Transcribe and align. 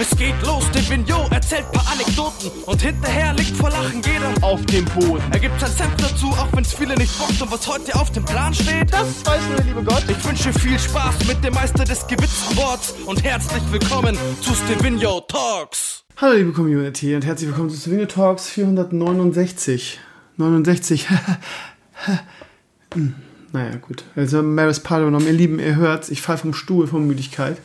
Es 0.00 0.16
geht 0.16 0.34
los, 0.46 0.64
der 0.70 0.80
Vignot 0.88 1.30
erzählt 1.30 1.70
paar 1.72 1.86
Anekdoten 1.92 2.50
und 2.64 2.80
hinterher 2.80 3.34
liegt 3.34 3.54
vor 3.54 3.68
Lachen 3.68 4.00
jeder 4.00 4.32
auf 4.40 4.64
dem 4.64 4.86
Boden. 4.86 5.22
Er 5.30 5.38
gibt 5.38 5.60
sein 5.60 5.70
Senf 5.70 5.94
dazu, 5.96 6.28
auch 6.28 6.48
wenn's 6.54 6.72
viele 6.72 6.94
nicht 6.94 7.18
bockt 7.18 7.42
und 7.42 7.52
was 7.52 7.68
heute 7.68 7.94
auf 7.94 8.10
dem 8.10 8.24
Plan 8.24 8.54
steht, 8.54 8.90
das 8.90 9.26
weiß 9.26 9.46
nur 9.48 9.56
der 9.56 9.64
liebe 9.66 9.84
Gott. 9.84 10.02
Ich 10.08 10.26
wünsche 10.26 10.54
viel 10.54 10.78
Spaß 10.78 11.26
mit 11.26 11.44
dem 11.44 11.52
Meister 11.52 11.84
des 11.84 12.06
gewitzten 12.06 12.56
Worts 12.56 12.94
und 13.04 13.22
herzlich 13.22 13.62
willkommen 13.70 14.16
zu 14.40 14.54
Stevino 14.54 15.20
Talks. 15.20 16.02
Hallo 16.16 16.34
liebe 16.34 16.52
Community 16.52 17.14
und 17.14 17.26
herzlich 17.26 17.50
willkommen 17.50 17.68
zu 17.68 17.76
Stevino 17.76 18.06
Talks 18.06 18.48
469. 18.48 20.00
69. 20.38 21.08
hm, 22.94 23.14
naja, 23.52 23.76
gut. 23.76 24.04
Also 24.16 24.42
Maris 24.42 24.80
Pardon, 24.80 25.20
ihr 25.20 25.32
Lieben, 25.34 25.58
ihr 25.58 25.76
hört, 25.76 26.08
ich 26.08 26.22
fall 26.22 26.38
vom 26.38 26.54
Stuhl 26.54 26.86
von 26.86 27.06
Müdigkeit. 27.06 27.58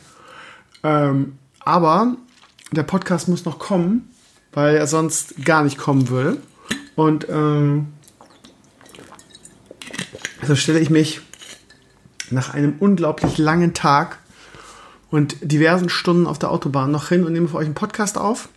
Ähm, 0.82 1.38
aber 1.60 2.16
der 2.72 2.82
Podcast 2.82 3.28
muss 3.28 3.44
noch 3.44 3.58
kommen, 3.58 4.10
weil 4.52 4.76
er 4.76 4.86
sonst 4.86 5.44
gar 5.44 5.62
nicht 5.62 5.78
kommen 5.78 6.08
würde. 6.08 6.38
Und 6.94 7.26
ähm, 7.28 7.88
also 10.40 10.56
stelle 10.56 10.80
ich 10.80 10.90
mich 10.90 11.20
nach 12.30 12.54
einem 12.54 12.76
unglaublich 12.80 13.38
langen 13.38 13.74
Tag 13.74 14.18
und 15.10 15.36
diversen 15.40 15.88
Stunden 15.88 16.26
auf 16.26 16.38
der 16.38 16.50
Autobahn 16.50 16.90
noch 16.90 17.08
hin 17.08 17.24
und 17.24 17.32
nehme 17.32 17.48
für 17.48 17.56
euch 17.56 17.66
einen 17.66 17.74
Podcast 17.74 18.18
auf. 18.18 18.48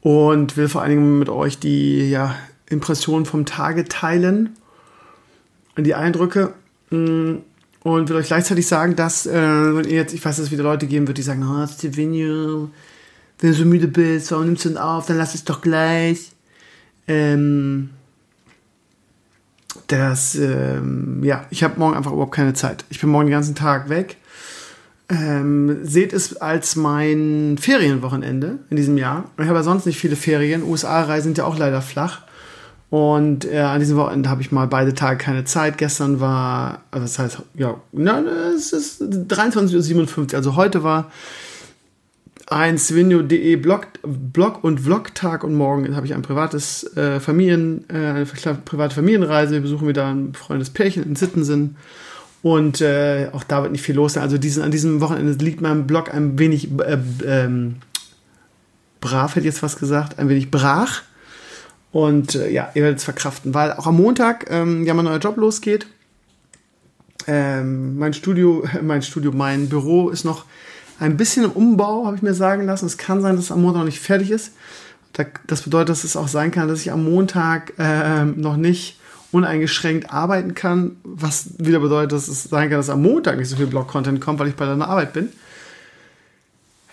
Und 0.00 0.56
will 0.56 0.68
vor 0.68 0.82
allen 0.82 0.90
Dingen 0.90 1.18
mit 1.18 1.28
euch 1.28 1.58
die 1.58 2.10
ja, 2.10 2.36
Impressionen 2.68 3.26
vom 3.26 3.44
Tage 3.44 3.84
teilen 3.86 4.56
und 5.76 5.84
die 5.84 5.94
Eindrücke. 5.94 6.52
Mm, 6.90 7.36
und 7.86 8.08
will 8.08 8.16
euch 8.16 8.26
gleichzeitig 8.26 8.66
sagen, 8.66 8.96
dass, 8.96 9.26
äh, 9.26 9.70
jetzt, 9.82 10.12
ich 10.12 10.24
weiß, 10.24 10.38
dass 10.38 10.46
es 10.46 10.50
wieder 10.50 10.64
Leute 10.64 10.88
geben 10.88 11.06
wird, 11.06 11.18
die 11.18 11.22
sagen, 11.22 11.44
oh, 11.44 11.64
Stevenio, 11.68 12.68
wenn 13.38 13.50
du 13.50 13.56
so 13.56 13.64
müde 13.64 13.86
bist, 13.86 14.32
warum 14.32 14.46
nimmst 14.46 14.64
du 14.64 14.70
denn 14.70 14.78
auf, 14.78 15.06
dann 15.06 15.18
lass 15.18 15.36
es 15.36 15.44
doch 15.44 15.60
gleich. 15.60 16.32
Ähm, 17.06 17.90
das, 19.86 20.34
ähm, 20.34 21.22
ja, 21.22 21.46
ich 21.50 21.62
habe 21.62 21.78
morgen 21.78 21.94
einfach 21.96 22.10
überhaupt 22.10 22.34
keine 22.34 22.54
Zeit. 22.54 22.84
Ich 22.90 23.00
bin 23.00 23.08
morgen 23.08 23.26
den 23.26 23.32
ganzen 23.32 23.54
Tag 23.54 23.88
weg. 23.88 24.16
Ähm, 25.08 25.84
seht 25.84 26.12
es 26.12 26.38
als 26.38 26.74
mein 26.74 27.56
Ferienwochenende 27.56 28.58
in 28.68 28.76
diesem 28.76 28.98
Jahr. 28.98 29.30
Ich 29.38 29.46
habe 29.46 29.58
ja 29.58 29.62
sonst 29.62 29.86
nicht 29.86 29.98
viele 29.98 30.16
Ferien. 30.16 30.64
USA-Reisen 30.64 31.28
sind 31.28 31.38
ja 31.38 31.44
auch 31.44 31.56
leider 31.56 31.82
flach. 31.82 32.22
Und 32.88 33.44
äh, 33.44 33.58
an 33.58 33.80
diesem 33.80 33.96
Wochenende 33.96 34.30
habe 34.30 34.42
ich 34.42 34.52
mal 34.52 34.66
beide 34.68 34.94
Tage 34.94 35.18
keine 35.18 35.44
Zeit. 35.44 35.76
Gestern 35.76 36.20
war, 36.20 36.82
also 36.90 37.04
das 37.04 37.18
heißt, 37.18 37.42
ja, 37.54 37.80
na, 37.92 38.22
es 38.54 38.72
ist 38.72 39.02
23.57 39.02 40.18
Uhr. 40.18 40.34
Also 40.34 40.54
heute 40.56 40.84
war 40.84 41.10
ein 42.48 42.78
Svinio.de 42.78 43.56
Blog, 43.56 43.88
Blog 44.02 44.62
und 44.62 44.80
Vlog-Tag 44.80 45.42
und 45.42 45.54
morgen 45.54 45.96
habe 45.96 46.06
ich 46.06 46.14
ein 46.14 46.22
privates 46.22 46.96
äh, 46.96 47.18
Familien, 47.18 47.84
äh, 47.88 47.94
eine 47.94 48.24
private 48.24 48.94
Familienreise. 48.94 49.54
Wir 49.54 49.62
besuchen 49.62 49.88
wieder 49.88 50.06
ein 50.06 50.30
befreundetes 50.30 50.72
Pärchen 50.72 51.02
in 51.02 51.16
Sittensen. 51.16 51.76
Und 52.42 52.80
äh, 52.80 53.30
auch 53.32 53.42
da 53.42 53.62
wird 53.62 53.72
nicht 53.72 53.82
viel 53.82 53.96
los 53.96 54.12
sein. 54.12 54.22
Also 54.22 54.38
diesen, 54.38 54.62
an 54.62 54.70
diesem 54.70 55.00
Wochenende 55.00 55.32
liegt 55.44 55.60
mein 55.60 55.88
Blog 55.88 56.14
ein 56.14 56.38
wenig 56.38 56.70
äh, 56.78 56.98
ähm, 57.26 57.76
brav, 59.00 59.32
hätte 59.32 59.40
ich 59.40 59.52
jetzt 59.52 59.64
was 59.64 59.76
gesagt, 59.76 60.20
ein 60.20 60.28
wenig 60.28 60.52
brach. 60.52 61.02
Und 61.96 62.34
äh, 62.34 62.50
ja, 62.50 62.68
ihr 62.74 62.82
werdet 62.82 62.98
es 62.98 63.04
verkraften, 63.04 63.54
weil 63.54 63.72
auch 63.72 63.86
am 63.86 63.96
Montag 63.96 64.50
ähm, 64.50 64.84
ja 64.84 64.92
mein 64.92 65.06
neuer 65.06 65.16
Job 65.16 65.38
losgeht. 65.38 65.86
Ähm, 67.26 67.96
mein 67.96 68.12
Studio, 68.12 68.62
mein 68.82 69.00
Studio, 69.00 69.32
mein 69.32 69.70
Büro 69.70 70.10
ist 70.10 70.22
noch 70.22 70.44
ein 71.00 71.16
bisschen 71.16 71.44
im 71.44 71.52
Umbau, 71.52 72.04
habe 72.04 72.16
ich 72.16 72.20
mir 72.20 72.34
sagen 72.34 72.66
lassen. 72.66 72.84
Es 72.84 72.98
kann 72.98 73.22
sein, 73.22 73.36
dass 73.36 73.46
es 73.46 73.50
am 73.50 73.62
Montag 73.62 73.78
noch 73.78 73.86
nicht 73.86 74.00
fertig 74.00 74.30
ist. 74.30 74.52
Das 75.46 75.62
bedeutet, 75.62 75.88
dass 75.88 76.04
es 76.04 76.18
auch 76.18 76.28
sein 76.28 76.50
kann, 76.50 76.68
dass 76.68 76.82
ich 76.82 76.92
am 76.92 77.02
Montag 77.02 77.72
äh, 77.78 78.26
noch 78.26 78.58
nicht 78.58 79.00
uneingeschränkt 79.32 80.12
arbeiten 80.12 80.52
kann, 80.52 80.96
was 81.02 81.58
wieder 81.58 81.80
bedeutet, 81.80 82.12
dass 82.12 82.28
es 82.28 82.44
sein 82.44 82.68
kann, 82.68 82.76
dass 82.76 82.90
am 82.90 83.00
Montag 83.00 83.38
nicht 83.38 83.48
so 83.48 83.56
viel 83.56 83.68
Blog-Content 83.68 84.20
kommt, 84.20 84.38
weil 84.38 84.48
ich 84.48 84.54
bei 84.54 84.66
deiner 84.66 84.86
Arbeit 84.86 85.14
bin. 85.14 85.30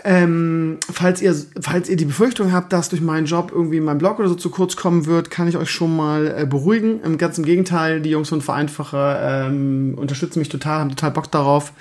Ähm, 0.05 0.79
falls, 0.91 1.21
ihr, 1.21 1.33
falls 1.61 1.87
ihr 1.87 1.95
die 1.95 2.05
Befürchtung 2.05 2.51
habt, 2.51 2.73
dass 2.73 2.89
durch 2.89 3.01
meinen 3.01 3.25
Job 3.25 3.51
irgendwie 3.53 3.79
mein 3.79 3.97
Blog 3.97 4.19
oder 4.19 4.27
so 4.27 4.35
zu 4.35 4.49
kurz 4.49 4.75
kommen 4.75 5.05
wird, 5.05 5.31
kann 5.31 5.47
ich 5.47 5.55
euch 5.55 5.71
schon 5.71 5.95
mal 5.95 6.35
äh, 6.39 6.45
beruhigen. 6.45 7.01
Im 7.03 7.17
ganzen 7.17 7.45
Gegenteil, 7.45 8.01
die 8.01 8.09
Jungs 8.09 8.27
von 8.27 8.41
Vereinfacher 8.41 9.47
ähm, 9.47 9.93
unterstützen 9.95 10.39
mich 10.39 10.49
total, 10.49 10.79
haben 10.79 10.89
total 10.89 11.11
Bock 11.11 11.31
darauf, 11.31 11.71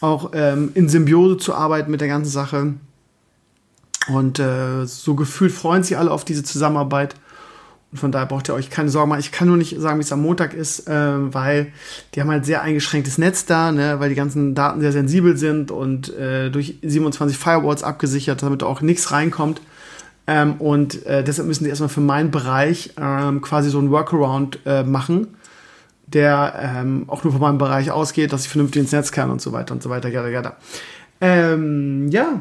auch 0.00 0.32
ähm, 0.34 0.72
in 0.74 0.88
Symbiose 0.88 1.36
zu 1.36 1.54
arbeiten 1.54 1.92
mit 1.92 2.00
der 2.00 2.08
ganzen 2.08 2.30
Sache. 2.30 2.74
Und 4.08 4.40
äh, 4.40 4.84
so 4.84 5.14
gefühlt 5.14 5.52
freuen 5.52 5.84
sich 5.84 5.96
alle 5.96 6.10
auf 6.10 6.24
diese 6.24 6.42
Zusammenarbeit. 6.42 7.14
Und 7.92 7.98
von 7.98 8.10
daher 8.10 8.26
braucht 8.26 8.48
ihr 8.48 8.54
euch 8.54 8.70
keine 8.70 8.88
Sorgen 8.88 9.10
machen. 9.10 9.20
Ich 9.20 9.32
kann 9.32 9.48
nur 9.48 9.58
nicht 9.58 9.78
sagen, 9.78 9.98
wie 9.98 10.02
es 10.02 10.12
am 10.12 10.22
Montag 10.22 10.54
ist, 10.54 10.88
äh, 10.88 11.34
weil 11.34 11.72
die 12.14 12.22
haben 12.22 12.30
halt 12.30 12.46
sehr 12.46 12.62
eingeschränktes 12.62 13.18
Netz 13.18 13.44
da, 13.44 13.70
ne, 13.70 14.00
weil 14.00 14.08
die 14.08 14.14
ganzen 14.14 14.54
Daten 14.54 14.80
sehr 14.80 14.92
sensibel 14.92 15.36
sind 15.36 15.70
und 15.70 16.08
äh, 16.16 16.50
durch 16.50 16.78
27 16.82 17.36
Firewalls 17.36 17.82
abgesichert, 17.82 18.42
damit 18.42 18.62
auch 18.62 18.80
nichts 18.80 19.12
reinkommt. 19.12 19.60
Ähm, 20.26 20.54
und 20.54 21.04
äh, 21.04 21.22
deshalb 21.22 21.48
müssen 21.48 21.64
die 21.64 21.70
erstmal 21.70 21.90
für 21.90 22.00
meinen 22.00 22.30
Bereich 22.30 22.94
ähm, 22.98 23.42
quasi 23.42 23.68
so 23.68 23.78
einen 23.78 23.90
Workaround 23.90 24.60
äh, 24.64 24.84
machen, 24.84 25.36
der 26.06 26.54
ähm, 26.76 27.04
auch 27.08 27.24
nur 27.24 27.32
von 27.32 27.42
meinem 27.42 27.58
Bereich 27.58 27.90
ausgeht, 27.90 28.32
dass 28.32 28.44
ich 28.44 28.48
vernünftig 28.48 28.82
ins 28.82 28.92
Netz 28.92 29.12
kann 29.12 29.30
und 29.30 29.42
so 29.42 29.52
weiter 29.52 29.74
und 29.74 29.82
so 29.82 29.90
weiter, 29.90 30.08
ja, 30.08 30.26
ja. 30.26 30.56
Ähm, 31.20 32.08
ja. 32.10 32.40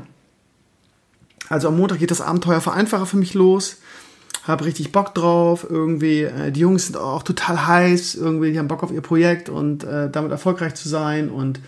Also 1.50 1.68
am 1.68 1.78
Montag 1.78 2.00
geht 2.00 2.12
das 2.12 2.22
Abenteuer 2.22 2.62
Vereinfacher 2.62 3.06
für 3.06 3.18
mich 3.18 3.34
los 3.34 3.80
habe 4.44 4.66
richtig 4.66 4.92
Bock 4.92 5.14
drauf. 5.14 5.66
Irgendwie, 5.70 6.24
äh, 6.24 6.52
die 6.52 6.62
Jungs 6.62 6.88
sind 6.88 6.98
auch 6.98 7.24
total 7.24 7.68
heiß. 7.68 8.16
Irgendwie, 8.16 8.52
die 8.52 8.60
haben 8.60 8.68
Bock 8.68 8.84
auf 8.84 8.92
ihr 8.92 9.02
Projekt 9.02 9.50
und 9.50 9.84
äh, 9.84 10.10
damit 10.10 10.32
erfolgreich 10.32 10.76
zu 10.76 10.90
sein 10.90 11.30
und 11.30 11.60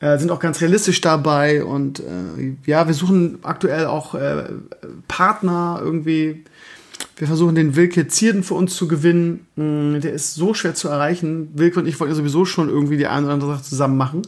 äh, 0.00 0.18
sind 0.18 0.30
auch 0.30 0.40
ganz 0.40 0.60
realistisch 0.60 1.00
dabei. 1.00 1.64
Und 1.64 2.00
äh, 2.00 2.54
ja, 2.64 2.86
wir 2.86 2.94
suchen 2.94 3.38
aktuell 3.42 3.86
auch 3.86 4.14
äh, 4.14 4.44
Partner 5.08 5.80
irgendwie. 5.82 6.44
Wir 7.16 7.26
versuchen 7.26 7.54
den 7.54 7.76
Wilke 7.76 8.08
Zierden 8.08 8.42
für 8.42 8.54
uns 8.54 8.74
zu 8.74 8.88
gewinnen. 8.88 9.46
Mm, 9.56 10.00
der 10.00 10.12
ist 10.12 10.34
so 10.34 10.54
schwer 10.54 10.74
zu 10.74 10.88
erreichen. 10.88 11.50
Wilke 11.54 11.80
und 11.80 11.86
ich 11.86 11.98
wollten 11.98 12.12
ja 12.12 12.16
sowieso 12.16 12.44
schon 12.44 12.68
irgendwie 12.68 12.96
die 12.96 13.06
eine 13.06 13.26
oder 13.26 13.34
andere 13.34 13.52
Sache 13.52 13.64
zusammen 13.64 13.96
machen. 13.96 14.22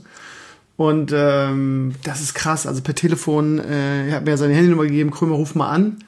Und 0.77 1.13
ähm, 1.15 1.95
das 2.05 2.21
ist 2.21 2.35
krass. 2.35 2.67
Also 2.67 2.83
per 2.83 2.95
Telefon, 2.95 3.59
äh, 3.59 4.09
er 4.09 4.17
hat 4.17 4.25
mir 4.25 4.37
seine 4.37 4.55
Handynummer 4.55 4.85
gegeben, 4.85 5.11
Krömer, 5.11 5.35
ruf 5.35 5.55
mal 5.55 5.69
an. 5.69 5.99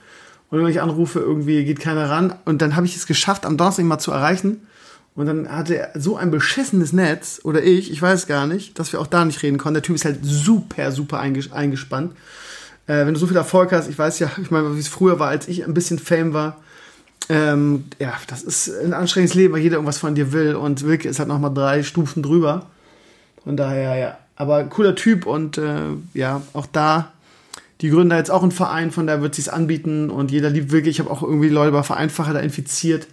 Und 0.50 0.58
wenn 0.58 0.66
ich 0.66 0.80
anrufe, 0.80 1.20
irgendwie 1.20 1.64
geht 1.64 1.80
keiner 1.80 2.10
ran. 2.10 2.34
Und 2.44 2.60
dann 2.60 2.76
habe 2.76 2.86
ich 2.86 2.96
es 2.96 3.06
geschafft, 3.06 3.46
am 3.46 3.56
Donnerstag 3.56 3.84
mal 3.84 3.98
zu 3.98 4.10
erreichen. 4.10 4.66
Und 5.14 5.26
dann 5.26 5.50
hatte 5.50 5.76
er 5.76 6.00
so 6.00 6.16
ein 6.16 6.30
beschissenes 6.30 6.92
Netz, 6.92 7.40
oder 7.44 7.62
ich, 7.62 7.90
ich 7.90 8.00
weiß 8.00 8.26
gar 8.26 8.46
nicht, 8.46 8.78
dass 8.78 8.92
wir 8.92 9.00
auch 9.00 9.06
da 9.06 9.24
nicht 9.24 9.42
reden 9.42 9.58
konnten. 9.58 9.74
Der 9.74 9.82
Typ 9.82 9.96
ist 9.96 10.04
halt 10.04 10.18
super, 10.22 10.92
super 10.92 11.20
eingespannt. 11.20 12.12
Äh, 12.86 13.06
wenn 13.06 13.14
du 13.14 13.20
so 13.20 13.26
viel 13.26 13.36
Erfolg 13.36 13.72
hast, 13.72 13.88
ich 13.88 13.98
weiß 13.98 14.18
ja, 14.18 14.30
ich 14.40 14.50
meine, 14.50 14.74
wie 14.74 14.80
es 14.80 14.88
früher 14.88 15.18
war, 15.18 15.28
als 15.28 15.46
ich 15.48 15.64
ein 15.64 15.74
bisschen 15.74 15.98
Fame 15.98 16.32
war. 16.32 16.56
Ähm, 17.28 17.84
ja, 17.98 18.14
das 18.26 18.42
ist 18.42 18.70
ein 18.82 18.92
anstrengendes 18.92 19.34
Leben, 19.34 19.54
weil 19.54 19.60
jeder 19.60 19.76
irgendwas 19.76 19.98
von 19.98 20.14
dir 20.14 20.32
will. 20.32 20.56
Und 20.56 20.84
Wilke 20.84 21.08
ist 21.08 21.18
halt 21.18 21.28
nochmal 21.28 21.54
drei 21.54 21.82
Stufen 21.82 22.22
drüber. 22.22 22.66
Von 23.44 23.56
daher, 23.56 23.96
ja. 23.96 24.18
Aber 24.36 24.64
cooler 24.64 24.94
Typ 24.94 25.26
und 25.26 25.58
äh, 25.58 25.80
ja, 26.14 26.42
auch 26.54 26.66
da 26.66 27.12
die 27.80 27.90
gründen 27.90 28.10
da 28.10 28.16
jetzt 28.16 28.30
auch 28.30 28.42
einen 28.42 28.52
Verein, 28.52 28.90
von 28.90 29.06
daher 29.06 29.22
wird 29.22 29.34
sie 29.34 29.42
es 29.42 29.48
anbieten 29.48 30.10
und 30.10 30.30
jeder 30.30 30.50
liebt 30.50 30.70
wirklich. 30.70 30.96
Ich 30.96 31.00
habe 31.00 31.10
auch 31.10 31.22
irgendwie 31.22 31.48
Leute 31.48 31.72
bei 31.72 31.82
Vereinfacher 31.82 32.34
da 32.34 32.40
infiziert. 32.40 33.06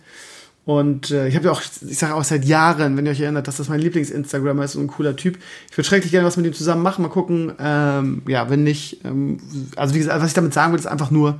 Und 0.65 1.11
äh, 1.11 1.29
ich 1.29 1.35
habe 1.37 1.45
ja 1.45 1.51
auch, 1.53 1.61
ich 1.61 1.97
sage 1.97 2.13
auch 2.13 2.25
seit 2.25 2.43
Jahren, 2.43 2.97
wenn 2.97 3.05
ihr 3.05 3.13
euch 3.13 3.21
erinnert, 3.21 3.47
dass 3.47 3.55
das 3.55 3.69
mein 3.69 3.79
Lieblings-Instagrammer 3.79 4.65
ist 4.65 4.75
und 4.75 4.83
ein 4.83 4.87
cooler 4.87 5.15
Typ. 5.15 5.37
Ich 5.71 5.77
würde 5.77 5.87
schrecklich 5.87 6.11
gerne 6.11 6.27
was 6.27 6.35
mit 6.35 6.45
ihm 6.45 6.53
zusammen 6.53 6.83
machen, 6.83 7.03
mal 7.03 7.07
gucken. 7.07 7.53
Ähm, 7.57 8.21
ja, 8.27 8.49
wenn 8.49 8.63
nicht, 8.63 9.05
ähm, 9.05 9.37
also 9.77 9.95
wie 9.95 9.99
gesagt, 9.99 10.21
was 10.21 10.27
ich 10.27 10.33
damit 10.33 10.53
sagen 10.53 10.73
will, 10.73 10.79
ist 10.79 10.85
einfach 10.85 11.09
nur, 11.09 11.39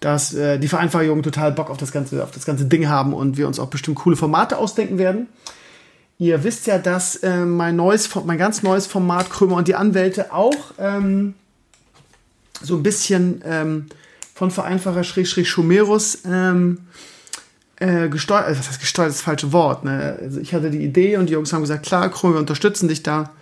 dass 0.00 0.34
äh, 0.34 0.58
die 0.58 0.68
Vereinfachjungen 0.68 1.22
total 1.22 1.52
Bock 1.52 1.70
auf 1.70 1.78
das 1.78 1.90
ganze, 1.90 2.22
auf 2.22 2.32
das 2.32 2.44
ganze 2.44 2.66
Ding 2.66 2.86
haben 2.86 3.14
und 3.14 3.38
wir 3.38 3.46
uns 3.46 3.58
auch 3.58 3.68
bestimmt 3.68 3.96
coole 3.96 4.16
Formate 4.16 4.58
ausdenken 4.58 4.98
werden. 4.98 5.28
Ihr 6.18 6.44
wisst 6.44 6.66
ja, 6.66 6.76
dass 6.76 7.16
äh, 7.16 7.46
mein 7.46 7.76
neues, 7.76 8.10
mein 8.26 8.36
ganz 8.36 8.62
neues 8.62 8.86
Format 8.86 9.30
Krömer 9.30 9.56
und 9.56 9.68
die 9.68 9.74
Anwälte 9.74 10.34
auch 10.34 10.74
ähm, 10.78 11.32
so 12.62 12.76
ein 12.76 12.82
bisschen 12.82 13.42
ähm, 13.44 13.86
von 14.34 14.50
Vereinfacher 14.50 15.04
Schrägstrich 15.04 15.48
Schumerus 15.48 16.18
ähm, 16.26 16.78
äh, 17.76 18.08
gesteuert, 18.08 18.46
also 18.46 18.60
was 18.60 18.68
heißt 18.68 18.80
gesteuert, 18.80 19.08
das, 19.10 19.16
das 19.16 19.24
falsche 19.24 19.52
Wort. 19.52 19.84
Ne? 19.84 20.18
Also 20.20 20.40
ich 20.40 20.54
hatte 20.54 20.70
die 20.70 20.84
Idee 20.84 21.16
und 21.16 21.28
die 21.28 21.32
Jungs 21.32 21.52
haben 21.52 21.62
gesagt, 21.62 21.86
klar, 21.86 22.08
Krumm, 22.10 22.32
wir 22.32 22.40
unterstützen 22.40 22.88
dich 22.88 23.02
da. 23.02 23.32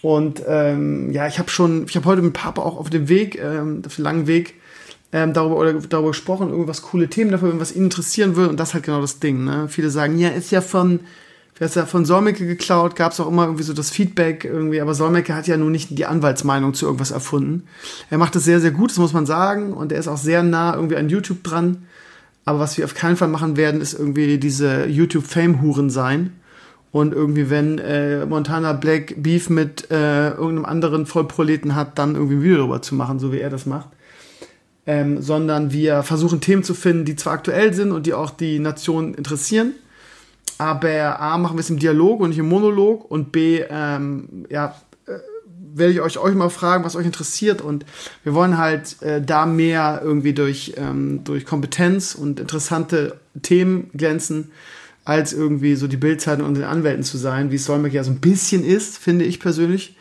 Und 0.00 0.42
ähm, 0.46 1.12
ja, 1.12 1.26
ich 1.28 1.38
habe 1.38 1.48
schon, 1.48 1.86
ich 1.88 1.94
habe 1.96 2.06
heute 2.06 2.22
mit 2.22 2.32
Papa 2.32 2.62
auch 2.62 2.78
auf 2.78 2.90
dem 2.90 3.08
Weg, 3.08 3.38
ähm, 3.38 3.82
auf 3.86 3.96
dem 3.96 4.04
langen 4.04 4.26
Weg, 4.26 4.54
ähm, 5.12 5.32
darüber 5.32 5.56
oder 5.56 5.74
darüber 5.74 6.08
gesprochen, 6.08 6.50
irgendwas 6.50 6.82
coole 6.82 7.08
Themen 7.08 7.30
dafür, 7.30 7.58
was 7.60 7.74
ihn 7.74 7.84
interessieren 7.84 8.34
würde. 8.34 8.50
Und 8.50 8.58
das 8.58 8.70
ist 8.70 8.74
halt 8.74 8.84
genau 8.84 9.00
das 9.00 9.20
Ding. 9.20 9.44
Ne? 9.44 9.68
Viele 9.68 9.90
sagen, 9.90 10.18
ja, 10.18 10.30
ist 10.30 10.50
ja 10.50 10.60
von 10.60 11.00
wer 11.58 11.66
ist 11.66 11.76
ja 11.76 11.86
von 11.86 12.04
Solmecke 12.04 12.46
geklaut, 12.46 12.96
gab 12.96 13.12
es 13.12 13.20
auch 13.20 13.28
immer 13.28 13.44
irgendwie 13.44 13.64
so 13.64 13.72
das 13.72 13.90
Feedback 13.90 14.44
irgendwie, 14.44 14.80
aber 14.80 14.94
Solmecke 14.94 15.34
hat 15.34 15.46
ja 15.46 15.56
nun 15.56 15.72
nicht 15.72 15.96
die 15.96 16.06
Anwaltsmeinung 16.06 16.74
zu 16.74 16.86
irgendwas 16.86 17.10
erfunden. 17.10 17.64
Er 18.10 18.18
macht 18.18 18.34
es 18.36 18.44
sehr, 18.44 18.60
sehr 18.60 18.72
gut, 18.72 18.90
das 18.90 18.98
muss 18.98 19.12
man 19.12 19.26
sagen, 19.26 19.72
und 19.72 19.92
er 19.92 19.98
ist 19.98 20.08
auch 20.08 20.16
sehr 20.16 20.42
nah 20.42 20.74
irgendwie 20.74 20.96
an 20.96 21.08
YouTube 21.08 21.42
dran. 21.42 21.86
Aber 22.44 22.58
was 22.58 22.76
wir 22.76 22.84
auf 22.84 22.94
keinen 22.94 23.16
Fall 23.16 23.28
machen 23.28 23.56
werden, 23.56 23.80
ist 23.80 23.94
irgendwie 23.94 24.38
diese 24.38 24.86
YouTube-Fame-Huren 24.86 25.90
sein. 25.90 26.32
Und 26.90 27.14
irgendwie, 27.14 27.48
wenn 27.48 27.78
äh, 27.78 28.26
Montana 28.26 28.74
Black 28.74 29.14
Beef 29.16 29.48
mit 29.48 29.90
äh, 29.90 30.30
irgendeinem 30.30 30.66
anderen 30.66 31.06
Vollproleten 31.06 31.74
hat, 31.74 31.98
dann 31.98 32.16
irgendwie 32.16 32.34
ein 32.34 32.42
Video 32.42 32.58
darüber 32.58 32.82
zu 32.82 32.94
machen, 32.94 33.18
so 33.18 33.32
wie 33.32 33.40
er 33.40 33.48
das 33.48 33.64
macht. 33.64 33.88
Ähm, 34.84 35.22
sondern 35.22 35.72
wir 35.72 36.02
versuchen 36.02 36.40
Themen 36.40 36.64
zu 36.64 36.74
finden, 36.74 37.04
die 37.04 37.16
zwar 37.16 37.34
aktuell 37.34 37.72
sind 37.72 37.92
und 37.92 38.04
die 38.04 38.14
auch 38.14 38.30
die 38.30 38.58
Nation 38.58 39.14
interessieren, 39.14 39.72
aber 40.62 41.20
A, 41.20 41.38
machen 41.38 41.56
wir 41.56 41.60
es 41.60 41.70
im 41.70 41.78
Dialog 41.78 42.20
und 42.20 42.30
nicht 42.30 42.38
im 42.38 42.48
Monolog 42.48 43.10
und 43.10 43.32
B, 43.32 43.62
ähm, 43.68 44.46
ja, 44.48 44.74
äh, 45.06 45.18
werde 45.74 45.92
ich 45.92 46.00
euch, 46.00 46.18
euch 46.18 46.34
mal 46.34 46.50
fragen, 46.50 46.84
was 46.84 46.96
euch 46.96 47.06
interessiert 47.06 47.60
und 47.60 47.84
wir 48.24 48.34
wollen 48.34 48.58
halt 48.58 49.00
äh, 49.02 49.20
da 49.22 49.46
mehr 49.46 50.00
irgendwie 50.04 50.32
durch, 50.32 50.74
ähm, 50.76 51.24
durch 51.24 51.44
Kompetenz 51.44 52.14
und 52.14 52.40
interessante 52.40 53.16
Themen 53.42 53.90
glänzen, 53.94 54.50
als 55.04 55.32
irgendwie 55.32 55.74
so 55.74 55.88
die 55.88 55.96
Bildzeitung 55.96 56.46
und 56.46 56.54
den 56.54 56.64
Anwälten 56.64 57.02
zu 57.02 57.18
sein, 57.18 57.50
wie 57.50 57.56
es 57.56 57.64
Solmecke 57.64 57.96
ja 57.96 58.04
so 58.04 58.10
ein 58.10 58.20
bisschen 58.20 58.64
ist, 58.64 58.98
finde 58.98 59.24
ich 59.24 59.40
persönlich. 59.40 59.96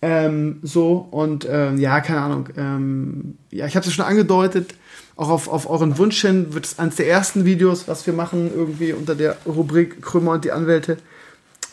Ähm, 0.00 0.58
so 0.62 1.08
und 1.10 1.46
ähm, 1.50 1.78
ja, 1.78 2.00
keine 2.00 2.20
Ahnung. 2.20 2.48
Ähm, 2.56 3.38
ja, 3.50 3.66
ich 3.66 3.74
habe 3.74 3.86
es 3.86 3.92
schon 3.92 4.04
angedeutet. 4.04 4.74
Auch 5.16 5.28
auf, 5.28 5.48
auf 5.48 5.70
euren 5.70 5.96
Wunsch 5.98 6.20
hin 6.20 6.54
wird 6.54 6.66
es 6.66 6.78
eines 6.78 6.96
der 6.96 7.08
ersten 7.08 7.44
Videos, 7.44 7.86
was 7.86 8.06
wir 8.06 8.14
machen, 8.14 8.50
irgendwie 8.52 8.92
unter 8.92 9.14
der 9.14 9.36
Rubrik 9.46 10.02
Krümmer 10.02 10.32
und 10.32 10.44
die 10.44 10.50
Anwälte, 10.50 10.98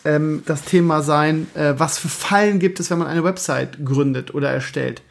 ähm, 0.04 0.42
das 0.46 0.62
Thema 0.62 1.02
sein, 1.02 1.48
äh, 1.54 1.74
was 1.76 1.98
für 1.98 2.08
Fallen 2.08 2.60
gibt 2.60 2.78
es, 2.78 2.90
wenn 2.90 2.98
man 2.98 3.08
eine 3.08 3.24
Website 3.24 3.84
gründet 3.84 4.34
oder 4.34 4.50
erstellt. 4.50 5.02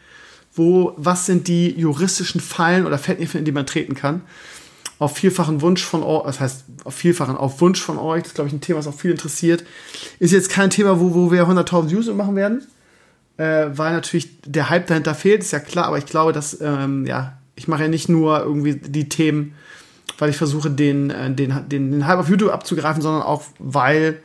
Wo, 0.54 0.94
was 0.98 1.26
sind 1.26 1.48
die 1.48 1.72
juristischen 1.72 2.42
Fallen 2.42 2.86
oder 2.86 2.98
Fettnäpfe, 2.98 3.38
in 3.38 3.46
die 3.46 3.52
man 3.52 3.66
treten 3.66 3.96
kann? 3.96 4.22
Auf 4.98 5.18
vielfachen 5.18 5.62
Wunsch 5.62 5.84
von 5.84 6.04
euch, 6.04 6.24
das 6.26 6.40
heißt, 6.40 6.66
auf 6.84 6.94
vielfachen, 6.94 7.36
auf 7.36 7.60
Wunsch 7.60 7.82
von 7.82 7.98
euch, 7.98 8.24
das 8.24 8.30
ist, 8.30 8.36
glaube 8.36 8.50
ich, 8.50 8.54
ein 8.54 8.62
Thema, 8.62 8.80
was 8.80 8.88
auch 8.88 8.94
viel 8.94 9.12
interessiert. 9.12 9.64
Ist 10.20 10.32
jetzt 10.32 10.50
kein 10.50 10.70
Thema, 10.70 11.00
wo, 11.00 11.14
wo 11.14 11.32
wir 11.32 11.48
100.000 11.48 11.90
Views 11.90 12.08
machen 12.14 12.36
werden, 12.36 12.66
äh, 13.38 13.68
weil 13.74 13.94
natürlich 13.94 14.42
der 14.46 14.70
Hype 14.70 14.88
dahinter 14.88 15.16
fehlt, 15.16 15.42
ist 15.42 15.52
ja 15.52 15.60
klar, 15.60 15.86
aber 15.86 15.98
ich 15.98 16.06
glaube, 16.06 16.34
dass, 16.34 16.60
ähm, 16.62 17.06
ja, 17.06 17.41
ich 17.56 17.68
mache 17.68 17.84
ja 17.84 17.88
nicht 17.88 18.10
nur 18.10 18.40
irgendwie 18.40 18.76
die 18.76 19.10
Themen, 19.10 19.54
weil 20.18 20.30
ich 20.30 20.38
versuche, 20.38 20.70
den, 20.70 21.10
äh, 21.10 21.34
den, 21.34 21.54
den, 21.70 21.92
den 21.92 22.08
Hype 22.08 22.20
auf 22.20 22.30
YouTube 22.30 22.52
abzugreifen, 22.52 23.02
sondern 23.02 23.24
auch, 23.24 23.44
weil, 23.60 24.22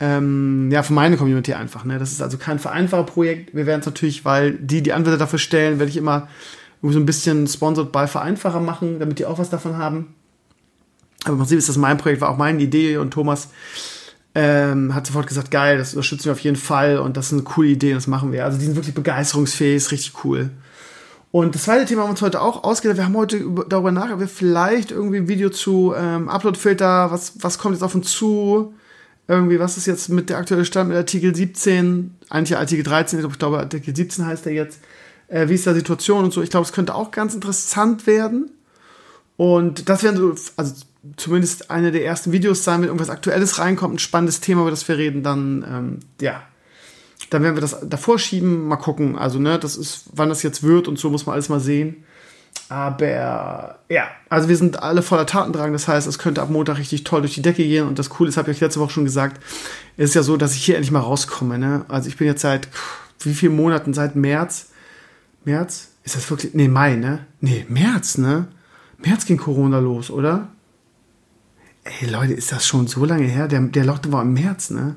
ähm, 0.00 0.70
ja, 0.72 0.82
für 0.82 0.92
meine 0.92 1.16
Community 1.16 1.54
einfach. 1.54 1.84
Ne? 1.84 1.98
Das 1.98 2.12
ist 2.12 2.22
also 2.22 2.38
kein 2.38 2.58
Vereinfacher-Projekt. 2.58 3.54
Wir 3.54 3.66
werden 3.66 3.80
es 3.80 3.86
natürlich, 3.86 4.24
weil 4.24 4.52
die, 4.52 4.82
die 4.82 4.92
Anwälte 4.92 5.18
dafür 5.18 5.38
stellen, 5.38 5.78
werde 5.78 5.90
ich 5.90 5.96
immer 5.96 6.28
so 6.82 6.98
ein 6.98 7.06
bisschen 7.06 7.46
sponsored 7.46 7.92
bei 7.92 8.06
Vereinfacher 8.06 8.60
machen, 8.60 8.98
damit 8.98 9.18
die 9.18 9.26
auch 9.26 9.38
was 9.38 9.50
davon 9.50 9.76
haben. 9.76 10.14
Aber 11.24 11.32
im 11.32 11.38
Prinzip 11.38 11.58
ist 11.58 11.68
das 11.68 11.76
mein 11.76 11.98
Projekt, 11.98 12.22
war 12.22 12.30
auch 12.30 12.38
meine 12.38 12.62
Idee 12.62 12.96
und 12.96 13.10
Thomas 13.10 13.50
ähm, 14.34 14.94
hat 14.94 15.06
sofort 15.06 15.26
gesagt, 15.26 15.50
geil, 15.50 15.76
das 15.76 15.94
unterstützen 15.94 16.26
wir 16.26 16.32
auf 16.32 16.40
jeden 16.40 16.56
Fall 16.56 16.98
und 16.98 17.16
das 17.16 17.26
ist 17.26 17.32
eine 17.32 17.42
coole 17.42 17.68
Idee, 17.68 17.92
das 17.92 18.06
machen 18.06 18.32
wir. 18.32 18.44
Also 18.44 18.58
die 18.58 18.64
sind 18.64 18.76
wirklich 18.76 18.94
begeisterungsfähig, 18.94 19.76
ist 19.76 19.92
richtig 19.92 20.24
cool. 20.24 20.50
Und 21.32 21.54
das 21.54 21.64
zweite 21.64 21.86
Thema 21.86 22.02
haben 22.02 22.08
wir 22.08 22.12
uns 22.12 22.22
heute 22.22 22.40
auch 22.40 22.64
ausgedacht. 22.64 22.96
Wir 22.96 23.04
haben 23.04 23.16
heute 23.16 23.44
darüber 23.68 23.92
nachgedacht, 23.92 24.20
wir 24.20 24.28
vielleicht 24.28 24.90
irgendwie 24.90 25.18
ein 25.18 25.28
Video 25.28 25.50
zu 25.50 25.94
ähm, 25.96 26.28
Uploadfilter, 26.28 27.10
was, 27.10 27.34
was 27.40 27.58
kommt 27.58 27.74
jetzt 27.74 27.82
auf 27.82 27.94
uns 27.94 28.10
zu? 28.10 28.74
Irgendwie, 29.28 29.60
was 29.60 29.76
ist 29.76 29.86
jetzt 29.86 30.08
mit 30.08 30.28
der 30.28 30.38
aktuelle 30.38 30.64
Stand 30.64 30.88
mit 30.88 30.98
Artikel 30.98 31.32
17? 31.32 32.16
Eigentlich 32.30 32.58
Artikel 32.58 32.82
13, 32.82 33.24
ich 33.24 33.38
glaube 33.38 33.58
Artikel 33.58 33.94
17 33.94 34.26
heißt 34.26 34.44
der 34.44 34.54
jetzt. 34.54 34.80
Äh, 35.28 35.48
wie 35.48 35.54
ist 35.54 35.68
da 35.68 35.72
Situation 35.72 36.24
und 36.24 36.32
so? 36.32 36.42
Ich 36.42 36.50
glaube, 36.50 36.66
es 36.66 36.72
könnte 36.72 36.96
auch 36.96 37.12
ganz 37.12 37.32
interessant 37.32 38.08
werden. 38.08 38.50
Und 39.36 39.88
das 39.88 40.02
wären 40.02 40.16
so, 40.16 40.34
also 40.56 40.74
zumindest 41.16 41.70
eine 41.70 41.92
der 41.92 42.04
ersten 42.04 42.32
Videos 42.32 42.64
sein, 42.64 42.80
wenn 42.80 42.88
irgendwas 42.88 43.08
Aktuelles 43.08 43.58
reinkommt, 43.60 43.94
ein 43.94 43.98
spannendes 44.00 44.40
Thema, 44.40 44.62
über 44.62 44.70
das 44.70 44.86
wir 44.88 44.98
reden, 44.98 45.22
dann, 45.22 45.64
ähm, 45.68 45.98
ja, 46.20 46.42
dann 47.30 47.42
werden 47.42 47.56
wir 47.56 47.60
das 47.60 47.78
davor 47.82 48.18
schieben, 48.18 48.66
mal 48.66 48.76
gucken. 48.76 49.16
Also, 49.16 49.38
ne, 49.38 49.58
das 49.58 49.76
ist, 49.76 50.04
wann 50.12 50.28
das 50.28 50.42
jetzt 50.42 50.62
wird 50.62 50.88
und 50.88 50.98
so 50.98 51.10
muss 51.10 51.26
man 51.26 51.34
alles 51.34 51.48
mal 51.48 51.60
sehen. 51.60 52.04
Aber 52.68 53.80
ja, 53.88 54.08
also 54.28 54.48
wir 54.48 54.56
sind 54.56 54.82
alle 54.82 55.02
voller 55.02 55.26
Tatendrang. 55.26 55.72
Das 55.72 55.88
heißt, 55.88 56.06
es 56.06 56.18
könnte 56.18 56.40
ab 56.40 56.50
Montag 56.50 56.78
richtig 56.78 57.04
toll 57.04 57.20
durch 57.20 57.34
die 57.34 57.42
Decke 57.42 57.64
gehen. 57.64 57.86
Und 57.88 57.98
das 57.98 58.10
Coole 58.10 58.28
ist, 58.28 58.36
habe 58.36 58.50
ich 58.50 58.56
euch 58.56 58.60
letzte 58.60 58.80
Woche 58.80 58.92
schon 58.92 59.04
gesagt, 59.04 59.42
ist 59.96 60.14
ja 60.14 60.22
so, 60.22 60.36
dass 60.36 60.54
ich 60.54 60.64
hier 60.64 60.76
endlich 60.76 60.92
mal 60.92 61.00
rauskomme. 61.00 61.58
Ne? 61.58 61.84
Also 61.88 62.08
ich 62.08 62.16
bin 62.16 62.28
jetzt 62.28 62.42
seit 62.42 62.68
wie 63.20 63.34
vielen 63.34 63.56
Monaten? 63.56 63.92
Seit 63.92 64.14
März. 64.16 64.70
März? 65.44 65.88
Ist 66.04 66.16
das 66.16 66.30
wirklich? 66.30 66.54
Nee, 66.54 66.68
Mai, 66.68 66.94
ne? 66.94 67.26
Nee, 67.40 67.66
März, 67.68 68.18
ne? 68.18 68.48
März 68.98 69.26
ging 69.26 69.36
Corona 69.36 69.78
los, 69.78 70.10
oder? 70.10 70.48
Ey, 71.84 72.08
Leute, 72.08 72.34
ist 72.34 72.52
das 72.52 72.66
schon 72.66 72.86
so 72.86 73.04
lange 73.04 73.24
her? 73.24 73.48
Der, 73.48 73.60
der 73.60 73.84
Lockdown 73.84 74.12
war 74.12 74.22
im 74.22 74.34
März, 74.34 74.70
ne? 74.70 74.96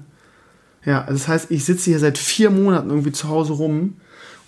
Ja, 0.85 1.05
das 1.07 1.27
heißt, 1.27 1.51
ich 1.51 1.65
sitze 1.65 1.91
hier 1.91 1.99
seit 1.99 2.17
vier 2.17 2.49
Monaten 2.49 2.89
irgendwie 2.89 3.11
zu 3.11 3.29
Hause 3.29 3.53
rum 3.53 3.95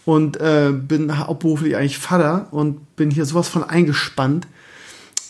und 0.04 0.38
äh, 0.38 0.72
bin 0.72 1.18
hauptberuflich 1.18 1.76
eigentlich 1.76 1.98
Vater 1.98 2.48
und 2.52 2.96
bin 2.96 3.10
hier 3.10 3.26
sowas 3.26 3.48
von 3.48 3.64
eingespannt, 3.64 4.48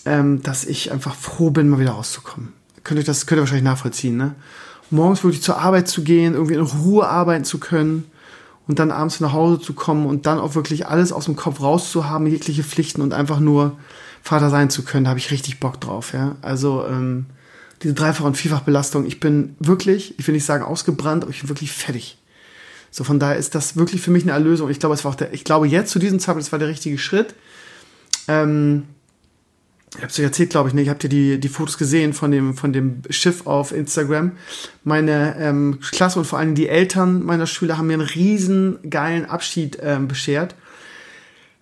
ähm, 0.05 0.41
dass 0.41 0.65
ich 0.65 0.91
einfach 0.91 1.15
froh 1.15 1.51
bin, 1.51 1.69
mal 1.69 1.79
wieder 1.79 1.91
rauszukommen. 1.91 2.53
Könnt 2.83 2.99
ihr 2.99 3.05
das 3.05 3.25
könnt 3.25 3.39
ihr 3.39 3.41
wahrscheinlich 3.41 3.63
nachvollziehen, 3.63 4.17
ne? 4.17 4.35
Morgens 4.91 5.23
wirklich 5.23 5.41
zur 5.41 5.57
Arbeit 5.57 5.87
zu 5.87 6.03
gehen, 6.03 6.35
irgendwie 6.35 6.53
in 6.53 6.61
Ruhe 6.61 7.07
arbeiten 7.07 7.43
zu 7.43 7.57
können 7.57 8.05
und 8.67 8.77
dann 8.77 8.91
abends 8.91 9.19
nach 9.19 9.33
Hause 9.33 9.59
zu 9.59 9.73
kommen 9.73 10.05
und 10.05 10.27
dann 10.27 10.39
auch 10.39 10.53
wirklich 10.53 10.85
alles 10.85 11.11
aus 11.11 11.25
dem 11.25 11.35
Kopf 11.35 11.59
rauszuhaben, 11.59 12.27
jegliche 12.27 12.63
Pflichten 12.63 13.01
und 13.01 13.13
einfach 13.13 13.39
nur 13.39 13.77
Vater 14.21 14.49
sein 14.49 14.69
zu 14.69 14.83
können, 14.83 15.05
da 15.05 15.09
habe 15.09 15.19
ich 15.19 15.31
richtig 15.31 15.59
Bock 15.59 15.79
drauf, 15.81 16.13
ja. 16.13 16.35
Also 16.41 16.85
ähm, 16.87 17.25
diese 17.83 17.93
Dreifach- 17.93 18.25
und 18.25 18.37
Vierfachbelastung. 18.37 19.05
Ich 19.05 19.19
bin 19.19 19.55
wirklich, 19.59 20.17
ich 20.19 20.27
will 20.27 20.35
nicht 20.35 20.45
sagen 20.45 20.63
ausgebrannt, 20.63 21.23
aber 21.23 21.31
ich 21.31 21.41
bin 21.41 21.49
wirklich 21.49 21.71
fertig. 21.71 22.17
So 22.91 23.03
von 23.03 23.19
daher 23.19 23.35
ist 23.35 23.55
das 23.55 23.75
wirklich 23.75 24.01
für 24.01 24.11
mich 24.11 24.23
eine 24.23 24.31
Erlösung. 24.31 24.69
Ich 24.69 24.79
glaube, 24.79 24.95
es 24.95 25.03
war 25.03 25.11
auch 25.11 25.15
der, 25.15 25.33
ich 25.33 25.43
glaube 25.43 25.67
jetzt 25.67 25.91
zu 25.91 25.99
diesem 25.99 26.19
Zeitpunkt, 26.19 26.45
das 26.45 26.51
war 26.51 26.59
der 26.59 26.69
richtige 26.69 26.97
Schritt. 26.97 27.35
Ähm, 28.27 28.83
ich 29.91 30.01
habe 30.01 30.07
es 30.07 30.19
euch 30.19 30.25
erzählt, 30.25 30.49
glaube 30.49 30.69
ich, 30.69 30.75
ne? 30.75 30.81
Ich 30.81 30.89
habe 30.89 30.99
dir 30.99 31.09
die, 31.09 31.39
die 31.39 31.47
Fotos 31.47 31.77
gesehen 31.77 32.13
von 32.13 32.31
dem, 32.31 32.55
von 32.55 32.73
dem 32.73 33.01
Schiff 33.09 33.47
auf 33.47 33.71
Instagram. 33.71 34.33
Meine 34.83 35.35
ähm, 35.39 35.79
Klasse 35.91 36.19
und 36.19 36.25
vor 36.25 36.39
allem 36.39 36.55
die 36.55 36.67
Eltern 36.67 37.23
meiner 37.23 37.47
Schüler 37.47 37.77
haben 37.77 37.87
mir 37.87 37.93
einen 37.93 38.01
riesen 38.01 38.77
geilen 38.89 39.25
Abschied 39.25 39.77
ähm, 39.81 40.07
beschert 40.07 40.55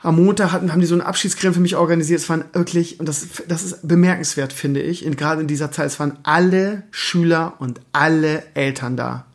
am 0.04 0.18
Montag 0.18 0.52
hatten, 0.52 0.72
haben 0.72 0.82
die 0.82 0.86
so 0.86 0.96
eine 0.96 1.06
Abschiedscreme 1.06 1.54
für 1.54 1.60
mich 1.62 1.78
organisiert. 1.78 2.20
Es 2.20 2.30
waren 2.30 2.44
wirklich, 2.52 3.00
und 3.00 3.08
das, 3.08 3.26
das 3.48 3.64
ist 3.64 3.88
bemerkenswert, 3.88 4.52
finde 4.52 4.82
ich, 4.82 5.06
in, 5.06 5.16
gerade 5.16 5.42
in 5.42 5.48
dieser 5.48 5.72
Zeit, 5.72 5.88
es 5.88 6.00
waren 6.00 6.18
alle 6.24 6.84
Schüler 6.92 7.54
und 7.60 7.80
alle 7.94 8.44
Eltern 8.54 8.98
da. 8.98 9.26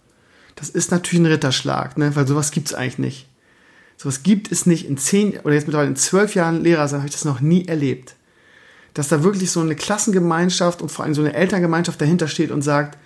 Das 0.57 0.69
ist 0.69 0.91
natürlich 0.91 1.21
ein 1.21 1.33
Ritterschlag, 1.33 1.97
ne? 1.97 2.15
weil 2.15 2.27
sowas 2.27 2.51
gibt's 2.51 2.75
eigentlich 2.75 2.99
nicht. 2.99 3.29
Sowas 3.97 4.23
gibt 4.23 4.53
es 4.53 4.67
nicht 4.67 4.87
in 4.87 4.99
zehn 4.99 5.39
oder 5.41 5.55
jetzt 5.55 5.67
mittlerweile 5.67 5.89
in 5.89 5.97
zwölf 5.97 6.35
Jahren 6.35 6.63
Lehrer 6.63 6.87
sein, 6.87 7.01
habe 7.01 7.09
ich 7.09 7.15
das 7.15 7.25
noch 7.25 7.41
nie 7.41 7.67
erlebt. 7.67 8.15
Dass 8.93 9.09
da 9.09 9.25
wirklich 9.25 9.51
so 9.51 9.61
eine 9.61 9.75
Klassengemeinschaft 9.75 10.83
und 10.83 10.91
vor 10.91 11.05
allem 11.05 11.15
so 11.15 11.23
eine 11.23 11.33
Elterngemeinschaft 11.33 12.01
dahinter 12.01 12.29
steht 12.29 12.51
und 12.51 12.63
sagt, 12.63 12.99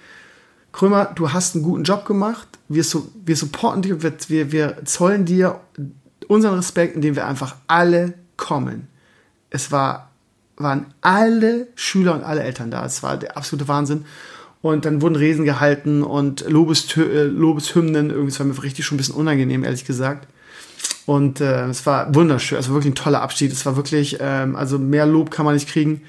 Krömer, 0.73 1.13
du 1.15 1.33
hast 1.33 1.55
einen 1.55 1.65
guten 1.65 1.85
Job 1.85 2.07
gemacht, 2.07 2.49
wir, 2.69 2.85
wir 3.25 3.37
supporten 3.37 3.83
dich 3.83 3.93
und 3.93 4.03
wir, 4.03 4.53
wir 4.53 4.85
zollen 4.85 5.25
dir 5.25 5.61
unseren 6.29 6.55
Respekt, 6.55 6.95
indem 6.97 7.17
wir 7.17 7.27
einfach 7.27 7.57
alle 7.67 8.15
kommen. 8.37 8.89
Es 9.51 9.71
war, 9.71 10.11
waren 10.57 10.87
alle 11.01 11.69
Schüler 11.75 12.15
und 12.15 12.25
alle 12.25 12.43
Eltern 12.43 12.71
da. 12.71 12.85
Es 12.85 13.03
war 13.03 13.17
der 13.17 13.37
absolute 13.37 13.69
Wahnsinn. 13.69 14.05
Und 14.63 14.85
dann 14.85 15.03
wurden 15.03 15.17
Resen 15.17 15.45
gehalten 15.45 16.03
und 16.03 16.49
Lobes, 16.49 16.97
äh, 16.97 17.25
Lobeshymnen. 17.25 18.11
Irgendwie, 18.11 18.39
war 18.39 18.47
mir 18.47 18.63
richtig 18.63 18.85
schon 18.85 18.97
ein 18.97 18.99
bisschen 18.99 19.17
unangenehm, 19.17 19.65
ehrlich 19.65 19.85
gesagt. 19.85 20.29
Und 21.05 21.41
äh, 21.41 21.67
es 21.67 21.85
war 21.85 22.15
wunderschön. 22.15 22.59
Es 22.59 22.69
war 22.69 22.77
wirklich 22.77 22.93
ein 22.93 22.97
toller 22.97 23.23
Abschied. 23.23 23.53
Es 23.53 23.67
war 23.67 23.77
wirklich, 23.77 24.19
ähm, 24.21 24.55
also 24.55 24.79
mehr 24.79 25.07
Lob 25.07 25.31
kann 25.31 25.45
man 25.45 25.55
nicht 25.55 25.69
kriegen. 25.69 26.03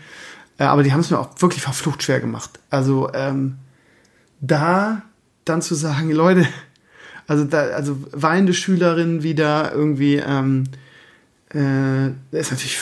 Äh, 0.60 0.65
aber 0.65 0.84
die 0.84 0.93
haben 0.93 1.00
es 1.00 1.10
mir 1.10 1.20
auch 1.20 1.29
wirklich 1.39 1.63
verflucht 1.63 2.03
schwer 2.03 2.20
gemacht. 2.20 2.60
Also 2.70 3.12
ähm, 3.13 3.58
da 4.39 5.01
dann 5.46 5.62
zu 5.62 5.75
sagen, 5.75 6.12
Leute, 6.12 6.48
also 7.27 7.46
da, 7.46 7.68
also 7.70 7.98
weinende 8.12 8.53
Schülerinnen 8.53 9.24
wieder 9.24 9.72
irgendwie, 9.74 10.15
ähm, 10.15 10.65
äh, 11.53 12.08
ist 12.38 12.51
natürlich, 12.51 12.80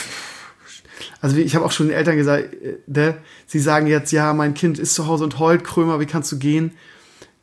also 1.20 1.36
ich 1.36 1.54
habe 1.54 1.64
auch 1.64 1.72
schon 1.72 1.88
den 1.88 1.96
Eltern 1.96 2.16
gesagt, 2.16 2.54
äh, 2.54 2.78
ne, 2.86 3.16
sie 3.46 3.60
sagen 3.60 3.86
jetzt, 3.86 4.12
ja, 4.12 4.32
mein 4.32 4.54
Kind 4.54 4.78
ist 4.78 4.94
zu 4.94 5.06
Hause 5.06 5.24
und 5.24 5.38
heult, 5.38 5.64
Krömer, 5.64 6.00
wie 6.00 6.06
kannst 6.06 6.32
du 6.32 6.38
gehen? 6.38 6.72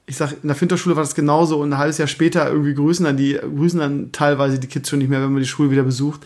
Ich 0.06 0.18
sag, 0.18 0.32
in 0.42 0.48
der 0.48 0.56
Finterschule 0.56 0.96
war 0.96 1.04
das 1.04 1.14
genauso 1.14 1.60
und 1.60 1.72
ein 1.72 1.78
halbes 1.78 2.00
Jahr 2.00 2.08
später 2.08 2.50
irgendwie 2.50 2.74
grüßen 2.74 3.06
dann 3.06 3.16
die, 3.16 3.34
grüßen 3.34 3.80
dann 3.80 4.12
teilweise 4.12 4.58
die 4.58 4.68
Kids 4.68 4.90
schon 4.90 5.00
nicht 5.00 5.10
mehr, 5.10 5.22
wenn 5.22 5.32
man 5.32 5.42
die 5.42 5.48
Schule 5.48 5.70
wieder 5.70 5.84
besucht. 5.84 6.22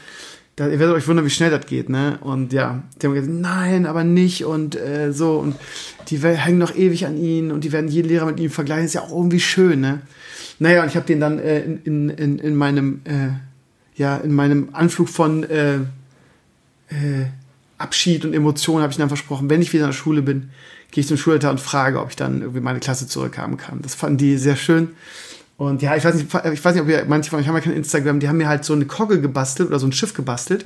da, 0.55 0.67
ihr 0.67 0.79
werdet 0.79 0.95
euch 0.95 1.07
wundern, 1.07 1.25
wie 1.25 1.31
schnell 1.31 1.51
das 1.51 1.65
geht, 1.65 1.89
ne? 1.89 2.17
Und 2.21 2.53
ja, 2.53 2.83
die 3.01 3.07
haben 3.07 3.13
gesagt, 3.13 3.33
nein, 3.33 3.85
aber 3.85 4.03
nicht 4.03 4.45
und 4.45 4.75
äh, 4.75 5.11
so 5.11 5.37
und 5.37 5.55
die 6.09 6.19
hängen 6.19 6.59
noch 6.59 6.75
ewig 6.75 7.05
an 7.05 7.17
ihnen 7.17 7.51
und 7.51 7.63
die 7.63 7.71
werden 7.71 7.89
jeden 7.89 8.07
Lehrer 8.07 8.27
mit 8.27 8.39
ihm 8.39 8.51
vergleichen, 8.51 8.85
ist 8.85 8.93
ja 8.93 9.01
auch 9.01 9.11
irgendwie 9.11 9.39
schön, 9.39 9.81
ne? 9.81 10.01
Naja, 10.59 10.83
und 10.83 10.89
ich 10.89 10.95
habe 10.95 11.05
den 11.05 11.19
dann 11.19 11.39
äh, 11.39 11.61
in, 11.61 12.09
in, 12.09 12.39
in 12.39 12.55
meinem, 12.55 13.01
äh, 13.05 13.29
ja, 13.95 14.17
in 14.17 14.33
meinem 14.33 14.69
Anflug 14.73 15.09
von 15.09 15.43
äh, 15.43 15.75
äh, 15.75 17.25
Abschied 17.77 18.23
und 18.25 18.33
Emotionen 18.33 18.81
habe 18.81 18.91
ich 18.91 18.97
dann 18.97 19.07
versprochen, 19.07 19.49
wenn 19.49 19.61
ich 19.61 19.73
wieder 19.73 19.85
in 19.85 19.89
der 19.89 19.97
Schule 19.97 20.21
bin, 20.21 20.49
gehe 20.91 21.01
ich 21.01 21.07
zum 21.07 21.17
Schulleiter 21.17 21.49
und 21.49 21.59
frage, 21.59 21.99
ob 21.99 22.09
ich 22.09 22.15
dann 22.15 22.41
irgendwie 22.41 22.61
meine 22.61 22.79
Klasse 22.79 23.07
zurückhaben 23.07 23.57
kann. 23.57 23.81
Das 23.81 23.95
fanden 23.95 24.17
die 24.17 24.37
sehr 24.37 24.55
schön. 24.55 24.89
Und 25.57 25.81
ja, 25.81 25.95
ich 25.95 26.03
weiß 26.03 26.15
nicht, 26.15 26.27
ich 26.27 26.65
weiß 26.65 26.75
nicht, 26.75 26.83
ob 26.83 26.89
ihr, 26.89 27.05
manche 27.07 27.29
von 27.29 27.39
euch 27.39 27.47
haben 27.47 27.55
ja 27.55 27.61
kein 27.61 27.73
Instagram, 27.73 28.19
die 28.19 28.27
haben 28.27 28.37
mir 28.37 28.47
halt 28.47 28.63
so 28.63 28.73
eine 28.73 28.85
Kogge 28.85 29.21
gebastelt 29.21 29.69
oder 29.69 29.79
so 29.79 29.87
ein 29.87 29.91
Schiff 29.91 30.13
gebastelt. 30.13 30.65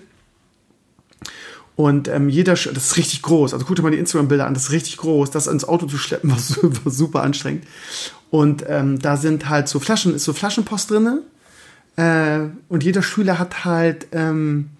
Und 1.78 2.08
ähm, 2.08 2.28
jeder, 2.28 2.54
das 2.54 2.66
ist 2.66 2.98
richtig 2.98 3.22
groß. 3.22 3.54
Also 3.54 3.64
guckt 3.64 3.80
euch 3.80 3.84
mal 3.84 3.92
die 3.92 4.00
Instagram-Bilder 4.00 4.48
an, 4.48 4.56
das 4.56 4.64
ist 4.64 4.72
richtig 4.72 4.98
groß. 4.98 5.30
Das 5.30 5.46
ins 5.46 5.64
Auto 5.64 5.86
zu 5.86 6.00
schleppen, 6.00 6.32
war, 6.32 6.38
war 6.38 6.92
super 6.92 7.22
anstrengend. 7.22 7.66
Und 8.32 8.66
ähm, 8.68 8.98
da 8.98 9.16
sind 9.16 9.48
halt 9.48 9.70
so 9.70 9.80
Flaschen, 9.80 10.16
ist 10.16 10.24
so 10.24 10.34
Flaschenpost 10.34 10.90
drinne. 10.90 11.22
Äh, 11.96 12.48
und 12.68 12.84
jeder 12.84 13.04
Schüler 13.04 13.38
hat 13.38 13.64
halt 13.64 14.08
ähm, 14.12 14.72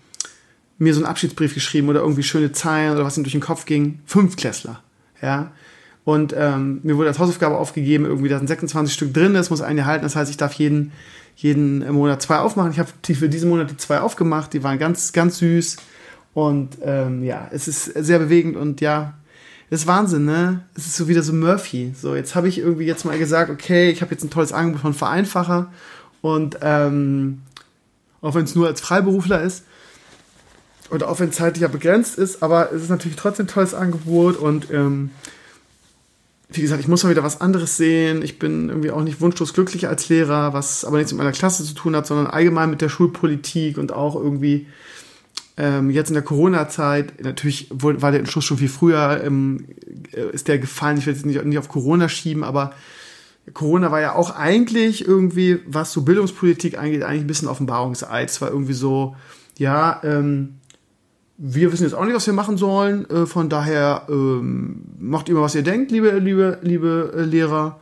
mir 0.80 0.92
so 0.96 1.00
einen 1.00 1.06
Abschiedsbrief 1.06 1.54
geschrieben 1.54 1.88
oder 1.88 2.00
irgendwie 2.00 2.24
schöne 2.24 2.52
Zeilen 2.52 2.94
oder 2.94 3.06
was 3.06 3.16
ihm 3.16 3.24
durch 3.24 3.34
den 3.34 3.42
Kopf 3.42 3.66
ging. 3.66 4.00
Fünftklässler. 4.08 4.82
Ja. 5.22 5.52
Und 6.04 6.34
ähm, 6.36 6.80
mir 6.82 6.98
wurde 6.98 7.10
als 7.10 7.20
Hausaufgabe 7.20 7.58
aufgegeben, 7.58 8.06
irgendwie, 8.06 8.30
da 8.30 8.40
sind 8.40 8.48
26 8.48 8.92
Stück 8.92 9.14
drin, 9.14 9.36
das 9.36 9.52
muss 9.52 9.62
eine 9.62 9.86
halten. 9.86 10.04
Das 10.04 10.16
heißt, 10.16 10.32
ich 10.32 10.38
darf 10.38 10.54
jeden, 10.54 10.94
jeden 11.36 11.88
Monat 11.92 12.24
zwei 12.24 12.38
aufmachen. 12.38 12.72
Ich 12.72 12.80
habe 12.80 12.90
für 13.04 13.30
diesen 13.30 13.50
Monat 13.50 13.70
die 13.70 13.78
zwei 13.78 14.00
aufgemacht, 14.00 14.54
die 14.54 14.64
waren 14.64 14.80
ganz, 14.80 15.14
ganz 15.14 15.38
süß. 15.38 15.78
Und 16.38 16.78
ähm, 16.84 17.24
ja, 17.24 17.48
es 17.52 17.68
ist 17.68 17.86
sehr 17.86 18.20
bewegend 18.20 18.58
und 18.58 18.80
ja, 18.80 19.16
es 19.72 19.82
ist 19.82 19.88
Wahnsinn, 19.88 20.26
ne? 20.26 20.62
Es 20.76 20.86
ist 20.86 20.96
so 20.96 21.08
wieder 21.08 21.24
so 21.24 21.34
Murphy. 21.34 21.96
So, 22.00 22.14
jetzt 22.16 22.36
habe 22.36 22.48
ich 22.48 22.60
irgendwie 22.60 22.86
jetzt 22.86 23.06
mal 23.06 23.18
gesagt, 23.18 23.50
okay, 23.50 23.90
ich 23.90 24.04
habe 24.04 24.12
jetzt 24.12 24.24
ein 24.24 24.30
tolles 24.30 24.54
Angebot 24.54 24.82
von 24.82 24.94
Vereinfacher 24.94 25.74
und 26.22 26.60
ähm, 26.62 27.42
auch 28.22 28.36
wenn 28.36 28.44
es 28.44 28.54
nur 28.54 28.68
als 28.68 28.82
Freiberufler 28.82 29.42
ist 29.42 29.64
und 30.92 31.02
auch 31.02 31.20
wenn 31.20 31.30
es 31.30 31.38
zeitlich 31.38 31.64
ja 31.64 31.70
begrenzt 31.70 32.20
ist, 32.20 32.44
aber 32.44 32.72
es 32.72 32.84
ist 32.84 32.90
natürlich 32.90 33.18
trotzdem 33.18 33.48
ein 33.48 33.50
tolles 33.50 33.74
Angebot 33.74 34.38
und 34.38 34.70
ähm, 34.70 35.10
wie 36.50 36.62
gesagt, 36.62 36.82
ich 36.82 36.88
muss 36.88 37.04
mal 37.04 37.10
wieder 37.10 37.24
was 37.24 37.42
anderes 37.42 37.78
sehen. 37.78 38.22
Ich 38.22 38.38
bin 38.38 38.70
irgendwie 38.70 38.92
auch 38.92 39.02
nicht 39.02 39.22
wunschlos 39.22 39.56
glücklich 39.56 39.88
als 39.88 40.08
Lehrer, 40.08 40.54
was 40.54 40.86
aber 40.86 40.98
nichts 40.98 41.12
mit 41.12 41.18
meiner 41.18 41.32
Klasse 41.32 41.64
zu 41.64 41.74
tun 41.74 41.96
hat, 41.96 42.06
sondern 42.06 42.28
allgemein 42.28 42.70
mit 42.70 42.82
der 42.82 42.90
Schulpolitik 42.90 43.80
und 43.80 43.92
auch 43.92 44.16
irgendwie 44.16 44.68
ähm, 45.58 45.90
jetzt 45.90 46.10
in 46.10 46.14
der 46.14 46.24
Corona-Zeit. 46.24 47.24
Natürlich 47.24 47.68
war 47.72 48.12
der 48.12 48.20
Entschluss 48.20 48.46
schon 48.46 48.58
viel 48.58 48.70
früher, 48.70 49.22
ähm, 49.24 49.66
äh, 50.14 50.32
ist 50.32 50.48
der 50.48 50.60
gefallen. 50.60 50.98
Ich 50.98 51.06
will 51.08 51.14
jetzt 51.14 51.26
nicht, 51.26 51.44
nicht 51.44 51.58
auf 51.58 51.68
Corona 51.68 52.08
schieben, 52.10 52.44
aber 52.44 52.74
Corona 53.54 53.92
war 53.92 54.02
ja 54.02 54.14
auch 54.14 54.36
eigentlich 54.36 55.08
irgendwie, 55.08 55.60
was 55.66 55.92
so 55.94 56.02
Bildungspolitik 56.02 56.78
angeht, 56.78 57.04
eigentlich 57.04 57.24
ein 57.24 57.28
bisschen 57.28 57.48
Offenbarungseid. 57.48 58.30
Es 58.30 58.42
war 58.42 58.50
irgendwie 58.50 58.74
so, 58.74 59.16
ja, 59.58 60.02
ähm, 60.04 60.56
wir 61.38 61.72
wissen 61.72 61.84
jetzt 61.84 61.94
auch 61.94 62.06
nicht, 62.06 62.16
was 62.16 62.28
wir 62.28 62.34
machen 62.34 62.58
sollen. 62.58 63.10
Äh, 63.10 63.26
von 63.26 63.50
daher 63.50 64.04
ähm, 64.10 64.82
macht 65.00 65.30
immer, 65.30 65.42
was 65.42 65.56
ihr 65.56 65.64
denkt, 65.64 65.92
liebe, 65.92 66.12
liebe, 66.20 66.60
liebe 66.62 67.14
äh, 67.16 67.22
Lehrer. 67.22 67.80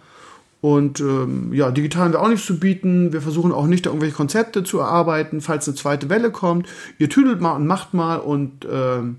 Und 0.65 0.99
ähm, 0.99 1.53
ja, 1.53 1.69
digital 1.69 2.05
haben 2.05 2.13
wir 2.13 2.21
auch 2.23 2.27
nichts 2.27 2.47
zu 2.47 2.59
bieten. 2.59 3.13
Wir 3.13 3.21
versuchen 3.21 3.51
auch 3.51 3.67
nicht, 3.67 3.85
da 3.85 3.91
irgendwelche 3.91 4.15
Konzepte 4.15 4.63
zu 4.63 4.79
erarbeiten, 4.79 5.39
falls 5.39 5.67
eine 5.67 5.77
zweite 5.77 6.09
Welle 6.09 6.31
kommt. 6.31 6.67
Ihr 6.97 7.07
tüdelt 7.07 7.39
mal 7.39 7.51
und 7.51 7.67
macht 7.67 7.93
mal 7.93 8.15
und 8.15 8.67
ähm, 8.67 9.17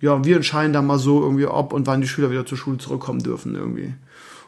ja, 0.00 0.24
wir 0.24 0.36
entscheiden 0.36 0.72
dann 0.72 0.86
mal 0.86 0.98
so 0.98 1.20
irgendwie, 1.20 1.44
ob 1.44 1.74
und 1.74 1.86
wann 1.86 2.00
die 2.00 2.08
Schüler 2.08 2.30
wieder 2.30 2.46
zur 2.46 2.56
Schule 2.56 2.78
zurückkommen 2.78 3.22
dürfen 3.22 3.54
irgendwie. 3.54 3.92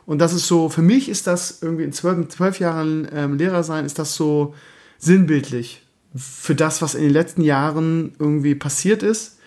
Und 0.07 0.21
das 0.21 0.33
ist 0.33 0.47
so, 0.47 0.71
für 0.71 0.81
mich 0.81 1.11
ist 1.11 1.27
das 1.27 1.61
irgendwie 1.61 1.85
in 1.85 1.93
zwölf, 1.93 2.29
zwölf 2.29 2.61
Jahren 2.61 3.07
ähm, 3.13 3.37
Lehrer 3.37 3.63
sein, 3.63 3.85
ist 3.85 3.99
das 3.99 4.15
so 4.15 4.55
sinnbildlich 4.97 5.83
für 6.15 6.55
das, 6.55 6.81
was 6.81 6.95
in 6.95 7.03
den 7.03 7.13
letzten 7.13 7.43
Jahren 7.43 8.15
irgendwie 8.19 8.55
passiert 8.55 9.03
ist, 9.03 9.39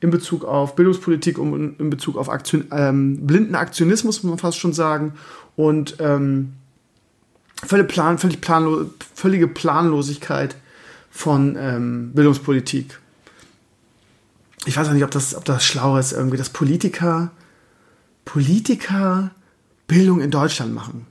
in 0.00 0.08
Bezug 0.08 0.46
auf 0.46 0.74
Bildungspolitik 0.74 1.38
und 1.38 1.78
in 1.78 1.90
Bezug 1.90 2.16
auf 2.16 2.30
Aktion, 2.30 2.64
ähm, 2.72 3.26
blinden 3.26 3.56
Aktionismus, 3.56 4.22
muss 4.22 4.30
man 4.30 4.38
fast 4.38 4.58
schon 4.58 4.72
sagen, 4.72 5.12
und 5.56 5.96
ähm, 6.00 6.54
völlig, 7.66 7.88
plan, 7.88 8.18
völlig 8.18 8.40
planlo 8.40 8.90
völlige 9.14 9.48
Planlosigkeit 9.48 10.56
von 11.10 11.56
ähm, 11.58 12.12
Bildungspolitik. 12.12 12.98
Ich 14.66 14.76
weiß 14.76 14.88
auch 14.88 14.92
nicht, 14.92 15.04
ob 15.04 15.10
das, 15.10 15.34
ob 15.34 15.44
das 15.44 15.64
schlau 15.64 15.96
ist, 15.98 16.12
irgendwie, 16.12 16.36
dass 16.36 16.50
Politiker, 16.50 17.30
Politiker 18.24 19.30
Bildung 19.86 20.20
in 20.20 20.30
Deutschland 20.30 20.74
machen. 20.74 21.06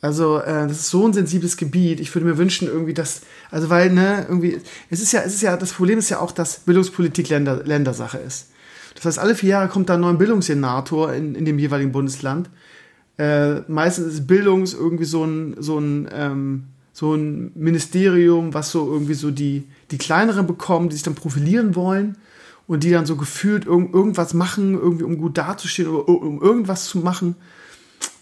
Also, 0.00 0.38
äh, 0.38 0.66
das 0.68 0.78
ist 0.78 0.90
so 0.90 1.06
ein 1.06 1.12
sensibles 1.12 1.56
Gebiet. 1.56 2.00
Ich 2.00 2.14
würde 2.14 2.26
mir 2.26 2.38
wünschen, 2.38 2.68
irgendwie, 2.68 2.94
dass, 2.94 3.22
also 3.50 3.68
weil, 3.68 3.90
ne, 3.90 4.26
irgendwie, 4.28 4.60
es 4.90 5.00
ist 5.00 5.12
ja, 5.12 5.22
es 5.22 5.34
ist 5.34 5.42
ja, 5.42 5.56
das 5.56 5.72
Problem 5.72 5.98
ist 5.98 6.08
ja 6.08 6.20
auch, 6.20 6.30
dass 6.30 6.60
Bildungspolitik 6.60 7.28
Länder, 7.28 7.64
Ländersache 7.64 8.18
ist. 8.18 8.50
Das 8.94 9.04
heißt, 9.04 9.18
alle 9.18 9.34
vier 9.34 9.50
Jahre 9.50 9.68
kommt 9.68 9.88
da 9.88 9.94
ein 9.94 10.00
neuer 10.00 10.14
Bildungssenator 10.14 11.12
in, 11.12 11.34
in 11.34 11.44
dem 11.44 11.58
jeweiligen 11.58 11.92
Bundesland. 11.92 12.48
Äh, 13.18 13.60
meistens 13.68 14.14
ist 14.14 14.26
Bildungs 14.26 14.74
irgendwie 14.74 15.04
so 15.04 15.24
ein, 15.24 15.56
so 15.58 15.78
ein, 15.78 16.08
ähm, 16.12 16.64
so 16.92 17.14
ein 17.14 17.52
Ministerium, 17.54 18.54
was 18.54 18.70
so 18.70 18.90
irgendwie 18.90 19.14
so 19.14 19.30
die, 19.30 19.64
die 19.90 19.98
kleineren 19.98 20.46
bekommen, 20.46 20.88
die 20.88 20.94
sich 20.94 21.02
dann 21.02 21.14
profilieren 21.14 21.74
wollen 21.74 22.16
und 22.66 22.84
die 22.84 22.90
dann 22.90 23.06
so 23.06 23.16
gefühlt 23.16 23.66
irg 23.66 23.92
irgendwas 23.92 24.34
machen, 24.34 24.74
irgendwie 24.74 25.04
um 25.04 25.18
gut 25.18 25.36
dazustehen 25.36 25.88
oder 25.88 26.08
um 26.08 26.40
irgendwas 26.40 26.84
zu 26.84 26.98
machen. 26.98 27.34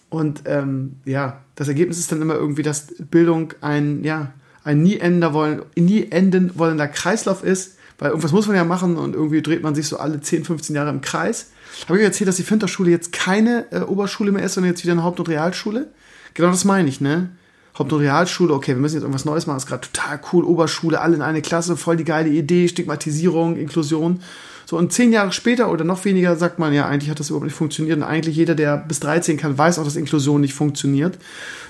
Und 0.08 0.42
ähm, 0.46 0.96
ja, 1.04 1.40
das 1.56 1.68
Ergebnis 1.68 1.98
ist 1.98 2.12
dann 2.12 2.22
immer 2.22 2.34
irgendwie, 2.34 2.62
dass 2.62 2.86
Bildung 3.10 3.52
ein, 3.60 4.04
ja, 4.04 4.32
ein 4.64 4.82
nie, 4.82 4.96
ender 4.96 5.34
wollen, 5.34 5.62
nie 5.76 6.10
enden 6.10 6.58
wollender 6.58 6.88
Kreislauf 6.88 7.44
ist, 7.44 7.76
weil 7.98 8.10
irgendwas 8.10 8.32
muss 8.32 8.46
man 8.46 8.56
ja 8.56 8.64
machen 8.64 8.96
und 8.96 9.14
irgendwie 9.14 9.42
dreht 9.42 9.62
man 9.62 9.74
sich 9.74 9.88
so 9.88 9.98
alle 9.98 10.20
10, 10.20 10.44
15 10.44 10.76
Jahre 10.76 10.90
im 10.90 11.00
Kreis. 11.00 11.50
Habe 11.88 11.98
ich 11.98 12.04
erzählt, 12.04 12.28
dass 12.28 12.36
die 12.36 12.42
Finterschule 12.42 12.90
jetzt 12.90 13.12
keine 13.12 13.66
äh, 13.70 13.80
Oberschule 13.80 14.32
mehr 14.32 14.44
ist, 14.44 14.54
sondern 14.54 14.72
jetzt 14.72 14.82
wieder 14.82 14.92
eine 14.92 15.04
Haupt- 15.04 15.20
und 15.20 15.28
Realschule? 15.28 15.88
Genau 16.34 16.50
das 16.50 16.64
meine 16.64 16.88
ich, 16.88 17.00
ne? 17.00 17.30
Haupt- 17.78 17.92
und 17.92 18.00
Realschule, 18.00 18.54
okay, 18.54 18.72
wir 18.72 18.80
müssen 18.80 18.94
jetzt 18.94 19.02
irgendwas 19.02 19.24
Neues 19.26 19.46
machen, 19.46 19.58
ist 19.58 19.66
gerade 19.66 19.86
total 19.90 20.18
cool, 20.32 20.44
Oberschule, 20.44 21.00
alle 21.00 21.14
in 21.14 21.22
eine 21.22 21.42
Klasse, 21.42 21.76
voll 21.76 21.96
die 21.96 22.04
geile 22.04 22.30
Idee, 22.30 22.68
Stigmatisierung, 22.68 23.56
Inklusion. 23.56 24.20
So, 24.64 24.76
und 24.76 24.92
zehn 24.92 25.12
Jahre 25.12 25.32
später 25.32 25.70
oder 25.70 25.84
noch 25.84 26.04
weniger 26.04 26.34
sagt 26.36 26.58
man, 26.58 26.72
ja, 26.72 26.86
eigentlich 26.86 27.10
hat 27.10 27.20
das 27.20 27.28
überhaupt 27.28 27.44
nicht 27.44 27.54
funktioniert. 27.54 27.98
Und 27.98 28.02
eigentlich 28.02 28.34
jeder, 28.34 28.54
der 28.54 28.78
bis 28.78 28.98
13 29.00 29.36
kann, 29.36 29.56
weiß 29.56 29.78
auch, 29.78 29.84
dass 29.84 29.94
Inklusion 29.94 30.40
nicht 30.40 30.54
funktioniert. 30.54 31.18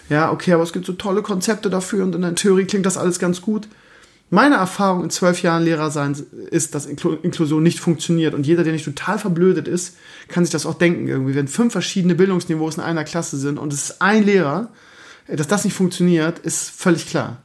Ja, 0.09 0.33
okay, 0.33 0.53
aber 0.53 0.63
es 0.63 0.73
gibt 0.73 0.87
so 0.87 0.95
tolle 0.95 1.23
Konzepte 1.23 1.69
dafür 1.69 2.05
und 2.05 2.15
in 2.15 2.23
der 2.23 2.35
Theorie 2.35 2.65
klingt 2.65 2.87
das 2.87 2.97
alles 2.97 3.19
ganz 3.19 3.43
gut. 3.43 3.69
Meine 4.29 4.57
Erfahrung 4.57 5.05
in 5.05 5.11
zwölf 5.11 5.43
Jahren 5.43 5.63
Lehrer 5.63 5.91
sein 5.93 6.17
ist, 6.51 6.75
dass 6.75 6.87
Inklusion 6.87 7.63
nicht 7.63 7.79
funktioniert. 7.79 8.35
Und 8.35 8.45
jeder, 8.45 8.65
der 8.65 8.73
nicht 8.73 8.85
total 8.85 9.21
verblödet 9.21 9.69
ist, 9.69 9.97
kann 10.29 10.45
sich 10.45 10.51
das 10.51 10.67
auch 10.67 10.75
denken 10.75 11.07
irgendwie. 11.07 11.37
Wenn 11.37 11.47
fünf 11.47 11.73
verschiedene 11.73 12.17
Bildungsniveaus 12.17 12.77
in 12.77 12.83
einer 12.83 13.05
Klasse 13.05 13.37
sind 13.37 13.59
und 13.59 13.73
es 13.73 13.91
ist 13.91 14.03
ein 14.03 14.25
Lehrer, 14.25 14.71
dass 15.29 15.47
das 15.47 15.65
nicht 15.65 15.75
funktioniert, 15.75 16.41
ist 16.41 16.71
völlig 16.71 17.07
klar. 17.07 17.39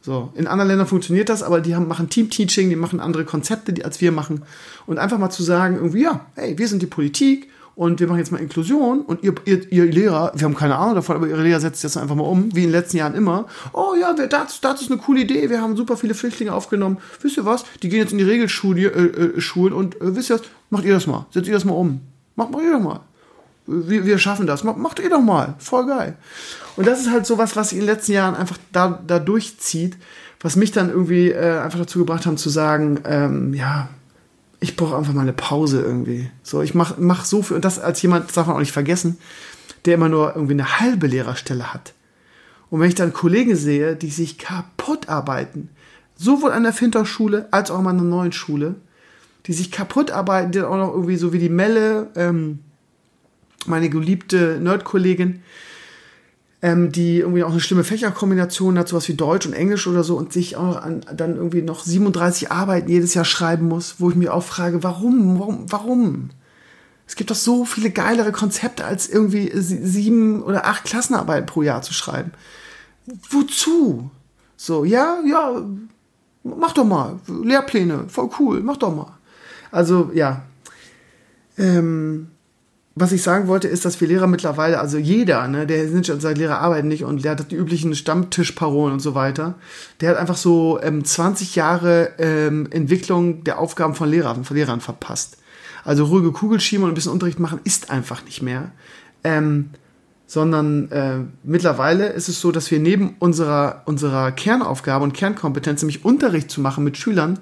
So, 0.00 0.32
in 0.36 0.46
anderen 0.46 0.68
Ländern 0.68 0.86
funktioniert 0.86 1.28
das, 1.28 1.42
aber 1.42 1.60
die 1.60 1.74
haben, 1.74 1.88
machen 1.88 2.08
Team-Teaching, 2.08 2.70
die 2.70 2.76
machen 2.76 3.00
andere 3.00 3.24
Konzepte, 3.26 3.74
die, 3.74 3.84
als 3.84 4.00
wir 4.00 4.10
machen. 4.10 4.42
Und 4.86 4.98
einfach 4.98 5.18
mal 5.18 5.28
zu 5.28 5.42
sagen, 5.42 5.76
irgendwie, 5.76 6.04
ja, 6.04 6.26
hey, 6.34 6.56
wir 6.56 6.68
sind 6.68 6.80
die 6.80 6.86
Politik 6.86 7.50
und 7.78 8.00
wir 8.00 8.08
machen 8.08 8.18
jetzt 8.18 8.32
mal 8.32 8.40
Inklusion 8.40 9.02
und 9.02 9.22
ihr, 9.22 9.34
ihr, 9.44 9.72
ihr 9.72 9.84
Lehrer, 9.86 10.32
wir 10.34 10.44
haben 10.44 10.56
keine 10.56 10.76
Ahnung 10.76 10.96
davon, 10.96 11.14
aber 11.14 11.28
ihre 11.28 11.44
Lehrer 11.44 11.60
setzt 11.60 11.84
das 11.84 11.96
einfach 11.96 12.16
mal 12.16 12.24
um, 12.24 12.52
wie 12.52 12.64
in 12.64 12.70
den 12.70 12.72
letzten 12.72 12.96
Jahren 12.96 13.14
immer. 13.14 13.46
Oh 13.72 13.94
ja, 13.98 14.12
das, 14.14 14.60
das 14.60 14.82
ist 14.82 14.90
eine 14.90 15.00
coole 15.00 15.20
Idee, 15.20 15.48
wir 15.48 15.62
haben 15.62 15.76
super 15.76 15.96
viele 15.96 16.14
Flüchtlinge 16.14 16.52
aufgenommen. 16.52 16.98
Wisst 17.22 17.36
ihr 17.36 17.44
was? 17.44 17.64
Die 17.84 17.88
gehen 17.88 18.00
jetzt 18.00 18.10
in 18.10 18.18
die 18.18 18.24
Regelschulen 18.24 18.78
äh, 18.78 18.88
äh, 18.88 19.72
und 19.72 19.94
äh, 20.00 20.16
wisst 20.16 20.30
ihr 20.30 20.40
was? 20.40 20.42
Macht 20.70 20.84
ihr 20.84 20.92
das 20.92 21.06
mal, 21.06 21.26
setzt 21.30 21.46
ihr 21.46 21.54
das 21.54 21.64
mal 21.64 21.74
um. 21.74 22.00
Macht, 22.34 22.50
macht 22.50 22.64
ihr 22.64 22.72
doch 22.72 22.80
mal 22.80 23.00
wir, 23.68 24.06
wir 24.06 24.18
schaffen 24.18 24.46
das. 24.46 24.64
Macht 24.64 24.98
ihr 24.98 25.10
doch 25.10 25.20
mal. 25.20 25.54
Voll 25.58 25.86
geil. 25.86 26.16
Und 26.76 26.86
das 26.86 27.00
ist 27.00 27.10
halt 27.10 27.26
so 27.26 27.38
was, 27.38 27.54
was 27.54 27.72
in 27.72 27.78
den 27.78 27.86
letzten 27.86 28.12
Jahren 28.12 28.34
einfach 28.34 28.56
da, 28.72 29.02
da 29.06 29.18
durchzieht, 29.18 29.96
was 30.40 30.56
mich 30.56 30.72
dann 30.72 30.88
irgendwie 30.88 31.30
äh, 31.30 31.58
einfach 31.58 31.78
dazu 31.78 31.98
gebracht 31.98 32.24
haben 32.24 32.38
zu 32.38 32.48
sagen, 32.48 33.00
ähm, 33.04 33.52
ja, 33.52 33.88
ich 34.60 34.76
brauche 34.76 34.96
einfach 34.96 35.12
mal 35.12 35.22
eine 35.22 35.32
Pause 35.32 35.80
irgendwie. 35.82 36.30
So, 36.42 36.62
ich 36.62 36.74
mach, 36.74 36.98
mach 36.98 37.24
so 37.24 37.42
viel, 37.42 37.56
und 37.56 37.64
das 37.64 37.78
als 37.78 38.02
jemand, 38.02 38.26
das 38.26 38.34
darf 38.34 38.46
man 38.46 38.56
auch 38.56 38.60
nicht 38.60 38.72
vergessen, 38.72 39.18
der 39.84 39.94
immer 39.94 40.08
nur 40.08 40.34
irgendwie 40.34 40.54
eine 40.54 40.80
halbe 40.80 41.06
Lehrerstelle 41.06 41.72
hat. 41.72 41.94
Und 42.70 42.80
wenn 42.80 42.88
ich 42.88 42.94
dann 42.94 43.12
Kollegen 43.12 43.56
sehe, 43.56 43.96
die 43.96 44.10
sich 44.10 44.38
kaputt 44.38 45.08
arbeiten, 45.08 45.70
sowohl 46.16 46.52
an 46.52 46.64
der 46.64 46.72
Finterschule 46.72 47.48
als 47.50 47.70
auch 47.70 47.78
an 47.78 47.86
einer 47.86 48.02
neuen 48.02 48.32
Schule, 48.32 48.74
die 49.46 49.52
sich 49.52 49.70
kaputt 49.70 50.10
arbeiten, 50.10 50.50
die 50.50 50.58
dann 50.58 50.68
auch 50.68 50.76
noch 50.76 50.92
irgendwie 50.92 51.16
so 51.16 51.32
wie 51.32 51.38
die 51.38 51.48
Melle, 51.48 52.08
ähm, 52.16 52.58
meine 53.66 53.88
geliebte 53.88 54.58
Nerd-Kollegin, 54.60 55.42
ähm, 56.60 56.90
die 56.90 57.18
irgendwie 57.18 57.44
auch 57.44 57.50
eine 57.50 57.60
schlimme 57.60 57.84
Fächerkombination 57.84 58.78
hat, 58.78 58.88
sowas 58.88 59.08
wie 59.08 59.14
Deutsch 59.14 59.46
und 59.46 59.52
Englisch 59.52 59.86
oder 59.86 60.02
so, 60.02 60.16
und 60.16 60.32
sich 60.32 60.56
auch 60.56 60.76
an, 60.82 61.02
dann 61.14 61.36
irgendwie 61.36 61.62
noch 61.62 61.84
37 61.84 62.50
Arbeiten 62.50 62.88
jedes 62.88 63.14
Jahr 63.14 63.24
schreiben 63.24 63.68
muss, 63.68 63.96
wo 63.98 64.10
ich 64.10 64.16
mir 64.16 64.34
auch 64.34 64.42
frage, 64.42 64.82
warum, 64.82 65.38
warum, 65.38 65.70
warum? 65.70 66.30
Es 67.06 67.16
gibt 67.16 67.30
doch 67.30 67.36
so 67.36 67.64
viele 67.64 67.90
geilere 67.90 68.32
Konzepte, 68.32 68.84
als 68.84 69.08
irgendwie 69.08 69.50
sieben 69.54 70.42
oder 70.42 70.66
acht 70.66 70.84
Klassenarbeiten 70.84 71.46
pro 71.46 71.62
Jahr 71.62 71.80
zu 71.80 71.94
schreiben. 71.94 72.32
Wozu? 73.30 74.10
So, 74.56 74.84
ja, 74.84 75.18
ja, 75.24 75.62
mach 76.42 76.72
doch 76.72 76.84
mal. 76.84 77.20
Lehrpläne, 77.26 78.04
voll 78.08 78.28
cool, 78.38 78.60
mach 78.60 78.76
doch 78.76 78.94
mal. 78.94 79.16
Also, 79.70 80.10
ja. 80.12 80.42
Ähm, 81.56 82.28
was 83.00 83.12
ich 83.12 83.22
sagen 83.22 83.48
wollte, 83.48 83.68
ist, 83.68 83.84
dass 83.84 84.00
wir 84.00 84.08
Lehrer 84.08 84.26
mittlerweile, 84.26 84.80
also 84.80 84.98
jeder, 84.98 85.46
ne, 85.48 85.66
der 85.66 85.88
sind 85.88 86.06
schon 86.06 86.20
sagt, 86.20 86.38
Lehrer 86.38 86.60
arbeiten 86.60 86.88
nicht 86.88 87.04
und 87.04 87.24
der 87.24 87.32
hat 87.32 87.50
die 87.50 87.56
üblichen 87.56 87.94
Stammtischparolen 87.94 88.94
und 88.94 89.00
so 89.00 89.14
weiter, 89.14 89.54
der 90.00 90.10
hat 90.10 90.16
einfach 90.16 90.36
so 90.36 90.78
ähm, 90.82 91.04
20 91.04 91.56
Jahre 91.56 92.12
ähm, 92.18 92.68
Entwicklung 92.70 93.44
der 93.44 93.58
Aufgaben 93.58 93.94
von 93.94 94.08
Lehrern, 94.08 94.44
von 94.44 94.56
Lehrern 94.56 94.80
verpasst. 94.80 95.38
Also 95.84 96.04
ruhige 96.04 96.32
Kugel 96.32 96.60
schieben 96.60 96.84
und 96.84 96.90
ein 96.90 96.94
bisschen 96.94 97.12
Unterricht 97.12 97.38
machen 97.38 97.60
ist 97.64 97.90
einfach 97.90 98.24
nicht 98.24 98.42
mehr. 98.42 98.72
Ähm, 99.24 99.70
sondern 100.26 100.90
äh, 100.90 101.20
mittlerweile 101.42 102.08
ist 102.08 102.28
es 102.28 102.40
so, 102.40 102.52
dass 102.52 102.70
wir 102.70 102.78
neben 102.78 103.16
unserer, 103.18 103.82
unserer 103.86 104.30
Kernaufgabe 104.30 105.02
und 105.02 105.14
Kernkompetenz, 105.14 105.80
nämlich 105.80 106.04
Unterricht 106.04 106.50
zu 106.50 106.60
machen 106.60 106.84
mit 106.84 106.98
Schülern, 106.98 107.38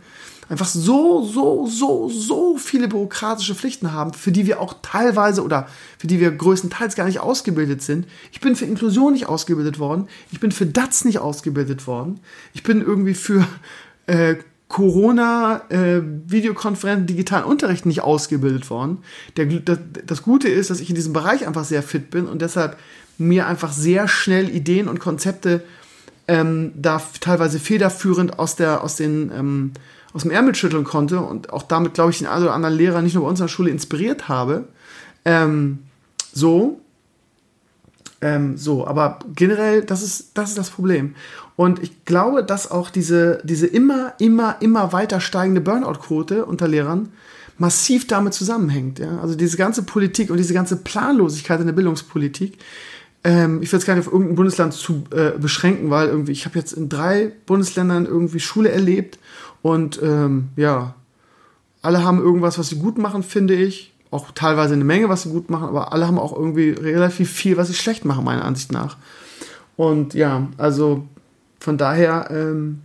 einfach 0.48 0.66
so, 0.66 1.24
so, 1.24 1.66
so, 1.66 2.08
so 2.08 2.56
viele 2.56 2.88
bürokratische 2.88 3.54
Pflichten 3.54 3.92
haben, 3.92 4.12
für 4.12 4.30
die 4.30 4.46
wir 4.46 4.60
auch 4.60 4.74
teilweise 4.82 5.42
oder 5.42 5.68
für 5.98 6.06
die 6.06 6.20
wir 6.20 6.30
größtenteils 6.30 6.94
gar 6.94 7.06
nicht 7.06 7.20
ausgebildet 7.20 7.82
sind. 7.82 8.06
Ich 8.32 8.40
bin 8.40 8.54
für 8.54 8.64
Inklusion 8.64 9.12
nicht 9.12 9.26
ausgebildet 9.26 9.78
worden. 9.78 10.08
Ich 10.30 10.40
bin 10.40 10.52
für 10.52 10.66
DATS 10.66 11.04
nicht 11.04 11.18
ausgebildet 11.18 11.86
worden. 11.86 12.20
Ich 12.54 12.62
bin 12.62 12.80
irgendwie 12.80 13.14
für 13.14 13.46
äh, 14.06 14.36
Corona, 14.68 15.62
äh, 15.68 16.02
Videokonferenzen, 16.26 17.06
digitalen 17.06 17.44
Unterricht 17.44 17.86
nicht 17.86 18.02
ausgebildet 18.02 18.68
worden. 18.70 18.98
Der, 19.36 19.46
das, 19.46 19.78
das 20.04 20.22
Gute 20.22 20.48
ist, 20.48 20.70
dass 20.70 20.80
ich 20.80 20.88
in 20.88 20.96
diesem 20.96 21.12
Bereich 21.12 21.46
einfach 21.46 21.64
sehr 21.64 21.82
fit 21.82 22.10
bin 22.10 22.26
und 22.26 22.42
deshalb 22.42 22.76
mir 23.18 23.46
einfach 23.46 23.72
sehr 23.72 24.08
schnell 24.08 24.48
Ideen 24.48 24.88
und 24.88 25.00
Konzepte 25.00 25.62
ähm, 26.28 26.72
da 26.74 27.00
teilweise 27.20 27.60
federführend 27.60 28.38
aus 28.38 28.56
der 28.56 28.82
aus 28.82 28.96
den 28.96 29.30
ähm, 29.32 29.72
aus 30.16 30.22
dem 30.22 30.30
Ärmel 30.30 30.54
schütteln 30.54 30.84
konnte 30.84 31.20
und 31.20 31.52
auch 31.52 31.62
damit, 31.62 31.92
glaube 31.92 32.10
ich, 32.10 32.18
den 32.18 32.26
einen 32.26 32.44
oder 32.44 32.54
anderen 32.54 32.74
Lehrer 32.74 33.02
nicht 33.02 33.14
nur 33.14 33.24
bei 33.24 33.28
uns 33.28 33.38
in 33.38 33.44
der 33.44 33.52
Schule 33.52 33.70
inspiriert 33.70 34.28
habe. 34.28 34.64
Ähm, 35.26 35.80
so. 36.32 36.80
Ähm, 38.22 38.56
so, 38.56 38.86
aber 38.86 39.18
generell, 39.34 39.82
das 39.82 40.02
ist, 40.02 40.30
das 40.32 40.48
ist 40.48 40.58
das 40.58 40.70
Problem. 40.70 41.14
Und 41.54 41.82
ich 41.82 42.06
glaube, 42.06 42.42
dass 42.42 42.70
auch 42.70 42.88
diese, 42.88 43.40
diese 43.44 43.66
immer, 43.66 44.14
immer, 44.18 44.56
immer 44.60 44.94
weiter 44.94 45.20
steigende 45.20 45.60
Burnout-Quote 45.60 46.46
unter 46.46 46.66
Lehrern 46.66 47.10
massiv 47.58 48.06
damit 48.06 48.32
zusammenhängt. 48.32 48.98
Ja? 48.98 49.20
Also 49.20 49.34
diese 49.34 49.58
ganze 49.58 49.82
Politik 49.82 50.30
und 50.30 50.38
diese 50.38 50.54
ganze 50.54 50.76
Planlosigkeit 50.76 51.60
in 51.60 51.66
der 51.66 51.74
Bildungspolitik, 51.74 52.56
ähm, 53.22 53.60
ich 53.60 53.70
will 53.70 53.78
es 53.78 53.84
gar 53.84 53.94
nicht 53.96 54.06
auf 54.06 54.12
irgendein 54.12 54.36
Bundesland 54.36 54.72
zu 54.72 55.04
äh, 55.10 55.38
beschränken, 55.38 55.90
weil 55.90 56.08
irgendwie, 56.08 56.32
ich 56.32 56.46
habe 56.46 56.58
jetzt 56.58 56.72
in 56.72 56.88
drei 56.88 57.32
Bundesländern 57.44 58.06
irgendwie 58.06 58.40
Schule 58.40 58.70
erlebt 58.70 59.18
und 59.66 60.00
ähm, 60.00 60.50
ja, 60.54 60.94
alle 61.82 62.04
haben 62.04 62.20
irgendwas, 62.20 62.56
was 62.56 62.68
sie 62.68 62.78
gut 62.78 62.98
machen, 62.98 63.24
finde 63.24 63.54
ich. 63.54 63.92
Auch 64.12 64.30
teilweise 64.30 64.74
eine 64.74 64.84
Menge, 64.84 65.08
was 65.08 65.22
sie 65.22 65.30
gut 65.30 65.50
machen, 65.50 65.66
aber 65.66 65.92
alle 65.92 66.06
haben 66.06 66.20
auch 66.20 66.32
irgendwie 66.32 66.70
relativ 66.70 67.32
viel, 67.32 67.56
was 67.56 67.66
sie 67.66 67.74
schlecht 67.74 68.04
machen, 68.04 68.24
meiner 68.24 68.44
Ansicht 68.44 68.70
nach. 68.70 68.96
Und 69.76 70.14
ja, 70.14 70.46
also 70.56 71.08
von 71.58 71.78
daher 71.78 72.28
ähm, 72.30 72.78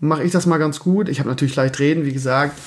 mache 0.00 0.24
ich 0.24 0.32
das 0.32 0.46
mal 0.46 0.58
ganz 0.58 0.80
gut. 0.80 1.08
Ich 1.08 1.20
habe 1.20 1.28
natürlich 1.28 1.54
leicht 1.54 1.78
reden, 1.78 2.04
wie 2.04 2.12
gesagt. 2.12 2.58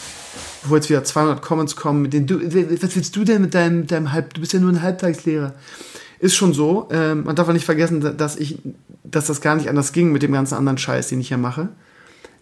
Bevor 0.61 0.77
jetzt 0.77 0.89
wieder 0.89 1.03
200 1.03 1.41
Comments 1.41 1.75
kommen, 1.75 2.03
mit 2.03 2.13
denen 2.13 2.27
du, 2.27 2.39
was 2.81 2.95
willst 2.95 3.13
du 3.13 3.25
denn 3.25 3.41
mit 3.41 3.53
deinem, 3.53 3.87
deinem 3.87 4.13
Halb, 4.13 4.35
du 4.35 4.39
bist 4.39 4.53
ja 4.53 4.61
nur 4.61 4.71
ein 4.71 4.81
Halbtagslehrer. 4.81 5.53
Ist 6.19 6.35
schon 6.35 6.53
so. 6.53 6.87
Ähm, 6.93 7.25
man 7.25 7.35
darf 7.35 7.49
auch 7.49 7.53
nicht 7.53 7.65
vergessen, 7.65 8.15
dass 8.15 8.37
ich, 8.37 8.59
dass 9.03 9.27
das 9.27 9.41
gar 9.41 9.57
nicht 9.57 9.67
anders 9.67 9.91
ging 9.91 10.13
mit 10.13 10.23
dem 10.23 10.31
ganzen 10.31 10.55
anderen 10.55 10.77
Scheiß, 10.77 11.09
den 11.09 11.19
ich 11.19 11.27
hier 11.27 11.37
mache. 11.37 11.67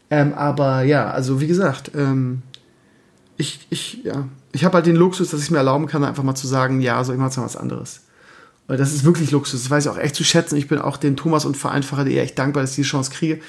Ähm, 0.09 0.33
aber 0.33 0.83
ja, 0.83 1.09
also 1.09 1.39
wie 1.39 1.47
gesagt, 1.47 1.91
ähm, 1.95 2.41
ich, 3.37 3.67
ich, 3.69 4.03
ja, 4.03 4.27
ich 4.51 4.65
habe 4.65 4.75
halt 4.75 4.85
den 4.85 4.95
Luxus, 4.95 5.29
dass 5.29 5.41
ich 5.41 5.51
mir 5.51 5.57
erlauben 5.57 5.87
kann, 5.87 6.03
einfach 6.03 6.23
mal 6.23 6.35
zu 6.35 6.47
sagen, 6.47 6.81
ja, 6.81 7.03
so 7.03 7.13
ich 7.13 7.19
mache 7.19 7.29
jetzt 7.29 7.37
mal 7.37 7.45
was 7.45 7.55
anderes. 7.55 8.01
Weil 8.67 8.77
das 8.77 8.93
ist 8.93 9.03
wirklich 9.03 9.31
Luxus, 9.31 9.63
das 9.63 9.71
weiß 9.71 9.85
ich 9.85 9.91
auch 9.91 9.97
echt 9.97 10.15
zu 10.15 10.23
schätzen. 10.23 10.55
Ich 10.55 10.67
bin 10.67 10.79
auch 10.79 10.97
den 10.97 11.15
Thomas 11.15 11.45
und 11.45 11.57
Vereinfacher 11.57 12.05
eher 12.05 12.23
echt 12.23 12.37
dankbar, 12.37 12.61
dass 12.61 12.71
ich 12.71 12.75
die 12.77 12.81
Chance 12.83 13.11
kriege. 13.11 13.39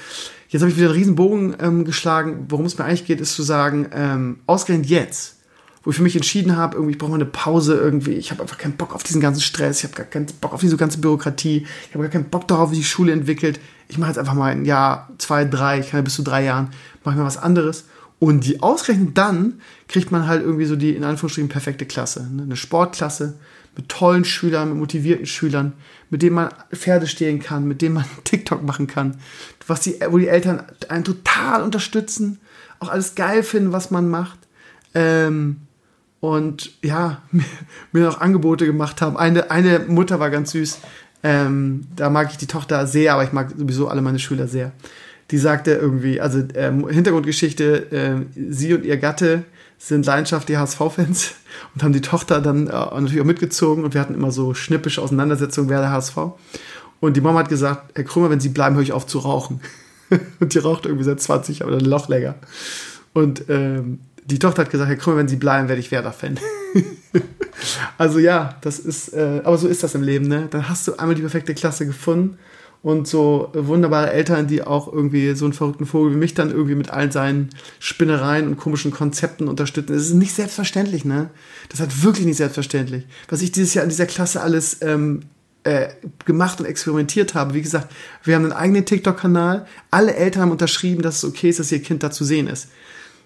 Jetzt 0.49 0.61
habe 0.61 0.71
ich 0.71 0.77
wieder 0.77 0.87
einen 0.87 0.97
riesen 0.97 1.15
Bogen 1.15 1.55
ähm, 1.59 1.85
geschlagen. 1.85 2.47
Worum 2.49 2.65
es 2.65 2.77
mir 2.77 2.85
eigentlich 2.85 3.05
geht, 3.05 3.21
ist 3.21 3.35
zu 3.35 3.43
sagen, 3.43 3.87
ähm, 3.93 4.39
ausgerechnet 4.47 4.89
jetzt, 4.89 5.37
wo 5.83 5.89
ich 5.89 5.95
für 5.95 6.03
mich 6.03 6.15
entschieden 6.15 6.57
habe, 6.57 6.75
irgendwie, 6.75 6.93
ich 6.93 6.97
brauche 6.99 7.11
mal 7.11 7.15
eine 7.15 7.25
Pause 7.25 7.75
irgendwie. 7.75 8.13
Ich 8.13 8.31
habe 8.31 8.41
einfach 8.41 8.57
keinen 8.57 8.77
Bock 8.77 8.93
auf 8.93 9.03
diesen 9.03 9.19
ganzen 9.19 9.41
Stress. 9.41 9.79
Ich 9.79 9.83
habe 9.85 9.95
gar 9.95 10.05
keinen 10.05 10.27
Bock 10.39 10.53
auf 10.53 10.61
diese 10.61 10.77
ganze 10.77 10.99
Bürokratie. 10.99 11.65
Ich 11.87 11.93
habe 11.93 12.03
gar 12.03 12.11
keinen 12.11 12.29
Bock 12.29 12.47
darauf, 12.47 12.71
wie 12.71 12.75
die 12.75 12.83
Schule 12.83 13.11
entwickelt. 13.11 13.59
Ich 13.87 13.97
mache 13.97 14.09
jetzt 14.09 14.19
einfach 14.19 14.35
mal 14.35 14.51
ein 14.51 14.65
Jahr, 14.65 15.09
zwei, 15.17 15.43
drei, 15.43 15.79
ich 15.79 15.89
kann 15.89 15.99
ja 15.99 16.03
bis 16.03 16.15
zu 16.15 16.23
drei 16.23 16.43
Jahren, 16.43 16.69
mache 17.03 17.15
ich 17.15 17.19
mal 17.19 17.25
was 17.25 17.37
anderes. 17.37 17.85
Und 18.19 18.45
die 18.45 18.61
ausgerechnet 18.61 19.17
dann 19.17 19.61
kriegt 19.87 20.11
man 20.11 20.27
halt 20.27 20.43
irgendwie 20.43 20.65
so 20.65 20.75
die, 20.75 20.95
in 20.95 21.03
Anführungsstrichen, 21.03 21.49
perfekte 21.49 21.87
Klasse. 21.87 22.27
Ne? 22.31 22.43
Eine 22.43 22.55
Sportklasse 22.55 23.39
mit 23.75 23.89
tollen 23.89 24.25
Schülern, 24.25 24.69
mit 24.69 24.77
motivierten 24.77 25.25
Schülern, 25.25 25.73
mit 26.11 26.21
denen 26.21 26.35
man 26.35 26.49
Pferde 26.71 27.07
stehlen 27.07 27.39
kann, 27.39 27.67
mit 27.67 27.81
denen 27.81 27.95
man 27.95 28.05
TikTok 28.23 28.61
machen 28.63 28.85
kann. 28.85 29.17
Was 29.65 29.81
die, 29.81 29.95
wo 30.09 30.19
die 30.19 30.27
Eltern 30.27 30.63
einen 30.89 31.03
total 31.03 31.63
unterstützen, 31.63 32.39
auch 32.79 32.89
alles 32.89 33.15
geil 33.15 33.41
finden, 33.41 33.71
was 33.71 33.89
man 33.89 34.07
macht. 34.07 34.37
Ähm, 34.93 35.61
und 36.21 36.71
ja, 36.81 37.21
mir, 37.91 38.03
noch 38.05 38.21
Angebote 38.21 38.65
gemacht 38.65 39.01
haben. 39.01 39.17
Eine, 39.17 39.51
eine 39.51 39.79
Mutter 39.79 40.21
war 40.21 40.29
ganz 40.29 40.51
süß. 40.51 40.79
Ähm, 41.23 41.87
da 41.95 42.09
mag 42.09 42.31
ich 42.31 42.37
die 42.37 42.47
Tochter 42.47 42.87
sehr, 42.87 43.13
aber 43.13 43.23
ich 43.25 43.33
mag 43.33 43.51
sowieso 43.55 43.89
alle 43.89 44.01
meine 44.01 44.19
Schüler 44.19 44.47
sehr. 44.47 44.71
Die 45.31 45.37
sagte 45.37 45.73
irgendwie, 45.73 46.21
also 46.21 46.43
ähm, 46.55 46.87
Hintergrundgeschichte, 46.87 47.91
äh, 47.91 48.41
sie 48.49 48.73
und 48.73 48.85
ihr 48.85 48.97
Gatte 48.97 49.43
sind 49.77 50.05
leidenschaftliche 50.05 50.59
HSV-Fans 50.59 51.33
und 51.73 51.83
haben 51.83 51.93
die 51.93 52.01
Tochter 52.01 52.41
dann 52.41 52.67
äh, 52.67 52.71
natürlich 52.71 53.21
auch 53.21 53.25
mitgezogen 53.25 53.83
und 53.83 53.93
wir 53.93 54.01
hatten 54.01 54.13
immer 54.13 54.31
so 54.31 54.53
schnippische 54.53 55.01
Auseinandersetzungen, 55.01 55.69
wer 55.69 55.81
der 55.81 55.91
HSV. 55.91 56.17
Und 56.99 57.17
die 57.17 57.21
Mama 57.21 57.39
hat 57.39 57.49
gesagt, 57.49 57.91
Herr 57.95 58.03
Krümmer, 58.03 58.29
wenn 58.29 58.39
Sie 58.39 58.49
bleiben, 58.49 58.75
höre 58.75 58.83
ich 58.83 58.93
auf 58.93 59.07
zu 59.07 59.19
rauchen. 59.19 59.59
und 60.39 60.53
die 60.53 60.59
raucht 60.59 60.85
irgendwie 60.85 61.05
seit 61.05 61.19
20 61.19 61.59
Jahren 61.59 61.73
oder 61.73 61.87
noch 61.87 62.09
länger. 62.09 62.35
Und 63.13 63.45
ähm, 63.49 63.99
die 64.25 64.39
Tochter 64.39 64.63
hat 64.63 64.71
gesagt, 64.71 64.89
Herr 64.89 64.97
Krümmer, 64.97 65.17
wenn 65.17 65.27
Sie 65.27 65.35
bleiben, 65.35 65.67
werde 65.67 65.79
ich 65.79 65.91
Werder-Fan. 65.91 66.39
also 67.97 68.19
ja, 68.19 68.57
das 68.61 68.79
ist, 68.79 69.13
äh, 69.13 69.41
aber 69.43 69.57
so 69.57 69.67
ist 69.67 69.83
das 69.83 69.95
im 69.95 70.03
Leben, 70.03 70.27
ne? 70.27 70.47
Dann 70.49 70.69
hast 70.69 70.87
du 70.87 70.95
einmal 70.97 71.15
die 71.15 71.21
perfekte 71.21 71.53
Klasse 71.53 71.85
gefunden 71.85 72.37
und 72.83 73.07
so 73.07 73.49
wunderbare 73.53 74.11
Eltern, 74.11 74.47
die 74.47 74.63
auch 74.63 74.91
irgendwie 74.91 75.35
so 75.35 75.45
einen 75.45 75.53
verrückten 75.53 75.85
Vogel 75.85 76.13
wie 76.13 76.17
mich 76.17 76.33
dann 76.33 76.49
irgendwie 76.49 76.75
mit 76.75 76.89
all 76.89 77.11
seinen 77.11 77.49
Spinnereien 77.79 78.47
und 78.47 78.57
komischen 78.57 78.91
Konzepten 78.91 79.47
unterstützen. 79.47 79.93
Das 79.93 80.03
ist 80.03 80.13
nicht 80.13 80.33
selbstverständlich, 80.33 81.05
ne? 81.05 81.29
Das 81.69 81.79
hat 81.79 82.03
wirklich 82.03 82.25
nicht 82.25 82.37
selbstverständlich. 82.37 83.05
Was 83.29 83.41
ich 83.41 83.51
dieses 83.51 83.73
Jahr 83.73 83.83
in 83.83 83.89
dieser 83.89 84.07
Klasse 84.07 84.41
alles 84.41 84.81
ähm, 84.81 85.21
äh, 85.63 85.89
gemacht 86.25 86.59
und 86.59 86.65
experimentiert 86.65 87.35
habe. 87.35 87.53
Wie 87.53 87.61
gesagt, 87.61 87.91
wir 88.23 88.35
haben 88.35 88.45
einen 88.45 88.53
eigenen 88.53 88.85
TikTok-Kanal. 88.85 89.67
Alle 89.91 90.15
Eltern 90.15 90.43
haben 90.43 90.51
unterschrieben, 90.51 91.03
dass 91.03 91.17
es 91.17 91.25
okay 91.25 91.49
ist, 91.49 91.59
dass 91.59 91.71
ihr 91.71 91.83
Kind 91.83 92.01
da 92.01 92.09
zu 92.09 92.23
sehen 92.23 92.47
ist. 92.47 92.69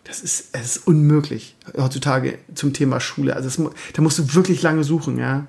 Das 0.05 0.21
ist, 0.21 0.49
es 0.53 0.77
ist 0.77 0.87
unmöglich 0.87 1.55
heutzutage 1.75 2.37
zum 2.53 2.73
Thema 2.73 2.99
Schule. 2.99 3.35
Also 3.35 3.49
das, 3.49 3.73
da 3.93 4.01
musst 4.01 4.19
du 4.19 4.33
wirklich 4.35 4.61
lange 4.61 4.83
suchen, 4.83 5.17
ja. 5.17 5.47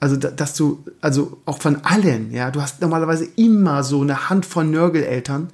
Also, 0.00 0.16
dass 0.16 0.54
du, 0.54 0.84
also 1.00 1.40
auch 1.46 1.62
von 1.62 1.84
allen, 1.84 2.32
ja, 2.32 2.50
du 2.50 2.60
hast 2.60 2.80
normalerweise 2.80 3.28
immer 3.36 3.84
so 3.84 4.00
eine 4.00 4.28
Hand 4.28 4.44
von 4.44 4.68
Nörgeleltern, 4.72 5.50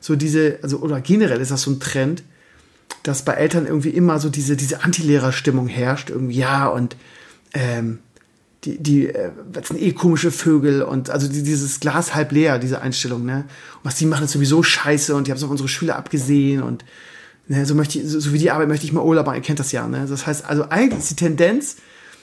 so 0.00 0.16
diese, 0.16 0.58
also, 0.62 0.78
oder 0.78 1.02
generell 1.02 1.38
ist 1.38 1.50
das 1.50 1.62
so 1.62 1.70
ein 1.70 1.80
Trend, 1.80 2.22
dass 3.02 3.26
bei 3.26 3.34
Eltern 3.34 3.66
irgendwie 3.66 3.90
immer 3.90 4.18
so 4.18 4.30
diese, 4.30 4.56
diese 4.56 4.82
Antilehrerstimmung 4.84 5.68
herrscht, 5.68 6.08
irgendwie, 6.08 6.38
ja, 6.38 6.68
und, 6.68 6.96
ähm, 7.52 7.98
die, 8.64 8.78
die, 8.78 9.08
äh, 9.08 9.32
das 9.52 9.68
sind 9.68 9.80
eh 9.80 9.92
komische 9.92 10.30
Vögel 10.30 10.82
und 10.82 11.10
also 11.10 11.28
die, 11.28 11.42
dieses 11.42 11.80
Glas 11.80 12.14
halb 12.14 12.32
leer, 12.32 12.58
diese 12.58 12.80
Einstellung, 12.80 13.26
ne? 13.26 13.44
Und 13.76 13.84
was 13.84 13.96
die 13.96 14.06
machen, 14.06 14.24
ist 14.24 14.32
sowieso 14.32 14.62
scheiße 14.62 15.14
und 15.14 15.26
die 15.26 15.30
haben 15.30 15.38
es 15.38 15.44
auf 15.44 15.50
unsere 15.50 15.68
Schüler 15.68 15.96
abgesehen 15.96 16.62
und 16.62 16.84
ne, 17.50 17.66
so 17.66 17.74
möchte 17.74 17.98
ich, 17.98 18.08
so, 18.08 18.20
so 18.20 18.32
wie 18.32 18.38
die 18.38 18.50
Arbeit 18.50 18.68
möchte 18.68 18.86
ich 18.86 18.92
mal 18.92 19.04
Urlaub 19.04 19.26
machen, 19.26 19.36
ihr 19.36 19.42
kennt 19.42 19.58
das 19.58 19.72
ja, 19.72 19.86
ne? 19.86 20.06
Das 20.08 20.26
heißt, 20.26 20.46
also 20.46 20.68
eigentlich 20.70 21.00
ist 21.00 21.10
die 21.10 21.16
Tendenz, 21.16 21.76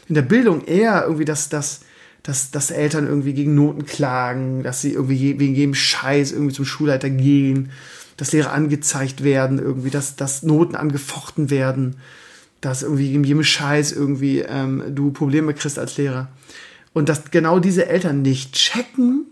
in 0.07 0.15
der 0.15 0.21
Bildung 0.21 0.63
eher 0.65 1.03
irgendwie, 1.03 1.25
dass, 1.25 1.49
dass, 1.49 1.81
dass, 2.23 2.49
dass 2.51 2.71
Eltern 2.71 3.05
irgendwie 3.05 3.33
gegen 3.33 3.53
Noten 3.53 3.85
klagen, 3.85 4.63
dass 4.63 4.81
sie 4.81 4.93
irgendwie 4.93 5.37
wegen 5.37 5.53
jedem 5.53 5.75
Scheiß 5.75 6.31
irgendwie 6.31 6.55
zum 6.55 6.63
Schulleiter 6.63 7.09
gehen, 7.09 7.71
dass 8.15 8.31
Lehrer 8.31 8.53
angezeigt 8.53 9.21
werden, 9.21 9.59
irgendwie, 9.59 9.89
dass, 9.89 10.15
dass 10.15 10.43
Noten 10.43 10.75
angefochten 10.75 11.49
werden, 11.49 11.97
dass 12.61 12.83
irgendwie 12.83 13.13
in 13.13 13.25
jedem 13.25 13.43
Scheiß 13.43 13.91
irgendwie 13.91 14.39
ähm, 14.39 14.81
du 14.95 15.11
Probleme 15.11 15.53
kriegst 15.53 15.77
als 15.77 15.97
Lehrer. 15.97 16.29
Und 16.93 17.09
dass 17.09 17.31
genau 17.31 17.59
diese 17.59 17.87
Eltern 17.87 18.21
nicht 18.21 18.53
checken, 18.53 19.25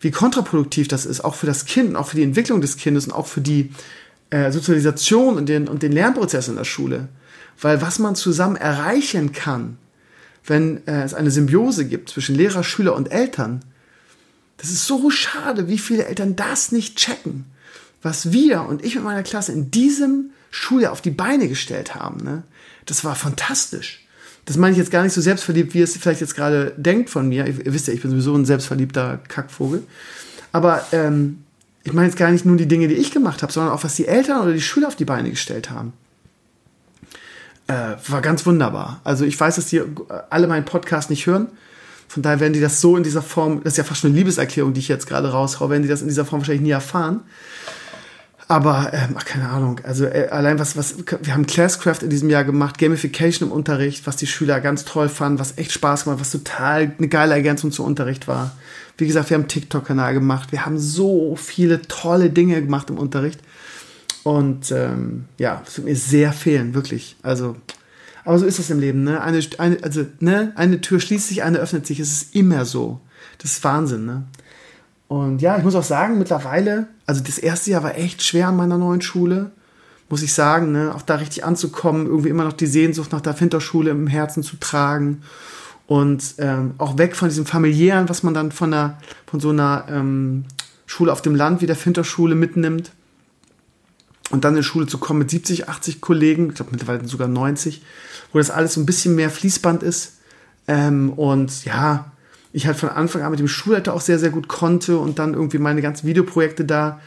wie 0.00 0.10
kontraproduktiv 0.10 0.88
das 0.88 1.04
ist, 1.04 1.22
auch 1.22 1.34
für 1.34 1.46
das 1.46 1.66
Kind, 1.66 1.94
auch 1.94 2.08
für 2.08 2.16
die 2.16 2.22
Entwicklung 2.22 2.62
des 2.62 2.78
Kindes 2.78 3.06
und 3.06 3.12
auch 3.12 3.26
für 3.26 3.42
die 3.42 3.70
äh, 4.30 4.50
Sozialisation 4.50 5.36
und 5.36 5.48
den, 5.48 5.68
und 5.68 5.82
den 5.82 5.92
Lernprozess 5.92 6.48
in 6.48 6.56
der 6.56 6.64
Schule. 6.64 7.08
Weil 7.60 7.80
was 7.80 7.98
man 7.98 8.14
zusammen 8.14 8.56
erreichen 8.56 9.32
kann, 9.32 9.78
wenn 10.44 10.86
äh, 10.86 11.02
es 11.02 11.14
eine 11.14 11.30
Symbiose 11.30 11.86
gibt 11.86 12.10
zwischen 12.10 12.34
Lehrer, 12.34 12.62
Schüler 12.62 12.94
und 12.94 13.10
Eltern, 13.10 13.62
das 14.58 14.70
ist 14.70 14.86
so 14.86 15.10
schade, 15.10 15.68
wie 15.68 15.78
viele 15.78 16.06
Eltern 16.06 16.36
das 16.36 16.72
nicht 16.72 16.96
checken. 16.96 17.46
Was 18.02 18.32
wir 18.32 18.62
und 18.62 18.84
ich 18.84 18.94
mit 18.94 19.04
meiner 19.04 19.22
Klasse 19.22 19.52
in 19.52 19.70
diesem 19.70 20.30
Schuljahr 20.50 20.92
auf 20.92 21.02
die 21.02 21.10
Beine 21.10 21.48
gestellt 21.48 21.94
haben, 21.94 22.22
ne? 22.22 22.42
das 22.86 23.04
war 23.04 23.14
fantastisch. 23.14 24.06
Das 24.44 24.56
meine 24.56 24.72
ich 24.72 24.78
jetzt 24.78 24.92
gar 24.92 25.02
nicht 25.02 25.12
so 25.12 25.20
selbstverliebt, 25.20 25.74
wie 25.74 25.80
es 25.80 25.96
vielleicht 25.96 26.20
jetzt 26.20 26.36
gerade 26.36 26.72
denkt 26.76 27.10
von 27.10 27.28
mir. 27.28 27.46
Ihr, 27.46 27.66
ihr 27.66 27.74
wisst 27.74 27.88
ja, 27.88 27.94
ich 27.94 28.02
bin 28.02 28.12
sowieso 28.12 28.34
ein 28.34 28.44
selbstverliebter 28.44 29.18
Kackvogel. 29.28 29.82
Aber 30.52 30.86
ähm, 30.92 31.42
ich 31.86 31.92
meine 31.92 32.08
jetzt 32.08 32.18
gar 32.18 32.32
nicht 32.32 32.44
nur 32.44 32.56
die 32.56 32.66
Dinge, 32.66 32.88
die 32.88 32.94
ich 32.94 33.12
gemacht 33.12 33.42
habe, 33.42 33.52
sondern 33.52 33.72
auch, 33.72 33.84
was 33.84 33.94
die 33.94 34.08
Eltern 34.08 34.42
oder 34.42 34.52
die 34.52 34.60
Schüler 34.60 34.88
auf 34.88 34.96
die 34.96 35.04
Beine 35.04 35.30
gestellt 35.30 35.70
haben. 35.70 35.92
Äh, 37.68 37.94
war 38.08 38.20
ganz 38.22 38.44
wunderbar. 38.44 39.00
Also 39.04 39.24
ich 39.24 39.38
weiß, 39.38 39.54
dass 39.54 39.66
die 39.66 39.82
alle 40.28 40.48
meinen 40.48 40.64
Podcast 40.64 41.10
nicht 41.10 41.26
hören. 41.26 41.46
Von 42.08 42.24
daher 42.24 42.40
werden 42.40 42.52
die 42.52 42.60
das 42.60 42.80
so 42.80 42.96
in 42.96 43.04
dieser 43.04 43.22
Form, 43.22 43.62
das 43.62 43.74
ist 43.74 43.76
ja 43.78 43.84
fast 43.84 44.00
schon 44.00 44.10
eine 44.10 44.18
Liebeserklärung, 44.18 44.72
die 44.72 44.80
ich 44.80 44.88
jetzt 44.88 45.06
gerade 45.06 45.30
raushaue, 45.30 45.70
werden 45.70 45.82
die 45.82 45.88
das 45.88 46.02
in 46.02 46.08
dieser 46.08 46.24
Form 46.24 46.40
wahrscheinlich 46.40 46.62
nie 46.62 46.70
erfahren. 46.70 47.20
Aber, 48.48 48.90
ähm, 48.92 49.14
ach, 49.16 49.24
keine 49.24 49.48
Ahnung. 49.48 49.80
Also 49.84 50.06
äh, 50.06 50.28
allein 50.30 50.58
was, 50.58 50.76
was, 50.76 50.96
wir 50.98 51.34
haben 51.34 51.46
Classcraft 51.46 52.02
in 52.02 52.10
diesem 52.10 52.30
Jahr 52.30 52.44
gemacht, 52.44 52.78
Gamification 52.78 53.48
im 53.48 53.52
Unterricht, 53.52 54.08
was 54.08 54.16
die 54.16 54.26
Schüler 54.26 54.60
ganz 54.60 54.84
toll 54.84 55.08
fanden, 55.08 55.38
was 55.38 55.56
echt 55.56 55.70
Spaß 55.70 56.04
gemacht, 56.04 56.20
was 56.20 56.30
total 56.32 56.92
eine 56.98 57.08
geile 57.08 57.34
Ergänzung 57.34 57.70
zum 57.70 57.86
Unterricht 57.86 58.26
war. 58.26 58.52
Wie 58.98 59.06
gesagt, 59.06 59.30
wir 59.30 59.36
haben 59.36 59.48
TikTok-Kanal 59.48 60.14
gemacht, 60.14 60.52
wir 60.52 60.64
haben 60.64 60.78
so 60.78 61.36
viele 61.36 61.82
tolle 61.82 62.30
Dinge 62.30 62.62
gemacht 62.62 62.88
im 62.90 62.98
Unterricht. 62.98 63.40
Und 64.22 64.72
ähm, 64.72 65.26
ja, 65.38 65.62
es 65.66 65.76
wird 65.76 65.86
mir 65.86 65.96
sehr 65.96 66.32
fehlen, 66.32 66.74
wirklich. 66.74 67.16
Also, 67.22 67.56
aber 68.24 68.38
so 68.38 68.46
ist 68.46 68.58
das 68.58 68.70
im 68.70 68.80
Leben, 68.80 69.04
ne? 69.04 69.20
Eine, 69.20 69.40
eine, 69.58 69.82
also, 69.82 70.04
ne? 70.18 70.52
eine 70.56 70.80
Tür 70.80 70.98
schließt 70.98 71.28
sich, 71.28 71.42
eine 71.42 71.58
öffnet 71.58 71.86
sich. 71.86 72.00
Es 72.00 72.10
ist 72.10 72.34
immer 72.34 72.64
so. 72.64 73.00
Das 73.38 73.52
ist 73.52 73.64
Wahnsinn, 73.64 74.04
ne? 74.04 74.24
Und 75.08 75.42
ja, 75.42 75.56
ich 75.56 75.62
muss 75.62 75.76
auch 75.76 75.84
sagen, 75.84 76.18
mittlerweile, 76.18 76.88
also 77.06 77.22
das 77.22 77.38
erste 77.38 77.70
Jahr 77.70 77.84
war 77.84 77.96
echt 77.96 78.22
schwer 78.24 78.48
an 78.48 78.56
meiner 78.56 78.78
neuen 78.78 79.02
Schule, 79.02 79.52
muss 80.08 80.22
ich 80.22 80.32
sagen, 80.32 80.72
ne? 80.72 80.92
auch 80.94 81.02
da 81.02 81.16
richtig 81.16 81.44
anzukommen, 81.44 82.06
irgendwie 82.06 82.28
immer 82.28 82.44
noch 82.44 82.52
die 82.52 82.66
Sehnsucht 82.66 83.12
nach 83.12 83.20
der 83.20 83.34
Finterschule 83.34 83.90
im 83.90 84.06
Herzen 84.06 84.42
zu 84.42 84.56
tragen 84.56 85.22
und 85.86 86.34
ähm, 86.38 86.74
auch 86.78 86.98
weg 86.98 87.14
von 87.14 87.28
diesem 87.28 87.46
familiären, 87.46 88.08
was 88.08 88.22
man 88.22 88.34
dann 88.34 88.50
von, 88.52 88.70
der, 88.70 88.98
von 89.26 89.40
so 89.40 89.50
einer 89.50 89.86
ähm, 89.88 90.44
Schule 90.86 91.12
auf 91.12 91.22
dem 91.22 91.34
Land 91.34 91.62
wie 91.62 91.66
der 91.66 91.76
Finterschule 91.76 92.34
mitnimmt. 92.34 92.92
Und 94.30 94.44
dann 94.44 94.54
in 94.54 94.62
die 94.62 94.64
Schule 94.64 94.88
zu 94.88 94.98
kommen 94.98 95.20
mit 95.20 95.30
70, 95.30 95.68
80 95.68 96.00
Kollegen, 96.00 96.48
ich 96.48 96.56
glaube 96.56 96.72
mittlerweile 96.72 97.06
sogar 97.06 97.28
90, 97.28 97.82
wo 98.32 98.38
das 98.38 98.50
alles 98.50 98.74
so 98.74 98.80
ein 98.80 98.86
bisschen 98.86 99.14
mehr 99.14 99.30
Fließband 99.30 99.84
ist. 99.84 100.14
Ähm, 100.66 101.12
und 101.12 101.64
ja, 101.64 102.10
ich 102.52 102.66
halt 102.66 102.76
von 102.76 102.88
Anfang 102.88 103.22
an 103.22 103.30
mit 103.30 103.38
dem 103.38 103.46
Schulleiter 103.46 103.94
auch 103.94 104.00
sehr, 104.00 104.18
sehr 104.18 104.30
gut 104.30 104.48
konnte 104.48 104.98
und 104.98 105.20
dann 105.20 105.34
irgendwie 105.34 105.58
meine 105.58 105.82
ganzen 105.82 106.08
Videoprojekte 106.08 106.64
da 106.64 107.00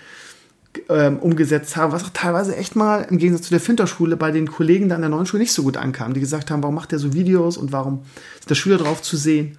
ähm, 0.87 1.17
umgesetzt 1.17 1.75
habe, 1.75 1.93
was 1.93 2.03
auch 2.03 2.11
teilweise 2.13 2.55
echt 2.55 2.75
mal 2.75 3.05
im 3.09 3.17
Gegensatz 3.17 3.47
zu 3.47 3.51
der 3.51 3.59
Finterschule 3.59 4.17
bei 4.17 4.31
den 4.31 4.51
Kollegen 4.51 4.89
da 4.89 4.95
an 4.95 5.01
der 5.01 5.09
neuen 5.09 5.25
Schule 5.25 5.41
nicht 5.41 5.53
so 5.53 5.63
gut 5.63 5.77
ankam, 5.77 6.13
die 6.13 6.19
gesagt 6.19 6.51
haben, 6.51 6.61
warum 6.63 6.75
macht 6.75 6.91
der 6.91 6.99
so 6.99 7.13
Videos 7.13 7.57
und 7.57 7.71
warum 7.71 8.01
ist 8.39 8.49
der 8.49 8.55
Schüler 8.55 8.77
drauf 8.77 9.01
zu 9.01 9.17
sehen? 9.17 9.57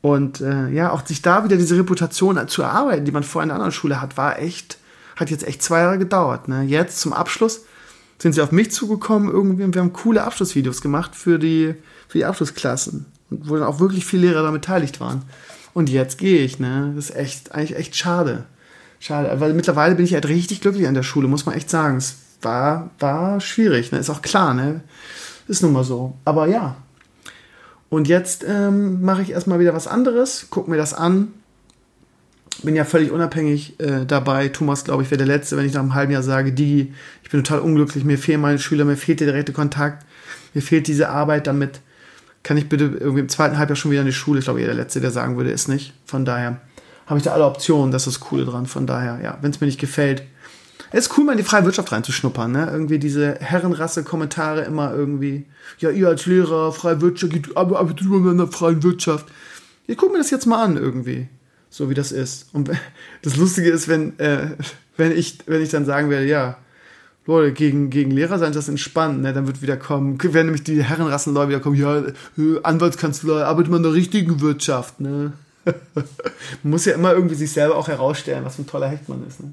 Und 0.00 0.40
äh, 0.40 0.68
ja, 0.70 0.92
auch 0.92 1.04
sich 1.04 1.22
da 1.22 1.44
wieder 1.44 1.56
diese 1.56 1.76
Reputation 1.76 2.48
zu 2.48 2.62
erarbeiten, 2.62 3.04
die 3.04 3.12
man 3.12 3.24
vorher 3.24 3.44
in 3.44 3.48
der 3.48 3.56
anderen 3.56 3.72
Schule 3.72 4.00
hat, 4.00 4.16
war 4.16 4.38
echt, 4.38 4.78
hat 5.16 5.30
jetzt 5.30 5.46
echt 5.46 5.62
zwei 5.62 5.80
Jahre 5.80 5.98
gedauert. 5.98 6.48
Ne? 6.48 6.62
Jetzt 6.62 7.00
zum 7.00 7.12
Abschluss 7.12 7.64
sind 8.18 8.32
sie 8.32 8.40
auf 8.40 8.52
mich 8.52 8.70
zugekommen 8.70 9.28
irgendwie 9.28 9.64
und 9.64 9.74
wir 9.74 9.82
haben 9.82 9.92
coole 9.92 10.22
Abschlussvideos 10.22 10.80
gemacht 10.80 11.14
für 11.14 11.38
die, 11.38 11.74
für 12.08 12.18
die 12.18 12.24
Abschlussklassen 12.24 13.06
wo 13.30 13.54
dann 13.54 13.66
auch 13.66 13.80
wirklich 13.80 14.04
viele 14.04 14.28
Lehrer 14.28 14.40
daran 14.40 14.54
beteiligt 14.54 15.00
waren. 15.00 15.22
Und 15.74 15.90
jetzt 15.90 16.18
gehe 16.18 16.40
ich, 16.42 16.58
ne? 16.58 16.92
Das 16.96 17.10
ist 17.10 17.16
echt, 17.16 17.52
eigentlich 17.52 17.76
echt 17.76 17.96
schade. 17.96 18.46
Schade, 19.00 19.40
weil 19.40 19.54
mittlerweile 19.54 19.94
bin 19.94 20.04
ich 20.04 20.14
halt 20.14 20.28
richtig 20.28 20.60
glücklich 20.60 20.88
an 20.88 20.94
der 20.94 21.02
Schule, 21.02 21.28
muss 21.28 21.46
man 21.46 21.54
echt 21.54 21.70
sagen. 21.70 21.96
Es 21.96 22.16
war, 22.42 22.90
war 22.98 23.40
schwierig, 23.40 23.92
ne? 23.92 23.98
Ist 23.98 24.10
auch 24.10 24.22
klar, 24.22 24.54
ne? 24.54 24.80
Ist 25.46 25.62
nun 25.62 25.72
mal 25.72 25.84
so. 25.84 26.14
Aber 26.24 26.46
ja. 26.46 26.76
Und 27.90 28.08
jetzt 28.08 28.44
ähm, 28.46 29.02
mache 29.02 29.22
ich 29.22 29.30
erstmal 29.30 29.60
wieder 29.60 29.74
was 29.74 29.86
anderes, 29.86 30.48
guck 30.50 30.68
mir 30.68 30.76
das 30.76 30.94
an. 30.94 31.28
Bin 32.62 32.74
ja 32.74 32.84
völlig 32.84 33.12
unabhängig 33.12 33.78
äh, 33.78 34.04
dabei. 34.04 34.48
Thomas, 34.48 34.84
glaube 34.84 35.04
ich, 35.04 35.10
wäre 35.10 35.18
der 35.18 35.28
Letzte, 35.28 35.56
wenn 35.56 35.64
ich 35.64 35.72
nach 35.72 35.80
einem 35.80 35.94
halben 35.94 36.12
Jahr 36.12 36.24
sage, 36.24 36.52
Digi, 36.52 36.92
ich 37.22 37.30
bin 37.30 37.44
total 37.44 37.60
unglücklich, 37.60 38.04
mir 38.04 38.18
fehlen 38.18 38.40
meine 38.40 38.58
Schüler, 38.58 38.84
mir 38.84 38.96
fehlt 38.96 39.20
der 39.20 39.28
direkte 39.28 39.52
Kontakt, 39.52 40.04
mir 40.54 40.60
fehlt 40.60 40.88
diese 40.88 41.08
Arbeit 41.08 41.46
damit 41.46 41.80
kann 42.42 42.56
ich 42.56 42.68
bitte 42.68 42.84
irgendwie 42.84 43.20
im 43.20 43.28
zweiten 43.28 43.58
Halbjahr 43.58 43.76
schon 43.76 43.90
wieder 43.90 44.00
in 44.00 44.06
die 44.06 44.12
Schule? 44.12 44.38
Ich 44.38 44.46
glaube, 44.46 44.60
der 44.60 44.72
Letzte, 44.72 45.00
der 45.00 45.10
sagen 45.10 45.36
würde, 45.36 45.50
ist 45.50 45.68
nicht. 45.68 45.92
Von 46.06 46.24
daher 46.24 46.60
habe 47.08 47.18
ich 47.18 47.24
da 47.24 47.32
alle 47.32 47.46
Optionen, 47.46 47.90
das 47.90 48.06
ist 48.06 48.16
das 48.16 48.28
Coole 48.28 48.44
dran. 48.44 48.66
Von 48.66 48.86
daher, 48.86 49.18
ja, 49.22 49.38
wenn 49.40 49.50
es 49.50 49.60
mir 49.60 49.66
nicht 49.66 49.80
gefällt. 49.80 50.22
Es 50.90 51.06
ist 51.06 51.18
cool, 51.18 51.24
mal 51.24 51.32
in 51.32 51.38
die 51.38 51.44
freie 51.44 51.64
Wirtschaft 51.64 51.90
reinzuschnuppern, 51.90 52.52
ne? 52.52 52.68
Irgendwie 52.70 52.98
diese 52.98 53.34
Herrenrasse-Kommentare 53.40 54.62
immer 54.62 54.94
irgendwie, 54.94 55.46
ja, 55.78 55.90
ihr 55.90 56.08
als 56.08 56.26
Lehrer, 56.26 56.72
freie 56.72 57.00
Wirtschaft, 57.00 57.32
aber 57.54 57.80
Abitur 57.80 58.30
in 58.30 58.38
der 58.38 58.46
freien 58.46 58.82
Wirtschaft. 58.82 59.26
Ich 59.86 59.96
gucke 59.96 60.12
mir 60.12 60.18
das 60.18 60.30
jetzt 60.30 60.46
mal 60.46 60.62
an 60.62 60.76
irgendwie, 60.76 61.28
so 61.68 61.90
wie 61.90 61.94
das 61.94 62.12
ist. 62.12 62.48
Und 62.54 62.70
das 63.22 63.36
Lustige 63.36 63.70
ist, 63.70 63.88
wenn, 63.88 64.18
äh, 64.18 64.50
wenn, 64.96 65.12
ich, 65.12 65.38
wenn 65.46 65.62
ich 65.62 65.70
dann 65.70 65.84
sagen 65.84 66.10
werde, 66.10 66.26
ja, 66.26 66.58
Leute, 67.26 67.52
gegen, 67.52 67.90
gegen 67.90 68.10
Lehrer 68.10 68.38
sein 68.38 68.52
das 68.52 68.68
entspannt, 68.68 69.20
ne? 69.20 69.34
Dann 69.34 69.46
wird 69.46 69.60
wieder 69.60 69.76
kommen, 69.76 70.22
werden 70.22 70.46
nämlich 70.46 70.64
die 70.64 70.82
Herrenrassenleute 70.82 71.50
wieder 71.50 71.60
kommen, 71.60 71.76
ja, 71.76 71.98
äh, 71.98 72.12
Anwaltskanzlei, 72.62 73.44
arbeitet 73.44 73.70
man 73.70 73.78
in 73.78 73.82
der 73.84 73.92
richtigen 73.92 74.40
Wirtschaft, 74.40 75.00
ne? 75.00 75.32
Man 75.94 76.70
muss 76.70 76.84
ja 76.84 76.94
immer 76.94 77.12
irgendwie 77.12 77.34
sich 77.34 77.52
selber 77.52 77.76
auch 77.76 77.88
herausstellen, 77.88 78.44
was 78.44 78.56
für 78.56 78.62
ein 78.62 78.66
toller 78.66 78.88
Hecht 78.88 79.08
man 79.08 79.26
ist, 79.26 79.40
ne? 79.40 79.52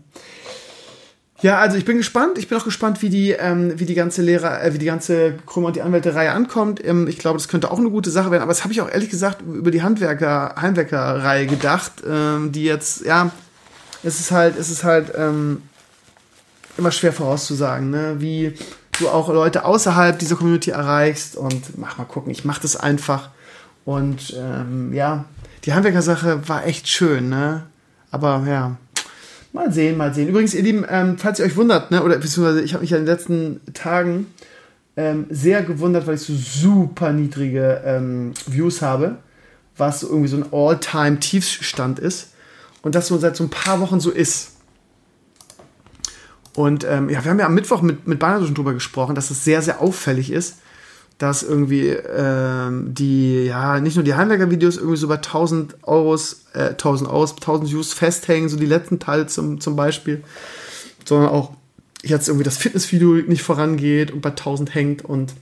Ja, 1.42 1.60
also 1.60 1.78
ich 1.78 1.84
bin 1.84 1.98
gespannt. 1.98 2.38
Ich 2.38 2.48
bin 2.48 2.58
auch 2.58 2.64
gespannt, 2.64 3.02
wie 3.02 3.10
die, 3.10 3.32
ähm, 3.32 3.78
wie 3.78 3.86
die 3.86 3.94
ganze 3.94 4.22
Lehrer, 4.22 4.64
äh, 4.64 4.74
wie 4.74 4.78
die 4.78 4.86
ganze 4.86 5.34
Krümmer 5.46 5.68
und 5.68 5.76
die 5.76 5.82
Anwälte-Reihe 5.82 6.32
ankommt. 6.32 6.84
Ähm, 6.84 7.08
ich 7.08 7.20
glaube, 7.20 7.38
das 7.38 7.50
könnte 7.50 7.70
auch 7.70 7.78
eine 7.78 7.90
gute 7.90 8.10
Sache 8.10 8.32
werden. 8.32 8.42
Aber 8.42 8.52
das 8.52 8.64
habe 8.64 8.72
ich 8.72 8.82
auch 8.82 8.90
ehrlich 8.90 9.10
gesagt 9.10 9.42
über 9.42 9.70
die 9.70 9.84
Handwerker, 9.84 10.56
Heimwerker-Reihe 10.60 11.46
gedacht, 11.46 11.92
ähm, 12.08 12.54
die 12.54 12.64
jetzt, 12.64 13.06
ja, 13.06 13.32
es 14.02 14.22
ist 14.22 14.32
halt, 14.32 14.58
es 14.58 14.72
ist 14.72 14.86
halt, 14.86 15.12
ähm, 15.16 15.62
immer 16.78 16.92
schwer 16.92 17.14
vorauszusagen, 17.14 17.90
ne? 17.90 18.16
wie 18.20 18.54
du 19.00 19.10
auch 19.10 19.30
Leute 19.30 19.66
außerhalb 19.66 20.18
dieser 20.18 20.36
Community 20.36 20.72
erreichst 20.72 21.36
und 21.36 21.78
mach 21.78 21.98
mal 21.98 22.06
gucken, 22.06 22.32
ich 22.32 22.46
mach 22.46 22.60
das 22.60 22.76
einfach. 22.76 23.30
Und 23.84 24.36
ähm, 24.38 24.94
ja, 24.94 25.26
die 25.66 25.74
Handwerker-Sache 25.74 26.48
war 26.48 26.66
echt 26.66 26.88
schön, 26.88 27.30
ne? 27.30 27.64
Aber 28.12 28.44
ja, 28.48 28.78
mal 29.52 29.72
sehen, 29.72 29.98
mal 29.98 30.14
sehen. 30.14 30.30
Übrigens, 30.30 30.54
ihr 30.54 30.62
Lieben, 30.64 30.86
ähm, 30.88 31.18
falls 31.18 31.40
ihr 31.40 31.46
euch 31.46 31.56
wundert, 31.56 31.92
ne, 31.92 32.04
oder 32.04 32.18
beziehungsweise 32.18 32.62
ich 32.62 32.74
habe 32.74 32.82
mich 32.82 32.92
ja 32.92 32.98
in 32.98 33.06
den 33.06 33.14
letzten 33.14 33.62
Tagen 33.74 34.28
ähm, 34.96 35.26
sehr 35.30 35.64
gewundert, 35.64 36.08
weil 36.08 36.16
ich 36.16 36.22
so 36.22 36.36
super 36.36 37.12
niedrige 37.12 37.82
ähm, 37.86 38.34
Views 38.46 38.82
habe, 38.82 39.18
was 39.76 40.04
irgendwie 40.04 40.28
so 40.28 40.38
ein 40.38 40.46
All-Time-Tiefstand 40.52 42.00
ist. 42.00 42.30
Und 42.82 42.94
das 42.94 43.08
so 43.08 43.18
seit 43.18 43.36
so 43.36 43.44
ein 43.44 43.50
paar 43.50 43.80
Wochen 43.80 44.00
so 44.00 44.12
ist. 44.12 44.52
Und 46.54 46.86
ähm, 46.86 47.10
ja, 47.10 47.24
wir 47.24 47.32
haben 47.32 47.40
ja 47.40 47.48
am 47.48 47.56
Mittwoch 47.56 47.82
mit, 47.82 48.08
mit 48.08 48.20
Bernhard 48.20 48.46
schon 48.46 48.54
drüber 48.54 48.74
gesprochen, 48.74 49.16
dass 49.16 49.32
es 49.32 49.44
sehr, 49.44 49.62
sehr 49.62 49.82
auffällig 49.82 50.32
ist, 50.32 50.60
dass 51.18 51.44
irgendwie 51.44 51.88
ähm, 51.90 52.94
die, 52.94 53.46
ja, 53.46 53.80
nicht 53.80 53.96
nur 53.96 54.04
die 54.04 54.16
Heimwerker-Videos 54.16 54.78
irgendwie 54.78 54.98
so 54.98 55.08
bei 55.08 55.16
1000 55.16 55.78
Euros, 55.84 56.46
äh, 56.54 56.70
1000 56.72 57.10
Euros, 57.10 57.36
1000 57.36 57.72
Views 57.72 57.94
festhängen, 57.94 58.50
so 58.50 58.58
die 58.58 58.66
letzten 58.66 59.00
Teile 59.00 59.28
zum, 59.28 59.62
zum 59.62 59.76
Beispiel, 59.76 60.24
sondern 61.06 61.30
auch 61.30 61.54
jetzt 62.04 62.28
irgendwie 62.28 62.44
das 62.44 62.58
Fitnessvideo 62.58 63.14
nicht 63.28 63.44
vorangeht 63.44 64.12
und 64.12 64.22
bei 64.22 64.30
1000 64.30 64.76
hängt 64.76 65.06
und 65.06 65.34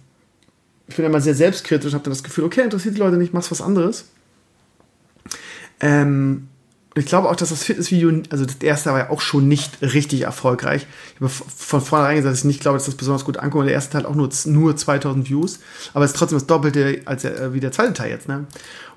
ich 0.87 0.95
bin 0.95 1.05
immer 1.05 1.21
sehr 1.21 1.35
selbstkritisch 1.35 1.93
habe 1.93 2.03
dann 2.03 2.11
das 2.11 2.23
Gefühl, 2.23 2.43
okay, 2.43 2.61
interessiert 2.61 2.95
die 2.95 2.99
Leute 2.99 3.17
nicht, 3.17 3.33
machst 3.33 3.51
was 3.51 3.61
anderes. 3.61 4.05
Ähm, 5.79 6.49
ich 6.95 7.05
glaube 7.07 7.29
auch, 7.29 7.35
dass 7.35 7.49
das 7.49 7.63
Fitnessvideo, 7.63 8.21
also 8.29 8.45
das 8.45 8.57
erste 8.57 8.91
war 8.91 8.99
ja 8.99 9.09
auch 9.09 9.21
schon 9.21 9.47
nicht 9.47 9.81
richtig 9.81 10.21
erfolgreich. 10.21 10.85
Ich 11.15 11.21
habe 11.21 11.29
von 11.29 11.81
vornherein 11.81 12.17
gesagt, 12.17 12.33
dass 12.33 12.39
ich 12.39 12.45
nicht 12.45 12.61
glaube, 12.61 12.77
dass 12.77 12.85
das 12.85 12.95
besonders 12.95 13.25
gut 13.25 13.37
ankommt. 13.37 13.65
Der 13.65 13.73
erste 13.73 13.93
Teil 13.93 14.05
auch 14.05 14.13
nur, 14.13 14.29
nur 14.45 14.75
2000 14.75 15.27
Views, 15.27 15.59
aber 15.93 16.05
es 16.05 16.11
ist 16.11 16.17
trotzdem 16.17 16.37
das 16.37 16.45
Doppelte 16.45 17.01
als 17.05 17.25
äh, 17.25 17.53
wie 17.53 17.59
der 17.59 17.71
zweite 17.71 17.93
Teil 17.93 18.11
jetzt. 18.11 18.27
Ne? 18.27 18.45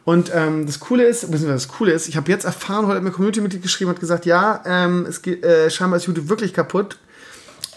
Und 0.05 0.31
ähm, 0.35 0.67
das 0.67 0.79
Coole 0.79 1.05
ist, 1.05 1.23
beziehungsweise 1.23 1.55
das 1.55 1.69
Coole 1.69 1.93
ist, 1.93 2.07
ich 2.07 2.17
habe 2.17 2.31
jetzt 2.31 2.45
erfahren, 2.45 2.87
heute 2.87 2.97
hat 2.97 3.03
mir 3.03 3.11
Community-Mitglied 3.11 3.63
geschrieben 3.63 3.91
hat 3.91 3.99
gesagt, 3.99 4.27
ja, 4.27 4.63
ähm, 4.67 5.07
es 5.09 5.23
geht, 5.23 5.43
äh, 5.43 5.71
scheinbar 5.71 5.97
ist 5.97 6.07
YouTube 6.07 6.29
wirklich 6.29 6.53
kaputt. 6.53 6.99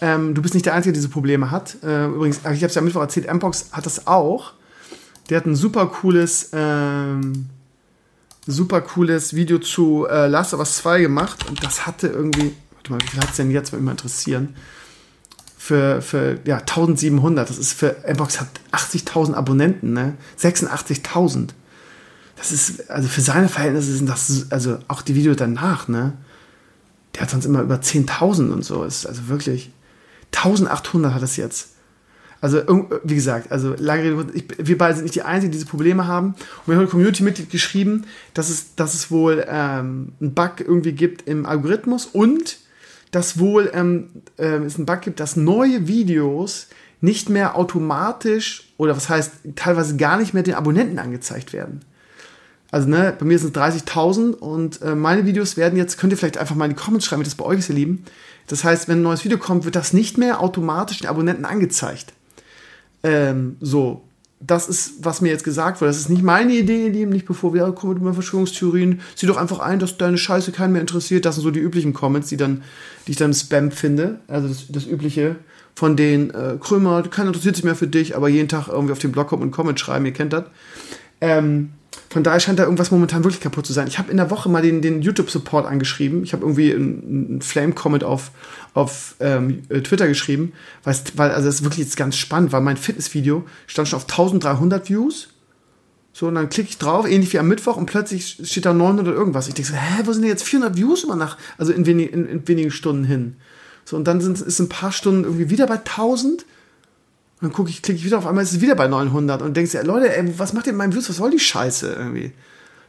Ähm, 0.02 0.36
du 0.36 0.42
bist 0.42 0.54
nicht 0.54 0.66
der 0.66 0.74
Einzige, 0.74 0.94
der 0.94 1.00
diese 1.00 1.10
Probleme 1.10 1.50
hat. 1.50 1.78
Äh, 1.82 2.06
übrigens, 2.06 2.40
ich 2.40 2.46
habe 2.46 2.66
es 2.66 2.76
ja 2.76 2.80
am 2.80 2.86
Mittwoch 2.86 3.02
erzählt, 3.02 3.34
Mpox 3.34 3.70
hat 3.72 3.86
das 3.86 4.06
auch. 4.06 4.54
Der 5.30 5.38
hat 5.38 5.46
ein 5.46 5.56
super 5.56 5.88
cooles 5.88 6.50
ähm, 6.54 7.50
super 8.50 8.82
cooles 8.82 9.34
Video 9.34 9.60
zu 9.60 10.08
äh, 10.10 10.28
Last 10.28 10.54
of 10.54 10.60
Us 10.60 10.78
2 10.78 11.02
gemacht 11.02 11.48
und 11.48 11.64
das 11.64 11.86
hatte 11.86 12.08
irgendwie, 12.08 12.56
warte 12.74 12.92
mal, 12.92 13.00
wie 13.02 13.08
viel 13.08 13.22
hat 13.22 13.30
es 13.30 13.36
denn 13.38 13.52
jetzt, 13.52 13.72
würde 13.72 13.82
mich 13.82 13.86
mal 13.86 13.92
interessieren, 13.92 14.56
für, 15.58 16.02
für 16.02 16.40
ja, 16.46 16.58
1700, 16.58 17.50
das 17.50 17.58
ist 17.58 17.74
für, 17.74 17.98
Mbox 18.08 18.40
hat 18.40 18.48
80.000 18.72 19.34
Abonnenten, 19.34 19.94
ne, 19.94 20.18
86.000. 20.40 21.50
Das 22.38 22.52
ist, 22.52 22.90
also 22.90 23.08
für 23.10 23.22
seine 23.22 23.50
Verhältnisse 23.50 23.94
sind 23.94 24.10
das, 24.10 24.48
also 24.50 24.80
auch 24.88 25.02
die 25.02 25.16
Videos 25.16 25.36
danach, 25.38 25.88
ne, 25.88 26.14
der 27.14 27.24
hat 27.24 27.30
sonst 27.30 27.46
immer 27.46 27.62
über 27.62 27.76
10.000 27.76 28.50
und 28.50 28.64
so, 28.64 28.84
ist 28.84 29.06
also 29.06 29.28
wirklich, 29.28 29.72
1800 30.36 31.14
hat 31.14 31.24
es 31.24 31.38
jetzt. 31.38 31.70
Also, 32.42 32.62
wie 33.04 33.16
gesagt, 33.16 33.52
also 33.52 33.76
lange 33.78 34.26
ich, 34.34 34.46
wir 34.58 34.78
beide 34.78 34.96
sind 34.96 35.04
nicht 35.04 35.16
die 35.16 35.24
Einzigen, 35.24 35.52
die 35.52 35.58
diese 35.58 35.70
Probleme 35.70 36.08
haben. 36.08 36.28
Und 36.28 36.68
wir 36.68 36.76
haben 36.76 36.84
ein 36.84 36.90
Community-Mitglied 36.90 37.50
geschrieben, 37.50 38.06
dass 38.34 38.50
es, 38.50 38.76
dass 38.76 38.94
es 38.94 39.12
wohl 39.12 39.46
ähm, 39.48 40.14
einen 40.22 40.34
Bug 40.34 40.60
irgendwie 40.60 40.94
gibt 40.94 41.28
im 41.28 41.46
Algorithmus 41.46 42.06
und 42.06 42.60
dass 43.12 43.40
wohl 43.40 43.72
ähm, 43.74 44.10
äh, 44.38 44.64
es 44.64 44.78
einen 44.78 44.86
Bug 44.86 45.02
gibt, 45.02 45.20
dass 45.20 45.36
neue 45.36 45.88
Videos 45.88 46.68
nicht 47.02 47.30
mehr 47.30 47.58
automatisch 47.58 48.74
oder 48.78 48.96
was 48.96 49.10
heißt 49.10 49.32
teilweise 49.56 49.98
gar 49.98 50.18
nicht 50.18 50.34
mehr 50.34 50.44
den 50.44 50.54
Abonnenten 50.54 51.00
angezeigt 51.00 51.54
werden. 51.54 51.82
Also 52.72 52.88
ne, 52.88 53.16
bei 53.18 53.26
mir 53.26 53.40
sind 53.40 53.56
es 53.56 53.62
30.000 53.62 54.34
und 54.34 54.82
äh, 54.82 54.96
meine 54.96 55.26
Videos 55.26 55.58
werden 55.58 55.78
jetzt, 55.78 55.98
könnt 55.98 56.14
ihr 56.14 56.18
vielleicht 56.18 56.38
einfach 56.38 56.56
mal 56.56 56.66
in 56.66 56.72
die 56.72 56.82
Comments 56.82 57.04
schreiben, 57.04 57.22
wie 57.22 57.26
das 57.26 57.36
bei 57.36 57.46
euch 57.46 57.60
ist, 57.60 57.70
ihr 57.70 57.76
Lieben. 57.76 58.06
Das 58.48 58.64
heißt, 58.64 58.88
wenn 58.88 59.00
ein 59.00 59.04
neues 59.04 59.26
Video 59.26 59.38
kommt, 59.38 59.66
wird 59.66 59.76
das 59.76 59.94
nicht 59.94 60.18
mehr 60.18 60.40
automatisch 60.42 61.00
den 61.00 61.08
Abonnenten 61.08 61.46
angezeigt. 61.46 62.14
Ähm, 63.04 63.58
so, 63.60 64.04
das 64.42 64.70
ist, 64.70 65.04
was 65.04 65.22
mir 65.22 65.30
jetzt 65.30 65.44
gesagt 65.44 65.82
wurde. 65.82 65.90
Das 65.90 66.00
ist 66.00 66.10
nicht 66.10 66.24
meine 66.24 66.54
Idee, 66.54 66.86
ihr 66.86 66.92
Lieben, 66.92 67.12
nicht 67.12 67.26
bevor 67.26 67.54
wir 67.54 67.70
kommen 67.74 67.94
mit 67.94 68.02
über 68.02 68.14
Verschwörungstheorien. 68.14 69.02
Sieh 69.16 69.28
doch 69.28 69.38
einfach 69.38 69.60
ein, 69.60 69.80
dass 69.80 69.98
deine 69.98 70.18
Scheiße 70.18 70.52
keinen 70.52 70.74
mehr 70.74 70.82
interessiert. 70.82 71.26
Das 71.26 71.36
sind 71.36 71.44
so 71.44 71.52
die 71.52 71.60
üblichen 71.60 71.94
Comments, 71.94 72.28
die, 72.28 72.38
dann, 72.38 72.64
die 73.06 73.12
ich 73.12 73.18
dann 73.18 73.34
Spam 73.34 73.72
finde. 73.72 74.20
Also 74.28 74.48
das, 74.48 74.66
das 74.70 74.88
übliche 74.88 75.36
von 75.76 75.96
den 75.96 76.30
äh, 76.32 76.58
Krömer, 76.60 77.04
keiner 77.04 77.28
interessiert 77.28 77.56
sich 77.56 77.66
mehr 77.66 77.76
für 77.76 77.88
dich, 77.88 78.16
aber 78.16 78.28
jeden 78.30 78.50
Tag 78.50 78.68
irgendwie 78.68 78.92
auf 78.92 79.00
den 79.00 79.12
Blog 79.12 79.28
kommen 79.28 79.44
und 79.44 79.52
Comment 79.52 79.80
schreiben, 79.80 80.06
ihr 80.06 80.14
kennt 80.14 80.34
das. 80.34 80.46
Ähm, 81.22 81.72
von 82.10 82.24
daher 82.24 82.40
scheint 82.40 82.60
da 82.60 82.64
irgendwas 82.64 82.92
momentan 82.92 83.24
wirklich 83.24 83.42
kaputt 83.42 83.66
zu 83.66 83.74
sein. 83.74 83.88
Ich 83.88 84.00
habe 84.00 84.10
in 84.12 84.18
der 84.18 84.30
Woche 84.30 84.50
mal 84.50 84.62
den, 84.62 84.82
den 84.82 85.02
YouTube-Support 85.02 85.66
angeschrieben. 85.66 86.24
Ich 86.24 86.34
habe 86.34 86.44
irgendwie 86.44 86.74
einen 86.74 87.42
Flame-Comment 87.42 88.04
auf, 88.04 88.32
auf 88.74 89.16
ähm, 89.20 89.64
Twitter 89.84 90.08
geschrieben, 90.08 90.54
weil, 90.84 90.96
also 91.32 91.48
das 91.48 91.56
ist 91.56 91.64
wirklich 91.64 91.86
jetzt 91.86 91.98
ganz 91.98 92.16
spannend, 92.18 92.52
weil 92.52 92.62
mein 92.62 92.78
Fitnessvideo 92.78 93.46
stand 93.68 93.88
schon 93.88 93.98
auf 93.98 94.04
1300 94.04 94.90
Views. 94.90 95.30
So, 96.14 96.28
und 96.28 96.36
dann 96.36 96.50
klicke 96.50 96.70
ich 96.70 96.78
drauf, 96.78 97.08
ähnlich 97.08 97.32
wie 97.34 97.40
am 97.40 97.48
Mittwoch, 97.48 97.78
und 97.78 97.86
plötzlich 97.86 98.40
steht 98.44 98.66
da 98.66 98.74
900 98.74 99.16
irgendwas. 99.16 99.48
Ich 99.48 99.54
denke 99.54 99.72
so, 99.72 99.78
hä, 99.78 100.02
wo 100.06 100.12
sind 100.12 100.24
denn 100.24 100.32
jetzt 100.32 100.44
400 100.44 100.76
Views 100.76 101.04
immer 101.04 101.16
nach, 101.16 101.38
also 101.58 101.72
in, 101.72 101.86
wenig, 101.86 102.12
in, 102.12 102.28
in 102.28 102.48
wenigen 102.48 102.72
Stunden 102.72 103.04
hin? 103.04 103.36
So, 103.86 103.96
und 103.96 104.06
dann 104.06 104.20
sind, 104.20 104.42
ist 104.42 104.60
ein 104.60 104.70
paar 104.70 104.92
Stunden 104.92 105.24
irgendwie 105.24 105.50
wieder 105.50 105.68
bei 105.68 105.78
1000 105.78 106.46
und 107.42 107.48
dann 107.48 107.54
gucke 107.54 107.70
ich, 107.70 107.82
klicke 107.82 108.00
ich 108.00 108.06
wieder 108.06 108.18
auf 108.18 108.28
einmal, 108.28 108.44
ist 108.44 108.52
es 108.52 108.62
wieder 108.62 108.76
bei 108.76 108.88
900 108.88 109.42
und 109.42 109.56
denkst 109.56 109.74
ja, 109.74 109.82
Leute, 109.82 110.16
ey, 110.16 110.38
was 110.38 110.52
macht 110.54 110.68
ihr 110.68 110.74
mit 110.74 110.80
meinem 110.80 110.94
Views? 110.94 111.10
Was 111.10 111.18
soll 111.18 111.32
die 111.32 111.40
Scheiße 111.40 111.94
irgendwie? 111.94 112.34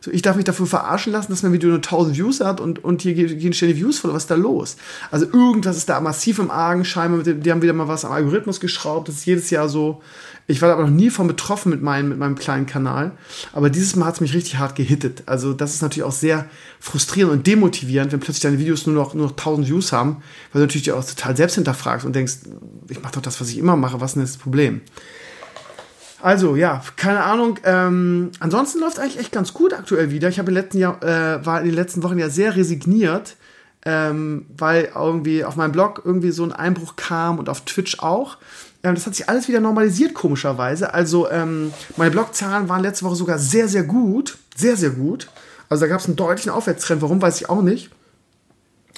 So, 0.03 0.11
ich 0.11 0.23
darf 0.23 0.37
mich 0.37 0.47
dafür 0.47 0.67
verarschen 0.67 1.13
lassen, 1.13 1.31
dass 1.31 1.43
mein 1.43 1.53
Video 1.53 1.69
nur 1.69 1.79
1000 1.79 2.17
Views 2.17 2.41
hat 2.41 2.61
und, 2.61 2.83
und 2.83 3.03
hier 3.03 3.15
gehen 3.15 3.53
ständig 3.53 3.77
Views 3.77 3.99
voll. 3.99 4.15
Was 4.15 4.23
ist 4.25 4.31
da 4.31 4.35
los? 4.35 4.77
Also 5.11 5.27
irgendwas 5.27 5.77
ist 5.77 5.91
da 5.91 6.01
massiv 6.01 6.39
im 6.39 6.51
Argen. 6.51 6.87
Scheinbar, 6.87 7.23
dem, 7.23 7.43
die 7.43 7.51
haben 7.51 7.61
wieder 7.61 7.75
mal 7.75 7.87
was 7.87 8.07
am 8.07 8.13
Algorithmus 8.13 8.61
geschraubt. 8.61 9.09
Das 9.09 9.17
ist 9.17 9.27
jedes 9.27 9.51
Jahr 9.51 9.69
so. 9.69 10.01
Ich 10.47 10.63
war 10.63 10.73
aber 10.73 10.83
noch 10.83 10.91
nie 10.91 11.11
von 11.11 11.27
betroffen 11.27 11.71
mit, 11.71 11.83
mein, 11.83 12.09
mit 12.09 12.19
meinem 12.19 12.35
kleinen 12.35 12.65
Kanal. 12.65 13.13
Aber 13.53 13.69
dieses 13.69 13.95
Mal 13.95 14.07
hat 14.07 14.15
es 14.15 14.21
mich 14.23 14.33
richtig 14.33 14.59
hart 14.59 14.75
gehittet. 14.75 15.25
Also 15.27 15.53
das 15.53 15.75
ist 15.75 15.83
natürlich 15.83 16.05
auch 16.05 16.13
sehr 16.13 16.49
frustrierend 16.81 17.33
und 17.33 17.47
demotivierend, 17.47 18.11
wenn 18.13 18.21
plötzlich 18.21 18.43
deine 18.43 18.59
Videos 18.59 18.87
nur 18.87 18.95
noch, 18.97 19.13
nur 19.13 19.27
noch 19.27 19.33
1000 19.33 19.69
Views 19.69 19.93
haben, 19.93 20.23
weil 20.53 20.61
du 20.61 20.67
natürlich 20.67 20.91
auch 20.93 21.05
total 21.05 21.37
selbst 21.37 21.57
hinterfragst 21.57 22.07
und 22.07 22.17
denkst, 22.17 22.39
ich 22.89 23.03
mache 23.03 23.13
doch 23.13 23.23
das, 23.23 23.41
was 23.41 23.51
ich 23.51 23.59
immer 23.59 23.77
mache. 23.77 24.01
Was 24.01 24.13
ist 24.13 24.15
denn 24.15 24.23
das 24.23 24.39
Problem? 24.39 24.81
Also 26.23 26.57
ja, 26.57 26.83
keine 26.97 27.23
Ahnung. 27.23 27.59
Ähm, 27.65 28.31
ansonsten 28.41 28.81
läuft 28.81 28.99
eigentlich 28.99 29.19
echt 29.19 29.33
ganz 29.33 29.55
gut 29.55 29.73
aktuell 29.73 30.11
wieder. 30.11 30.29
Ich 30.29 30.39
habe 30.39 30.51
letzten 30.51 30.79
Jahr, 30.79 31.03
äh, 31.03 31.45
war 31.45 31.61
in 31.61 31.67
den 31.67 31.75
letzten 31.75 32.03
Wochen 32.03 32.19
ja 32.19 32.29
sehr 32.29 32.57
resigniert, 32.57 33.37
ähm, 33.85 34.47
weil 34.57 34.91
irgendwie 34.95 35.45
auf 35.45 35.57
meinem 35.57 35.73
Blog 35.73 36.03
irgendwie 36.05 36.31
so 36.31 36.45
ein 36.45 36.53
Einbruch 36.53 36.97
kam 36.97 37.39
und 37.39 37.49
auf 37.49 37.63
Twitch 37.63 38.01
auch. 38.01 38.37
Ähm, 38.83 38.95
das 38.95 39.07
hat 39.07 39.15
sich 39.15 39.29
alles 39.29 39.49
wieder 39.49 39.61
normalisiert, 39.61 40.15
komischerweise. 40.15 40.93
Also 40.93 41.31
ähm, 41.31 41.73
meine 41.97 42.11
Blogzahlen 42.11 42.69
waren 42.69 42.83
letzte 42.83 43.05
Woche 43.05 43.17
sogar 43.17 43.39
sehr, 43.39 43.69
sehr 43.69 43.85
gut. 43.85 44.39
Sehr, 44.57 44.77
sehr 44.77 44.91
gut. 44.91 45.29
Also 45.71 45.83
da 45.85 45.89
gab 45.89 46.01
es 46.01 46.07
einen 46.07 46.17
deutlichen 46.17 46.51
Aufwärtstrend. 46.51 47.01
Warum, 47.01 47.23
weiß 47.23 47.41
ich 47.41 47.49
auch 47.49 47.63
nicht. 47.63 47.91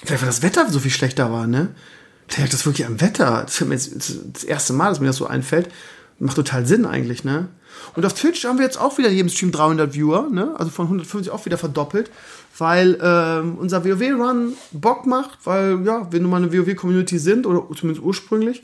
Vielleicht, 0.03 0.21
weil 0.21 0.27
das 0.27 0.41
Wetter 0.41 0.69
so 0.69 0.79
viel 0.79 0.91
schlechter 0.91 1.31
war, 1.31 1.47
ne? 1.47 1.69
Vielleicht 2.27 2.53
das 2.53 2.65
wirklich 2.65 2.85
am 2.85 2.99
Wetter. 2.99 3.43
Das 3.45 3.61
ist 3.61 4.19
das 4.33 4.43
erste 4.43 4.73
Mal, 4.73 4.89
dass 4.89 4.99
mir 4.99 5.07
das 5.07 5.17
so 5.17 5.27
einfällt. 5.27 5.69
Macht 6.19 6.35
total 6.35 6.65
Sinn 6.65 6.85
eigentlich, 6.85 7.23
ne? 7.23 7.47
Und 7.95 8.05
auf 8.05 8.13
Twitch 8.13 8.45
haben 8.45 8.57
wir 8.57 8.65
jetzt 8.65 8.79
auch 8.79 8.97
wieder 8.97 9.09
jedem 9.09 9.29
Stream 9.29 9.51
300 9.51 9.93
Viewer, 9.93 10.29
ne? 10.29 10.53
Also 10.57 10.71
von 10.71 10.85
150 10.85 11.31
auch 11.31 11.45
wieder 11.45 11.57
verdoppelt, 11.57 12.11
weil 12.57 12.97
ähm, 13.01 13.57
unser 13.57 13.83
WoW-Run 13.83 14.53
Bock 14.71 15.05
macht, 15.05 15.39
weil, 15.43 15.85
ja, 15.85 16.11
wir 16.11 16.19
nun 16.19 16.31
mal 16.31 16.37
eine 16.37 16.53
WoW-Community 16.53 17.17
sind, 17.17 17.45
oder 17.45 17.63
zumindest 17.75 18.05
ursprünglich, 18.05 18.63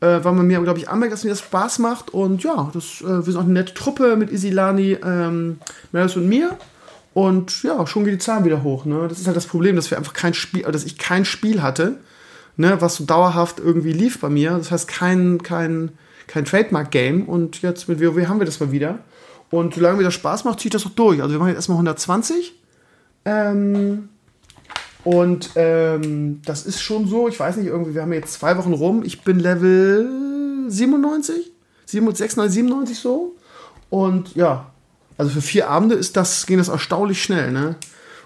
äh, 0.00 0.20
weil 0.22 0.32
man 0.32 0.46
mir, 0.46 0.60
glaube 0.60 0.78
ich, 0.78 0.88
anmerkt, 0.88 1.12
dass 1.12 1.24
mir 1.24 1.30
das 1.30 1.40
Spaß 1.40 1.78
macht. 1.80 2.10
Und 2.10 2.42
ja, 2.42 2.70
das, 2.72 3.00
äh, 3.00 3.04
wir 3.04 3.22
sind 3.22 3.36
auch 3.36 3.42
eine 3.42 3.52
nette 3.52 3.74
Truppe 3.74 4.16
mit 4.16 4.30
Isilani, 4.30 4.98
ähm, 5.04 5.58
Meris 5.92 6.16
und 6.16 6.28
mir. 6.28 6.56
Und 7.12 7.62
ja, 7.62 7.86
schon 7.86 8.04
geht 8.04 8.14
die 8.14 8.18
Zahlen 8.18 8.44
wieder 8.44 8.62
hoch, 8.62 8.84
ne? 8.84 9.06
Das 9.08 9.20
ist 9.20 9.26
halt 9.26 9.36
das 9.36 9.46
Problem, 9.46 9.76
dass 9.76 9.90
wir 9.90 9.98
einfach 9.98 10.14
kein 10.14 10.34
Spiel, 10.34 10.62
dass 10.62 10.84
ich 10.84 10.98
kein 10.98 11.24
Spiel 11.24 11.62
hatte, 11.62 11.98
ne, 12.56 12.80
was 12.80 12.96
so 12.96 13.04
dauerhaft 13.04 13.60
irgendwie 13.60 13.92
lief 13.92 14.20
bei 14.20 14.28
mir. 14.28 14.58
Das 14.58 14.72
heißt, 14.72 14.88
kein, 14.88 15.42
kein 15.42 15.92
kein 16.26 16.44
Trademark-Game 16.44 17.24
und 17.24 17.62
jetzt 17.62 17.88
mit 17.88 18.00
WoW 18.00 18.26
haben 18.26 18.40
wir 18.40 18.46
das 18.46 18.60
mal 18.60 18.72
wieder. 18.72 19.00
Und 19.50 19.74
solange 19.74 19.98
mir 19.98 20.04
das 20.04 20.14
Spaß 20.14 20.44
macht, 20.44 20.60
ziehe 20.60 20.68
ich 20.68 20.72
das 20.72 20.86
auch 20.86 20.94
durch. 20.94 21.22
Also 21.22 21.32
wir 21.32 21.38
machen 21.38 21.48
jetzt 21.48 21.58
erstmal 21.58 21.76
120. 21.76 22.54
Ähm, 23.24 24.08
und 25.04 25.50
ähm, 25.54 26.40
das 26.44 26.66
ist 26.66 26.80
schon 26.80 27.06
so, 27.06 27.28
ich 27.28 27.38
weiß 27.38 27.56
nicht, 27.58 27.66
irgendwie, 27.66 27.94
wir 27.94 28.02
haben 28.02 28.12
jetzt 28.12 28.32
zwei 28.32 28.56
Wochen 28.56 28.72
rum. 28.72 29.02
Ich 29.04 29.22
bin 29.22 29.38
Level 29.38 30.08
97, 30.68 31.52
96, 31.86 32.54
97 32.54 32.98
so. 32.98 33.36
Und 33.90 34.34
ja, 34.34 34.72
also 35.18 35.30
für 35.30 35.42
vier 35.42 35.68
Abende 35.68 35.94
ist 35.94 36.16
das, 36.16 36.46
ging 36.46 36.58
das 36.58 36.68
erstaunlich 36.68 37.22
schnell, 37.22 37.52
ne? 37.52 37.76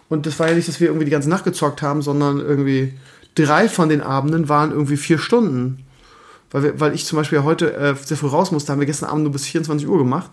Und 0.09 0.25
das 0.25 0.39
war 0.39 0.49
ja 0.49 0.55
nicht, 0.55 0.69
dass 0.69 0.81
wir 0.81 0.87
irgendwie 0.87 1.05
die 1.05 1.11
ganze 1.11 1.29
Nacht 1.29 1.45
gezockt 1.45 1.83
haben, 1.83 2.01
sondern 2.01 2.39
irgendwie 2.39 2.95
drei 3.35 3.69
von 3.69 3.91
den 3.91 4.01
Abenden 4.01 4.49
waren 4.49 4.71
irgendwie 4.71 4.97
vier 4.97 5.19
Stunden 5.19 5.85
weil, 6.51 6.63
wir, 6.63 6.81
weil 6.81 6.95
ich 6.95 7.05
zum 7.05 7.17
Beispiel 7.17 7.43
heute 7.43 7.75
äh, 7.75 7.95
sehr 7.95 8.17
früh 8.17 8.29
raus 8.29 8.51
musste, 8.51 8.73
haben 8.73 8.81
wir 8.81 8.87
gestern 8.87 9.11
Abend 9.11 9.25
nur 9.25 9.33
bis 9.33 9.47
24 9.47 9.89
Uhr 9.89 9.99
gemacht. 9.99 10.31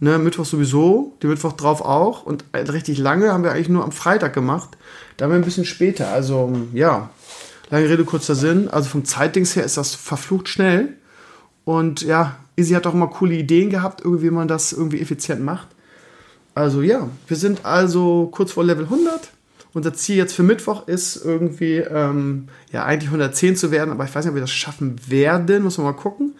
Ne, 0.00 0.18
Mittwoch 0.18 0.44
sowieso, 0.44 1.16
die 1.22 1.28
Mittwoch 1.28 1.52
drauf 1.52 1.80
auch 1.80 2.24
und 2.24 2.44
äh, 2.52 2.58
richtig 2.58 2.98
lange 2.98 3.32
haben 3.32 3.44
wir 3.44 3.52
eigentlich 3.52 3.68
nur 3.68 3.84
am 3.84 3.92
Freitag 3.92 4.34
gemacht. 4.34 4.76
Da 5.16 5.24
haben 5.24 5.32
wir 5.32 5.38
ein 5.38 5.44
bisschen 5.44 5.64
später. 5.64 6.08
Also 6.08 6.52
ja, 6.72 7.10
lange 7.70 7.88
Rede, 7.88 8.04
kurzer 8.04 8.34
Sinn. 8.34 8.68
Also 8.68 8.88
vom 8.88 9.04
Zeitdings 9.04 9.54
her 9.54 9.64
ist 9.64 9.76
das 9.76 9.94
verflucht 9.94 10.48
schnell. 10.48 10.94
Und 11.64 12.02
ja, 12.02 12.36
Easy 12.56 12.74
hat 12.74 12.86
auch 12.86 12.94
immer 12.94 13.08
coole 13.08 13.34
Ideen 13.34 13.70
gehabt, 13.70 14.00
irgendwie, 14.04 14.24
wie 14.24 14.30
man 14.30 14.48
das 14.48 14.72
irgendwie 14.72 15.00
effizient 15.00 15.42
macht. 15.42 15.68
Also 16.54 16.82
ja, 16.82 17.08
wir 17.26 17.36
sind 17.36 17.64
also 17.64 18.28
kurz 18.30 18.52
vor 18.52 18.64
Level 18.64 18.84
100. 18.84 19.30
Unser 19.74 19.92
Ziel 19.92 20.16
jetzt 20.16 20.34
für 20.34 20.44
Mittwoch 20.44 20.86
ist 20.86 21.24
irgendwie, 21.24 21.78
ähm, 21.78 22.48
ja, 22.70 22.84
eigentlich 22.84 23.08
110 23.08 23.56
zu 23.56 23.72
werden, 23.72 23.90
aber 23.90 24.04
ich 24.04 24.14
weiß 24.14 24.24
nicht, 24.24 24.30
ob 24.30 24.36
wir 24.36 24.40
das 24.40 24.52
schaffen 24.52 24.96
werden, 25.08 25.64
muss 25.64 25.78
man 25.78 25.88
mal 25.88 25.92
gucken. 25.94 26.34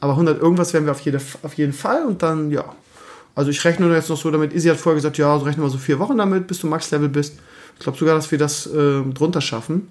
Aber 0.00 0.12
100 0.14 0.42
irgendwas 0.42 0.74
werden 0.74 0.84
wir 0.84 0.90
auf, 0.90 1.00
jede, 1.00 1.20
auf 1.42 1.54
jeden 1.54 1.72
Fall 1.72 2.04
und 2.04 2.22
dann, 2.22 2.50
ja. 2.50 2.64
Also 3.36 3.50
ich 3.50 3.64
rechne 3.64 3.92
jetzt 3.94 4.10
noch 4.10 4.20
so 4.20 4.30
damit, 4.30 4.52
Izzy 4.52 4.68
hat 4.68 4.76
vorher 4.76 4.96
gesagt, 4.96 5.18
ja, 5.18 5.38
so 5.38 5.44
rechnen 5.44 5.64
wir 5.64 5.70
so 5.70 5.78
vier 5.78 6.00
Wochen 6.00 6.18
damit, 6.18 6.48
bis 6.48 6.58
du 6.58 6.66
Max-Level 6.66 7.08
bist. 7.08 7.38
Ich 7.78 7.84
glaube 7.84 7.96
sogar, 7.96 8.16
dass 8.16 8.30
wir 8.32 8.38
das 8.38 8.66
äh, 8.66 9.02
drunter 9.02 9.40
schaffen. 9.40 9.88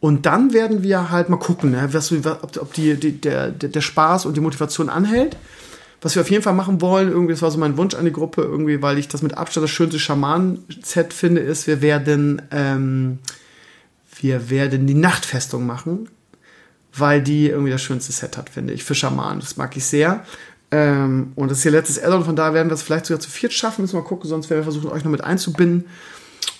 Und 0.00 0.26
dann 0.26 0.52
werden 0.52 0.82
wir 0.82 1.10
halt 1.10 1.28
mal 1.28 1.38
gucken, 1.38 1.70
ne, 1.70 1.88
was, 1.92 2.10
ob, 2.10 2.56
ob 2.56 2.72
die, 2.74 2.96
die, 2.96 3.20
der, 3.20 3.50
der 3.50 3.80
Spaß 3.80 4.26
und 4.26 4.36
die 4.36 4.40
Motivation 4.40 4.88
anhält 4.88 5.36
was 6.02 6.16
wir 6.16 6.22
auf 6.22 6.30
jeden 6.30 6.42
Fall 6.42 6.52
machen 6.52 6.80
wollen, 6.80 7.08
irgendwie, 7.08 7.32
das 7.32 7.42
war 7.42 7.50
so 7.52 7.58
mein 7.58 7.76
Wunsch 7.76 7.94
an 7.94 8.04
die 8.04 8.12
Gruppe, 8.12 8.42
irgendwie, 8.42 8.82
weil 8.82 8.98
ich 8.98 9.06
das 9.06 9.22
mit 9.22 9.38
Abstand 9.38 9.64
das 9.64 9.70
schönste 9.70 10.00
Schamanen-Set 10.00 11.12
finde, 11.12 11.40
ist, 11.40 11.68
wir 11.68 11.80
werden, 11.80 12.42
ähm, 12.50 13.20
wir 14.20 14.50
werden 14.50 14.88
die 14.88 14.94
Nachtfestung 14.94 15.64
machen, 15.64 16.08
weil 16.94 17.22
die 17.22 17.48
irgendwie 17.48 17.70
das 17.70 17.82
schönste 17.82 18.12
Set 18.12 18.36
hat, 18.36 18.50
finde 18.50 18.72
ich, 18.72 18.82
für 18.82 18.96
Schamanen. 18.96 19.40
Das 19.40 19.56
mag 19.56 19.76
ich 19.76 19.84
sehr. 19.84 20.24
Ähm, 20.72 21.32
und 21.36 21.50
das 21.50 21.58
ist 21.58 21.64
ihr 21.66 21.70
letztes 21.70 22.02
Addon, 22.02 22.24
von 22.24 22.34
da 22.34 22.52
werden 22.52 22.68
wir 22.68 22.74
es 22.74 22.82
vielleicht 22.82 23.06
sogar 23.06 23.20
zu 23.20 23.30
viert 23.30 23.52
schaffen, 23.52 23.82
müssen 23.82 23.94
wir 23.94 24.00
mal 24.00 24.08
gucken, 24.08 24.28
sonst 24.28 24.50
werden 24.50 24.60
wir 24.60 24.64
versuchen, 24.64 24.90
euch 24.90 25.04
noch 25.04 25.10
mit 25.10 25.22
einzubinden. 25.22 25.84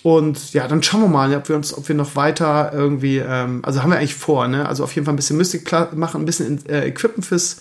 Und 0.04 0.52
ja, 0.52 0.68
dann 0.68 0.82
schauen 0.82 1.00
wir 1.00 1.08
mal, 1.08 1.34
ob 1.34 1.48
wir 1.48 1.56
uns, 1.56 1.76
ob 1.76 1.88
wir 1.88 1.94
noch 1.96 2.14
weiter 2.14 2.72
irgendwie, 2.72 3.18
ähm, 3.18 3.60
also 3.64 3.82
haben 3.82 3.90
wir 3.90 3.98
eigentlich 3.98 4.14
vor, 4.14 4.48
ne? 4.48 4.68
Also 4.68 4.84
auf 4.84 4.94
jeden 4.94 5.04
Fall 5.04 5.14
ein 5.14 5.16
bisschen 5.16 5.36
Mystic 5.36 5.70
machen, 5.94 6.22
ein 6.22 6.26
bisschen 6.26 6.64
äh, 6.66 6.86
equippen 6.86 7.22
fürs, 7.22 7.60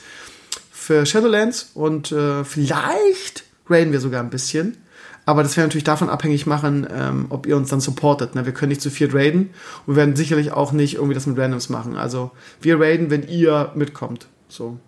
für 0.82 1.06
Shadowlands 1.06 1.70
und 1.76 2.12
äh, 2.12 2.44
vielleicht 2.44 3.44
raiden 3.70 3.94
wir 3.94 4.00
sogar 4.00 4.24
ein 4.24 4.32
bisschen. 4.32 4.78
Aber 5.28 5.44
das 5.44 5.56
wäre 5.56 5.68
natürlich 5.68 5.84
davon 5.84 6.10
abhängig 6.10 6.48
machen, 6.48 6.88
ähm, 6.92 7.28
ob 7.30 7.46
ihr 7.46 7.56
uns 7.56 7.70
dann 7.70 7.80
supportet. 7.80 8.34
Ne? 8.34 8.48
Wir 8.48 8.54
können 8.54 8.70
nicht 8.70 8.82
zu 8.82 8.90
viert 8.90 9.14
raiden 9.14 9.52
und 9.86 9.96
werden 9.96 10.16
sicherlich 10.16 10.52
auch 10.52 10.72
nicht 10.72 10.96
irgendwie 10.96 11.14
das 11.14 11.28
mit 11.28 11.38
Randoms 11.38 11.70
machen. 11.70 11.96
Also 11.96 12.32
wir 12.62 12.80
raiden, 12.80 13.12
wenn 13.12 13.28
ihr 13.28 13.72
mitkommt. 13.76 14.26
So. 14.50 14.80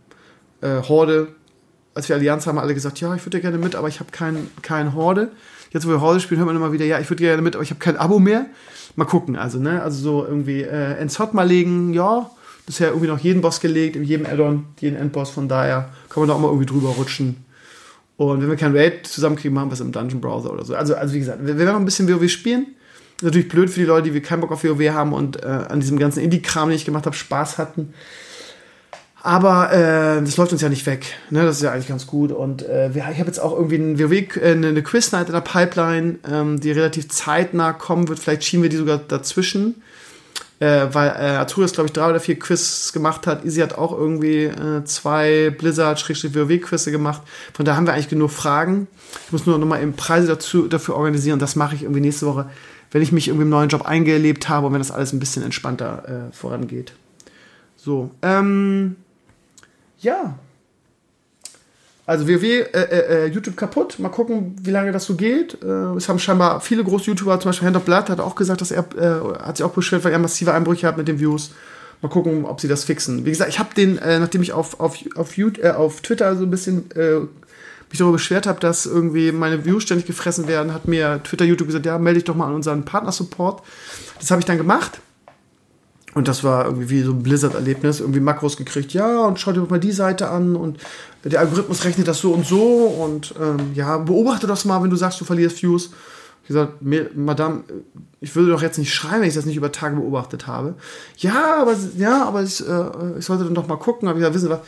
Äh, 0.61 0.81
Horde, 0.81 1.27
als 1.93 2.09
wir 2.09 2.15
Allianz 2.15 2.47
haben, 2.47 2.57
alle 2.57 2.73
gesagt, 2.73 2.99
ja, 2.99 3.13
ich 3.13 3.23
würde 3.23 3.39
gerne 3.39 3.59
mit, 3.59 3.75
aber 3.75 3.87
ich 3.87 3.99
habe 3.99 4.09
kein, 4.11 4.49
kein 4.63 4.95
Horde. 4.95 5.31
Jetzt, 5.69 5.85
wo 5.85 5.91
wir 5.91 6.01
Horde 6.01 6.19
spielen, 6.19 6.39
hört 6.39 6.47
man 6.47 6.55
immer 6.55 6.71
wieder, 6.71 6.85
ja, 6.85 6.99
ich 6.99 7.09
würde 7.11 7.21
gerne 7.21 7.43
mit, 7.43 7.55
aber 7.55 7.63
ich 7.63 7.69
habe 7.69 7.79
kein 7.79 7.97
Abo 7.97 8.17
mehr. 8.17 8.47
Mal 8.95 9.05
gucken, 9.05 9.35
also, 9.35 9.59
ne? 9.59 9.83
Also 9.83 10.01
so 10.01 10.25
irgendwie 10.25 10.63
äh, 10.63 10.99
ins 10.99 11.19
Hot 11.19 11.35
mal 11.35 11.47
legen, 11.47 11.93
ja. 11.93 12.31
Bisher 12.65 12.89
irgendwie 12.89 13.07
noch 13.07 13.19
jeden 13.19 13.41
Boss 13.41 13.59
gelegt, 13.59 13.95
in 13.95 14.03
jedem 14.03 14.25
Addon, 14.25 14.65
jeden 14.79 14.95
Endboss, 14.95 15.29
von 15.31 15.49
daher 15.49 15.89
kann 16.09 16.21
man 16.21 16.29
da 16.29 16.35
auch 16.35 16.39
mal 16.39 16.47
irgendwie 16.47 16.65
drüber 16.65 16.89
rutschen. 16.89 17.43
Und 18.17 18.41
wenn 18.41 18.49
wir 18.49 18.55
kein 18.55 18.75
Raid 18.75 19.07
zusammenkriegen, 19.07 19.53
machen 19.53 19.69
wir 19.69 19.73
es 19.73 19.81
im 19.81 19.91
Dungeon 19.91 20.21
Browser 20.21 20.53
oder 20.53 20.63
so. 20.63 20.75
Also, 20.75 20.95
also 20.95 21.13
wie 21.13 21.19
gesagt, 21.19 21.39
wir 21.45 21.57
werden 21.57 21.73
noch 21.73 21.79
ein 21.79 21.85
bisschen 21.85 22.07
WoW 22.07 22.29
spielen. 22.29 22.67
Ist 23.17 23.23
natürlich 23.23 23.49
blöd 23.49 23.69
für 23.69 23.79
die 23.79 23.85
Leute, 23.85 24.11
die 24.11 24.21
keinen 24.21 24.41
Bock 24.41 24.51
auf 24.51 24.63
WoW 24.63 24.89
haben 24.91 25.13
und 25.13 25.43
äh, 25.43 25.47
an 25.47 25.79
diesem 25.79 25.97
ganzen 25.97 26.21
Indie-Kram, 26.21 26.69
den 26.69 26.75
ich 26.75 26.85
gemacht 26.85 27.05
habe, 27.05 27.15
Spaß 27.15 27.57
hatten. 27.57 27.93
Aber 29.23 29.71
äh, 29.71 30.21
das 30.21 30.35
läuft 30.35 30.51
uns 30.51 30.61
ja 30.61 30.67
nicht 30.67 30.85
weg. 30.85 31.05
Ne? 31.29 31.43
Das 31.43 31.55
ist 31.55 31.63
ja 31.63 31.71
eigentlich 31.71 31.87
ganz 31.87 32.05
gut. 32.05 32.33
Und 32.33 32.61
äh, 32.61 32.89
ich 32.89 33.01
habe 33.01 33.27
jetzt 33.27 33.39
auch 33.39 33.53
irgendwie 33.53 33.77
ein 33.77 33.97
WoW, 33.97 34.11
äh, 34.11 34.51
eine 34.51 34.83
Quiz-Night 34.83 35.27
in 35.27 35.33
der 35.33 35.41
Pipeline, 35.41 36.19
ähm, 36.29 36.59
die 36.59 36.71
relativ 36.71 37.07
zeitnah 37.07 37.71
kommen 37.71 38.09
wird. 38.09 38.19
Vielleicht 38.19 38.43
schieben 38.43 38.63
wir 38.63 38.69
die 38.69 38.75
sogar 38.75 38.97
dazwischen. 38.97 39.81
Äh, 40.63 40.93
weil 40.93 41.09
äh, 41.09 41.35
Arturius, 41.35 41.73
glaube 41.73 41.87
ich, 41.87 41.93
drei 41.93 42.09
oder 42.09 42.21
vier 42.21 42.39
Quiz 42.39 42.93
gemacht 42.93 43.27
hat. 43.27 43.43
Easy 43.43 43.59
hat 43.59 43.77
auch 43.77 43.91
irgendwie 43.91 44.45
äh, 44.45 44.85
zwei 44.85 45.49
Blizzard-WoW-Quizze 45.49 46.89
gemacht. 46.89 47.21
Von 47.53 47.65
da 47.65 47.75
haben 47.75 47.85
wir 47.85 47.91
eigentlich 47.91 48.07
genug 48.07 48.31
Fragen. 48.31 48.87
Ich 49.25 49.33
muss 49.33 49.45
nur 49.45 49.57
noch 49.57 49.67
mal 49.67 49.81
eben 49.81 49.97
Preise 49.97 50.27
dazu, 50.27 50.69
dafür 50.69 50.95
organisieren. 50.95 51.37
Das 51.37 51.57
mache 51.57 51.75
ich 51.75 51.83
irgendwie 51.83 51.99
nächste 51.99 52.27
Woche, 52.27 52.49
wenn 52.91 53.01
ich 53.01 53.11
mich 53.11 53.27
irgendwie 53.27 53.43
im 53.43 53.49
neuen 53.49 53.67
Job 53.67 53.81
eingelebt 53.81 54.47
habe 54.47 54.67
und 54.67 54.71
wenn 54.71 54.79
das 54.79 54.91
alles 54.91 55.11
ein 55.11 55.19
bisschen 55.19 55.43
entspannter 55.43 56.29
äh, 56.29 56.33
vorangeht. 56.33 56.93
So, 57.75 58.11
ähm, 58.21 58.95
ja. 59.99 60.39
Also 62.05 62.27
WoW, 62.27 62.43
äh, 62.43 62.63
äh, 62.73 63.25
äh, 63.25 63.25
YouTube 63.27 63.55
kaputt. 63.55 63.97
Mal 63.99 64.09
gucken, 64.09 64.55
wie 64.61 64.71
lange 64.71 64.91
das 64.91 65.05
so 65.05 65.15
geht. 65.15 65.57
Äh, 65.63 65.95
es 65.95 66.09
haben 66.09 66.19
scheinbar 66.19 66.59
viele 66.59 66.83
große 66.83 67.05
YouTuber, 67.05 67.39
zum 67.39 67.49
Beispiel 67.49 67.67
Hand 67.67 67.77
of 67.77 67.83
Blood, 67.83 68.09
hat 68.09 68.19
auch 68.19 68.35
gesagt, 68.35 68.59
dass 68.59 68.71
er, 68.71 68.85
äh, 68.97 69.39
hat 69.41 69.57
sich 69.57 69.65
auch 69.65 69.71
beschwert, 69.71 70.03
weil 70.03 70.11
er 70.11 70.19
massive 70.19 70.53
Einbrüche 70.53 70.85
hat 70.85 70.97
mit 70.97 71.07
den 71.07 71.19
Views. 71.19 71.51
Mal 72.01 72.09
gucken, 72.09 72.43
ob 72.43 72.59
sie 72.59 72.67
das 72.67 72.83
fixen. 72.83 73.25
Wie 73.25 73.29
gesagt, 73.29 73.49
ich 73.49 73.59
habe 73.59 73.73
den, 73.73 73.97
äh, 73.99 74.19
nachdem 74.19 74.41
ich 74.41 74.51
auf, 74.51 74.81
auf, 74.81 74.97
auf, 75.15 75.37
YouTube, 75.37 75.63
auf 75.63 76.01
Twitter 76.01 76.35
so 76.35 76.43
ein 76.43 76.51
bisschen 76.51 76.89
mich 77.93 77.99
darüber 77.99 78.13
beschwert 78.13 78.47
habe, 78.47 78.59
dass 78.59 78.87
irgendwie 78.87 79.31
meine 79.31 79.65
Views 79.65 79.83
ständig 79.83 80.07
gefressen 80.07 80.47
werden, 80.47 80.73
hat 80.73 80.87
mir 80.87 81.21
Twitter, 81.23 81.45
YouTube 81.45 81.67
gesagt, 81.67 81.85
ja, 81.85 81.99
melde 81.99 82.19
dich 82.19 82.25
doch 82.25 82.35
mal 82.35 82.47
an 82.47 82.55
unseren 82.55 82.83
Partner-Support. 82.83 83.61
Das 84.19 84.31
habe 84.31 84.39
ich 84.39 84.45
dann 84.45 84.57
gemacht. 84.57 84.99
Und 86.13 86.27
das 86.27 86.43
war 86.43 86.65
irgendwie 86.65 86.89
wie 86.89 87.01
so 87.01 87.11
ein 87.11 87.23
Blizzard-Erlebnis, 87.23 87.99
irgendwie 87.99 88.19
Makros 88.19 88.57
gekriegt, 88.57 88.93
ja, 88.93 89.25
und 89.25 89.39
schau 89.39 89.51
dir 89.51 89.61
mal 89.61 89.79
die 89.79 89.91
Seite 89.91 90.29
an 90.29 90.55
und 90.55 90.79
der 91.23 91.39
Algorithmus 91.39 91.85
rechnet 91.85 92.07
das 92.07 92.19
so 92.19 92.33
und 92.33 92.45
so 92.45 92.61
und 92.61 93.33
ähm, 93.41 93.71
ja, 93.73 93.97
beobachte 93.97 94.45
das 94.45 94.65
mal, 94.65 94.83
wenn 94.83 94.89
du 94.89 94.95
sagst, 94.95 95.19
du 95.21 95.25
verlierst 95.25 95.61
Views. 95.63 95.91
Ich 96.43 96.49
gesagt, 96.49 96.81
Madame, 97.15 97.63
ich 98.19 98.35
würde 98.35 98.51
doch 98.51 98.61
jetzt 98.61 98.77
nicht 98.77 98.93
schreiben, 98.93 99.21
wenn 99.21 99.29
ich 99.29 99.33
das 99.33 99.45
nicht 99.45 99.55
über 99.55 99.71
Tage 99.71 99.95
beobachtet 99.95 100.45
habe. 100.45 100.75
Ja, 101.15 101.55
aber 101.61 101.73
ja, 101.97 102.25
aber 102.25 102.43
ich, 102.43 102.59
äh, 102.67 103.17
ich 103.17 103.23
sollte 103.23 103.45
dann 103.45 103.55
doch 103.55 103.67
mal 103.67 103.77
gucken. 103.77 104.09
Aber 104.09 104.17
ich 104.17 104.21
gesagt, 104.21 104.35
wissen 104.35 104.49
was, 104.49 104.59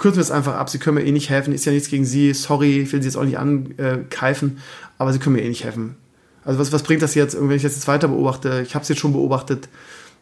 kürzen 0.00 0.16
wir 0.16 0.22
es 0.22 0.32
einfach 0.32 0.54
ab. 0.54 0.68
Sie 0.70 0.80
können 0.80 0.96
mir 0.96 1.04
eh 1.04 1.12
nicht 1.12 1.30
helfen. 1.30 1.54
Ist 1.54 1.64
ja 1.64 1.70
nichts 1.70 1.88
gegen 1.88 2.04
Sie. 2.04 2.34
Sorry, 2.34 2.80
ich 2.80 2.92
will 2.92 3.00
Sie 3.00 3.06
jetzt 3.06 3.16
auch 3.16 3.22
nicht 3.22 3.38
ankeifen, 3.38 4.58
aber 4.98 5.12
Sie 5.12 5.20
können 5.20 5.36
mir 5.36 5.42
eh 5.42 5.48
nicht 5.48 5.62
helfen. 5.62 5.94
Also 6.44 6.58
was, 6.58 6.72
was 6.72 6.82
bringt 6.82 7.02
das 7.02 7.14
jetzt, 7.14 7.40
wenn 7.40 7.48
ich 7.52 7.62
das 7.62 7.76
jetzt 7.76 7.86
weiter 7.86 8.08
beobachte? 8.08 8.64
Ich 8.66 8.74
habe 8.74 8.82
es 8.82 8.88
jetzt 8.88 8.98
schon 8.98 9.12
beobachtet 9.12 9.68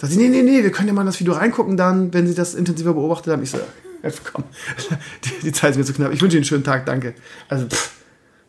Sagt 0.01 0.13
sie, 0.13 0.19
nee, 0.19 0.29
nee, 0.29 0.43
nee, 0.43 0.63
wir 0.63 0.71
können 0.71 0.89
ja 0.89 0.95
mal 0.95 1.03
in 1.03 1.07
das 1.07 1.19
Video 1.19 1.35
reingucken 1.35 1.77
dann, 1.77 2.15
wenn 2.15 2.27
sie 2.27 2.35
das 2.35 2.55
intensiver 2.55 2.95
beobachtet 2.95 3.33
haben. 3.33 3.43
Ich 3.43 3.51
so, 3.51 3.59
komm, 4.33 4.45
die, 5.25 5.45
die, 5.47 5.53
Zeit 5.53 5.73
ist 5.73 5.77
mir 5.77 5.85
zu 5.85 5.93
knapp. 5.93 6.13
Ich 6.13 6.23
wünsche 6.23 6.37
Ihnen 6.37 6.43
einen 6.43 6.49
schönen 6.49 6.65
Tag, 6.65 6.87
danke. 6.87 7.15
Also, 7.49 7.67
pff, 7.67 7.99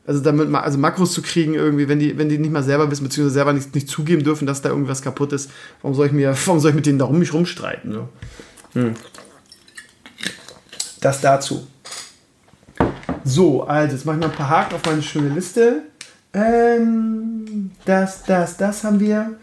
also 0.10 0.22
damit 0.22 0.54
also 0.56 0.80
Makros 0.80 1.12
zu 1.12 1.22
kriegen 1.22 1.54
irgendwie, 1.54 1.88
wenn 1.88 2.00
die, 2.00 2.18
wenn 2.18 2.30
die 2.30 2.40
nicht 2.40 2.52
mal 2.52 2.64
selber 2.64 2.90
wissen, 2.90 3.04
beziehungsweise 3.04 3.34
selber 3.34 3.54
nicht, 3.54 3.76
nicht 3.76 3.88
zugeben 3.88 4.24
dürfen, 4.24 4.48
dass 4.48 4.62
da 4.62 4.70
irgendwas 4.70 5.04
kaputt 5.04 5.34
ist, 5.34 5.52
warum 5.82 5.96
soll 5.96 6.08
ich 6.08 6.12
mir, 6.12 6.36
warum 6.46 6.60
soll 6.60 6.70
ich 6.72 6.76
mit 6.76 6.86
denen 6.86 6.98
darum 6.98 7.20
mich 7.20 7.34
rumstreiten? 7.34 7.94
So? 7.94 8.10
Hm. 8.74 8.94
Das 11.02 11.22
dazu. 11.22 11.68
So, 13.24 13.64
also 13.64 13.96
jetzt 13.96 14.06
mache 14.06 14.16
ich 14.16 14.22
mal 14.22 14.32
ein 14.32 14.36
paar 14.36 14.50
Haken 14.50 14.76
auf 14.76 14.86
meine 14.86 15.04
schöne 15.04 15.30
Liste. 15.30 15.84
Ähm, 16.34 17.72
das, 17.86 18.24
das, 18.24 18.58
das 18.58 18.84
haben 18.84 19.00
wir. 19.00 19.38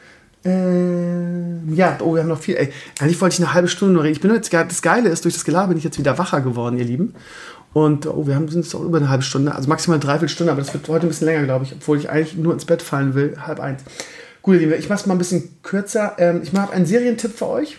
Ähm, 0.47 1.75
ja, 1.75 1.99
oh, 2.01 2.15
wir 2.15 2.23
haben 2.23 2.29
noch 2.29 2.39
viel. 2.39 2.55
Ey, 2.57 2.73
eigentlich 3.01 3.21
wollte 3.21 3.35
ich 3.35 3.41
eine 3.41 3.53
halbe 3.53 3.67
Stunde 3.67 3.95
nur 3.95 4.05
reden. 4.05 4.15
Ich 4.15 4.21
bin 4.21 4.33
jetzt, 4.33 4.53
das 4.53 4.81
Geile 4.81 5.09
ist, 5.09 5.25
durch 5.25 5.35
das 5.35 5.45
Gelaber 5.45 5.69
bin 5.69 5.79
ich 5.79 5.85
jetzt 5.85 5.99
wieder 5.99 6.17
wacher 6.19 6.41
geworden, 6.41 6.79
ihr 6.79 6.85
Lieben. 6.85 7.15
Und 7.73 8.07
oh, 8.07 8.27
wir 8.27 8.37
haben, 8.37 8.49
sind 8.49 8.63
jetzt 8.63 8.75
auch 8.75 8.83
über 8.83 8.99
eine 8.99 9.09
halbe 9.09 9.25
Stunde, 9.25 9.55
also 9.55 9.69
maximal 9.69 9.97
eine 9.97 10.05
Dreiviertelstunde, 10.05 10.53
aber 10.53 10.63
das 10.63 10.73
wird 10.73 10.89
heute 10.89 11.07
ein 11.07 11.09
bisschen 11.09 11.27
länger, 11.27 11.45
glaube 11.45 11.65
ich, 11.65 11.73
obwohl 11.73 11.99
ich 11.99 12.09
eigentlich 12.09 12.37
nur 12.37 12.55
ins 12.55 12.65
Bett 12.65 12.81
fallen 12.81 13.15
will, 13.15 13.37
halb 13.39 13.61
eins. 13.61 13.83
Gut, 14.41 14.55
ihr 14.55 14.61
Lieben, 14.61 14.75
ich 14.79 14.89
mache 14.89 15.01
es 15.01 15.07
mal 15.07 15.15
ein 15.15 15.19
bisschen 15.19 15.61
kürzer. 15.63 16.15
Ähm, 16.19 16.41
ich 16.43 16.53
mache 16.53 16.73
einen 16.73 16.87
Serientipp 16.87 17.37
für 17.37 17.49
euch. 17.49 17.79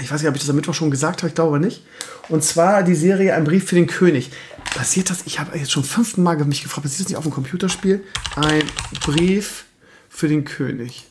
Ich 0.00 0.12
weiß 0.12 0.22
nicht, 0.22 0.28
ob 0.28 0.36
ich 0.36 0.42
das 0.42 0.50
am 0.50 0.56
Mittwoch 0.56 0.74
schon 0.74 0.92
gesagt 0.92 1.22
habe, 1.22 1.28
ich 1.28 1.34
glaube 1.34 1.58
nicht. 1.58 1.84
Und 2.28 2.44
zwar 2.44 2.84
die 2.84 2.94
Serie 2.94 3.34
Ein 3.34 3.42
Brief 3.42 3.64
für 3.64 3.74
den 3.74 3.88
König. 3.88 4.30
Passiert 4.76 5.10
das? 5.10 5.24
Ich 5.26 5.40
habe 5.40 5.58
jetzt 5.58 5.72
schon 5.72 5.82
fünfmal 5.82 6.36
mich 6.44 6.62
gefragt, 6.62 6.84
passiert 6.84 7.00
das 7.00 7.08
nicht 7.08 7.18
auf 7.18 7.24
dem 7.24 7.32
Computerspiel? 7.32 8.04
Ein 8.36 8.62
Brief 9.04 9.64
für 10.08 10.28
den 10.28 10.44
König. 10.44 11.07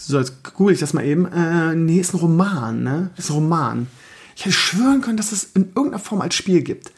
So, 0.00 0.18
jetzt 0.18 0.44
google 0.54 0.74
ich 0.74 0.80
das 0.80 0.94
mal 0.94 1.04
eben. 1.04 1.26
Äh, 1.26 1.74
nee, 1.74 1.98
ist 1.98 2.14
ein 2.14 2.20
Roman, 2.20 2.82
ne? 2.82 3.10
Ist 3.16 3.30
ein 3.30 3.34
Roman. 3.34 3.88
Ich 4.36 4.44
hätte 4.44 4.54
schwören 4.54 5.00
können, 5.02 5.16
dass 5.16 5.32
es 5.32 5.50
in 5.54 5.72
irgendeiner 5.74 5.98
Form 5.98 6.20
als 6.20 6.36
Spiel 6.36 6.62
gibt. 6.62 6.92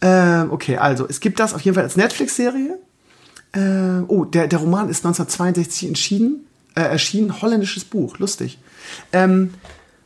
Äh, 0.00 0.42
okay, 0.42 0.76
also, 0.76 1.08
es 1.08 1.20
gibt 1.20 1.40
das 1.40 1.54
auf 1.54 1.62
jeden 1.62 1.74
Fall 1.74 1.84
als 1.84 1.96
Netflix-Serie. 1.96 2.78
Äh, 3.52 4.04
oh, 4.06 4.26
der, 4.26 4.46
der 4.46 4.58
Roman 4.58 4.90
ist 4.90 4.98
1962 4.98 5.88
entschieden, 5.88 6.44
äh, 6.74 6.82
erschienen. 6.82 7.40
Holländisches 7.40 7.84
Buch, 7.84 8.18
lustig. 8.18 8.58
Ähm, 9.12 9.54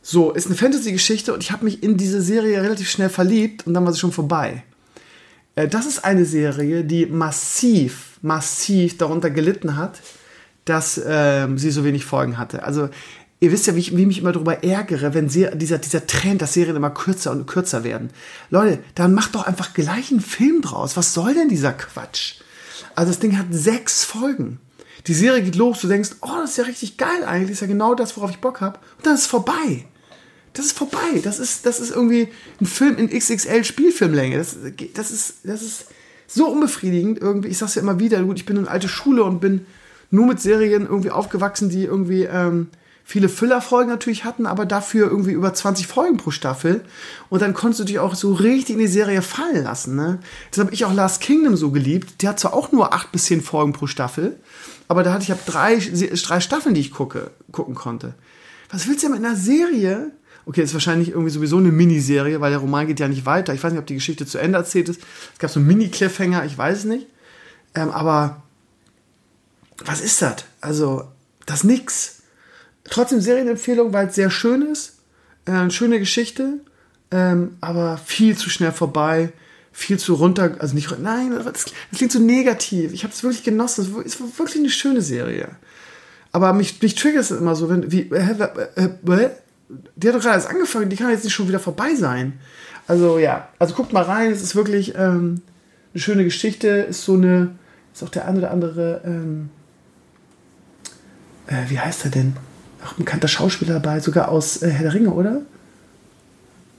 so, 0.01 0.31
ist 0.31 0.45
eine 0.45 0.55
Fantasy-Geschichte 0.55 1.33
und 1.33 1.43
ich 1.43 1.51
habe 1.51 1.65
mich 1.65 1.83
in 1.83 1.97
diese 1.97 2.21
Serie 2.21 2.61
relativ 2.61 2.89
schnell 2.89 3.09
verliebt 3.09 3.67
und 3.67 3.73
dann 3.73 3.85
war 3.85 3.91
sie 3.91 3.99
schon 3.99 4.13
vorbei. 4.13 4.63
Äh, 5.55 5.67
das 5.67 5.85
ist 5.85 6.05
eine 6.05 6.23
Serie, 6.23 6.85
die 6.85 7.07
massiv, 7.07 8.19
massiv 8.21 8.97
darunter 8.97 9.29
gelitten 9.29 9.75
hat, 9.75 9.99
dass 10.65 10.99
ähm, 11.05 11.57
sie 11.57 11.71
so 11.71 11.83
wenig 11.83 12.05
Folgen 12.05 12.37
hatte. 12.37 12.63
Also 12.63 12.89
ihr 13.39 13.51
wisst 13.51 13.67
ja, 13.67 13.75
wie 13.75 13.79
ich, 13.79 13.95
wie 13.95 14.05
mich 14.05 14.19
immer 14.19 14.31
darüber 14.31 14.63
ärgere, 14.63 15.13
wenn 15.13 15.29
sie, 15.29 15.47
dieser, 15.53 15.77
dieser 15.77 16.07
Trend, 16.07 16.41
dass 16.41 16.53
Serien 16.53 16.75
immer 16.75 16.89
kürzer 16.89 17.31
und 17.31 17.45
kürzer 17.45 17.83
werden. 17.83 18.09
Leute, 18.49 18.79
dann 18.95 19.13
macht 19.13 19.35
doch 19.35 19.45
einfach 19.45 19.73
gleich 19.73 20.11
einen 20.11 20.21
Film 20.21 20.61
draus. 20.61 20.97
Was 20.97 21.13
soll 21.13 21.33
denn 21.33 21.49
dieser 21.49 21.73
Quatsch? 21.73 22.35
Also 22.95 23.11
das 23.11 23.19
Ding 23.19 23.37
hat 23.37 23.47
sechs 23.51 24.03
Folgen. 24.03 24.59
Die 25.07 25.13
Serie 25.13 25.43
geht 25.43 25.55
los, 25.55 25.81
du 25.81 25.87
denkst, 25.87 26.11
oh, 26.21 26.37
das 26.41 26.51
ist 26.51 26.57
ja 26.57 26.63
richtig 26.63 26.97
geil 26.97 27.23
eigentlich, 27.25 27.49
das 27.49 27.57
ist 27.57 27.61
ja 27.61 27.67
genau 27.67 27.93
das, 27.93 28.17
worauf 28.17 28.31
ich 28.31 28.39
Bock 28.39 28.61
habe. 28.61 28.79
Und 28.97 29.05
dann 29.05 29.13
ist 29.13 29.21
es 29.21 29.27
vorbei. 29.27 29.85
Das 30.53 30.65
ist 30.65 30.77
vorbei. 30.77 31.19
Das 31.21 31.37
ist, 31.37 31.65
das 31.65 31.79
ist 31.79 31.91
irgendwie 31.91 32.29
ein 32.59 32.65
Film 32.65 32.97
in 32.97 33.09
XXL 33.09 33.63
Spielfilmlänge. 33.63 34.37
Das, 34.37 34.57
das, 34.93 35.11
ist, 35.11 35.35
das 35.43 35.61
ist 35.61 35.85
so 36.27 36.47
unbefriedigend 36.47 37.21
irgendwie. 37.21 37.49
Ich 37.49 37.57
sag's 37.57 37.75
ja 37.75 37.81
immer 37.81 37.99
wieder, 37.99 38.23
gut, 38.23 38.39
ich 38.39 38.45
bin 38.45 38.57
eine 38.57 38.69
alte 38.69 38.87
Schule 38.87 39.23
und 39.23 39.41
bin 39.41 39.65
nur 40.11 40.27
mit 40.27 40.39
Serien 40.39 40.85
irgendwie 40.85 41.11
aufgewachsen, 41.11 41.69
die 41.69 41.83
irgendwie 41.83 42.23
ähm, 42.23 42.67
viele 43.03 43.29
Füllerfolgen 43.29 43.89
natürlich 43.89 44.25
hatten, 44.25 44.47
aber 44.47 44.65
dafür 44.65 45.07
irgendwie 45.07 45.31
über 45.31 45.53
20 45.53 45.85
Folgen 45.85 46.17
pro 46.17 46.31
Staffel. 46.31 46.81
Und 47.29 47.41
dann 47.41 47.53
konntest 47.53 47.79
du 47.79 47.83
dich 47.83 47.99
auch 47.99 48.15
so 48.15 48.33
richtig 48.33 48.75
in 48.75 48.79
die 48.79 48.87
Serie 48.87 49.21
fallen 49.21 49.63
lassen. 49.63 49.95
Ne? 49.95 50.19
Das 50.49 50.59
habe 50.59 50.73
ich 50.73 50.85
auch 50.85 50.93
Last 50.93 51.21
Kingdom 51.21 51.55
so 51.55 51.69
geliebt. 51.69 52.23
Der 52.23 52.29
hat 52.29 52.39
zwar 52.39 52.53
auch 52.53 52.71
nur 52.71 52.93
8 52.93 53.11
bis 53.11 53.25
10 53.25 53.41
Folgen 53.41 53.73
pro 53.73 53.85
Staffel, 53.85 54.37
aber 54.87 55.03
da 55.03 55.13
hatte 55.13 55.23
ich 55.23 55.31
hab 55.31 55.45
drei, 55.45 55.77
drei 55.77 56.39
Staffeln, 56.39 56.73
die 56.73 56.81
ich 56.81 56.91
gucke, 56.91 57.29
gucken 57.51 57.75
konnte. 57.75 58.15
Was 58.71 58.87
willst 58.87 59.03
du 59.03 59.07
denn 59.07 59.17
mit 59.17 59.25
einer 59.25 59.37
Serie? 59.37 60.11
Okay, 60.47 60.61
das 60.61 60.71
ist 60.71 60.75
wahrscheinlich 60.75 61.09
irgendwie 61.09 61.31
sowieso 61.31 61.57
eine 61.57 61.71
Miniserie, 61.71 62.41
weil 62.41 62.51
der 62.51 62.59
Roman 62.59 62.87
geht 62.87 62.99
ja 62.99 63.07
nicht 63.07 63.25
weiter. 63.25 63.53
Ich 63.53 63.63
weiß 63.63 63.71
nicht, 63.71 63.79
ob 63.79 63.87
die 63.87 63.95
Geschichte 63.95 64.25
zu 64.25 64.39
Ende 64.39 64.57
erzählt 64.57 64.89
ist. 64.89 65.01
Es 65.33 65.39
gab 65.39 65.49
so 65.51 65.59
einen 65.59 65.67
Mini-Cliffhanger, 65.67 66.45
ich 66.45 66.57
weiß 66.57 66.79
es 66.79 66.83
nicht. 66.85 67.07
Ähm, 67.73 67.89
aber 67.89 68.43
was 69.83 70.01
ist 70.01 70.21
das? 70.21 70.45
Also, 70.61 71.05
das 71.45 71.63
nix. 71.63 72.21
Trotzdem 72.85 73.21
Serienempfehlung, 73.21 73.93
weil 73.93 74.07
es 74.07 74.15
sehr 74.15 74.29
schön 74.29 74.61
ist. 74.61 74.99
Äh, 75.45 75.51
eine 75.51 75.71
schöne 75.71 75.99
Geschichte. 75.99 76.59
Ähm, 77.11 77.57
aber 77.61 77.97
viel 77.97 78.37
zu 78.37 78.49
schnell 78.49 78.71
vorbei. 78.71 79.33
Viel 79.71 79.99
zu 79.99 80.13
runter. 80.13 80.55
Also 80.59 80.75
nicht. 80.75 80.97
Nein, 80.99 81.31
das, 81.31 81.43
das 81.45 81.73
klingt 81.95 82.11
so 82.11 82.19
negativ. 82.19 82.93
Ich 82.93 83.03
habe 83.03 83.13
es 83.13 83.23
wirklich 83.23 83.43
genossen. 83.43 83.81
Es 84.05 84.19
war 84.19 84.27
wirklich 84.37 84.57
eine 84.57 84.69
schöne 84.69 85.01
Serie. 85.01 85.49
Aber 86.31 86.53
mich, 86.53 86.81
mich 86.81 86.95
triggert 86.95 87.23
es 87.23 87.31
immer 87.31 87.55
so, 87.55 87.69
wenn. 87.69 87.91
Wie, 87.91 88.09
äh, 88.11 88.49
äh, 88.75 89.29
die 89.95 90.07
hat 90.07 90.15
doch 90.15 90.21
gerade 90.21 90.35
erst 90.35 90.49
angefangen, 90.49 90.89
die 90.89 90.95
kann 90.95 91.09
jetzt 91.09 91.23
nicht 91.23 91.33
schon 91.33 91.47
wieder 91.47 91.59
vorbei 91.59 91.95
sein. 91.95 92.39
Also 92.87 93.17
ja, 93.17 93.49
also 93.57 93.73
guckt 93.73 93.93
mal 93.93 94.03
rein, 94.03 94.31
es 94.31 94.43
ist 94.43 94.55
wirklich 94.55 94.93
ähm, 94.95 95.41
eine 95.93 96.01
schöne 96.01 96.23
Geschichte, 96.23 96.67
ist 96.67 97.03
so 97.03 97.15
eine 97.15 97.55
ist 97.95 98.03
auch 98.03 98.09
der 98.09 98.27
ein 98.27 98.37
oder 98.37 98.51
andere, 98.51 99.01
ähm, 99.05 99.49
äh, 101.47 101.69
wie 101.69 101.79
heißt 101.79 102.05
er 102.05 102.11
denn? 102.11 102.35
Auch 102.83 102.93
ein 102.93 103.05
bekannter 103.05 103.27
Schauspieler 103.27 103.79
dabei, 103.79 103.99
sogar 103.99 104.29
aus 104.29 104.61
äh, 104.61 104.69
Herr 104.69 104.83
der 104.83 104.93
Ringe, 104.93 105.11
oder? 105.11 105.41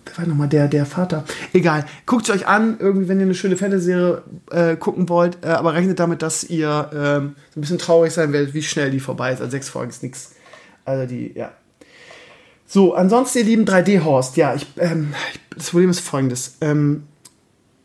Wer 0.05 0.19
war 0.19 0.27
nochmal 0.27 0.49
der, 0.49 0.69
der 0.69 0.87
Vater? 0.87 1.25
Egal, 1.53 1.85
guckt 2.07 2.29
es 2.29 2.35
euch 2.35 2.47
an, 2.47 2.77
irgendwie, 2.79 3.09
wenn 3.09 3.19
ihr 3.19 3.25
eine 3.25 3.35
schöne 3.35 3.57
Fantasy-Serie 3.57 4.23
äh, 4.51 4.77
gucken 4.77 5.09
wollt, 5.09 5.39
äh, 5.43 5.49
aber 5.49 5.75
rechnet 5.75 5.99
damit, 5.99 6.23
dass 6.23 6.45
ihr 6.45 6.91
ähm, 6.95 7.35
ein 7.57 7.61
bisschen 7.61 7.79
traurig 7.79 8.13
sein 8.13 8.33
werdet, 8.33 8.55
wie 8.55 8.63
schnell 8.63 8.91
die 8.91 9.01
vorbei 9.01 9.33
ist. 9.33 9.41
Also 9.41 9.51
sechs 9.51 9.69
Folgen 9.69 9.91
ist 9.91 10.03
nichts. 10.03 10.33
Also 10.85 11.07
die, 11.07 11.33
ja. 11.35 11.53
So, 12.67 12.95
ansonsten, 12.95 13.39
ihr 13.39 13.45
lieben 13.45 13.65
3D-Horst, 13.65 14.37
ja, 14.37 14.55
ich, 14.55 14.67
ähm, 14.79 15.15
das 15.57 15.71
Problem 15.71 15.91
ist 15.91 16.01
folgendes. 16.01 16.57
Ähm, 16.61 17.05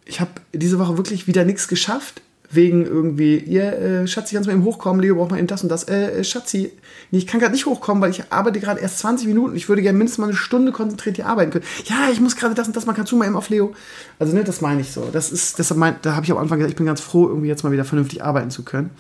ich 0.06 0.20
habe 0.20 0.32
diese 0.54 0.80
Woche 0.80 0.98
wirklich 0.98 1.28
wieder 1.28 1.46
nichts 1.46 1.68
geschafft 1.68 2.22
wegen 2.52 2.86
irgendwie, 2.86 3.38
ihr, 3.38 3.74
äh, 3.74 4.08
Schatzi, 4.08 4.36
kannst 4.36 4.48
du 4.48 4.52
mal 4.52 4.58
eben 4.58 4.66
hochkommen, 4.66 5.02
Leo 5.02 5.16
braucht 5.16 5.32
mal 5.32 5.38
eben 5.38 5.48
das 5.48 5.64
und 5.64 5.70
das. 5.70 5.84
Äh, 5.84 6.20
äh 6.20 6.24
Schatzi, 6.24 6.72
nee, 7.12 7.18
ich 7.18 7.28
kann 7.28 7.40
gerade 7.40 7.54
nicht 7.54 7.66
hochkommen, 7.66 8.02
weil 8.02 8.12
ich 8.12 8.24
arbeite 8.32 8.60
gerade 8.60 8.82
erst 8.82 9.00
20 9.00 9.28
Minuten. 9.28 9.56
Ich 9.56 9.70
würde 9.70 9.82
gerne 9.82 9.98
mindestens 9.98 10.20
mal 10.20 10.28
eine 10.28 10.36
Stunde 10.36 10.72
konzentriert 10.72 11.16
hier 11.16 11.28
arbeiten 11.28 11.52
können. 11.52 11.66
Ja, 11.86 12.10
ich 12.12 12.20
muss 12.20 12.36
gerade 12.36 12.56
das 12.56 12.68
und 12.68 12.76
das 12.76 12.86
mal, 12.86 12.94
kannst 12.94 13.12
du 13.12 13.18
mal 13.18 13.26
eben 13.26 13.36
auf 13.36 13.50
Leo? 13.50 13.74
Also, 14.20 14.36
ne, 14.36 14.44
das 14.44 14.62
meine 14.62 14.82
ich 14.82 14.92
so. 14.92 15.10
Das 15.12 15.32
ist, 15.32 15.60
deshalb 15.60 15.80
mein, 15.80 15.96
da 16.02 16.16
habe 16.16 16.26
ich 16.26 16.32
am 16.32 16.38
Anfang 16.38 16.60
gesagt, 16.60 16.72
ich 16.72 16.78
bin 16.78 16.86
ganz 16.86 17.02
froh, 17.02 17.28
irgendwie 17.28 17.48
jetzt 17.48 17.64
mal 17.64 17.72
wieder 17.72 17.86
vernünftig 17.86 18.24
arbeiten 18.24 18.52
zu 18.52 18.64
können. 18.64 18.92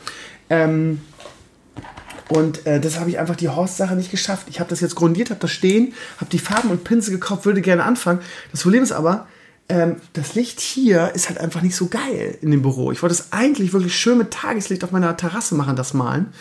Ähm, 0.49 1.01
und 2.31 2.65
äh, 2.65 2.79
das 2.79 2.97
habe 2.97 3.09
ich 3.09 3.19
einfach 3.19 3.35
die 3.35 3.49
Horst-Sache 3.49 3.95
nicht 3.95 4.09
geschafft. 4.09 4.47
Ich 4.49 4.61
habe 4.61 4.69
das 4.69 4.79
jetzt 4.79 4.95
grundiert, 4.95 5.29
habe 5.29 5.41
das 5.41 5.51
stehen, 5.51 5.93
habe 6.17 6.29
die 6.31 6.39
Farben 6.39 6.69
und 6.69 6.85
Pinsel 6.85 7.13
gekauft, 7.13 7.45
würde 7.45 7.61
gerne 7.61 7.83
anfangen. 7.83 8.19
Das 8.51 8.61
Problem 8.61 8.83
ist 8.83 8.93
aber, 8.93 9.27
das 9.67 10.35
Licht 10.35 10.59
hier 10.59 11.11
ist 11.15 11.29
halt 11.29 11.39
einfach 11.39 11.61
nicht 11.61 11.77
so 11.77 11.87
geil 11.87 12.37
in 12.41 12.51
dem 12.51 12.61
Büro. 12.61 12.91
Ich 12.91 13.01
wollte 13.01 13.15
es 13.15 13.31
eigentlich 13.31 13.71
wirklich 13.71 13.95
schön 13.95 14.17
mit 14.17 14.31
Tageslicht 14.31 14.83
auf 14.83 14.91
meiner 14.91 15.15
Terrasse 15.15 15.55
machen, 15.55 15.77
das 15.77 15.93
Malen. 15.93 16.33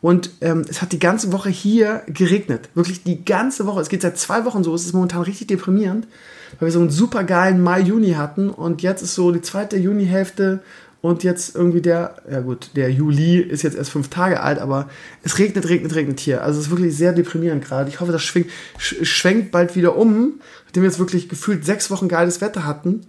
Und 0.00 0.30
ähm, 0.40 0.64
es 0.68 0.82
hat 0.82 0.92
die 0.92 1.00
ganze 1.00 1.32
Woche 1.32 1.48
hier 1.48 2.02
geregnet. 2.06 2.68
Wirklich 2.74 3.02
die 3.02 3.24
ganze 3.24 3.66
Woche. 3.66 3.80
Es 3.80 3.88
geht 3.88 4.02
seit 4.02 4.18
zwei 4.18 4.44
Wochen 4.44 4.62
so. 4.62 4.72
Es 4.72 4.84
ist 4.84 4.92
momentan 4.92 5.22
richtig 5.22 5.48
deprimierend, 5.48 6.06
weil 6.60 6.68
wir 6.68 6.72
so 6.72 6.78
einen 6.78 6.90
super 6.90 7.24
geilen 7.24 7.60
Mai-Juni 7.60 8.12
hatten. 8.12 8.50
Und 8.50 8.82
jetzt 8.82 9.02
ist 9.02 9.16
so 9.16 9.32
die 9.32 9.42
zweite 9.42 9.76
Junihälfte 9.76 10.62
und 11.06 11.22
jetzt 11.22 11.54
irgendwie 11.54 11.80
der, 11.80 12.16
ja 12.28 12.40
gut, 12.40 12.70
der 12.74 12.90
Juli 12.90 13.38
ist 13.38 13.62
jetzt 13.62 13.76
erst 13.76 13.90
fünf 13.90 14.08
Tage 14.08 14.40
alt, 14.40 14.58
aber 14.58 14.88
es 15.22 15.38
regnet, 15.38 15.68
regnet, 15.68 15.94
regnet 15.94 16.18
hier. 16.18 16.42
Also 16.42 16.58
es 16.58 16.66
ist 16.66 16.70
wirklich 16.72 16.96
sehr 16.96 17.12
deprimierend 17.12 17.64
gerade. 17.64 17.88
Ich 17.88 18.00
hoffe, 18.00 18.10
das 18.10 18.22
schwingt, 18.22 18.50
schwenkt 18.78 19.52
bald 19.52 19.76
wieder 19.76 19.96
um, 19.96 20.40
nachdem 20.64 20.82
wir 20.82 20.90
jetzt 20.90 20.98
wirklich 20.98 21.28
gefühlt 21.28 21.64
sechs 21.64 21.92
Wochen 21.92 22.08
geiles 22.08 22.40
Wetter 22.40 22.66
hatten. 22.66 23.06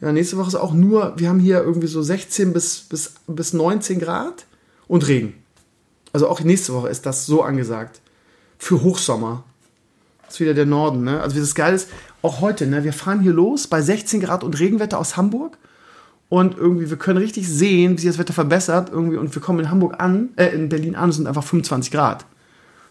Ja, 0.00 0.10
nächste 0.10 0.38
Woche 0.38 0.48
ist 0.48 0.54
auch 0.54 0.72
nur, 0.72 1.12
wir 1.18 1.28
haben 1.28 1.38
hier 1.38 1.62
irgendwie 1.62 1.86
so 1.86 2.02
16 2.02 2.54
bis, 2.54 2.80
bis, 2.80 3.12
bis 3.26 3.52
19 3.52 4.00
Grad 4.00 4.46
und 4.88 5.06
Regen. 5.06 5.34
Also 6.14 6.28
auch 6.28 6.40
nächste 6.40 6.72
Woche 6.72 6.88
ist 6.88 7.04
das 7.04 7.26
so 7.26 7.42
angesagt. 7.42 8.00
Für 8.56 8.82
Hochsommer. 8.82 9.44
Das 10.24 10.34
ist 10.34 10.40
wieder 10.40 10.54
der 10.54 10.66
Norden, 10.66 11.04
ne? 11.04 11.20
Also 11.20 11.36
wie 11.36 11.40
das 11.40 11.54
geil 11.54 11.74
ist, 11.74 11.90
auch 12.22 12.40
heute, 12.40 12.66
ne? 12.66 12.84
Wir 12.84 12.94
fahren 12.94 13.20
hier 13.20 13.32
los 13.32 13.66
bei 13.66 13.82
16 13.82 14.20
Grad 14.20 14.44
und 14.44 14.58
Regenwetter 14.58 14.98
aus 14.98 15.18
Hamburg 15.18 15.58
und 16.34 16.58
irgendwie 16.58 16.90
wir 16.90 16.96
können 16.96 17.18
richtig 17.18 17.48
sehen, 17.48 17.92
wie 17.92 18.00
sich 18.00 18.10
das 18.10 18.18
Wetter 18.18 18.32
verbessert 18.32 18.90
irgendwie 18.90 19.18
und 19.18 19.32
wir 19.32 19.40
kommen 19.40 19.60
in 19.60 19.70
Hamburg 19.70 20.00
an, 20.02 20.30
äh, 20.34 20.46
in 20.46 20.68
Berlin 20.68 20.96
an, 20.96 21.10
es 21.10 21.16
sind 21.16 21.28
einfach 21.28 21.44
25 21.44 21.92
Grad. 21.92 22.26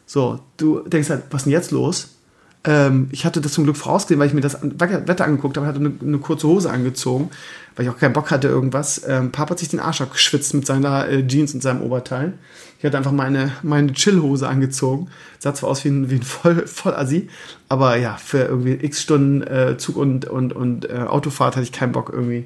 So, 0.06 0.40
du 0.56 0.80
denkst 0.88 1.10
halt, 1.10 1.24
was 1.30 1.42
ist 1.42 1.46
denn 1.46 1.52
jetzt 1.52 1.72
los? 1.72 2.16
Ähm, 2.64 3.10
ich 3.12 3.26
hatte 3.26 3.42
das 3.42 3.52
zum 3.52 3.66
Glück 3.66 3.76
vorausgesehen, 3.76 4.18
weil 4.18 4.28
ich 4.28 4.34
mir 4.34 4.40
das 4.40 4.60
Wetter 4.62 5.26
angeguckt 5.26 5.58
habe, 5.58 5.68
hatte 5.68 5.82
eine, 5.82 5.92
eine, 6.02 6.20
kurze 6.20 6.48
Hose 6.48 6.70
angezoung, 6.70 7.32
weil 7.76 7.86
ich 7.86 7.92
auch 7.92 7.98
keinen 7.98 8.14
Bock 8.14 8.32
hatte 8.32 8.48
irgendwas. 8.48 9.02
Ähm, 9.06 9.34
Papa 9.34 9.52
hat 9.52 9.60
sich 9.60 9.68
den 9.68 9.82
Arsch 9.82 10.00
abgeschwitzt 10.00 10.54
mit 10.54 10.66
seiner 10.66 11.10
äh, 11.10 11.28
Jeans 11.28 11.54
und 11.54 11.62
seinem 11.62 11.82
Oberteil. 11.82 12.36
Ich 12.80 12.86
hatte 12.86 12.96
einfach 12.96 13.12
meine, 13.12 13.52
meine 13.62 13.92
Chillhose 13.92 14.48
angezogen. 14.48 15.10
Sah 15.40 15.54
zwar 15.54 15.70
aus 15.72 15.84
wie 15.84 15.90
ein, 15.90 16.10
wie 16.10 16.16
ein 16.16 16.24
voll, 16.24 16.66
voll 16.66 16.94
Assi, 16.94 17.28
aber 17.68 17.98
ja, 17.98 18.16
für 18.16 18.46
irgendwie 18.46 18.80
x 18.82 19.02
Stunden 19.02 19.42
äh, 19.42 19.76
Zug 19.78 19.98
und, 19.98 20.24
und, 20.30 20.54
und 20.54 20.90
äh, 20.90 21.00
Autofahrt 21.00 21.58
hatte 21.58 21.64
ich 21.64 21.74
keinen 21.74 21.92
Bock 21.92 22.10
irgendwie 22.14 22.46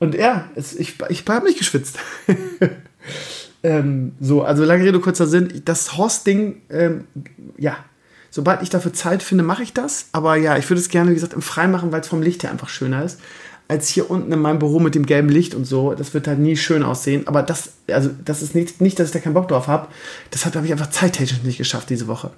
und 0.00 0.14
ja, 0.14 0.48
es, 0.56 0.74
ich, 0.74 0.96
ich 1.10 1.24
habe 1.28 1.46
nicht 1.46 1.58
geschwitzt. 1.58 1.98
ähm, 3.62 4.12
so, 4.18 4.42
also 4.42 4.64
lange 4.64 4.82
Rede, 4.82 4.98
kurzer 4.98 5.26
Sinn. 5.26 5.62
Das 5.66 5.96
Horst-Ding, 5.96 6.62
ähm, 6.70 7.04
ja, 7.58 7.76
sobald 8.30 8.62
ich 8.62 8.70
dafür 8.70 8.94
Zeit 8.94 9.22
finde, 9.22 9.44
mache 9.44 9.62
ich 9.62 9.74
das. 9.74 10.06
Aber 10.12 10.36
ja, 10.36 10.56
ich 10.56 10.68
würde 10.70 10.80
es 10.80 10.88
gerne, 10.88 11.10
wie 11.10 11.14
gesagt, 11.14 11.34
im 11.34 11.42
Freien 11.42 11.70
machen, 11.70 11.92
weil 11.92 12.00
es 12.00 12.08
vom 12.08 12.22
Licht 12.22 12.42
her 12.42 12.50
einfach 12.50 12.70
schöner 12.70 13.04
ist. 13.04 13.20
Als 13.68 13.88
hier 13.88 14.10
unten 14.10 14.32
in 14.32 14.40
meinem 14.40 14.58
Büro 14.58 14.80
mit 14.80 14.94
dem 14.94 15.04
gelben 15.04 15.28
Licht 15.28 15.54
und 15.54 15.64
so. 15.66 15.92
Das 15.92 16.14
wird 16.14 16.26
halt 16.26 16.38
nie 16.38 16.56
schön 16.56 16.82
aussehen. 16.82 17.28
Aber 17.28 17.42
das, 17.42 17.74
also, 17.88 18.10
das 18.24 18.40
ist 18.40 18.54
nicht, 18.54 18.80
nicht 18.80 18.98
dass 18.98 19.08
ich 19.08 19.12
da 19.12 19.18
keinen 19.18 19.34
Bock 19.34 19.48
drauf 19.48 19.68
habe. 19.68 19.88
Das 20.30 20.46
habe 20.46 20.64
ich 20.64 20.72
einfach 20.72 20.90
zeittechnisch 20.90 21.42
nicht 21.42 21.58
geschafft 21.58 21.90
diese 21.90 22.08
Woche. 22.08 22.30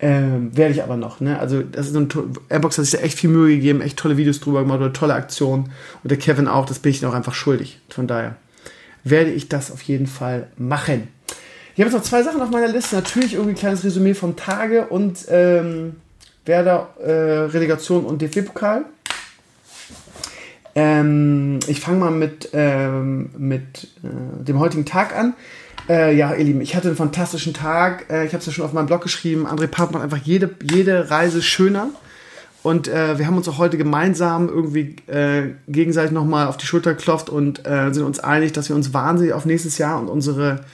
Ähm, 0.00 0.56
werde 0.56 0.74
ich 0.74 0.82
aber 0.82 0.96
noch. 0.96 1.20
Ne? 1.20 1.38
Also 1.38 1.62
das 1.62 1.86
ist 1.86 1.96
ein 1.96 2.08
Airbox 2.48 2.78
hat 2.78 2.84
sich 2.84 2.98
da 2.98 3.04
echt 3.04 3.18
viel 3.18 3.30
Mühe 3.30 3.54
gegeben, 3.54 3.80
echt 3.80 3.96
tolle 3.96 4.16
Videos 4.16 4.40
drüber 4.40 4.62
gemacht 4.62 4.80
oder 4.80 4.92
tolle 4.92 5.14
Aktionen. 5.14 5.70
Und 6.02 6.10
der 6.10 6.18
Kevin 6.18 6.48
auch, 6.48 6.66
das 6.66 6.80
bin 6.80 6.90
ich 6.90 7.04
auch 7.06 7.14
einfach 7.14 7.34
schuldig. 7.34 7.80
Von 7.88 8.06
daher 8.06 8.36
werde 9.04 9.30
ich 9.30 9.48
das 9.48 9.70
auf 9.70 9.82
jeden 9.82 10.06
Fall 10.06 10.48
machen. 10.56 11.08
Ich 11.74 11.80
habe 11.80 11.90
jetzt 11.90 11.98
noch 11.98 12.02
zwei 12.02 12.22
Sachen 12.22 12.40
auf 12.40 12.50
meiner 12.50 12.68
Liste. 12.68 12.96
Natürlich 12.96 13.34
irgendwie 13.34 13.52
ein 13.52 13.58
kleines 13.58 13.84
Resümee 13.84 14.14
vom 14.14 14.36
Tage 14.36 14.86
und 14.86 15.26
ähm, 15.28 15.96
Werder 16.44 16.90
äh, 17.02 17.10
Relegation 17.10 18.04
und 18.04 18.20
DFB-Pokal. 18.20 18.84
Ähm, 20.76 21.60
ich 21.66 21.80
fange 21.80 21.98
mal 21.98 22.10
mit, 22.10 22.50
ähm, 22.52 23.30
mit 23.38 23.88
äh, 24.02 24.44
dem 24.44 24.58
heutigen 24.58 24.84
Tag 24.84 25.16
an. 25.16 25.34
Äh, 25.88 26.16
ja, 26.16 26.34
ihr 26.34 26.44
Lieben, 26.44 26.60
ich 26.62 26.74
hatte 26.74 26.88
einen 26.88 26.96
fantastischen 26.96 27.52
Tag. 27.52 28.10
Äh, 28.10 28.24
ich 28.24 28.32
habe 28.32 28.38
es 28.38 28.46
ja 28.46 28.52
schon 28.52 28.64
auf 28.64 28.72
meinem 28.72 28.86
Blog 28.86 29.02
geschrieben. 29.02 29.46
André 29.46 29.66
Papp 29.66 29.92
macht 29.92 30.02
einfach 30.02 30.18
jede, 30.18 30.50
jede 30.62 31.10
Reise 31.10 31.42
schöner. 31.42 31.88
Und 32.62 32.88
äh, 32.88 33.18
wir 33.18 33.26
haben 33.26 33.36
uns 33.36 33.46
auch 33.46 33.58
heute 33.58 33.76
gemeinsam 33.76 34.48
irgendwie 34.48 34.96
äh, 35.06 35.50
gegenseitig 35.68 36.12
nochmal 36.12 36.46
auf 36.46 36.56
die 36.56 36.64
Schulter 36.64 36.94
geklopft 36.94 37.28
und 37.28 37.66
äh, 37.66 37.92
sind 37.92 38.04
uns 38.04 38.20
einig, 38.20 38.52
dass 38.52 38.70
wir 38.70 38.76
uns 38.76 38.94
wahnsinnig 38.94 39.34
auf 39.34 39.44
nächstes 39.44 39.76
Jahr 39.76 40.00
und 40.00 40.08
unsere, 40.08 40.64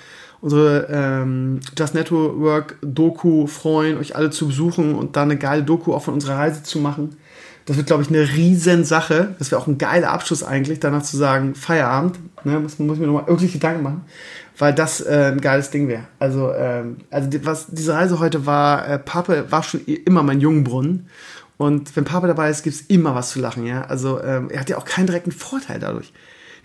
unsere 0.41 0.87
ähm, 0.89 1.59
Just 1.77 1.97
Network 1.97 2.77
Doku 2.81 3.49
freuen, 3.49 3.99
euch 3.99 4.15
alle 4.15 4.31
zu 4.31 4.47
besuchen 4.47 4.95
und 4.95 5.17
da 5.17 5.23
eine 5.23 5.37
geile 5.37 5.65
Doku 5.65 5.93
auch 5.93 6.05
von 6.05 6.15
unserer 6.15 6.37
Reise 6.37 6.63
zu 6.63 6.79
machen. 6.79 7.17
Das 7.71 7.77
wird, 7.77 7.87
glaube 7.87 8.03
ich, 8.03 8.09
eine 8.09 8.29
riesen 8.29 8.85
Sache. 8.85 9.37
Das 9.39 9.53
wäre 9.53 9.61
auch 9.61 9.69
ein 9.69 9.79
geiler 9.79 10.11
Abschluss 10.11 10.43
eigentlich, 10.43 10.81
danach 10.81 11.05
zu 11.05 11.17
sagen, 11.17 11.55
Feierabend. 11.55 12.19
Ne, 12.43 12.59
muss, 12.59 12.79
muss 12.81 12.97
ich 12.97 13.01
mir 13.01 13.07
nochmal 13.07 13.29
wirklich 13.29 13.53
Gedanken 13.53 13.85
machen 13.85 14.05
weil 14.61 14.75
das 14.75 15.01
äh, 15.01 15.31
ein 15.33 15.41
geiles 15.41 15.71
Ding 15.71 15.89
wäre. 15.89 16.05
Also, 16.19 16.53
ähm, 16.53 16.99
also 17.11 17.31
die, 17.31 17.45
was 17.47 17.69
diese 17.69 17.95
Reise 17.95 18.19
heute 18.21 18.45
war, 18.45 18.87
äh, 18.87 18.99
Pape 18.99 19.51
war 19.51 19.63
schon 19.63 19.85
immer 19.87 20.23
mein 20.23 20.41
Jungbrunnen. 20.41 21.09
Und 21.57 21.97
wenn 21.97 22.05
Papa 22.05 22.27
dabei 22.27 22.51
ist, 22.51 22.63
gibt's 22.63 22.83
immer 22.83 23.15
was 23.15 23.31
zu 23.31 23.41
lachen, 23.41 23.67
ja. 23.67 23.83
Also 23.83 24.23
ähm, 24.23 24.51
er 24.51 24.61
hat 24.61 24.69
ja 24.69 24.77
auch 24.77 24.85
keinen 24.85 25.07
direkten 25.07 25.33
Vorteil 25.33 25.79
dadurch. 25.79 26.13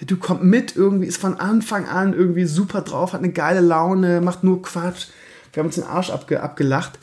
Du 0.06 0.18
kommt 0.18 0.44
mit 0.44 0.76
irgendwie, 0.76 1.08
ist 1.08 1.22
von 1.22 1.40
Anfang 1.40 1.88
an 1.88 2.14
irgendwie 2.14 2.46
super 2.46 2.82
drauf, 2.82 3.14
hat 3.14 3.22
eine 3.22 3.32
geile 3.32 3.62
Laune, 3.62 4.20
macht 4.20 4.44
nur 4.44 4.62
Quatsch. 4.62 5.08
Wir 5.54 5.62
haben 5.62 5.68
uns 5.68 5.76
den 5.76 5.86
Arsch 5.86 6.10
abge 6.10 6.44
abgelacht. 6.44 7.00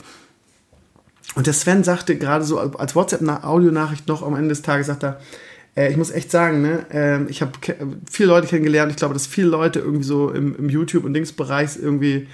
Und 1.35 1.47
der 1.47 1.53
Sven 1.53 1.83
sagte 1.83 2.17
gerade 2.17 2.43
so 2.43 2.59
als 2.59 2.95
WhatsApp-Audionachricht 2.95 4.07
noch 4.07 4.21
am 4.21 4.35
Ende 4.35 4.49
des 4.49 4.61
Tages, 4.61 4.87
sagt 4.87 5.03
er, 5.03 5.19
äh, 5.75 5.89
ich 5.89 5.97
muss 5.97 6.11
echt 6.11 6.29
sagen, 6.31 6.61
ne, 6.61 6.85
äh, 6.91 7.23
ich 7.29 7.41
habe 7.41 7.51
viele 8.09 8.29
Leute 8.29 8.47
kennengelernt. 8.47 8.91
Ich 8.91 8.97
glaube, 8.97 9.13
dass 9.13 9.27
viele 9.27 9.47
Leute 9.47 9.79
irgendwie 9.79 10.03
so 10.03 10.29
im, 10.29 10.55
im 10.55 10.69
YouTube- 10.69 11.05
und 11.05 11.13
Dingsbereich 11.13 11.77
irgendwie 11.81 12.27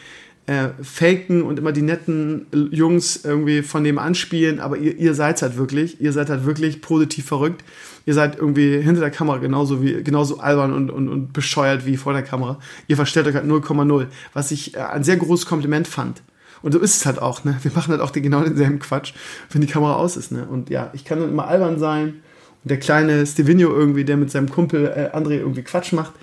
äh, 0.50 0.70
faken 0.82 1.44
und 1.44 1.60
immer 1.60 1.72
die 1.72 1.84
netten 1.84 2.48
Jungs 2.72 3.24
irgendwie 3.24 3.62
von 3.62 3.84
dem 3.84 4.00
anspielen, 4.00 4.60
aber 4.60 4.78
ihr, 4.78 4.98
ihr 4.98 5.14
seid 5.14 5.42
halt 5.44 5.58
wirklich, 5.58 6.02
ihr 6.02 6.12
seid 6.12 6.30
halt 6.30 6.44
wirklich 6.44 6.82
positiv 6.82 7.28
verrückt. 7.28 7.64
Ihr 8.08 8.16
seid 8.16 8.40
irgendwie 8.40 8.82
hinter 8.82 9.02
der 9.02 9.12
Kamera 9.12 9.38
genauso 9.38 9.84
wie 9.84 10.02
genauso 10.02 10.40
albern 10.40 10.74
und, 10.74 10.90
und, 10.90 11.08
und 11.08 11.34
bescheuert 11.34 11.86
wie 11.86 11.98
vor 11.98 12.14
der 12.14 12.24
Kamera. 12.24 12.58
Ihr 12.88 12.96
verstellt 12.96 13.28
euch 13.28 13.36
halt 13.36 13.46
0,0, 13.46 14.08
was 14.34 14.50
ich 14.50 14.74
äh, 14.74 14.80
ein 14.80 15.04
sehr 15.04 15.18
großes 15.18 15.46
Kompliment 15.46 15.88
fand. 15.88 16.24
Und 16.62 16.74
so 16.74 16.80
ist 16.80 16.98
es 16.98 17.06
halt 17.06 17.22
auch, 17.22 17.44
ne? 17.44 17.58
Wir 17.62 17.72
machen 17.74 17.92
halt 17.92 18.02
auch 18.02 18.12
den, 18.12 18.24
genau 18.24 18.42
denselben 18.42 18.80
Quatsch, 18.80 19.14
wenn 19.52 19.62
die 19.62 19.68
Kamera 19.68 19.96
aus 19.96 20.18
ist, 20.18 20.32
ne? 20.32 20.48
Und 20.48 20.70
ja, 20.70 20.90
ich 20.94 21.06
kann 21.06 21.20
dann 21.20 21.30
immer 21.30 21.48
albern 21.48 21.80
sein 21.80 22.22
und 22.64 22.72
der 22.72 22.80
kleine 22.80 23.26
Stevino 23.26 23.70
irgendwie, 23.70 24.04
der 24.04 24.18
mit 24.18 24.32
seinem 24.32 24.50
Kumpel 24.50 24.86
äh, 24.86 25.16
André 25.16 25.40
irgendwie 25.40 25.64
Quatsch 25.64 25.94
macht. 25.94 26.14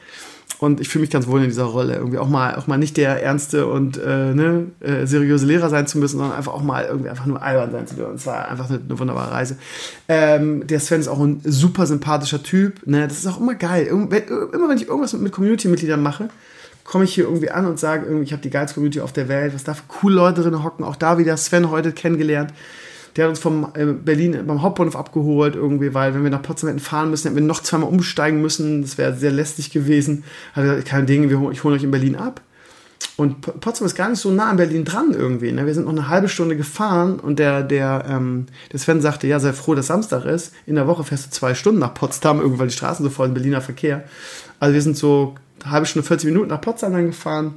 Und 0.58 0.80
ich 0.80 0.88
fühle 0.88 1.02
mich 1.02 1.10
ganz 1.10 1.26
wohl 1.26 1.40
in 1.40 1.48
dieser 1.48 1.64
Rolle. 1.64 1.96
Irgendwie 1.96 2.18
auch 2.18 2.28
mal, 2.28 2.54
auch 2.54 2.66
mal 2.66 2.78
nicht 2.78 2.96
der 2.96 3.22
ernste 3.22 3.66
und 3.66 3.98
äh, 3.98 4.34
ne, 4.34 4.68
äh, 4.80 5.06
seriöse 5.06 5.44
Lehrer 5.44 5.68
sein 5.68 5.86
zu 5.86 5.98
müssen, 5.98 6.18
sondern 6.18 6.36
einfach 6.36 6.54
auch 6.54 6.62
mal 6.62 6.86
irgendwie 6.86 7.10
einfach 7.10 7.26
nur 7.26 7.42
albern 7.42 7.72
sein 7.72 7.86
zu 7.86 7.94
dürfen. 7.94 8.12
Und 8.12 8.16
es 8.16 8.26
war 8.26 8.48
einfach 8.48 8.70
eine, 8.70 8.80
eine 8.80 8.98
wunderbare 8.98 9.32
Reise. 9.32 9.58
Ähm, 10.08 10.66
der 10.66 10.80
Sven 10.80 11.00
ist 11.00 11.08
auch 11.08 11.20
ein 11.20 11.40
super 11.44 11.86
sympathischer 11.86 12.42
Typ. 12.42 12.86
Ne? 12.86 13.06
Das 13.06 13.18
ist 13.18 13.26
auch 13.26 13.38
immer 13.38 13.54
geil. 13.54 13.86
Immer 13.86 14.08
wenn 14.10 14.76
ich 14.76 14.88
irgendwas 14.88 15.12
mit, 15.12 15.22
mit 15.22 15.32
Community-Mitgliedern 15.32 16.02
mache, 16.02 16.30
komme 16.86 17.04
ich 17.04 17.14
hier 17.14 17.24
irgendwie 17.24 17.50
an 17.50 17.66
und 17.66 17.78
sage, 17.78 18.06
irgendwie, 18.06 18.24
ich 18.24 18.32
habe 18.32 18.42
die 18.42 18.50
geilste 18.50 18.74
Community 18.74 19.00
auf 19.00 19.12
der 19.12 19.28
Welt, 19.28 19.54
was 19.54 19.64
da 19.64 19.74
für 19.74 19.84
coole 19.88 20.14
Leute 20.14 20.42
drin 20.42 20.62
hocken. 20.62 20.84
Auch 20.84 20.96
da 20.96 21.18
wieder 21.18 21.36
Sven 21.36 21.70
heute 21.70 21.92
kennengelernt 21.92 22.52
Der 23.16 23.24
hat 23.24 23.30
uns 23.30 23.38
vom 23.38 23.68
äh, 23.74 23.86
Berlin 23.86 24.38
beim 24.46 24.62
Hauptbahnhof 24.62 24.96
abgeholt 24.96 25.56
irgendwie, 25.56 25.94
weil 25.94 26.14
wenn 26.14 26.22
wir 26.22 26.30
nach 26.30 26.42
Potsdam 26.42 26.68
hätten 26.68 26.80
fahren 26.80 27.10
müssen, 27.10 27.28
hätten 27.28 27.36
wir 27.36 27.42
noch 27.42 27.62
zweimal 27.62 27.88
umsteigen 27.88 28.40
müssen. 28.40 28.82
Das 28.82 28.98
wäre 28.98 29.14
sehr 29.16 29.32
lästig 29.32 29.70
gewesen. 29.70 30.24
Hat 30.52 30.64
gesagt, 30.64 30.84
kein 30.86 31.06
Ding, 31.06 31.24
ich 31.50 31.64
hole 31.64 31.76
euch 31.76 31.82
in 31.82 31.90
Berlin 31.90 32.16
ab. 32.16 32.40
Und 33.16 33.40
Potsdam 33.40 33.86
ist 33.86 33.94
gar 33.94 34.10
nicht 34.10 34.20
so 34.20 34.30
nah 34.30 34.50
an 34.50 34.58
Berlin 34.58 34.84
dran 34.84 35.14
irgendwie. 35.16 35.50
Ne? 35.50 35.64
Wir 35.64 35.72
sind 35.72 35.84
noch 35.84 35.92
eine 35.92 36.08
halbe 36.08 36.28
Stunde 36.28 36.54
gefahren 36.54 37.18
und 37.18 37.38
der, 37.38 37.62
der, 37.62 38.04
ähm, 38.08 38.46
der 38.72 38.78
Sven 38.78 39.00
sagte, 39.00 39.26
ja, 39.26 39.40
sei 39.40 39.54
froh, 39.54 39.74
dass 39.74 39.86
Samstag 39.86 40.26
ist. 40.26 40.52
In 40.66 40.74
der 40.74 40.86
Woche 40.86 41.02
fährst 41.02 41.26
du 41.26 41.30
zwei 41.30 41.54
Stunden 41.54 41.80
nach 41.80 41.94
Potsdam, 41.94 42.40
irgendwie, 42.40 42.60
weil 42.60 42.68
die 42.68 42.74
Straßen 42.74 43.02
so 43.02 43.10
voll 43.10 43.28
sind, 43.28 43.34
Berliner 43.34 43.62
Verkehr. 43.62 44.04
Also 44.60 44.74
wir 44.74 44.82
sind 44.82 44.98
so 44.98 45.34
eine 45.62 45.72
halbe 45.72 45.86
Stunde, 45.86 46.06
40 46.06 46.26
Minuten 46.26 46.50
nach 46.50 46.60
Potsdam 46.60 46.92
dann 46.92 47.06
gefahren. 47.06 47.54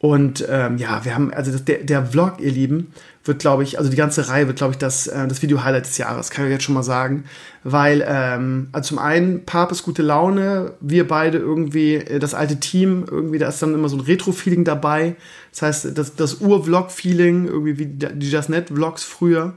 Und 0.00 0.46
ähm, 0.48 0.78
ja, 0.78 1.04
wir 1.04 1.14
haben, 1.14 1.32
also 1.34 1.50
das, 1.50 1.64
der, 1.64 1.78
der 1.78 2.06
Vlog, 2.06 2.34
ihr 2.38 2.52
Lieben, 2.52 2.92
wird, 3.24 3.40
glaube 3.40 3.62
ich, 3.64 3.78
also 3.78 3.90
die 3.90 3.96
ganze 3.96 4.28
Reihe 4.28 4.46
wird, 4.46 4.56
glaube 4.56 4.72
ich, 4.72 4.78
das, 4.78 5.06
äh, 5.08 5.26
das 5.26 5.42
Video-Highlight 5.42 5.86
des 5.86 5.98
Jahres, 5.98 6.30
kann 6.30 6.46
ich 6.46 6.52
jetzt 6.52 6.64
schon 6.64 6.74
mal 6.74 6.84
sagen. 6.84 7.24
Weil, 7.64 8.04
ähm, 8.06 8.68
also 8.72 8.88
zum 8.88 8.98
einen, 8.98 9.44
Pap 9.44 9.72
ist 9.72 9.82
gute 9.82 10.02
Laune, 10.02 10.72
wir 10.80 11.06
beide 11.06 11.38
irgendwie, 11.38 11.96
äh, 11.96 12.20
das 12.20 12.34
alte 12.34 12.60
Team, 12.60 13.06
irgendwie, 13.10 13.38
da 13.38 13.48
ist 13.48 13.60
dann 13.60 13.74
immer 13.74 13.88
so 13.88 13.96
ein 13.96 14.02
Retro-Feeling 14.02 14.64
dabei. 14.64 15.16
Das 15.50 15.62
heißt, 15.62 15.98
das, 15.98 16.14
das 16.14 16.40
Ur-Vlog-Feeling, 16.40 17.46
irgendwie 17.46 17.78
wie 17.78 17.86
die 17.86 18.30
Just 18.30 18.50
Net-Vlogs 18.50 19.02
früher. 19.04 19.54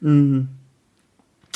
Mhm. 0.00 0.48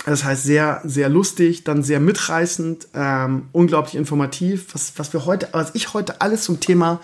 Das 0.05 0.24
heißt, 0.24 0.42
sehr, 0.42 0.80
sehr 0.84 1.09
lustig, 1.09 1.62
dann 1.62 1.84
sehr 1.84 2.00
mitreißend, 2.00 2.88
ähm, 2.94 3.44
unglaublich 3.53 3.94
informativ. 3.94 4.74
Was, 4.74 4.94
was 4.96 5.12
wir 5.12 5.26
heute, 5.26 5.48
was 5.53 5.70
ich 5.74 5.94
heute 5.94 6.20
alles 6.20 6.42
zum 6.42 6.59
Thema 6.59 7.00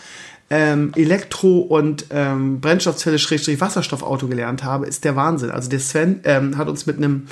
ähm, 0.50 0.92
Elektro- 0.96 1.60
und 1.60 2.06
ähm, 2.10 2.60
Brennstoffzelle-Wasserstoffauto 2.60 4.28
gelernt 4.28 4.64
habe, 4.64 4.86
ist 4.86 5.04
der 5.04 5.16
Wahnsinn. 5.16 5.50
Also 5.50 5.68
der 5.68 5.80
Sven 5.80 6.20
ähm, 6.24 6.56
hat 6.56 6.68
uns 6.68 6.86
mit 6.86 6.96
einem 6.96 7.26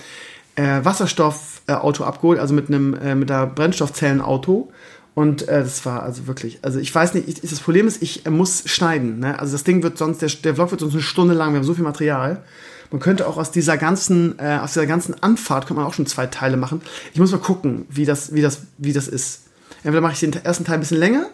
äh, 0.56 0.84
Wasserstoffauto 0.84 2.04
abgeholt, 2.04 2.38
also 2.38 2.54
mit 2.54 2.68
einem 2.68 2.94
äh, 2.94 3.14
mit 3.14 3.30
der 3.30 3.46
Brennstoffzellenauto. 3.46 4.70
Und 5.14 5.48
äh, 5.48 5.62
das 5.62 5.86
war 5.86 6.02
also 6.02 6.26
wirklich, 6.26 6.58
also 6.60 6.78
ich 6.78 6.94
weiß 6.94 7.14
nicht, 7.14 7.26
ich, 7.26 7.40
das 7.40 7.60
Problem 7.60 7.86
ist, 7.86 8.02
ich 8.02 8.26
äh, 8.26 8.30
muss 8.30 8.64
schneiden. 8.66 9.20
Ne? 9.20 9.38
Also 9.38 9.52
das 9.52 9.64
Ding 9.64 9.82
wird 9.82 9.96
sonst, 9.96 10.20
der, 10.20 10.28
der 10.28 10.54
Vlog 10.56 10.72
wird 10.72 10.80
sonst 10.80 10.92
eine 10.92 11.02
Stunde 11.02 11.32
lang, 11.32 11.52
wir 11.52 11.58
haben 11.58 11.64
so 11.64 11.72
viel 11.72 11.84
Material. 11.84 12.42
Man 12.90 13.00
könnte 13.00 13.26
auch 13.26 13.38
aus 13.38 13.50
dieser 13.50 13.78
ganzen, 13.78 14.38
äh, 14.38 14.58
aus 14.62 14.74
dieser 14.74 14.86
ganzen 14.86 15.20
Anfahrt 15.22 15.66
könnte 15.66 15.80
man 15.80 15.88
auch 15.88 15.94
schon 15.94 16.06
zwei 16.06 16.26
Teile 16.26 16.58
machen. 16.58 16.82
Ich 17.14 17.18
muss 17.18 17.32
mal 17.32 17.38
gucken, 17.38 17.86
wie 17.88 18.04
das, 18.04 18.34
wie 18.34 18.42
das, 18.42 18.60
wie 18.76 18.92
das 18.92 19.08
ist. 19.08 19.44
Entweder 19.82 20.02
mache 20.02 20.12
ich 20.12 20.20
den 20.20 20.34
ersten 20.34 20.64
Teil 20.64 20.74
ein 20.74 20.80
bisschen 20.80 20.98
länger 20.98 21.26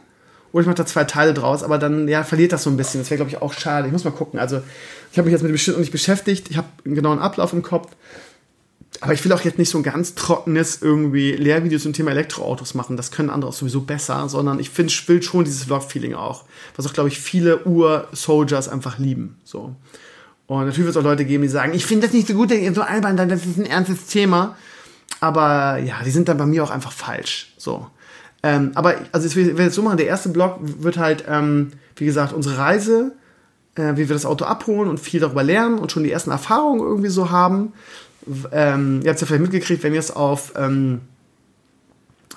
oder 0.53 0.61
ich 0.61 0.66
mache 0.66 0.76
da 0.76 0.86
zwei 0.86 1.05
Teile 1.05 1.34
draus, 1.34 1.62
aber 1.62 1.78
dann 1.78 2.09
ja, 2.09 2.24
verliert 2.24 2.53
das 2.53 2.62
so 2.62 2.70
ein 2.70 2.76
bisschen. 2.76 3.00
Das 3.00 3.11
wäre, 3.11 3.16
glaube 3.16 3.30
ich, 3.30 3.40
auch 3.40 3.55
schade. 3.55 3.86
Ich 3.86 3.92
muss 3.92 4.05
mal 4.05 4.11
gucken. 4.11 4.38
Also, 4.38 4.61
ich 5.11 5.18
habe 5.18 5.26
mich 5.26 5.32
jetzt 5.32 5.42
mit 5.42 5.50
dem 5.50 5.55
bestimmt 5.55 5.78
nicht 5.78 5.92
beschäftigt. 5.92 6.50
Ich 6.50 6.57
habe 6.57 6.68
einen 6.84 6.94
genauen 6.94 7.18
Ablauf 7.18 7.53
im 7.53 7.62
Kopf. 7.62 7.88
Aber 9.00 9.14
ich 9.14 9.24
will 9.24 9.32
auch 9.32 9.40
jetzt 9.40 9.59
nicht 9.59 9.70
so 9.70 9.78
ein 9.78 9.82
ganz 9.82 10.14
trockenes 10.14 10.82
irgendwie 10.82 11.32
Lehrvideo 11.32 11.78
zum 11.78 11.94
Thema 11.94 12.11
Elektroautos 12.11 12.74
machen. 12.74 12.96
Das 12.96 13.11
können 13.11 13.30
andere 13.30 13.50
auch 13.50 13.55
sowieso 13.55 13.80
besser, 13.80 14.28
sondern 14.28 14.61
ich 14.61 14.68
find, 14.68 15.09
will 15.09 15.22
schon 15.22 15.44
dieses 15.44 15.64
Vlog-Feeling 15.64 16.14
auch. 16.14 16.44
Was 16.76 16.86
auch, 16.86 16.92
glaube 16.92 17.09
ich, 17.09 17.18
viele 17.18 17.64
Ur-Soldiers 17.64 18.68
einfach 18.68 18.98
lieben. 18.98 19.38
So. 19.44 19.74
Und 20.46 20.66
natürlich 20.66 20.84
wird 20.84 20.90
es 20.90 20.96
auch 20.96 21.03
Leute 21.03 21.24
geben, 21.24 21.42
die 21.42 21.48
sagen, 21.48 21.72
ich 21.72 21.86
finde 21.86 22.07
das 22.07 22.14
nicht 22.14 22.28
so 22.28 22.34
gut, 22.34 22.53
so 22.74 22.82
albern, 22.82 23.16
das 23.16 23.46
ist 23.46 23.57
ein 23.57 23.66
ernstes 23.66 24.07
Thema. 24.07 24.57
Aber 25.20 25.78
ja, 25.78 26.03
die 26.05 26.11
sind 26.11 26.28
dann 26.28 26.36
bei 26.36 26.46
mir 26.46 26.62
auch 26.62 26.70
einfach 26.70 26.92
falsch. 26.92 27.55
So. 27.57 27.86
Ähm, 28.43 28.72
aber 28.74 28.97
also 29.12 29.26
ich 29.26 29.36
will 29.36 29.59
jetzt 29.59 29.74
so 29.74 29.82
machen, 29.82 29.97
der 29.97 30.07
erste 30.07 30.28
Block 30.28 30.59
wird 30.61 30.99
halt, 30.99 31.24
ähm, 31.28 31.72
wie 31.97 32.07
gesagt, 32.07 32.32
unsere 32.32 32.59
Reise, 32.59 33.12
äh, 33.76 33.93
wie 33.93 34.09
wir 34.09 34.14
das 34.14 34.26
Auto 34.26 34.45
abholen 34.45 34.90
und 34.90 34.99
viel 34.99 35.20
darüber 35.20 35.43
lernen 35.43 35.78
und 35.78 35.93
schon 35.93 36.03
die 36.03 36.11
ersten 36.11 36.30
Erfahrungen 36.30 36.80
irgendwie 36.80 37.09
so 37.09 37.30
haben. 37.30 37.72
Ähm, 38.53 39.01
ihr 39.03 39.11
habt 39.11 39.16
es 39.16 39.20
ja 39.20 39.26
vielleicht 39.26 39.43
mitgekriegt, 39.43 39.82
wenn 39.82 39.95
ihr 39.95 40.01
es 40.01 40.11
auf, 40.11 40.53
ähm, 40.57 41.01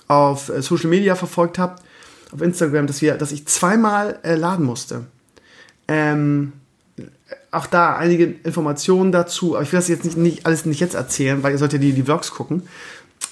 auf 0.07 0.49
äh, 0.49 0.61
Social 0.61 0.89
Media 0.89 1.15
verfolgt 1.15 1.57
habt, 1.57 1.83
auf 2.31 2.41
Instagram, 2.41 2.85
dass, 2.85 3.01
wir, 3.01 3.15
dass 3.15 3.31
ich 3.31 3.47
zweimal 3.47 4.19
äh, 4.23 4.35
laden 4.35 4.65
musste. 4.65 5.05
Ähm, 5.87 6.53
auch 7.49 7.65
da 7.65 7.95
einige 7.95 8.25
Informationen 8.25 9.11
dazu, 9.11 9.55
aber 9.55 9.63
ich 9.63 9.71
will 9.71 9.79
das 9.79 9.87
jetzt 9.87 10.05
nicht, 10.05 10.17
nicht, 10.17 10.45
alles 10.45 10.65
nicht 10.65 10.79
jetzt 10.79 10.93
erzählen, 10.93 11.41
weil 11.41 11.53
ihr 11.53 11.57
sollt 11.57 11.73
ja 11.73 11.79
die, 11.79 11.93
die 11.93 12.03
Vlogs 12.03 12.31
gucken 12.31 12.63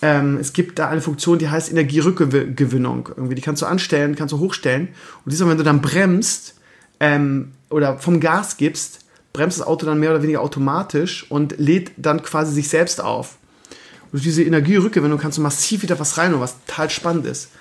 ähm, 0.03 0.37
es 0.37 0.51
gibt 0.51 0.79
da 0.79 0.89
eine 0.89 0.99
Funktion, 0.99 1.39
die 1.39 1.47
heißt 1.47 1.71
Energierückgewinnung. 1.71 3.07
Irgendwie, 3.15 3.35
die 3.35 3.41
kannst 3.41 3.61
du 3.61 3.65
anstellen, 3.65 4.17
kannst 4.17 4.33
du 4.33 4.39
hochstellen. 4.39 4.89
Und 5.23 5.31
diesmal, 5.31 5.51
wenn 5.51 5.57
du 5.57 5.63
dann 5.63 5.79
bremst 5.81 6.55
ähm, 6.99 7.53
oder 7.69 7.97
vom 7.97 8.19
Gas 8.19 8.57
gibst, 8.57 8.99
bremst 9.31 9.61
das 9.61 9.65
Auto 9.65 9.85
dann 9.85 10.01
mehr 10.01 10.09
oder 10.09 10.21
weniger 10.21 10.41
automatisch 10.41 11.25
und 11.31 11.57
lädt 11.57 11.93
dann 11.95 12.21
quasi 12.21 12.53
sich 12.53 12.67
selbst 12.67 12.99
auf. 12.99 13.37
Und 14.01 14.15
durch 14.15 14.23
diese 14.23 14.43
Energierückgewinnung 14.43 15.19
kannst 15.19 15.37
du 15.37 15.41
massiv 15.41 15.83
wieder 15.83 15.97
was 15.97 16.17
rein, 16.17 16.37
was 16.37 16.57
total 16.65 16.89
spannend 16.89 17.25
ist. 17.25 17.51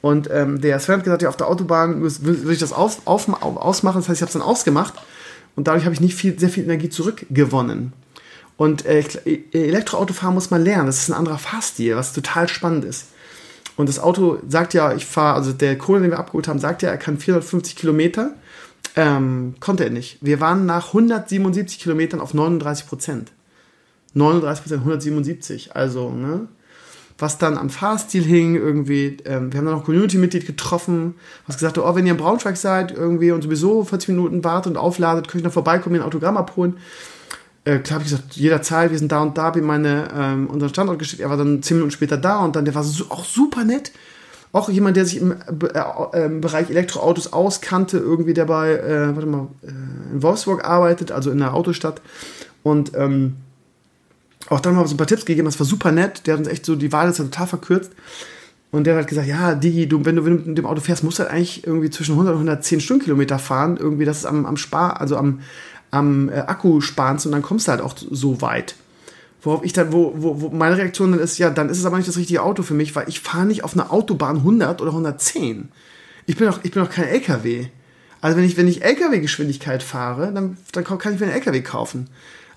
Und 0.00 0.30
ähm, 0.32 0.62
der 0.62 0.80
Sven 0.80 0.96
hat 0.96 1.04
gesagt, 1.04 1.20
ja, 1.20 1.28
auf 1.28 1.36
der 1.36 1.48
Autobahn 1.48 2.02
will 2.02 2.52
ich 2.52 2.58
das 2.58 2.72
auf, 2.72 3.02
auf, 3.04 3.28
ausmachen. 3.42 4.00
Das 4.00 4.08
heißt, 4.08 4.18
ich 4.18 4.22
habe 4.22 4.28
es 4.28 4.32
dann 4.32 4.40
ausgemacht. 4.40 4.94
Und 5.56 5.68
dadurch 5.68 5.84
habe 5.84 5.94
ich 5.94 6.00
nicht 6.00 6.14
viel, 6.14 6.38
sehr 6.40 6.48
viel 6.48 6.64
Energie 6.64 6.88
zurückgewonnen. 6.88 7.92
Und 8.56 8.86
äh, 8.86 9.04
e-, 9.24 9.44
Elektroautofahren 9.52 10.34
muss 10.34 10.50
man 10.50 10.62
lernen. 10.62 10.86
Das 10.86 10.98
ist 10.98 11.08
ein 11.08 11.14
anderer 11.14 11.38
Fahrstil, 11.38 11.96
was 11.96 12.12
total 12.12 12.48
spannend 12.48 12.84
ist. 12.84 13.08
Und 13.76 13.88
das 13.88 13.98
Auto 13.98 14.38
sagt 14.48 14.74
ja, 14.74 14.94
ich 14.94 15.06
fahre, 15.06 15.36
also 15.36 15.52
der 15.52 15.78
Kohle, 15.78 16.02
den 16.02 16.10
wir 16.10 16.18
abgeholt 16.18 16.48
haben, 16.48 16.58
sagt 16.58 16.82
ja, 16.82 16.90
er 16.90 16.98
kann 16.98 17.18
450 17.18 17.76
Kilometer. 17.76 18.34
Ähm, 18.94 19.54
konnte 19.60 19.84
er 19.84 19.90
nicht. 19.90 20.18
Wir 20.20 20.40
waren 20.40 20.66
nach 20.66 20.88
177 20.88 21.78
Kilometern 21.78 22.20
auf 22.20 22.34
39 22.34 22.86
Prozent. 22.86 23.32
39 24.14 24.62
Prozent, 24.62 24.80
177. 24.80 25.74
Also, 25.74 26.10
ne? 26.10 26.48
Was 27.18 27.38
dann 27.38 27.56
am 27.56 27.70
Fahrstil 27.70 28.24
hing, 28.24 28.56
irgendwie, 28.56 29.18
ähm, 29.24 29.52
wir 29.52 29.58
haben 29.58 29.66
dann 29.66 29.76
noch 29.76 29.84
Community-Mitglied 29.84 30.44
getroffen, 30.44 31.14
was 31.46 31.56
gesagt 31.56 31.78
hat, 31.78 31.84
oh, 31.84 31.94
wenn 31.94 32.04
ihr 32.04 32.12
in 32.12 32.18
Braunschweig 32.18 32.56
seid, 32.56 32.90
irgendwie 32.90 33.30
und 33.30 33.42
sowieso 33.42 33.84
40 33.84 34.08
Minuten 34.08 34.44
wartet 34.44 34.72
und 34.72 34.76
aufladet, 34.76 35.28
könnt 35.28 35.42
ihr 35.42 35.46
noch 35.46 35.52
vorbeikommen, 35.52 35.94
mir 35.94 36.02
ein 36.02 36.06
Autogramm 36.06 36.36
abholen 36.36 36.76
äh, 37.64 37.78
habe 37.90 38.02
ich 38.02 38.10
gesagt, 38.10 38.34
jederzeit, 38.34 38.90
wir 38.90 38.98
sind 38.98 39.12
da 39.12 39.22
und 39.22 39.38
da, 39.38 39.54
ihm 39.54 39.64
meine, 39.64 40.08
ähm, 40.16 40.48
unseren 40.48 40.70
Standort 40.70 40.98
geschickt. 40.98 41.22
Er 41.22 41.30
war 41.30 41.36
dann 41.36 41.62
zehn 41.62 41.76
Minuten 41.76 41.92
später 41.92 42.16
da 42.16 42.38
und 42.40 42.56
dann, 42.56 42.64
der 42.64 42.74
war 42.74 42.82
so, 42.82 43.04
auch 43.08 43.24
super 43.24 43.64
nett. 43.64 43.92
Auch 44.52 44.68
jemand, 44.68 44.96
der 44.96 45.06
sich 45.06 45.16
im 45.16 45.32
äh, 45.32 45.36
äh, 46.12 46.28
Bereich 46.28 46.68
Elektroautos 46.68 47.32
auskannte, 47.32 47.98
irgendwie, 47.98 48.34
der 48.34 48.44
bei, 48.44 48.72
äh, 48.72 49.14
warte 49.14 49.26
mal, 49.26 49.48
äh, 49.62 49.68
in 50.12 50.22
Wolfsburg 50.22 50.64
arbeitet, 50.64 51.12
also 51.12 51.30
in 51.30 51.38
der 51.38 51.54
Autostadt. 51.54 52.02
Und 52.62 52.92
ähm, 52.94 53.36
auch 54.48 54.60
dann 54.60 54.74
mal 54.74 54.86
so 54.86 54.94
ein 54.94 54.98
paar 54.98 55.06
Tipps 55.06 55.24
gegeben, 55.24 55.46
das 55.46 55.58
war 55.58 55.66
super 55.66 55.92
nett. 55.92 56.26
Der 56.26 56.34
hat 56.34 56.40
uns 56.40 56.48
echt 56.48 56.66
so 56.66 56.76
die 56.76 56.92
Wahl 56.92 57.08
ist 57.08 57.16
total 57.16 57.46
verkürzt. 57.46 57.92
Und 58.72 58.86
der 58.86 58.96
hat 58.96 59.06
gesagt, 59.06 59.28
ja, 59.28 59.54
Digi, 59.54 59.86
du, 59.86 60.04
wenn 60.04 60.16
du 60.16 60.22
mit 60.22 60.56
dem 60.58 60.66
Auto 60.66 60.80
fährst, 60.80 61.04
musst 61.04 61.18
du 61.18 61.24
halt 61.24 61.32
eigentlich 61.32 61.66
irgendwie 61.66 61.90
zwischen 61.90 62.12
100 62.12 62.34
und 62.34 62.40
110 62.40 62.80
Stundenkilometer 62.80 63.38
fahren. 63.38 63.76
Irgendwie, 63.76 64.06
das 64.06 64.18
ist 64.18 64.24
am, 64.24 64.46
am 64.46 64.56
Spar, 64.56 65.00
also 65.00 65.16
am, 65.16 65.40
am 65.92 66.28
äh, 66.28 66.40
Akku 66.40 66.80
sparst 66.80 67.26
und 67.26 67.32
dann 67.32 67.42
kommst 67.42 67.68
du 67.68 67.70
halt 67.70 67.80
auch 67.80 67.94
so 67.96 68.40
weit. 68.40 68.74
Worauf 69.42 69.64
ich 69.64 69.72
dann, 69.72 69.92
wo, 69.92 70.14
wo, 70.16 70.40
wo 70.40 70.48
meine 70.50 70.76
Reaktion 70.76 71.12
dann 71.12 71.20
ist, 71.20 71.38
ja, 71.38 71.50
dann 71.50 71.68
ist 71.68 71.78
es 71.78 71.84
aber 71.84 71.96
nicht 71.96 72.08
das 72.08 72.16
richtige 72.16 72.42
Auto 72.42 72.62
für 72.62 72.74
mich, 72.74 72.96
weil 72.96 73.08
ich 73.08 73.20
fahre 73.20 73.46
nicht 73.46 73.62
auf 73.62 73.74
einer 73.74 73.92
Autobahn 73.92 74.38
100 74.38 74.80
oder 74.80 74.90
110. 74.90 75.68
Ich 76.26 76.36
bin 76.36 76.48
auch, 76.48 76.60
ich 76.62 76.70
bin 76.70 76.82
auch 76.82 76.90
kein 76.90 77.06
LKW. 77.06 77.66
Also 78.20 78.36
wenn 78.36 78.44
ich, 78.44 78.56
wenn 78.56 78.68
ich 78.68 78.82
LKW-Geschwindigkeit 78.82 79.82
fahre, 79.82 80.32
dann, 80.32 80.56
dann 80.72 80.84
kann 80.84 81.14
ich 81.14 81.20
mir 81.20 81.26
einen 81.26 81.34
LKW 81.34 81.60
kaufen. 81.60 82.08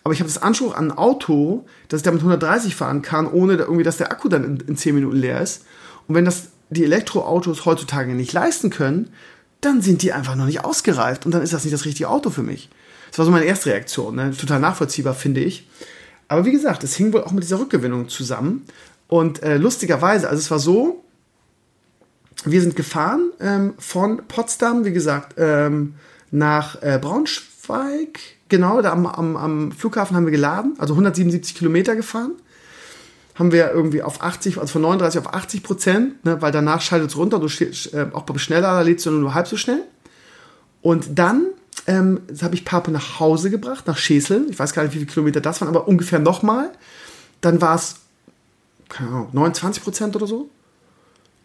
Aber 0.04 0.14
ich 0.14 0.20
habe 0.20 0.30
das 0.30 0.42
Anspruch 0.42 0.76
an 0.76 0.92
ein 0.92 0.98
Auto, 0.98 1.66
dass 1.90 2.02
ich 2.02 2.04
damit 2.04 2.22
130 2.22 2.76
fahren 2.76 3.02
kann, 3.02 3.26
ohne 3.26 3.56
irgendwie, 3.56 3.84
dass 3.84 3.98
der 3.98 4.12
Akku 4.12 4.30
dann 4.30 4.44
in, 4.44 4.58
in 4.68 4.78
10 4.78 4.94
Minuten 4.94 5.18
leer 5.18 5.42
ist. 5.42 5.66
Und 6.08 6.14
wenn 6.14 6.26
das 6.26 6.50
die 6.70 6.84
Elektroautos 6.84 7.66
heutzutage 7.66 8.14
nicht 8.14 8.32
leisten 8.32 8.70
können, 8.70 9.10
dann 9.66 9.82
sind 9.82 10.02
die 10.02 10.14
einfach 10.14 10.36
noch 10.36 10.46
nicht 10.46 10.64
ausgereift 10.64 11.26
und 11.26 11.34
dann 11.34 11.42
ist 11.42 11.54
das 11.54 11.64
nicht 11.64 11.74
das 11.74 11.86
richtige 11.86 12.10
Auto 12.10 12.30
für 12.30 12.44
mich. 12.44 12.70
Das 13.10 13.20
war 13.20 13.26
so 13.26 13.32
meine 13.32 13.46
erste 13.46 13.70
Reaktion. 13.70 14.16
Ne? 14.16 14.32
Total 14.32 14.60
nachvollziehbar, 14.60 15.14
finde 15.14 15.42
ich. 15.42 15.68
Aber 16.28 16.46
wie 16.46 16.52
gesagt, 16.52 16.84
es 16.84 16.96
hing 16.96 17.14
wohl 17.14 17.24
auch 17.24 17.32
mit 17.32 17.44
dieser 17.44 17.60
Rückgewinnung 17.60 18.10
zusammen. 18.10 18.66
Und 19.08 19.44
äh, 19.44 19.58
lustigerweise, 19.58 20.30
also 20.30 20.40
es 20.40 20.52
war 20.52 20.60
so, 20.60 21.04
wir 22.44 22.62
sind 22.62 22.76
gefahren 22.76 23.32
ähm, 23.40 23.74
von 23.78 24.22
Potsdam, 24.28 24.86
wie 24.86 24.92
gesagt, 24.92 25.36
ähm, 25.38 25.96
nach 26.32 26.82
äh, 26.82 27.00
Braunschweig. 27.02 28.20
Genau, 28.50 28.82
da 28.82 28.92
am, 28.92 29.06
am, 29.06 29.38
am, 29.38 29.72
Flughafen 29.72 30.16
haben 30.16 30.26
wir 30.26 30.32
geladen, 30.32 30.76
also 30.78 30.94
177 30.94 31.56
Kilometer 31.56 31.96
gefahren. 31.96 32.34
Haben 33.36 33.52
wir 33.52 33.72
irgendwie 33.72 34.02
auf 34.02 34.22
80, 34.22 34.58
also 34.58 34.74
von 34.74 34.82
39 34.82 35.20
auf 35.20 35.34
80 35.34 35.64
Prozent, 35.64 36.26
ne, 36.26 36.42
weil 36.42 36.52
danach 36.52 36.82
schaltet 36.82 37.10
es 37.10 37.18
runter. 37.18 37.40
Du, 37.40 37.48
äh, 37.48 38.08
auch 38.14 38.24
beim 38.24 38.40
Schneller 38.40 38.84
lädst 38.84 39.06
du 39.06 39.12
nur 39.12 39.34
halb 39.34 39.48
so 39.48 39.58
schnell. 39.58 39.84
Und 40.82 41.20
dann 41.20 41.48
ähm, 41.88 42.22
habe 42.42 42.56
ich 42.56 42.66
Papa 42.66 42.92
nach 42.92 43.20
Hause 43.20 43.50
gebracht, 43.50 43.88
nach 43.88 43.98
Schesel. 43.98 44.48
Ich 44.50 44.58
weiß 44.58 44.74
gar 44.74 44.84
nicht, 44.84 44.94
wie 44.94 45.00
viele 45.00 45.12
Kilometer 45.12 45.42
das 45.42 45.62
waren, 45.62 45.68
aber 45.68 45.88
ungefähr 45.88 46.20
nochmal. 46.20 46.70
Dann 47.42 47.62
war 47.62 47.76
es, 47.76 47.96
keine 48.90 49.10
Ahnung, 49.10 49.30
29 49.34 49.84
Prozent 49.84 50.16
oder 50.16 50.28
so. 50.28 50.50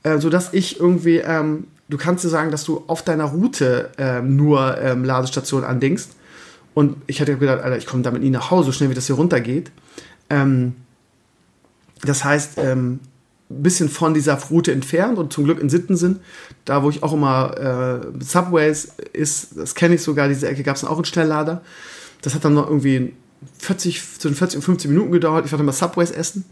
Äh, 0.02 0.18
sodass 0.18 0.52
ich 0.52 0.80
irgendwie, 0.80 1.18
ähm, 1.18 1.66
du 1.88 1.98
kannst 1.98 2.24
dir 2.24 2.28
sagen, 2.28 2.50
dass 2.50 2.64
du 2.64 2.84
auf 2.86 3.02
deiner 3.02 3.24
Route 3.24 3.90
ähm, 3.98 4.36
nur 4.36 4.78
ähm, 4.80 5.04
Ladestationen 5.04 5.68
andingst. 5.68 6.12
Und 6.72 6.96
ich 7.06 7.20
hatte 7.20 7.36
gedacht, 7.36 7.62
Alter, 7.62 7.76
ich 7.76 7.86
komme 7.86 8.02
damit 8.02 8.22
nie 8.22 8.30
nach 8.30 8.50
Hause, 8.50 8.66
so 8.66 8.72
schnell 8.72 8.90
wie 8.90 8.94
das 8.94 9.06
hier 9.06 9.16
runtergeht. 9.16 9.70
Ähm, 10.30 10.76
das 12.04 12.24
heißt, 12.24 12.52
ähm, 12.58 13.00
ein 13.50 13.62
bisschen 13.62 13.88
von 13.88 14.14
dieser 14.14 14.34
Route 14.34 14.72
entfernt 14.72 15.18
und 15.18 15.32
zum 15.32 15.44
Glück 15.44 15.60
in 15.60 15.68
Sittensen, 15.68 16.20
da 16.64 16.82
wo 16.82 16.90
ich 16.90 17.02
auch 17.02 17.12
immer 17.12 17.56
äh, 17.58 18.24
Subways 18.24 18.92
ist, 19.12 19.56
das 19.56 19.74
kenne 19.74 19.96
ich 19.96 20.02
sogar, 20.02 20.28
diese 20.28 20.48
Ecke 20.48 20.62
gab 20.62 20.76
es 20.76 20.84
auch 20.84 20.96
einen 20.96 21.04
Schnelllader. 21.04 21.62
Das 22.22 22.34
hat 22.34 22.44
dann 22.44 22.54
noch 22.54 22.68
irgendwie 22.68 23.14
40, 23.58 24.02
zwischen 24.18 24.36
40 24.36 24.56
und 24.58 24.62
50 24.62 24.90
Minuten 24.90 25.10
gedauert. 25.10 25.46
Ich 25.46 25.52
wollte 25.52 25.64
mal 25.64 25.72
Subways 25.72 26.10
essen. 26.10 26.44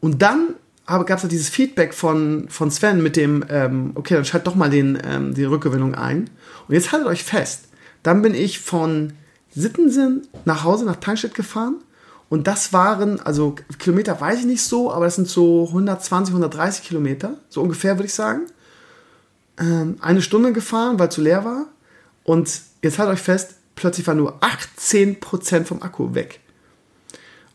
Und 0.00 0.22
dann 0.22 0.54
gab 0.86 1.10
es 1.10 1.22
halt 1.22 1.32
dieses 1.32 1.48
Feedback 1.48 1.94
von, 1.94 2.46
von 2.48 2.70
Sven 2.70 3.02
mit 3.02 3.16
dem, 3.16 3.44
ähm, 3.48 3.92
okay, 3.94 4.14
dann 4.14 4.24
schalt 4.24 4.46
doch 4.46 4.54
mal 4.54 4.70
den, 4.70 4.98
ähm, 5.04 5.34
die 5.34 5.44
Rückgewinnung 5.44 5.94
ein. 5.94 6.30
Und 6.66 6.74
jetzt 6.74 6.92
haltet 6.92 7.08
euch 7.08 7.22
fest, 7.22 7.68
dann 8.02 8.22
bin 8.22 8.34
ich 8.34 8.60
von 8.60 9.12
Sittensen 9.54 10.26
nach 10.44 10.64
Hause 10.64 10.84
nach 10.84 10.96
Tankstedt 10.96 11.34
gefahren 11.34 11.76
und 12.28 12.46
das 12.46 12.72
waren, 12.72 13.20
also 13.20 13.54
Kilometer 13.78 14.20
weiß 14.20 14.40
ich 14.40 14.46
nicht 14.46 14.62
so, 14.62 14.92
aber 14.92 15.04
das 15.04 15.14
sind 15.14 15.28
so 15.28 15.66
120, 15.68 16.32
130 16.32 16.84
Kilometer, 16.84 17.34
so 17.48 17.62
ungefähr 17.62 17.96
würde 17.96 18.06
ich 18.06 18.14
sagen. 18.14 18.46
Ähm, 19.58 19.96
eine 20.00 20.22
Stunde 20.22 20.52
gefahren, 20.52 20.98
weil 20.98 21.10
zu 21.10 21.20
leer 21.20 21.44
war. 21.44 21.66
Und 22.24 22.60
jetzt 22.82 22.98
haltet 22.98 23.14
euch 23.14 23.22
fest, 23.22 23.54
plötzlich 23.76 24.06
war 24.06 24.14
nur 24.14 24.40
18% 24.40 25.64
vom 25.64 25.82
Akku 25.82 26.14
weg. 26.14 26.40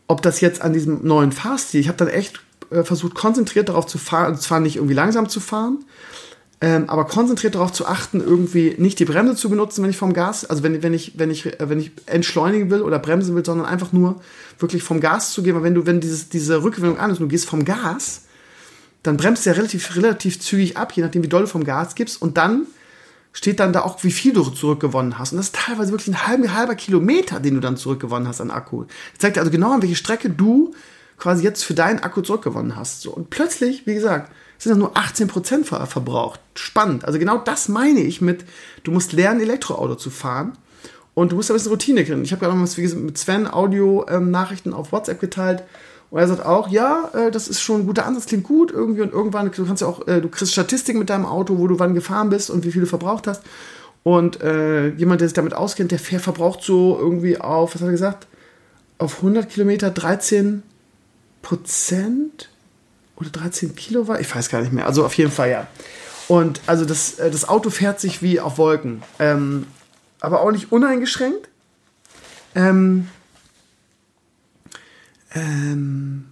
Ob 0.06 0.22
das 0.22 0.40
jetzt 0.40 0.62
an 0.62 0.72
diesem 0.72 1.06
neuen 1.06 1.32
Fahrstil, 1.32 1.80
ich 1.80 1.88
habe 1.88 1.98
dann 1.98 2.08
echt 2.08 2.40
äh, 2.70 2.82
versucht, 2.82 3.14
konzentriert 3.14 3.68
darauf 3.68 3.86
zu 3.86 3.98
fahren, 3.98 4.26
also 4.26 4.40
zwar 4.40 4.60
nicht 4.60 4.76
irgendwie 4.76 4.94
langsam 4.94 5.28
zu 5.28 5.40
fahren, 5.40 5.84
ähm, 6.62 6.88
aber 6.88 7.06
konzentriert 7.06 7.56
darauf 7.56 7.72
zu 7.72 7.86
achten, 7.86 8.20
irgendwie 8.20 8.76
nicht 8.78 9.00
die 9.00 9.04
Bremse 9.04 9.34
zu 9.34 9.50
benutzen, 9.50 9.82
wenn 9.82 9.90
ich 9.90 9.96
vom 9.96 10.12
Gas, 10.12 10.44
also 10.44 10.62
wenn, 10.62 10.80
wenn 10.84 10.94
ich, 10.94 11.18
wenn 11.18 11.28
ich, 11.28 11.46
äh, 11.46 11.68
wenn 11.68 11.80
ich 11.80 11.90
entschleunigen 12.06 12.70
will 12.70 12.82
oder 12.82 13.00
bremsen 13.00 13.34
will, 13.34 13.44
sondern 13.44 13.66
einfach 13.66 13.90
nur 13.92 14.20
wirklich 14.60 14.84
vom 14.84 15.00
Gas 15.00 15.32
zu 15.32 15.42
gehen. 15.42 15.56
Weil 15.56 15.64
wenn 15.64 15.74
du, 15.74 15.86
wenn 15.86 16.00
dieses, 16.00 16.28
diese 16.28 16.62
Rückgewinnung 16.62 16.98
an 16.98 17.10
ist 17.10 17.18
und 17.18 17.24
du 17.24 17.30
gehst 17.30 17.48
vom 17.48 17.64
Gas, 17.64 18.26
dann 19.02 19.16
bremst 19.16 19.44
du 19.44 19.50
ja 19.50 19.56
relativ, 19.56 19.96
relativ 19.96 20.38
zügig 20.38 20.76
ab, 20.76 20.92
je 20.92 21.02
nachdem, 21.02 21.24
wie 21.24 21.28
doll 21.28 21.42
du 21.42 21.48
vom 21.48 21.64
Gas 21.64 21.96
gibst. 21.96 22.22
Und 22.22 22.36
dann 22.36 22.68
steht 23.32 23.58
dann 23.58 23.72
da 23.72 23.82
auch, 23.82 24.04
wie 24.04 24.12
viel 24.12 24.32
du 24.32 24.44
zurückgewonnen 24.44 25.18
hast. 25.18 25.32
Und 25.32 25.38
das 25.38 25.46
ist 25.46 25.56
teilweise 25.56 25.90
wirklich 25.90 26.14
ein 26.14 26.28
halber, 26.28 26.54
halber 26.54 26.76
Kilometer, 26.76 27.40
den 27.40 27.54
du 27.54 27.60
dann 27.60 27.76
zurückgewonnen 27.76 28.28
hast 28.28 28.40
an 28.40 28.52
Akku. 28.52 28.84
Das 28.84 29.18
zeigt 29.18 29.34
dir 29.34 29.40
also 29.40 29.50
genau, 29.50 29.72
an 29.72 29.82
welche 29.82 29.96
Strecke 29.96 30.30
du 30.30 30.72
quasi 31.18 31.44
jetzt 31.44 31.64
für 31.64 31.74
deinen 31.74 32.00
Akku 32.00 32.22
zurückgewonnen 32.22 32.76
hast. 32.76 33.02
So, 33.02 33.12
und 33.12 33.30
plötzlich, 33.30 33.86
wie 33.86 33.94
gesagt, 33.94 34.30
sind 34.62 34.78
nur 34.78 34.96
18% 34.96 35.64
ver 35.64 35.86
verbraucht. 35.86 36.40
Spannend. 36.54 37.04
Also 37.04 37.18
genau 37.18 37.38
das 37.38 37.68
meine 37.68 38.00
ich 38.00 38.20
mit, 38.20 38.44
du 38.84 38.92
musst 38.92 39.12
lernen, 39.12 39.40
Elektroauto 39.40 39.96
zu 39.96 40.10
fahren. 40.10 40.52
Und 41.14 41.32
du 41.32 41.36
musst 41.36 41.50
ein 41.50 41.54
bisschen 41.54 41.72
Routine 41.72 42.04
kriegen. 42.04 42.22
Ich 42.24 42.32
habe 42.32 42.44
gerade 42.44 42.58
was 42.60 42.78
wie 42.78 42.82
gesagt, 42.82 43.02
mit 43.02 43.18
Sven 43.18 43.46
Audio-Nachrichten 43.46 44.70
ähm, 44.70 44.74
auf 44.74 44.92
WhatsApp 44.92 45.20
geteilt. 45.20 45.62
Und 46.10 46.20
er 46.20 46.28
sagt 46.28 46.44
auch, 46.44 46.68
ja, 46.68 47.10
äh, 47.12 47.30
das 47.30 47.48
ist 47.48 47.60
schon 47.60 47.80
ein 47.80 47.86
guter 47.86 48.06
Ansatz, 48.06 48.26
klingt 48.26 48.44
gut 48.44 48.70
irgendwie. 48.70 49.02
Und 49.02 49.12
irgendwann, 49.12 49.50
du 49.50 49.66
kannst 49.66 49.82
ja 49.82 49.88
auch, 49.88 50.06
äh, 50.06 50.20
du 50.20 50.28
kriegst 50.28 50.52
Statistiken 50.52 50.98
mit 50.98 51.10
deinem 51.10 51.26
Auto, 51.26 51.58
wo 51.58 51.66
du 51.66 51.78
wann 51.78 51.94
gefahren 51.94 52.30
bist 52.30 52.48
und 52.48 52.64
wie 52.64 52.72
viel 52.72 52.82
du 52.82 52.86
verbraucht 52.86 53.26
hast. 53.26 53.42
Und 54.04 54.40
äh, 54.42 54.88
jemand, 54.90 55.20
der 55.20 55.28
sich 55.28 55.34
damit 55.34 55.54
auskennt, 55.54 55.90
der 55.90 55.98
verbraucht 55.98 56.62
so 56.62 56.98
irgendwie 56.98 57.38
auf, 57.38 57.74
was 57.74 57.82
hat 57.82 57.88
er 57.88 57.92
gesagt? 57.92 58.26
Auf 58.98 59.18
100 59.18 59.48
Kilometer 59.48 59.90
13 59.90 60.62
Prozent 61.42 62.48
oder 63.16 63.30
13 63.30 63.74
Kilowatt, 63.74 64.20
ich 64.20 64.34
weiß 64.34 64.48
gar 64.48 64.62
nicht 64.62 64.72
mehr. 64.72 64.86
Also 64.86 65.04
auf 65.04 65.14
jeden 65.14 65.30
Fall 65.30 65.50
ja. 65.50 65.66
Und 66.28 66.60
also 66.66 66.84
das, 66.84 67.18
äh, 67.18 67.30
das 67.30 67.48
Auto 67.48 67.70
fährt 67.70 68.00
sich 68.00 68.22
wie 68.22 68.40
auf 68.40 68.58
Wolken. 68.58 69.02
Ähm, 69.18 69.66
aber 70.20 70.40
auch 70.40 70.52
nicht 70.52 70.72
uneingeschränkt. 70.72 71.48
Ähm, 72.54 73.08
ähm, 75.34 76.26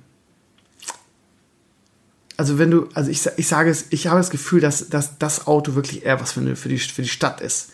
also 2.37 2.59
wenn 2.59 2.71
du, 2.71 2.89
also 2.95 3.11
ich, 3.11 3.27
ich 3.37 3.49
sage 3.49 3.71
es, 3.71 3.87
ich 3.91 4.07
habe 4.07 4.19
das 4.19 4.31
Gefühl, 4.31 4.61
dass, 4.61 4.89
dass 4.89 5.19
das 5.19 5.47
Auto 5.47 5.75
wirklich 5.75 6.05
eher 6.05 6.21
was 6.21 6.33
für, 6.33 6.41
eine, 6.41 6.57
für, 6.57 6.69
die, 6.69 6.79
für 6.79 7.03
die 7.03 7.09
Stadt 7.09 7.41
ist. 7.41 7.73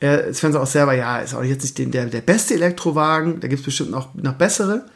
Äh, 0.00 0.32
Sven 0.32 0.52
sagt 0.52 0.64
auch 0.64 0.66
selber, 0.70 0.94
ja, 0.94 1.18
ist 1.18 1.34
auch 1.34 1.44
jetzt 1.44 1.62
nicht 1.62 1.78
den, 1.78 1.90
der, 1.90 2.06
der 2.06 2.22
beste 2.22 2.54
Elektrowagen, 2.54 3.40
da 3.40 3.48
gibt 3.48 3.60
es 3.60 3.64
bestimmt 3.64 3.90
noch, 3.90 4.14
noch 4.14 4.34
bessere. 4.34 4.86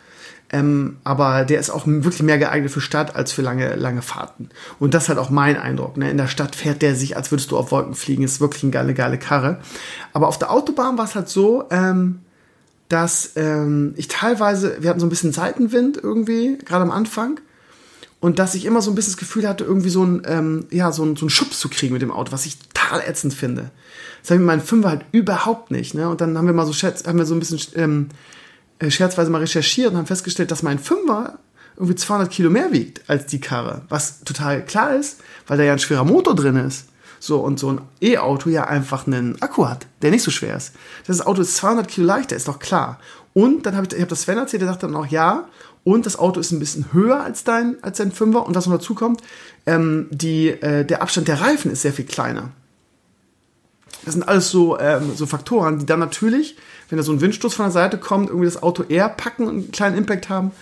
Ähm, 0.55 0.98
aber 1.02 1.44
der 1.44 1.59
ist 1.59 1.70
auch 1.70 1.84
wirklich 1.84 2.22
mehr 2.22 2.38
geeignet 2.38 2.70
für 2.70 2.80
Stadt 2.80 3.16
als 3.16 3.32
für 3.32 3.42
lange, 3.42 3.74
lange 3.74 4.02
Fahrten. 4.02 4.50
Und 4.78 4.94
das 4.94 5.05
ist 5.05 5.09
halt 5.09 5.18
auch 5.18 5.28
mein 5.28 5.57
Eindruck. 5.57 5.96
Ne? 5.96 6.09
In 6.09 6.16
der 6.16 6.28
Stadt 6.28 6.55
fährt 6.55 6.80
der 6.80 6.94
sich, 6.94 7.16
als 7.16 7.32
würdest 7.32 7.50
du 7.50 7.59
auf 7.59 7.72
Wolken 7.72 7.96
fliegen. 7.96 8.22
Ist 8.22 8.40
wirklich 8.40 8.62
eine 8.62 8.70
geile, 8.70 8.94
geile 8.94 9.18
Karre. 9.18 9.59
Aber 10.12 10.28
auf 10.28 10.38
der 10.38 10.52
Autobahn 10.52 10.96
war 10.96 11.07
es 11.07 11.16
halt 11.16 11.28
so, 11.28 11.64
ähm, 11.72 12.20
dass 12.88 13.32
ähm, 13.34 13.94
ich 13.96 14.07
teilweise, 14.07 14.76
wir 14.78 14.90
hatten 14.90 15.00
so 15.00 15.07
ein 15.07 15.09
bisschen 15.09 15.32
Seitenwind 15.32 15.96
irgendwie, 16.00 16.57
gerade 16.64 16.84
am 16.84 16.92
Anfang. 16.92 17.40
Und 18.20 18.38
dass 18.38 18.55
ich 18.55 18.64
immer 18.64 18.80
so 18.80 18.92
ein 18.92 18.94
bisschen 18.94 19.14
das 19.14 19.18
Gefühl 19.18 19.48
hatte, 19.48 19.64
irgendwie 19.64 19.90
so 19.90 20.05
ein, 20.05 20.22
ähm, 20.24 20.66
ja, 20.70 20.92
so 20.92 21.05
ein, 21.05 21.16
so 21.16 21.26
ein 21.26 21.30
Schubs 21.30 21.59
zu 21.59 21.68
kriegen 21.68 21.94
mit 21.94 22.02
dem 22.02 22.12
Auto, 22.12 22.30
was 22.30 22.46
ich 22.46 22.59
total 22.61 23.00
ätzend 23.00 23.34
finde. 23.34 23.72
Das 24.22 24.30
habe 24.30 24.36
ich 24.36 24.46
mit 24.46 24.46
meinem 24.46 24.61
Fünfer 24.61 24.90
halt 24.90 25.05
überhaupt 25.11 25.72
nicht. 25.72 25.94
Ne? 25.94 26.09
Und 26.09 26.20
dann 26.20 26.38
haben 26.38 26.46
wir 26.46 26.55
mal 26.55 26.64
so, 26.64 26.72
haben 26.72 27.18
wir 27.18 27.26
so 27.26 27.34
ein 27.34 27.40
bisschen 27.40 27.61
ähm, 27.74 28.09
äh, 28.11 28.14
scherzweise 28.89 29.31
mal 29.31 29.41
recherchiert 29.41 29.91
und 29.91 29.97
haben 29.97 30.07
festgestellt, 30.07 30.51
dass 30.51 30.62
mein 30.62 30.79
Fünfer 30.79 31.39
irgendwie 31.77 31.95
200 31.97 32.31
Kilo 32.31 32.51
mehr 32.51 32.72
wiegt 32.72 33.09
als 33.09 33.27
die 33.27 33.41
Karre. 33.41 33.83
Was 33.89 34.20
total 34.25 34.64
klar 34.64 34.95
ist, 34.95 35.20
weil 35.47 35.59
da 35.59 35.64
ja 35.64 35.72
ein 35.72 35.79
schwerer 35.79 36.05
Motor 36.05 36.35
drin 36.35 36.57
ist. 36.57 36.87
So, 37.20 37.41
und 37.41 37.59
so 37.59 37.72
ein 37.72 37.81
E-Auto 38.03 38.51
ja 38.51 38.64
einfach 38.64 39.07
einen 39.07 39.41
Akku 39.41 39.66
hat, 39.66 39.87
der 40.03 40.11
nicht 40.11 40.22
so 40.22 40.31
schwer 40.31 40.57
ist. 40.57 40.72
Das 41.07 41.25
Auto 41.25 41.41
ist 41.41 41.57
200 41.57 41.89
Kilo 41.89 42.07
leichter, 42.07 42.37
ist 42.37 42.49
doch 42.49 42.59
klar. 42.59 43.01
Und 43.33 43.64
dann 43.64 43.77
habe 43.77 43.87
ich, 43.87 43.93
ich 43.95 44.01
habe 44.01 44.11
das 44.11 44.22
Sven 44.22 44.37
erzählt, 44.37 44.61
der 44.61 44.68
sagt 44.68 44.83
dann 44.83 44.95
auch, 44.95 45.07
ja, 45.07 45.49
und 45.85 46.07
das 46.07 46.18
Auto 46.18 46.41
ist 46.41 46.51
ein 46.53 46.59
bisschen 46.59 46.93
höher 46.93 47.22
als 47.22 47.45
dein, 47.45 47.83
als 47.83 47.99
dein 47.99 48.12
Fünfer. 48.12 48.47
Und 48.47 48.55
was 48.55 48.66
noch 48.66 48.75
dazu 48.75 48.95
kommt, 48.95 49.22
ähm, 49.66 50.09
die, 50.11 50.49
äh, 50.49 50.85
der 50.85 51.03
Abstand 51.03 51.29
der 51.29 51.41
Reifen 51.41 51.70
ist 51.70 51.83
sehr 51.83 51.93
viel 51.93 52.07
kleiner. 52.07 52.51
Das 54.05 54.14
sind 54.14 54.27
alles 54.27 54.51
so, 54.51 54.79
ähm, 54.79 55.12
so 55.14 55.27
Faktoren, 55.27 55.79
die 55.79 55.87
dann 55.87 56.01
natürlich 56.01 56.57
wenn 56.89 56.97
da 56.97 57.03
so 57.03 57.12
ein 57.12 57.20
Windstoß 57.20 57.55
von 57.55 57.66
der 57.66 57.72
Seite 57.72 57.99
kommt, 57.99 58.28
irgendwie 58.28 58.47
das 58.47 58.62
Auto 58.62 58.82
eher 58.82 59.09
packen 59.09 59.45
und 59.45 59.55
einen 59.55 59.70
kleinen 59.72 59.97
Impact 59.97 60.28
haben, 60.28 60.53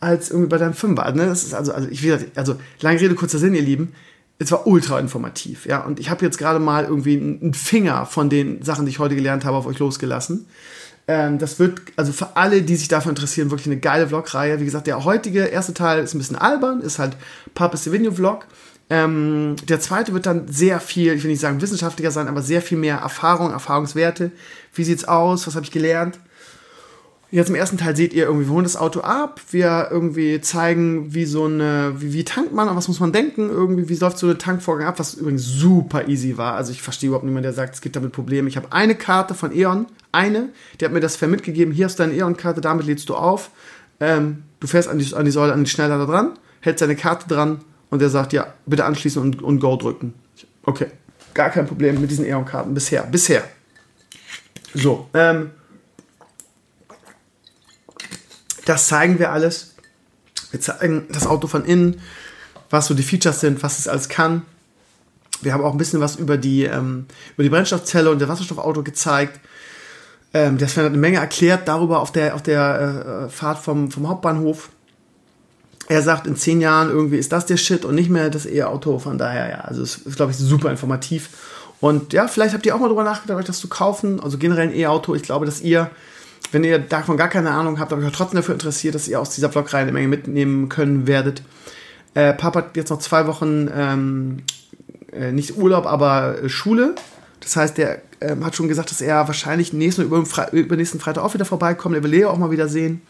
als 0.00 0.30
irgendwie 0.30 0.48
bei 0.48 0.58
deinem 0.58 0.74
Fünfer. 0.74 1.10
Ne? 1.12 1.26
Das 1.26 1.44
ist 1.44 1.54
also, 1.54 1.72
also 1.72 1.88
ich 1.88 2.02
will, 2.02 2.30
also 2.34 2.56
lange 2.80 3.00
Rede, 3.00 3.14
kurzer 3.14 3.38
Sinn, 3.38 3.54
ihr 3.54 3.62
Lieben. 3.62 3.92
Es 4.38 4.52
war 4.52 4.66
ultra 4.66 4.98
informativ, 5.00 5.64
ja. 5.64 5.82
Und 5.82 5.98
ich 5.98 6.10
habe 6.10 6.22
jetzt 6.22 6.36
gerade 6.36 6.58
mal 6.58 6.84
irgendwie 6.84 7.16
einen 7.16 7.54
Finger 7.54 8.04
von 8.04 8.28
den 8.28 8.62
Sachen, 8.62 8.84
die 8.84 8.90
ich 8.90 8.98
heute 8.98 9.14
gelernt 9.14 9.46
habe, 9.46 9.56
auf 9.56 9.66
euch 9.66 9.78
losgelassen. 9.78 10.46
Ähm, 11.08 11.38
das 11.38 11.58
wird, 11.58 11.80
also 11.96 12.12
für 12.12 12.36
alle, 12.36 12.62
die 12.62 12.76
sich 12.76 12.88
dafür 12.88 13.10
interessieren, 13.10 13.50
wirklich 13.50 13.68
eine 13.68 13.78
geile 13.78 14.08
Vlog-Reihe. 14.08 14.60
Wie 14.60 14.64
gesagt, 14.64 14.86
der 14.86 15.04
heutige 15.04 15.44
erste 15.44 15.72
Teil 15.72 16.02
ist 16.02 16.14
ein 16.14 16.18
bisschen 16.18 16.36
albern, 16.36 16.80
ist 16.80 16.98
halt 16.98 17.16
Papa 17.54 17.76
Sevigno 17.76 18.10
Vlog. 18.10 18.46
Ähm, 18.88 19.56
der 19.68 19.80
zweite 19.80 20.12
wird 20.12 20.26
dann 20.26 20.46
sehr 20.46 20.78
viel, 20.78 21.12
ich 21.14 21.24
will 21.24 21.30
nicht 21.30 21.40
sagen 21.40 21.60
wissenschaftlicher 21.60 22.12
sein, 22.12 22.28
aber 22.28 22.42
sehr 22.42 22.62
viel 22.62 22.78
mehr 22.78 22.98
Erfahrung, 22.98 23.50
Erfahrungswerte. 23.50 24.30
Wie 24.74 24.84
sieht's 24.84 25.04
aus? 25.04 25.46
Was 25.46 25.56
habe 25.56 25.64
ich 25.64 25.72
gelernt? 25.72 26.20
Jetzt 27.32 27.48
im 27.48 27.56
ersten 27.56 27.76
Teil 27.76 27.96
seht 27.96 28.12
ihr 28.14 28.26
irgendwie, 28.26 28.46
wir 28.46 28.54
holen 28.54 28.62
das 28.62 28.76
Auto 28.76 29.00
ab, 29.00 29.40
wir 29.50 29.88
irgendwie 29.90 30.40
zeigen, 30.40 31.12
wie 31.12 31.24
so 31.24 31.46
eine, 31.46 31.94
wie, 31.98 32.12
wie 32.12 32.24
tankt 32.24 32.52
man, 32.52 32.68
an 32.68 32.76
was 32.76 32.86
muss 32.86 33.00
man 33.00 33.10
denken, 33.10 33.50
irgendwie, 33.50 33.88
wie 33.88 33.96
läuft 33.96 34.18
so 34.18 34.28
eine 34.28 34.38
Tankvorgang 34.38 34.86
ab, 34.86 35.00
was 35.00 35.14
übrigens 35.14 35.44
super 35.44 36.06
easy 36.06 36.36
war. 36.36 36.54
Also 36.54 36.70
ich 36.70 36.82
verstehe 36.82 37.08
überhaupt 37.08 37.24
niemanden, 37.24 37.42
der 37.42 37.52
sagt, 37.52 37.74
es 37.74 37.80
gibt 37.80 37.96
damit 37.96 38.12
Probleme. 38.12 38.48
Ich 38.48 38.56
habe 38.56 38.70
eine 38.70 38.94
Karte 38.94 39.34
von 39.34 39.50
E.ON, 39.54 39.86
eine, 40.12 40.50
die 40.80 40.84
hat 40.84 40.92
mir 40.92 41.00
das 41.00 41.16
mitgegeben, 41.20 41.74
hier 41.74 41.86
du 41.98 42.04
deine 42.04 42.14
E.ON-Karte, 42.14 42.60
damit 42.60 42.86
lädst 42.86 43.08
du 43.08 43.16
auf. 43.16 43.50
Ähm, 43.98 44.44
du 44.60 44.68
fährst 44.68 44.88
an 44.88 45.00
die, 45.00 45.12
an 45.12 45.24
die 45.24 45.32
Säule, 45.32 45.52
an 45.52 45.64
die 45.64 45.70
Schnelllader 45.70 46.06
dran, 46.06 46.38
hältst 46.60 46.80
deine 46.80 46.94
Karte 46.94 47.26
dran 47.26 47.58
und 47.90 48.00
der 48.00 48.10
sagt, 48.10 48.32
ja, 48.32 48.54
bitte 48.66 48.84
anschließen 48.84 49.20
und, 49.20 49.42
und 49.42 49.60
Go 49.60 49.76
drücken. 49.76 50.14
Okay, 50.64 50.88
gar 51.34 51.50
kein 51.50 51.66
Problem 51.66 52.00
mit 52.00 52.10
diesen 52.10 52.26
E.ON-Karten 52.26 52.74
bisher, 52.74 53.02
bisher. 53.04 53.44
So, 54.74 55.08
ähm, 55.14 55.52
das 58.64 58.88
zeigen 58.88 59.18
wir 59.18 59.32
alles. 59.32 59.74
Wir 60.50 60.60
zeigen 60.60 61.06
das 61.10 61.26
Auto 61.26 61.46
von 61.46 61.64
innen, 61.64 62.00
was 62.70 62.86
so 62.86 62.94
die 62.94 63.02
Features 63.02 63.40
sind, 63.40 63.62
was 63.62 63.78
es 63.78 63.88
alles 63.88 64.08
kann. 64.08 64.42
Wir 65.42 65.52
haben 65.52 65.62
auch 65.62 65.72
ein 65.72 65.78
bisschen 65.78 66.00
was 66.00 66.16
über 66.16 66.36
die, 66.36 66.64
ähm, 66.64 67.06
über 67.34 67.42
die 67.42 67.50
Brennstoffzelle 67.50 68.10
und 68.10 68.20
das 68.20 68.28
Wasserstoffauto 68.28 68.82
gezeigt. 68.82 69.40
Ähm, 70.34 70.58
das 70.58 70.76
hat 70.76 70.84
eine 70.84 70.96
Menge 70.96 71.18
erklärt 71.18 71.68
darüber 71.68 72.00
auf 72.00 72.12
der, 72.12 72.34
auf 72.34 72.42
der 72.42 73.26
äh, 73.26 73.30
Fahrt 73.30 73.58
vom, 73.58 73.90
vom 73.90 74.08
Hauptbahnhof. 74.08 74.70
Er 75.88 76.02
sagt, 76.02 76.26
in 76.26 76.36
zehn 76.36 76.60
Jahren 76.60 76.90
irgendwie 76.90 77.16
ist 77.16 77.32
das 77.32 77.46
der 77.46 77.56
Shit 77.56 77.84
und 77.84 77.94
nicht 77.94 78.10
mehr 78.10 78.28
das 78.28 78.46
E-Auto. 78.46 78.98
Von 78.98 79.18
daher, 79.18 79.48
ja, 79.48 79.60
also 79.60 79.82
es 79.82 79.98
ist, 79.98 80.16
glaube 80.16 80.32
ich, 80.32 80.38
super 80.38 80.70
informativ. 80.70 81.30
Und 81.80 82.12
ja, 82.12 82.26
vielleicht 82.26 82.54
habt 82.54 82.66
ihr 82.66 82.74
auch 82.74 82.80
mal 82.80 82.88
drüber 82.88 83.04
nachgedacht, 83.04 83.38
euch 83.38 83.44
das 83.44 83.58
zu 83.58 83.68
kaufen. 83.68 84.20
Also 84.20 84.38
generell 84.38 84.68
ein 84.68 84.74
E-Auto. 84.74 85.14
Ich 85.14 85.22
glaube, 85.22 85.46
dass 85.46 85.60
ihr, 85.60 85.90
wenn 86.50 86.64
ihr 86.64 86.78
davon 86.78 87.16
gar 87.16 87.28
keine 87.28 87.50
Ahnung 87.50 87.78
habt, 87.78 87.92
aber 87.92 88.04
euch 88.04 88.12
trotzdem 88.12 88.36
dafür 88.36 88.54
interessiert, 88.54 88.94
dass 88.94 89.06
ihr 89.06 89.20
aus 89.20 89.30
dieser 89.30 89.50
Vlogreihe 89.50 89.82
eine 89.82 89.92
Menge 89.92 90.08
mitnehmen 90.08 90.68
können 90.68 91.06
werdet. 91.06 91.42
Äh, 92.14 92.32
Papa 92.32 92.60
hat 92.60 92.76
jetzt 92.76 92.90
noch 92.90 92.98
zwei 92.98 93.26
Wochen, 93.26 93.70
ähm, 93.72 94.38
äh, 95.12 95.32
nicht 95.32 95.56
Urlaub, 95.56 95.86
aber 95.86 96.48
Schule. 96.48 96.94
Das 97.40 97.54
heißt, 97.54 97.78
der 97.78 98.00
ähm, 98.20 98.44
hat 98.44 98.56
schon 98.56 98.68
gesagt, 98.68 98.90
dass 98.90 99.00
er 99.00 99.26
wahrscheinlich 99.26 99.72
nächsten 99.72 100.06
oder 100.06 100.16
über, 100.16 100.52
übernächsten 100.52 100.98
Freitag 100.98 101.22
auch 101.22 101.34
wieder 101.34 101.44
vorbeikommt. 101.44 101.94
Er 101.94 102.02
will 102.02 102.10
Leo 102.10 102.30
auch 102.30 102.38
mal 102.38 102.50
wieder 102.50 102.68
sehen. 102.68 103.02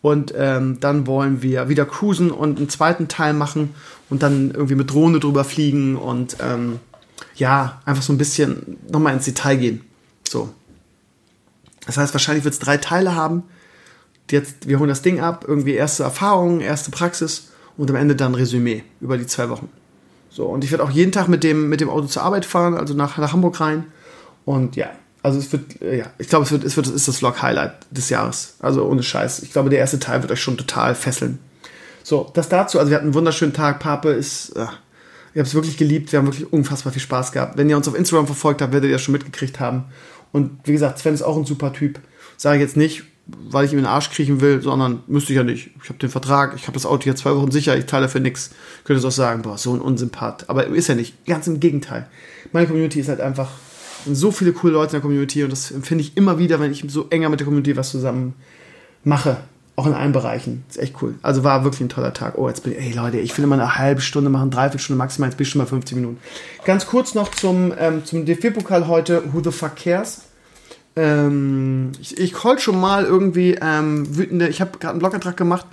Und 0.00 0.32
ähm, 0.36 0.78
dann 0.80 1.06
wollen 1.06 1.42
wir 1.42 1.68
wieder 1.68 1.84
cruisen 1.84 2.30
und 2.30 2.58
einen 2.58 2.68
zweiten 2.68 3.08
Teil 3.08 3.32
machen 3.32 3.74
und 4.10 4.22
dann 4.22 4.52
irgendwie 4.52 4.76
mit 4.76 4.92
Drohne 4.92 5.18
drüber 5.18 5.44
fliegen 5.44 5.96
und 5.96 6.36
ähm, 6.40 6.78
ja, 7.34 7.80
einfach 7.84 8.02
so 8.02 8.12
ein 8.12 8.18
bisschen 8.18 8.78
nochmal 8.90 9.14
ins 9.14 9.24
Detail 9.24 9.56
gehen. 9.56 9.80
So. 10.28 10.50
Das 11.86 11.96
heißt, 11.96 12.14
wahrscheinlich 12.14 12.44
wird 12.44 12.54
es 12.54 12.60
drei 12.60 12.76
Teile 12.76 13.14
haben. 13.14 13.44
Jetzt, 14.30 14.68
wir 14.68 14.78
holen 14.78 14.88
das 14.88 15.02
Ding 15.02 15.20
ab, 15.20 15.44
irgendwie 15.48 15.72
erste 15.72 16.02
Erfahrungen, 16.02 16.60
erste 16.60 16.90
Praxis 16.90 17.50
und 17.76 17.90
am 17.90 17.96
Ende 17.96 18.14
dann 18.14 18.34
Resümee 18.34 18.84
über 19.00 19.16
die 19.16 19.26
zwei 19.26 19.48
Wochen. 19.48 19.68
So, 20.30 20.46
und 20.46 20.64
ich 20.64 20.70
werde 20.70 20.84
auch 20.84 20.90
jeden 20.90 21.12
Tag 21.12 21.28
mit 21.28 21.42
dem, 21.42 21.68
mit 21.68 21.80
dem 21.80 21.88
Auto 21.88 22.06
zur 22.06 22.22
Arbeit 22.22 22.44
fahren, 22.44 22.74
also 22.74 22.94
nach, 22.94 23.16
nach 23.16 23.32
Hamburg 23.32 23.58
rein. 23.60 23.84
Und 24.44 24.76
ja, 24.76 24.90
also 25.28 25.40
es 25.40 25.52
wird, 25.52 25.82
äh, 25.82 25.98
ja, 25.98 26.06
ich 26.16 26.28
glaube, 26.28 26.44
es 26.46 26.52
wird, 26.52 26.64
es 26.64 26.76
wird, 26.76 26.86
es 26.86 26.94
ist 26.94 27.08
das 27.08 27.18
Vlog-Highlight 27.18 27.74
des 27.90 28.08
Jahres. 28.08 28.54
Also 28.60 28.84
ohne 28.84 29.02
Scheiß. 29.02 29.42
Ich 29.42 29.52
glaube, 29.52 29.68
der 29.68 29.78
erste 29.78 29.98
Teil 29.98 30.22
wird 30.22 30.32
euch 30.32 30.40
schon 30.40 30.56
total 30.56 30.94
fesseln. 30.94 31.38
So, 32.02 32.30
das 32.32 32.48
dazu. 32.48 32.78
Also 32.78 32.90
wir 32.90 32.96
hatten 32.96 33.08
einen 33.08 33.14
wunderschönen 33.14 33.52
Tag. 33.52 33.78
Pape 33.80 34.08
ist, 34.08 34.50
äh, 34.50 34.62
ich 35.34 35.38
habe 35.38 35.42
es 35.42 35.54
wirklich 35.54 35.76
geliebt. 35.76 36.10
Wir 36.10 36.18
haben 36.18 36.26
wirklich 36.26 36.50
unfassbar 36.50 36.94
viel 36.94 37.02
Spaß 37.02 37.32
gehabt. 37.32 37.58
Wenn 37.58 37.68
ihr 37.68 37.76
uns 37.76 37.86
auf 37.86 37.94
Instagram 37.94 38.24
verfolgt 38.24 38.62
habt, 38.62 38.72
werdet 38.72 38.88
ihr 38.88 38.94
das 38.94 39.02
schon 39.02 39.12
mitgekriegt 39.12 39.60
haben. 39.60 39.84
Und 40.32 40.60
wie 40.64 40.72
gesagt, 40.72 40.98
Sven 40.98 41.12
ist 41.12 41.22
auch 41.22 41.36
ein 41.36 41.44
super 41.44 41.74
Typ. 41.74 42.00
Sage 42.38 42.56
ich 42.56 42.62
jetzt 42.62 42.76
nicht, 42.78 43.04
weil 43.26 43.66
ich 43.66 43.72
ihm 43.72 43.78
in 43.78 43.84
den 43.84 43.90
Arsch 43.90 44.10
kriechen 44.10 44.40
will, 44.40 44.62
sondern 44.62 45.02
müsste 45.08 45.34
ich 45.34 45.36
ja 45.36 45.44
nicht. 45.44 45.70
Ich 45.82 45.90
habe 45.90 45.98
den 45.98 46.08
Vertrag, 46.08 46.54
ich 46.56 46.62
habe 46.62 46.72
das 46.72 46.86
Auto 46.86 47.06
jetzt 47.06 47.20
zwei 47.20 47.34
Wochen 47.34 47.50
sicher, 47.50 47.76
ich 47.76 47.84
teile 47.84 48.06
dafür 48.06 48.22
nichts. 48.22 48.50
Könnte 48.84 49.00
es 49.00 49.04
auch 49.04 49.10
sagen, 49.10 49.42
boah, 49.42 49.58
so 49.58 49.74
ein 49.74 49.80
Unsympath. 49.82 50.48
Aber 50.48 50.66
ist 50.66 50.88
ja 50.88 50.94
nicht. 50.94 51.26
Ganz 51.26 51.46
im 51.46 51.60
Gegenteil. 51.60 52.06
Meine 52.52 52.66
Community 52.66 53.00
ist 53.00 53.08
halt 53.08 53.20
einfach 53.20 53.50
so 54.14 54.30
viele 54.30 54.52
coole 54.52 54.72
Leute 54.72 54.90
in 54.90 54.92
der 54.92 55.00
Community 55.00 55.44
und 55.44 55.50
das 55.50 55.70
empfinde 55.70 56.02
ich 56.02 56.16
immer 56.16 56.38
wieder, 56.38 56.60
wenn 56.60 56.72
ich 56.72 56.84
so 56.88 57.06
enger 57.10 57.28
mit 57.28 57.40
der 57.40 57.44
Community 57.44 57.76
was 57.76 57.90
zusammen 57.90 58.34
mache. 59.04 59.38
Auch 59.76 59.86
in 59.86 59.94
allen 59.94 60.10
Bereichen. 60.10 60.64
Ist 60.68 60.78
echt 60.78 61.00
cool. 61.02 61.14
Also 61.22 61.44
war 61.44 61.62
wirklich 61.62 61.80
ein 61.80 61.88
toller 61.88 62.12
Tag. 62.12 62.36
Oh, 62.36 62.48
jetzt 62.48 62.64
bin 62.64 62.72
ich, 62.72 62.80
ey 62.80 62.92
Leute, 62.92 63.18
ich 63.18 63.36
will 63.38 63.44
immer 63.44 63.54
eine 63.54 63.76
halbe 63.76 64.00
Stunde 64.00 64.28
machen, 64.28 64.50
dreiviertel 64.50 64.80
Stunde 64.80 64.98
maximal, 64.98 65.28
jetzt 65.28 65.36
bin 65.36 65.44
ich 65.44 65.50
schon 65.50 65.60
mal 65.60 65.66
50 65.66 65.94
Minuten. 65.94 66.18
Ganz 66.64 66.86
kurz 66.86 67.14
noch 67.14 67.30
zum, 67.30 67.72
ähm, 67.78 68.04
zum 68.04 68.26
DFB-Pokal 68.26 68.88
heute, 68.88 69.22
Who 69.32 69.40
the 69.40 69.52
fuck 69.52 69.76
cares? 69.76 70.22
Ähm, 70.96 71.92
ich, 72.00 72.18
ich 72.18 72.32
call 72.32 72.58
schon 72.58 72.80
mal 72.80 73.04
irgendwie 73.04 73.56
ähm, 73.62 74.16
wütende, 74.16 74.48
ich 74.48 74.60
habe 74.60 74.78
gerade 74.78 74.94
einen 74.94 74.98
Blogantrag 74.98 75.36
gemacht, 75.36 75.66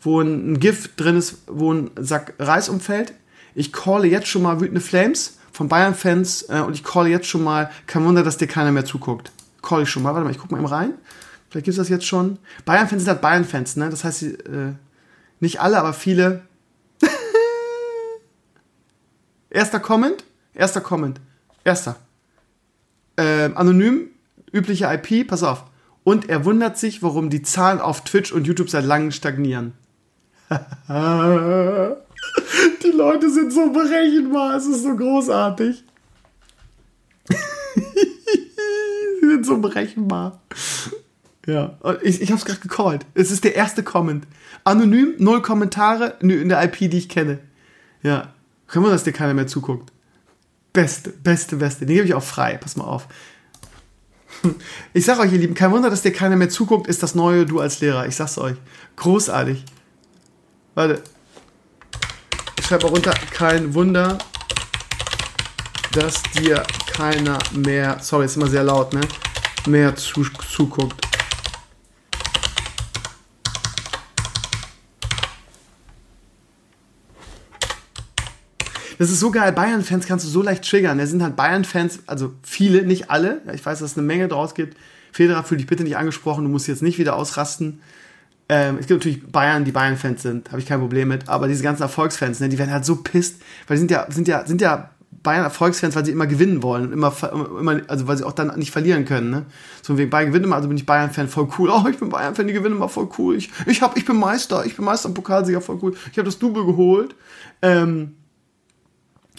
wo 0.00 0.20
ein, 0.20 0.54
ein 0.54 0.60
GIF 0.60 0.96
drin 0.96 1.16
ist, 1.16 1.42
wo 1.46 1.72
ein 1.72 1.90
Sack 2.00 2.34
Reis 2.40 2.68
umfällt. 2.68 3.12
Ich 3.54 3.72
calle 3.72 4.08
jetzt 4.08 4.26
schon 4.26 4.42
mal 4.42 4.60
wütende 4.60 4.80
Flames 4.80 5.38
von 5.52 5.68
Bayern-Fans 5.68 6.48
äh, 6.48 6.60
und 6.60 6.74
ich 6.74 6.82
calle 6.82 7.08
jetzt 7.10 7.26
schon 7.26 7.44
mal, 7.44 7.70
kein 7.86 8.04
Wunder, 8.04 8.22
dass 8.22 8.38
dir 8.38 8.48
keiner 8.48 8.72
mehr 8.72 8.84
zuguckt. 8.84 9.30
Call 9.60 9.82
ich 9.82 9.90
schon 9.90 10.02
mal, 10.02 10.14
warte 10.14 10.24
mal, 10.24 10.30
ich 10.30 10.38
guck 10.38 10.50
mal 10.50 10.58
eben 10.58 10.66
rein. 10.66 10.94
Vielleicht 11.50 11.66
gibt 11.66 11.74
es 11.74 11.76
das 11.76 11.88
jetzt 11.90 12.06
schon. 12.06 12.38
Bayern-Fans 12.64 13.02
sind 13.02 13.10
halt 13.10 13.20
Bayern-Fans, 13.20 13.76
ne? 13.76 13.90
Das 13.90 14.04
heißt, 14.04 14.22
äh, 14.22 14.72
nicht 15.40 15.60
alle, 15.60 15.78
aber 15.78 15.92
viele. 15.92 16.42
Erster 19.50 19.78
Comment. 19.78 20.24
Erster 20.54 20.80
Comment. 20.80 21.20
Erster. 21.62 21.96
Äh, 23.16 23.50
anonym, 23.54 24.08
übliche 24.52 24.86
IP, 24.86 25.28
pass 25.28 25.42
auf. 25.42 25.64
Und 26.04 26.28
er 26.28 26.44
wundert 26.44 26.78
sich, 26.78 27.02
warum 27.02 27.28
die 27.30 27.42
Zahlen 27.42 27.80
auf 27.80 28.02
Twitch 28.02 28.32
und 28.32 28.46
YouTube 28.46 28.70
seit 28.70 28.84
langem 28.84 29.12
stagnieren. 29.12 29.74
die 32.82 32.90
Leute 32.90 33.30
sind 33.30 33.52
so 33.52 33.70
berechenbar, 33.70 34.56
es 34.56 34.66
ist 34.66 34.82
so 34.82 34.96
großartig. 34.96 35.84
Sie 39.20 39.28
sind 39.28 39.46
so 39.46 39.58
berechenbar. 39.58 40.42
Ja, 41.46 41.78
ich, 42.02 42.20
ich 42.20 42.30
hab's 42.30 42.44
gerade 42.44 42.60
gecallt. 42.60 43.06
Es 43.14 43.30
ist 43.30 43.44
der 43.44 43.56
erste 43.56 43.82
Comment. 43.82 44.26
Anonym, 44.64 45.14
null 45.18 45.42
Kommentare 45.42 46.18
in 46.20 46.48
der 46.48 46.62
IP, 46.62 46.90
die 46.90 46.98
ich 46.98 47.08
kenne. 47.08 47.40
Ja, 48.02 48.32
können 48.68 48.84
wir, 48.84 48.90
dass 48.90 49.04
dir 49.04 49.12
keiner 49.12 49.34
mehr 49.34 49.46
zuguckt. 49.46 49.92
Beste, 50.72 51.10
beste, 51.10 51.56
beste. 51.56 51.84
Den 51.84 51.96
gebe 51.96 52.06
ich 52.06 52.14
auch 52.14 52.22
frei. 52.22 52.56
Pass 52.56 52.76
mal 52.76 52.84
auf. 52.84 53.08
Ich 54.92 55.04
sag 55.04 55.20
euch, 55.20 55.32
ihr 55.32 55.38
Lieben, 55.38 55.54
kein 55.54 55.70
Wunder, 55.70 55.88
dass 55.88 56.02
dir 56.02 56.12
keiner 56.12 56.36
mehr 56.36 56.48
zuguckt, 56.48 56.88
ist 56.88 57.02
das 57.02 57.14
neue 57.14 57.46
Du 57.46 57.60
als 57.60 57.80
Lehrer. 57.80 58.06
Ich 58.06 58.16
sag's 58.16 58.38
euch. 58.38 58.56
Großartig. 58.96 59.64
Warte. 60.74 61.02
Auch 62.72 62.84
runter, 62.84 63.12
kein 63.30 63.74
Wunder, 63.74 64.16
dass 65.92 66.22
dir 66.22 66.62
keiner 66.90 67.38
mehr, 67.52 67.98
sorry, 68.00 68.24
ist 68.24 68.36
immer 68.36 68.46
sehr 68.46 68.64
laut, 68.64 68.94
ne? 68.94 69.02
Mehr 69.66 69.94
zu, 69.94 70.24
zuguckt. 70.24 70.96
Das 78.98 79.10
ist 79.10 79.20
so 79.20 79.30
geil. 79.30 79.52
Bayern-Fans 79.52 80.06
kannst 80.06 80.24
du 80.24 80.30
so 80.30 80.40
leicht 80.40 80.64
triggern. 80.64 80.98
Es 80.98 81.10
sind 81.10 81.22
halt 81.22 81.36
Bayern-Fans, 81.36 82.04
also 82.06 82.32
viele, 82.42 82.86
nicht 82.86 83.10
alle. 83.10 83.42
Ich 83.52 83.66
weiß, 83.66 83.80
dass 83.80 83.90
es 83.90 83.98
eine 83.98 84.06
Menge 84.06 84.28
draus 84.28 84.54
gibt. 84.54 84.78
Federer, 85.12 85.44
fühl 85.44 85.58
dich 85.58 85.66
bitte 85.66 85.82
nicht 85.84 85.98
angesprochen. 85.98 86.44
Du 86.44 86.50
musst 86.50 86.68
jetzt 86.68 86.82
nicht 86.82 86.98
wieder 86.98 87.16
ausrasten. 87.16 87.82
Ähm, 88.48 88.76
es 88.78 88.86
gibt 88.86 89.00
natürlich 89.00 89.26
Bayern, 89.26 89.64
die 89.64 89.72
Bayern-Fans 89.72 90.22
sind. 90.22 90.50
Habe 90.50 90.60
ich 90.60 90.66
kein 90.66 90.80
Problem 90.80 91.08
mit. 91.08 91.28
Aber 91.28 91.48
diese 91.48 91.62
ganzen 91.62 91.82
Erfolgsfans, 91.82 92.40
ne, 92.40 92.48
die 92.48 92.58
werden 92.58 92.72
halt 92.72 92.84
so 92.84 92.96
pisst. 92.96 93.40
Weil 93.66 93.76
die 93.76 93.80
sind 93.80 93.90
ja, 93.90 94.06
sind 94.10 94.28
ja, 94.28 94.46
sind 94.46 94.60
ja 94.60 94.90
Bayern 95.22 95.44
Erfolgsfans, 95.44 95.94
weil 95.94 96.04
sie 96.04 96.10
immer 96.10 96.26
gewinnen 96.26 96.62
wollen, 96.62 96.92
immer, 96.92 97.14
immer, 97.32 97.80
also 97.86 98.08
weil 98.08 98.16
sie 98.16 98.24
auch 98.24 98.32
dann 98.32 98.58
nicht 98.58 98.72
verlieren 98.72 99.04
können, 99.04 99.30
ne? 99.30 99.46
So 99.82 99.96
wegen 99.96 100.10
Bayern 100.10 100.28
gewinnen 100.28 100.46
immer, 100.46 100.56
also 100.56 100.68
bin 100.68 100.76
ich 100.76 100.86
Bayern 100.86 101.10
Fan 101.10 101.28
voll 101.28 101.48
cool. 101.58 101.70
Oh, 101.70 101.86
ich 101.88 101.98
bin 101.98 102.08
Bayern 102.08 102.34
Fan, 102.34 102.46
die 102.46 102.52
gewinnen 102.52 102.76
immer 102.76 102.88
voll 102.88 103.08
cool. 103.18 103.36
Ich, 103.36 103.50
ich 103.66 103.82
hab, 103.82 103.96
ich 103.96 104.04
bin 104.04 104.16
Meister, 104.16 104.66
ich 104.66 104.74
bin 104.74 104.84
Meister 104.84 105.08
im 105.08 105.14
Pokalsieger 105.14 105.60
voll 105.60 105.78
cool. 105.82 105.94
Ich 106.10 106.18
habe 106.18 106.26
das 106.26 106.38
Double 106.38 106.64
geholt. 106.64 107.14
Ähm, 107.60 108.16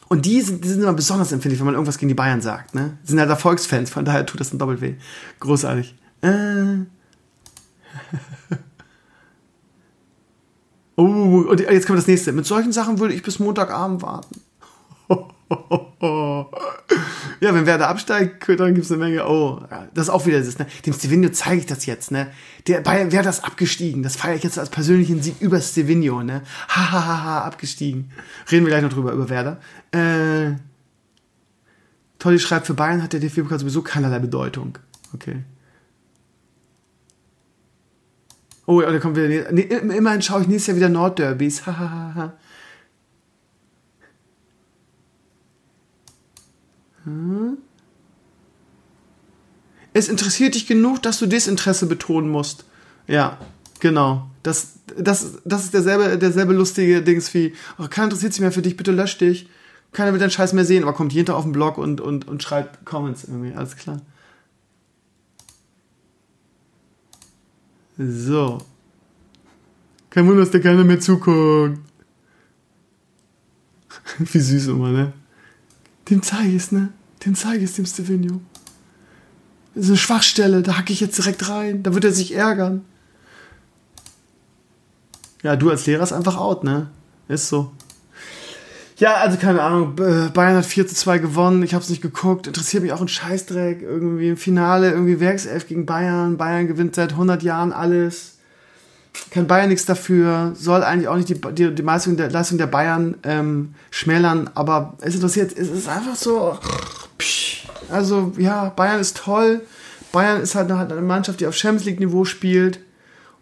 und 0.07 0.25
die 0.25 0.41
sind, 0.41 0.63
die 0.63 0.69
sind 0.69 0.81
immer 0.81 0.93
besonders 0.93 1.31
empfindlich, 1.31 1.59
wenn 1.59 1.65
man 1.65 1.73
irgendwas 1.73 1.97
gegen 1.97 2.09
die 2.09 2.15
Bayern 2.15 2.39
sagt. 2.39 2.75
Ne? 2.75 2.97
Die 3.03 3.09
sind 3.09 3.19
halt 3.19 3.29
Erfolgsfans, 3.29 3.89
von 3.89 4.05
daher 4.05 4.25
tut 4.25 4.39
das 4.39 4.53
ein 4.53 4.59
doppelt 4.59 4.79
weh. 4.79 4.93
Großartig. 5.39 5.95
Äh. 6.21 6.85
Oh, 10.95 11.45
und 11.49 11.59
jetzt 11.59 11.87
kommt 11.87 11.99
das 11.99 12.07
nächste. 12.07 12.31
Mit 12.31 12.45
solchen 12.45 12.71
Sachen 12.71 12.99
würde 12.99 13.13
ich 13.13 13.23
bis 13.23 13.39
Montagabend 13.39 14.01
warten. 14.01 14.41
ja, 17.39 17.53
wenn 17.53 17.65
Werder 17.65 17.87
absteigt, 17.89 18.47
dann 18.47 18.73
gibt 18.73 18.85
es 18.85 18.91
eine 18.91 19.03
Menge. 19.03 19.27
Oh, 19.27 19.61
das 19.93 20.07
ist 20.07 20.09
auch 20.09 20.25
wieder 20.25 20.39
das. 20.39 20.57
Ne? 20.57 20.67
Dem 20.85 20.93
Stevenio 20.93 21.29
zeige 21.29 21.59
ich 21.59 21.65
das 21.65 21.85
jetzt. 21.85 22.11
Ne? 22.11 22.31
Der 22.67 22.81
Bayern 22.81 23.11
Werder 23.11 23.29
ist 23.29 23.43
abgestiegen. 23.43 24.03
Das 24.03 24.15
feiere 24.15 24.35
ich 24.35 24.43
jetzt 24.43 24.57
als 24.57 24.69
persönlichen 24.69 25.21
Sieg 25.21 25.35
über 25.41 25.59
Stevenio. 25.59 26.23
Ne? 26.23 26.41
Hahaha, 26.69 27.07
ha, 27.07 27.23
ha, 27.23 27.41
abgestiegen. 27.41 28.11
Reden 28.51 28.65
wir 28.65 28.71
gleich 28.71 28.83
noch 28.83 28.93
drüber, 28.93 29.11
über 29.11 29.29
Werder. 29.29 29.59
Äh, 29.91 30.53
Tolli 32.19 32.39
schreibt, 32.39 32.67
für 32.67 32.73
Bayern 32.73 33.03
hat 33.03 33.13
der 33.13 33.19
DFB-Pokal 33.19 33.59
sowieso 33.59 33.81
keinerlei 33.81 34.19
Bedeutung. 34.19 34.77
Okay. 35.13 35.43
Oh, 38.65 38.81
ja, 38.81 38.91
da 38.91 38.99
kommt 38.99 39.17
wieder. 39.17 39.51
Nee, 39.51 39.61
immerhin 39.61 40.21
schaue 40.21 40.41
ich 40.41 40.47
nächstes 40.47 40.67
Jahr 40.67 40.77
wieder 40.77 40.89
Nordderbys. 40.89 41.65
Hahaha. 41.65 42.33
Hm? 47.03 47.57
Es 49.91 50.07
interessiert 50.07 50.55
dich 50.55 50.65
genug, 50.65 51.01
dass 51.01 51.19
du 51.19 51.27
Desinteresse 51.27 51.85
betonen 51.85 52.29
musst. 52.29 52.65
Ja, 53.07 53.37
genau. 53.79 54.27
Das, 54.41 54.73
das, 54.97 55.39
das 55.43 55.65
ist 55.65 55.73
derselbe, 55.73 56.17
derselbe 56.17 56.53
lustige 56.53 57.01
Dings 57.01 57.33
wie, 57.33 57.53
oh, 57.77 57.87
keiner 57.89 58.05
interessiert 58.05 58.33
sich 58.33 58.41
mehr 58.41 58.51
für 58.51 58.61
dich, 58.61 58.77
bitte 58.77 58.91
lösch 58.91 59.17
dich. 59.17 59.49
Keiner 59.91 60.13
will 60.13 60.19
deinen 60.19 60.31
Scheiß 60.31 60.53
mehr 60.53 60.65
sehen, 60.65 60.83
aber 60.83 60.93
kommt 60.93 61.13
jeden 61.13 61.27
Tag 61.27 61.35
auf 61.35 61.43
den 61.43 61.51
Blog 61.51 61.77
und, 61.77 62.01
und, 62.01 62.27
und 62.27 62.41
schreibt 62.41 62.85
Comments 62.85 63.23
irgendwie, 63.25 63.53
alles 63.53 63.75
klar. 63.75 64.01
So. 67.97 68.59
Kein 70.09 70.27
Wunder, 70.27 70.41
dass 70.41 70.51
dir 70.51 70.61
keiner 70.61 70.83
mehr 70.83 70.99
zuguckt. 70.99 71.79
Wie 74.17 74.39
süß 74.39 74.67
immer, 74.67 74.89
ne? 74.89 75.13
Dem 76.09 76.21
zeige 76.21 76.49
ich 76.49 76.55
es, 76.63 76.71
ne? 76.71 76.89
Dem 77.25 77.35
zeige 77.35 77.59
ich 77.59 77.69
es 77.69 77.75
dem 77.75 77.85
Stevenio. 77.85 78.41
Das 79.73 79.85
ist 79.85 79.89
eine 79.89 79.97
Schwachstelle, 79.97 80.61
da 80.61 80.77
hacke 80.77 80.93
ich 80.93 80.99
jetzt 80.99 81.17
direkt 81.17 81.49
rein. 81.49 81.81
Da 81.83 81.93
wird 81.93 82.03
er 82.03 82.11
sich 82.11 82.35
ärgern. 82.35 82.85
Ja, 85.41 85.55
du 85.55 85.69
als 85.69 85.85
Lehrer 85.85 86.03
ist 86.03 86.13
einfach 86.13 86.37
out, 86.37 86.63
ne? 86.63 86.89
Ist 87.27 87.49
so. 87.49 87.71
Ja, 88.97 89.15
also 89.15 89.37
keine 89.37 89.61
Ahnung, 89.61 89.95
Bayern 89.95 90.57
hat 90.57 90.65
4 90.65 90.87
zu 90.87 90.95
2 90.95 91.17
gewonnen, 91.17 91.63
ich 91.63 91.73
habe 91.73 91.83
es 91.83 91.89
nicht 91.89 92.01
geguckt, 92.01 92.45
interessiert 92.47 92.83
mich 92.83 92.91
auch 92.91 93.01
ein 93.01 93.07
Scheißdreck, 93.07 93.81
irgendwie 93.81 94.29
im 94.29 94.37
Finale, 94.37 94.91
irgendwie 94.91 95.19
Werkself 95.19 95.67
gegen 95.67 95.85
Bayern, 95.85 96.37
Bayern 96.37 96.67
gewinnt 96.67 96.95
seit 96.95 97.13
100 97.13 97.41
Jahren 97.41 97.73
alles 97.73 98.33
kann 99.31 99.47
Bayern 99.47 99.69
nichts 99.69 99.85
dafür, 99.85 100.53
soll 100.55 100.83
eigentlich 100.83 101.07
auch 101.07 101.15
nicht 101.15 101.29
die, 101.29 101.39
die, 101.53 101.73
die 101.73 101.81
Leistung, 101.81 102.17
der, 102.17 102.29
Leistung 102.29 102.57
der 102.57 102.67
Bayern 102.67 103.15
ähm, 103.23 103.75
schmälern, 103.91 104.49
aber 104.55 104.95
es 105.01 105.15
interessiert, 105.15 105.51
es 105.57 105.69
ist 105.69 105.87
einfach 105.87 106.15
so. 106.15 106.57
Also, 107.89 108.33
ja, 108.37 108.69
Bayern 108.69 108.99
ist 108.99 109.17
toll. 109.17 109.61
Bayern 110.11 110.41
ist 110.41 110.55
halt 110.55 110.71
eine, 110.71 111.01
Mannschaft, 111.01 111.39
die 111.39 111.47
auf 111.47 111.55
Champions 111.55 111.85
League-Niveau 111.85 112.25
spielt. 112.25 112.79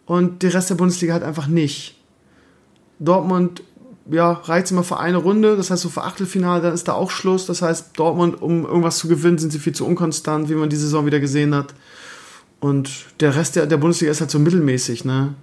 Und 0.06 0.43
der 0.43 0.54
Rest 0.54 0.70
der 0.70 0.76
Bundesliga 0.76 1.14
halt 1.14 1.24
einfach 1.24 1.47
nicht. 1.47 1.95
Dortmund, 2.99 3.64
ja, 4.10 4.32
reicht 4.32 4.72
immer 4.72 4.84
für 4.84 4.99
eine 4.99 5.18
Runde. 5.18 5.56
Das 5.56 5.70
heißt, 5.70 5.82
so 5.82 5.89
für 5.89 6.04
Achtelfinale, 6.04 6.62
dann 6.62 6.74
ist 6.74 6.88
da 6.88 6.93
auch 6.93 7.12
Schluss. 7.12 7.45
Das 7.45 7.62
heißt, 7.62 7.97
Dortmund, 7.97 8.41
um 8.41 8.66
irgendwas 8.66 8.97
zu 8.97 9.08
gewinnen, 9.08 9.38
sind 9.38 9.52
sie 9.52 9.60
viel 9.60 9.74
zu 9.74 9.86
unkonstant, 9.86 10.49
wie 10.49 10.56
man 10.56 10.70
die 10.70 10.76
Saison 10.76 11.06
wieder 11.06 11.20
gesehen 11.20 11.54
hat. 11.56 11.74
Und 12.60 12.89
der 13.20 13.36
Rest 13.36 13.56
der, 13.56 13.66
der 13.66 13.78
Bundesliga 13.78 14.12
ist 14.12 14.22
halt 14.22 14.32
so 14.32 14.39
mittelmäßig, 14.39 15.06
ne? 15.06 15.34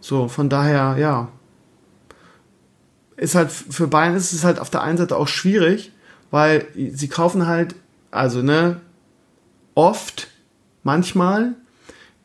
So, 0.00 0.28
von 0.28 0.48
daher, 0.48 0.96
ja. 0.98 1.28
Ist 3.16 3.34
halt, 3.34 3.52
für 3.52 3.86
Bayern 3.86 4.16
ist 4.16 4.32
es 4.32 4.44
halt 4.44 4.58
auf 4.58 4.70
der 4.70 4.82
einen 4.82 4.98
Seite 4.98 5.16
auch 5.16 5.28
schwierig, 5.28 5.92
weil 6.30 6.66
sie 6.74 7.08
kaufen 7.08 7.46
halt, 7.46 7.74
also, 8.10 8.42
ne, 8.42 8.80
oft, 9.74 10.28
manchmal, 10.82 11.54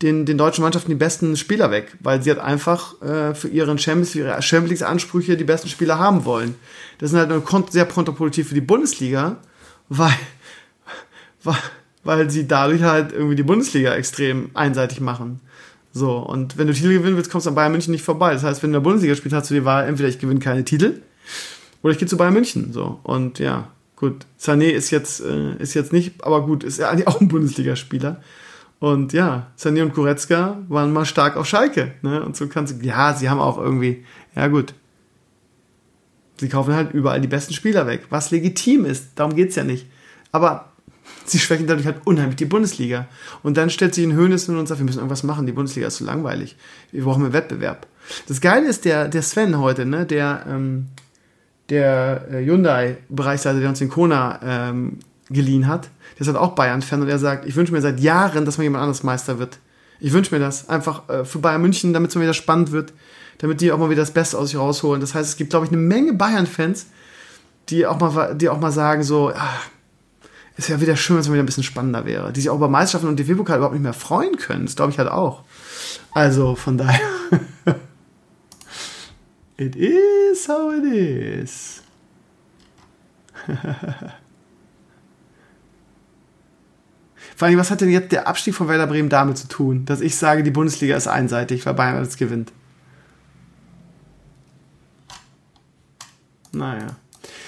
den, 0.01 0.25
den 0.25 0.37
deutschen 0.37 0.61
Mannschaften 0.61 0.89
die 0.89 0.95
besten 0.95 1.37
Spieler 1.37 1.71
weg, 1.71 1.95
weil 2.01 2.21
sie 2.21 2.29
halt 2.29 2.39
einfach 2.39 3.01
äh, 3.01 3.33
für 3.33 3.47
ihren 3.47 3.77
Champions, 3.77 4.11
für 4.11 4.19
ihre 4.19 4.41
Champions 4.41 4.81
Ansprüche 4.81 5.37
die 5.37 5.43
besten 5.43 5.69
Spieler 5.69 5.99
haben 5.99 6.25
wollen. 6.25 6.55
Das 6.97 7.11
ist 7.11 7.17
halt 7.17 7.71
sehr 7.71 7.85
kontraproduktiv 7.85 8.49
für 8.49 8.55
die 8.55 8.61
Bundesliga, 8.61 9.37
weil, 9.89 10.17
weil, 11.43 11.57
weil 12.03 12.29
sie 12.29 12.47
dadurch 12.47 12.83
halt 12.83 13.13
irgendwie 13.13 13.35
die 13.35 13.43
Bundesliga 13.43 13.93
extrem 13.95 14.49
einseitig 14.53 14.99
machen. 14.99 15.39
So, 15.93 16.17
und 16.17 16.57
wenn 16.57 16.67
du 16.67 16.73
Titel 16.73 16.91
gewinnen 16.91 17.15
willst, 17.15 17.31
kommst 17.31 17.45
du 17.45 17.51
an 17.51 17.55
Bayern 17.55 17.71
München 17.71 17.91
nicht 17.91 18.03
vorbei. 18.03 18.33
Das 18.33 18.43
heißt, 18.43 18.61
wenn 18.61 18.71
du 18.71 18.77
in 18.77 18.83
der 18.83 18.89
Bundesliga 18.89 19.15
spielst, 19.15 19.33
hast 19.33 19.49
du 19.49 19.53
die 19.53 19.63
Wahl, 19.63 19.87
entweder 19.87 20.09
ich 20.09 20.19
gewinne 20.19 20.41
keine 20.41 20.65
Titel 20.65 21.01
oder 21.81 21.93
ich 21.93 21.99
gehe 21.99 22.07
zu 22.07 22.17
Bayern 22.17 22.33
München. 22.33 22.73
So, 22.73 22.99
und 23.03 23.39
ja, 23.39 23.69
gut. 23.95 24.25
Sané 24.37 24.71
ist 24.71 24.91
jetzt, 24.91 25.21
äh, 25.21 25.55
ist 25.57 25.73
jetzt 25.73 25.93
nicht, 25.93 26.21
aber 26.21 26.45
gut, 26.45 26.65
ist 26.65 26.79
ja 26.79 26.89
eigentlich 26.89 27.07
auch 27.07 27.21
ein 27.21 27.29
Bundesligaspieler. 27.29 28.21
Und 28.79 29.13
ja, 29.13 29.51
Sané 29.57 29.81
und 29.81 29.93
Goretzka 29.93 30.59
waren 30.67 30.91
mal 30.91 31.05
stark 31.05 31.37
auf 31.37 31.47
Schalke. 31.47 31.93
Ne? 32.01 32.23
Und 32.23 32.35
so 32.35 32.47
kannst 32.47 32.81
du, 32.81 32.85
ja, 32.85 33.13
sie 33.13 33.29
haben 33.29 33.39
auch 33.39 33.57
irgendwie, 33.57 34.05
ja 34.35 34.47
gut. 34.47 34.73
Sie 36.37 36.49
kaufen 36.49 36.73
halt 36.73 36.93
überall 36.93 37.21
die 37.21 37.29
besten 37.29 37.53
Spieler 37.53 37.87
weg, 37.87 38.07
was 38.09 38.31
legitim 38.31 38.85
ist. 38.85 39.11
Darum 39.15 39.35
geht's 39.35 39.55
ja 39.55 39.63
nicht. 39.63 39.87
Aber 40.33 40.73
sie 41.23 41.39
schwächen 41.39 41.67
dadurch 41.67 41.85
halt 41.85 42.01
unheimlich 42.05 42.35
die 42.35 42.45
Bundesliga. 42.45 43.07
Und 43.41 43.55
dann 43.57 43.69
stellt 43.69 43.95
sich 43.95 44.05
ein 44.05 44.15
Hönes 44.15 44.45
hin 44.47 44.57
und 44.57 44.67
sagt, 44.67 44.79
wir 44.79 44.85
müssen 44.85 44.99
irgendwas 44.99 45.23
machen, 45.23 45.45
die 45.45 45.53
Bundesliga 45.53 45.87
ist 45.87 45.97
zu 45.97 46.03
langweilig. 46.03 46.57
Wir 46.91 47.03
brauchen 47.03 47.23
mehr 47.23 47.33
Wettbewerb. 47.33 47.87
Das 48.27 48.41
Geile 48.41 48.67
ist, 48.67 48.85
der, 48.85 49.07
der 49.07 49.21
Sven 49.21 49.57
heute, 49.59 49.85
ne, 49.85 50.05
der, 50.05 50.45
ähm, 50.47 50.87
der 51.69 52.27
äh, 52.29 52.45
Hyundai-Bereichsleiter, 52.45 53.59
der 53.59 53.69
uns 53.69 53.79
den 53.79 53.89
Kona 53.89 54.39
ähm, 54.43 54.99
geliehen 55.29 55.67
hat, 55.67 55.89
der 56.13 56.21
ist 56.21 56.27
halt 56.27 56.37
auch 56.37 56.53
Bayern-Fan 56.53 57.01
und 57.01 57.07
er 57.07 57.19
sagt, 57.19 57.45
ich 57.45 57.55
wünsche 57.55 57.73
mir 57.73 57.81
seit 57.81 57.99
Jahren, 57.99 58.45
dass 58.45 58.57
mal 58.57 58.63
jemand 58.63 58.83
anderes 58.83 59.03
Meister 59.03 59.39
wird. 59.39 59.59
Ich 59.99 60.13
wünsche 60.13 60.33
mir 60.33 60.39
das 60.39 60.69
einfach 60.69 61.09
äh, 61.09 61.25
für 61.25 61.39
Bayern 61.39 61.61
München, 61.61 61.93
damit 61.93 62.09
es 62.09 62.15
mal 62.15 62.21
wieder 62.21 62.33
spannend 62.33 62.71
wird, 62.71 62.93
damit 63.39 63.61
die 63.61 63.71
auch 63.71 63.77
mal 63.77 63.89
wieder 63.89 64.01
das 64.01 64.11
Beste 64.11 64.37
aus 64.37 64.49
sich 64.49 64.59
rausholen. 64.59 65.01
Das 65.01 65.15
heißt, 65.15 65.29
es 65.29 65.37
gibt, 65.37 65.49
glaube 65.49 65.65
ich, 65.65 65.71
eine 65.71 65.81
Menge 65.81 66.13
Bayern-Fans, 66.13 66.87
die 67.69 67.85
auch 67.85 67.99
mal, 67.99 68.35
die 68.35 68.49
auch 68.49 68.59
mal 68.59 68.71
sagen 68.71 69.03
so, 69.03 69.31
ach, 69.35 69.61
ist 70.57 70.69
ja 70.69 70.79
wieder 70.79 70.95
schön, 70.95 71.17
wenn 71.17 71.21
es 71.21 71.29
wieder 71.29 71.43
ein 71.43 71.45
bisschen 71.45 71.63
spannender 71.63 72.05
wäre. 72.05 72.31
Die 72.31 72.41
sich 72.41 72.49
auch 72.49 72.55
über 72.55 72.69
Meisterschaften 72.69 73.09
und 73.09 73.19
DFB-Pokal 73.19 73.57
überhaupt 73.57 73.73
nicht 73.73 73.83
mehr 73.83 73.93
freuen 73.93 74.37
können. 74.37 74.65
Das 74.65 74.75
glaube 74.75 74.91
ich 74.91 74.99
halt 74.99 75.09
auch. 75.09 75.43
Also 76.11 76.55
von 76.55 76.77
daher. 76.77 77.01
it 79.57 79.75
is 79.75 80.47
how 80.47 80.73
it 80.73 80.85
is. 80.85 81.81
Vor 87.35 87.47
allem, 87.47 87.57
was 87.57 87.69
hat 87.69 87.81
denn 87.81 87.89
jetzt 87.89 88.11
der 88.11 88.27
Abstieg 88.27 88.55
von 88.55 88.67
Werder 88.69 88.87
Bremen 88.87 89.09
damit 89.09 89.37
zu 89.37 89.47
tun, 89.47 89.85
dass 89.85 89.99
ich 89.99 90.15
sage, 90.15 90.43
die 90.43 90.51
Bundesliga 90.51 90.95
ist 90.95 91.07
einseitig, 91.07 91.65
weil 91.65 91.73
Bayern 91.73 91.97
alles 91.97 92.15
gewinnt? 92.15 92.51
Naja. 96.53 96.87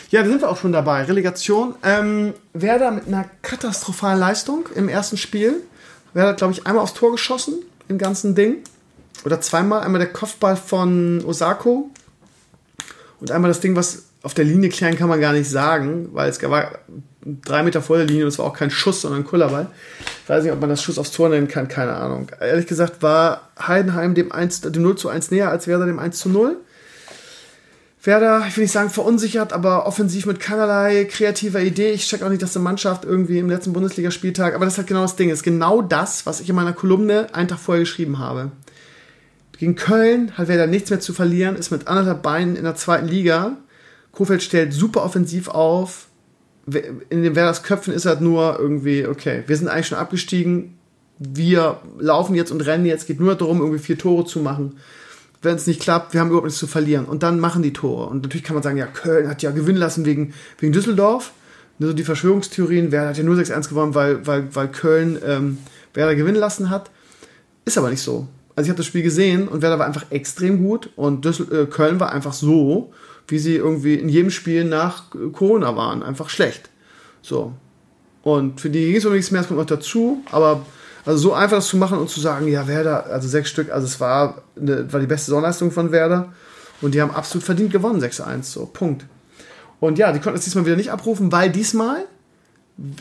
Ja, 0.09 0.23
da 0.23 0.29
sind 0.29 0.41
wir 0.41 0.49
auch 0.49 0.57
schon 0.57 0.73
dabei. 0.73 1.03
Relegation. 1.03 1.75
Ähm, 1.83 2.33
Werder 2.53 2.91
mit 2.91 3.07
einer 3.07 3.25
katastrophalen 3.41 4.19
Leistung 4.19 4.67
im 4.75 4.89
ersten 4.89 5.17
Spiel. 5.17 5.61
Werder 6.13 6.29
hat, 6.31 6.37
glaube 6.37 6.53
ich, 6.53 6.65
einmal 6.65 6.83
aufs 6.83 6.93
Tor 6.93 7.11
geschossen 7.11 7.55
im 7.87 7.97
ganzen 7.97 8.35
Ding. 8.35 8.57
Oder 9.25 9.41
zweimal. 9.41 9.81
Einmal 9.83 9.99
der 9.99 10.11
Kopfball 10.11 10.55
von 10.57 11.23
Osako. 11.25 11.89
Und 13.19 13.31
einmal 13.31 13.49
das 13.49 13.59
Ding, 13.59 13.75
was 13.75 14.03
auf 14.23 14.33
der 14.33 14.45
Linie 14.45 14.69
klären 14.69 14.97
kann 14.97 15.09
man 15.09 15.21
gar 15.21 15.33
nicht 15.33 15.49
sagen, 15.49 16.09
weil 16.13 16.29
es 16.29 16.41
war 16.41 16.79
drei 17.43 17.63
Meter 17.63 17.81
vor 17.81 17.97
der 17.97 18.05
Linie 18.05 18.23
und 18.23 18.29
es 18.29 18.39
war 18.39 18.45
auch 18.45 18.53
kein 18.53 18.71
Schuss, 18.71 19.01
sondern 19.01 19.21
ein 19.21 19.25
Kullerball. 19.25 19.67
Ich 20.23 20.29
weiß 20.29 20.43
nicht, 20.43 20.53
ob 20.53 20.61
man 20.61 20.69
das 20.69 20.81
Schuss 20.81 20.97
aufs 20.97 21.11
Tor 21.11 21.29
nennen 21.29 21.47
kann, 21.47 21.67
keine 21.67 21.93
Ahnung. 21.93 22.29
Ehrlich 22.39 22.67
gesagt 22.67 23.01
war 23.01 23.49
Heidenheim 23.59 24.15
dem, 24.15 24.31
1, 24.31 24.61
dem 24.61 24.81
0 24.81 24.97
zu 24.97 25.09
1 25.09 25.31
näher 25.31 25.49
als 25.49 25.67
Werder 25.67 25.85
dem 25.85 25.99
1 25.99 26.17
zu 26.17 26.29
0. 26.29 26.57
Werder, 28.03 28.45
ich 28.47 28.55
will 28.55 28.63
nicht 28.63 28.71
sagen 28.71 28.89
verunsichert, 28.89 29.51
aber 29.51 29.85
offensiv 29.85 30.25
mit 30.25 30.39
keinerlei 30.39 31.05
kreativer 31.05 31.59
Idee. 31.59 31.91
Ich 31.91 32.07
check 32.07 32.23
auch 32.23 32.29
nicht, 32.29 32.41
dass 32.41 32.53
die 32.53 32.59
Mannschaft 32.59 33.03
irgendwie 33.03 33.39
im 33.39 33.49
letzten 33.49 33.73
Bundesligaspieltag, 33.73 34.55
aber 34.55 34.63
das 34.63 34.75
ist 34.75 34.77
halt 34.77 34.87
genau 34.87 35.01
das 35.01 35.17
Ding, 35.17 35.29
das 35.29 35.39
ist 35.39 35.43
genau 35.43 35.81
das, 35.81 36.25
was 36.25 36.39
ich 36.39 36.47
in 36.47 36.55
meiner 36.55 36.73
Kolumne 36.73 37.27
einen 37.33 37.49
Tag 37.49 37.59
vorher 37.59 37.83
geschrieben 37.83 38.19
habe. 38.19 38.51
Gegen 39.57 39.75
Köln 39.75 40.37
hat 40.37 40.47
Werder 40.47 40.67
nichts 40.67 40.89
mehr 40.89 40.99
zu 40.99 41.13
verlieren, 41.13 41.55
ist 41.55 41.71
mit 41.71 41.87
anderthalb 41.87 42.21
Beinen 42.21 42.55
in 42.55 42.63
der 42.63 42.75
zweiten 42.75 43.07
Liga. 43.07 43.57
Kofeld 44.11 44.43
stellt 44.43 44.73
super 44.73 45.03
offensiv 45.03 45.47
auf. 45.47 46.06
In 47.09 47.23
den 47.23 47.35
Werders 47.35 47.63
Köpfen 47.63 47.93
ist 47.93 48.05
halt 48.05 48.21
nur 48.21 48.59
irgendwie, 48.59 49.07
okay, 49.07 49.43
wir 49.47 49.55
sind 49.55 49.69
eigentlich 49.69 49.87
schon 49.87 49.97
abgestiegen, 49.97 50.77
wir 51.17 51.79
laufen 51.97 52.35
jetzt 52.35 52.51
und 52.51 52.61
rennen 52.61 52.85
jetzt, 52.85 53.07
geht 53.07 53.19
nur 53.19 53.35
darum, 53.35 53.59
irgendwie 53.59 53.79
vier 53.79 53.97
Tore 53.97 54.25
zu 54.25 54.39
machen 54.39 54.77
wenn 55.41 55.55
es 55.55 55.67
nicht 55.67 55.81
klappt, 55.81 56.13
wir 56.13 56.19
haben 56.19 56.27
überhaupt 56.27 56.45
nichts 56.45 56.59
zu 56.59 56.67
verlieren. 56.67 57.05
Und 57.05 57.23
dann 57.23 57.39
machen 57.39 57.61
die 57.61 57.73
Tore. 57.73 58.07
Und 58.07 58.23
natürlich 58.23 58.43
kann 58.43 58.55
man 58.55 58.63
sagen, 58.63 58.77
ja, 58.77 58.87
Köln 58.87 59.27
hat 59.27 59.41
ja 59.41 59.51
gewinnen 59.51 59.77
lassen 59.77 60.05
wegen, 60.05 60.33
wegen 60.59 60.73
Düsseldorf. 60.73 61.31
Also 61.79 61.93
die 61.93 62.03
Verschwörungstheorien, 62.03 62.91
Werder 62.91 63.09
hat 63.09 63.17
ja 63.17 63.23
nur 63.23 63.35
6-1 63.35 63.69
gewonnen, 63.69 63.93
weil, 63.93 64.25
weil, 64.25 64.55
weil 64.55 64.67
Köln 64.69 65.19
ähm, 65.23 65.59
Werder 65.93 66.15
gewinnen 66.15 66.37
lassen 66.37 66.69
hat. 66.69 66.89
Ist 67.65 67.77
aber 67.77 67.89
nicht 67.89 68.01
so. 68.01 68.27
Also 68.55 68.65
ich 68.65 68.69
habe 68.69 68.77
das 68.77 68.87
Spiel 68.87 69.03
gesehen 69.03 69.47
und 69.47 69.61
Werder 69.61 69.77
war 69.77 69.85
einfach 69.85 70.05
extrem 70.09 70.63
gut 70.63 70.89
und 70.95 71.23
Düssel 71.23 71.47
äh, 71.53 71.65
Köln 71.67 71.99
war 71.99 72.11
einfach 72.11 72.33
so, 72.33 72.91
wie 73.27 73.39
sie 73.39 73.55
irgendwie 73.55 73.95
in 73.95 74.09
jedem 74.09 74.31
Spiel 74.31 74.63
nach 74.63 75.05
Corona 75.33 75.75
waren. 75.75 76.03
Einfach 76.03 76.29
schlecht. 76.29 76.69
So. 77.21 77.53
Und 78.23 78.59
für 78.61 78.69
die 78.69 78.85
ging 78.85 78.95
es 78.95 79.05
um 79.05 79.13
nichts 79.13 79.31
mehr, 79.31 79.41
es 79.41 79.47
kommt 79.47 79.59
noch 79.59 79.65
dazu, 79.65 80.21
aber 80.31 80.65
also 81.05 81.29
so 81.29 81.33
einfach 81.33 81.57
das 81.57 81.67
zu 81.67 81.77
machen 81.77 81.97
und 81.97 82.09
zu 82.09 82.19
sagen, 82.19 82.49
ja, 82.49 82.67
Werder, 82.67 83.05
also 83.05 83.29
sechs 83.29 83.49
Stück, 83.49 83.71
also 83.71 83.87
es 83.87 84.01
war, 84.01 84.41
eine, 84.59 84.91
war 84.91 84.99
die 84.99 85.07
beste 85.07 85.27
Saisonleistung 85.27 85.71
von 85.71 85.93
Werder 85.93 86.33
und 86.81 86.93
die 86.93 87.01
haben 87.01 87.11
absolut 87.11 87.45
verdient 87.45 87.71
gewonnen, 87.71 88.03
6-1, 88.03 88.43
so, 88.43 88.65
Punkt. 88.65 89.05
Und 89.79 89.97
ja, 89.97 90.11
die 90.11 90.19
konnten 90.19 90.37
es 90.37 90.43
diesmal 90.43 90.65
wieder 90.65 90.75
nicht 90.75 90.91
abrufen, 90.91 91.31
weil 91.31 91.49
diesmal, 91.49 92.03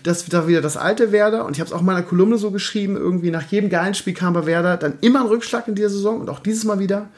das 0.05 0.31
war 0.33 0.47
wieder 0.47 0.61
das 0.61 0.77
alte 0.77 1.11
Werder 1.11 1.45
und 1.45 1.55
ich 1.55 1.61
habe 1.61 1.66
es 1.66 1.72
auch 1.72 1.81
in 1.81 1.87
meiner 1.87 2.03
Kolumne 2.03 2.39
so 2.39 2.53
geschrieben, 2.53 2.97
irgendwie 2.97 3.33
nach 3.33 3.43
jedem 3.51 3.70
geilen 3.70 3.95
Spiel 3.95 4.14
kam 4.14 4.35
bei 4.35 4.47
Werder 4.47 4.77
dann 4.77 4.99
immer 5.01 5.22
ein 5.22 5.27
Rückschlag 5.27 5.66
in 5.66 5.74
dieser 5.74 5.91
Saison 5.91 6.20
und 6.20 6.31
auch 6.31 6.39
dieses 6.39 6.62
Mal 6.62 6.79
wieder. 6.79 7.09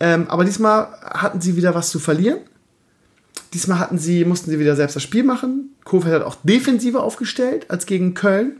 Ähm, 0.00 0.26
aber 0.28 0.44
diesmal 0.44 0.88
hatten 1.02 1.40
sie 1.40 1.56
wieder 1.56 1.74
was 1.74 1.90
zu 1.90 1.98
verlieren. 1.98 2.38
Diesmal 3.54 3.78
hatten 3.78 3.98
sie, 3.98 4.24
mussten 4.24 4.50
sie 4.50 4.58
wieder 4.58 4.76
selbst 4.76 4.96
das 4.96 5.02
Spiel 5.02 5.24
machen. 5.24 5.74
Kofeld 5.84 6.14
hat 6.14 6.22
auch 6.22 6.36
defensiver 6.42 7.02
aufgestellt 7.02 7.66
als 7.70 7.86
gegen 7.86 8.14
Köln. 8.14 8.58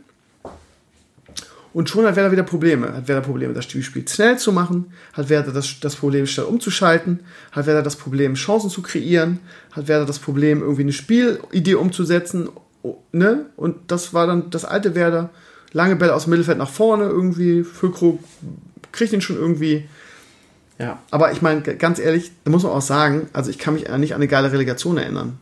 Und 1.71 1.87
schon 1.87 2.05
hat 2.05 2.15
Werder 2.15 2.31
wieder 2.31 2.43
Probleme. 2.43 2.93
Hat 2.93 3.07
Werder 3.07 3.21
Probleme, 3.21 3.53
das 3.53 3.65
Spiel 3.65 3.83
schnell 3.83 4.39
zu 4.39 4.51
machen. 4.51 4.91
Hat 5.13 5.29
Werder 5.29 5.51
das, 5.51 5.79
das 5.79 5.95
Problem, 5.95 6.25
schnell 6.25 6.47
umzuschalten. 6.47 7.19
Hat 7.51 7.67
Werder 7.67 7.83
das 7.83 7.95
Problem, 7.95 8.33
Chancen 8.33 8.71
zu 8.71 8.81
kreieren. 8.81 9.39
Hat 9.71 9.87
Werder 9.87 10.05
das 10.05 10.17
Problem, 10.17 10.61
irgendwie 10.61 10.81
eine 10.81 10.93
Spielidee 10.93 11.75
umzusetzen. 11.75 12.49
Ne? 13.11 13.45
Und 13.55 13.75
das 13.87 14.13
war 14.13 14.25
dann 14.25 14.49
das 14.49 14.65
alte 14.65 14.95
Werder. 14.95 15.29
Lange 15.71 15.95
Bälle 15.95 16.15
aus 16.15 16.23
dem 16.23 16.31
Mittelfeld 16.31 16.57
nach 16.57 16.69
vorne 16.69 17.03
irgendwie. 17.03 17.63
Füllkrug 17.63 18.19
kriegt 18.91 19.13
ihn 19.13 19.21
schon 19.21 19.35
irgendwie. 19.35 19.87
Ja, 20.79 20.97
aber 21.11 21.33
ich 21.33 21.41
meine, 21.41 21.61
ganz 21.61 21.99
ehrlich, 21.99 22.31
da 22.45 22.51
muss 22.51 22.63
man 22.63 22.71
auch 22.71 22.81
sagen, 22.81 23.27
also 23.33 23.49
ich 23.49 23.59
kann 23.59 23.73
mich 23.73 23.89
nicht 23.89 24.13
an 24.13 24.21
eine 24.21 24.27
geile 24.29 24.51
Relegation 24.51 24.97
erinnern, 24.97 25.37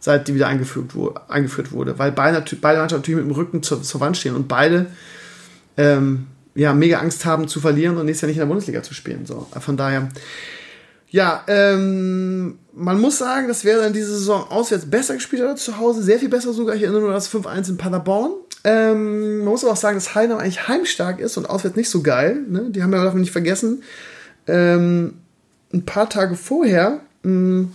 seit 0.00 0.26
die 0.26 0.34
wieder 0.34 0.48
eingeführt, 0.48 0.94
wurde, 0.94 1.20
eingeführt 1.28 1.70
wurde, 1.70 1.98
weil 1.98 2.12
beide, 2.12 2.42
beide 2.60 2.78
Mannschaften 2.78 3.02
natürlich 3.02 3.24
mit 3.24 3.30
dem 3.30 3.36
Rücken 3.36 3.62
zur, 3.62 3.82
zur 3.82 4.00
Wand 4.00 4.16
stehen 4.16 4.34
und 4.34 4.48
beide 4.48 4.86
ähm, 5.76 6.28
ja, 6.54 6.72
mega 6.72 6.98
Angst 6.98 7.26
haben 7.26 7.46
zu 7.46 7.60
verlieren 7.60 7.98
und 7.98 8.06
nächstes 8.06 8.22
Jahr 8.22 8.28
nicht 8.28 8.36
in 8.38 8.40
der 8.40 8.46
Bundesliga 8.46 8.82
zu 8.82 8.94
spielen. 8.94 9.26
So, 9.26 9.46
von 9.60 9.76
daher, 9.76 10.08
ja, 11.10 11.44
ähm, 11.46 12.58
man 12.72 13.00
muss 13.00 13.18
sagen, 13.18 13.48
das 13.48 13.64
wäre 13.64 13.86
in 13.86 13.92
dieser 13.92 14.12
Saison 14.12 14.46
auswärts 14.48 14.88
besser 14.88 15.14
gespielt 15.14 15.42
als 15.42 15.62
zu 15.62 15.76
Hause, 15.76 16.02
sehr 16.02 16.18
viel 16.18 16.30
besser 16.30 16.54
sogar. 16.54 16.74
Ich 16.74 16.82
erinnere 16.82 17.02
nur 17.02 17.12
das 17.12 17.30
5-1 17.30 17.68
in 17.68 17.76
Paderborn. 17.76 18.32
Ähm, 18.64 19.38
man 19.38 19.48
muss 19.48 19.62
aber 19.62 19.74
auch 19.74 19.76
sagen, 19.76 19.96
dass 19.96 20.14
Heidenheim 20.14 20.40
eigentlich 20.40 20.68
heimstark 20.68 21.20
ist 21.20 21.36
und 21.36 21.48
auswärts 21.48 21.76
nicht 21.76 21.90
so 21.90 22.02
geil. 22.02 22.38
Ne? 22.48 22.70
Die 22.70 22.82
haben 22.82 22.92
ja, 22.92 23.02
darf 23.02 23.12
man 23.12 23.20
nicht 23.20 23.32
vergessen, 23.32 23.82
ähm, 24.46 25.14
ein 25.72 25.84
paar 25.84 26.08
Tage 26.08 26.34
vorher 26.34 27.00
mh, 27.22 27.30
mm, 27.32 27.72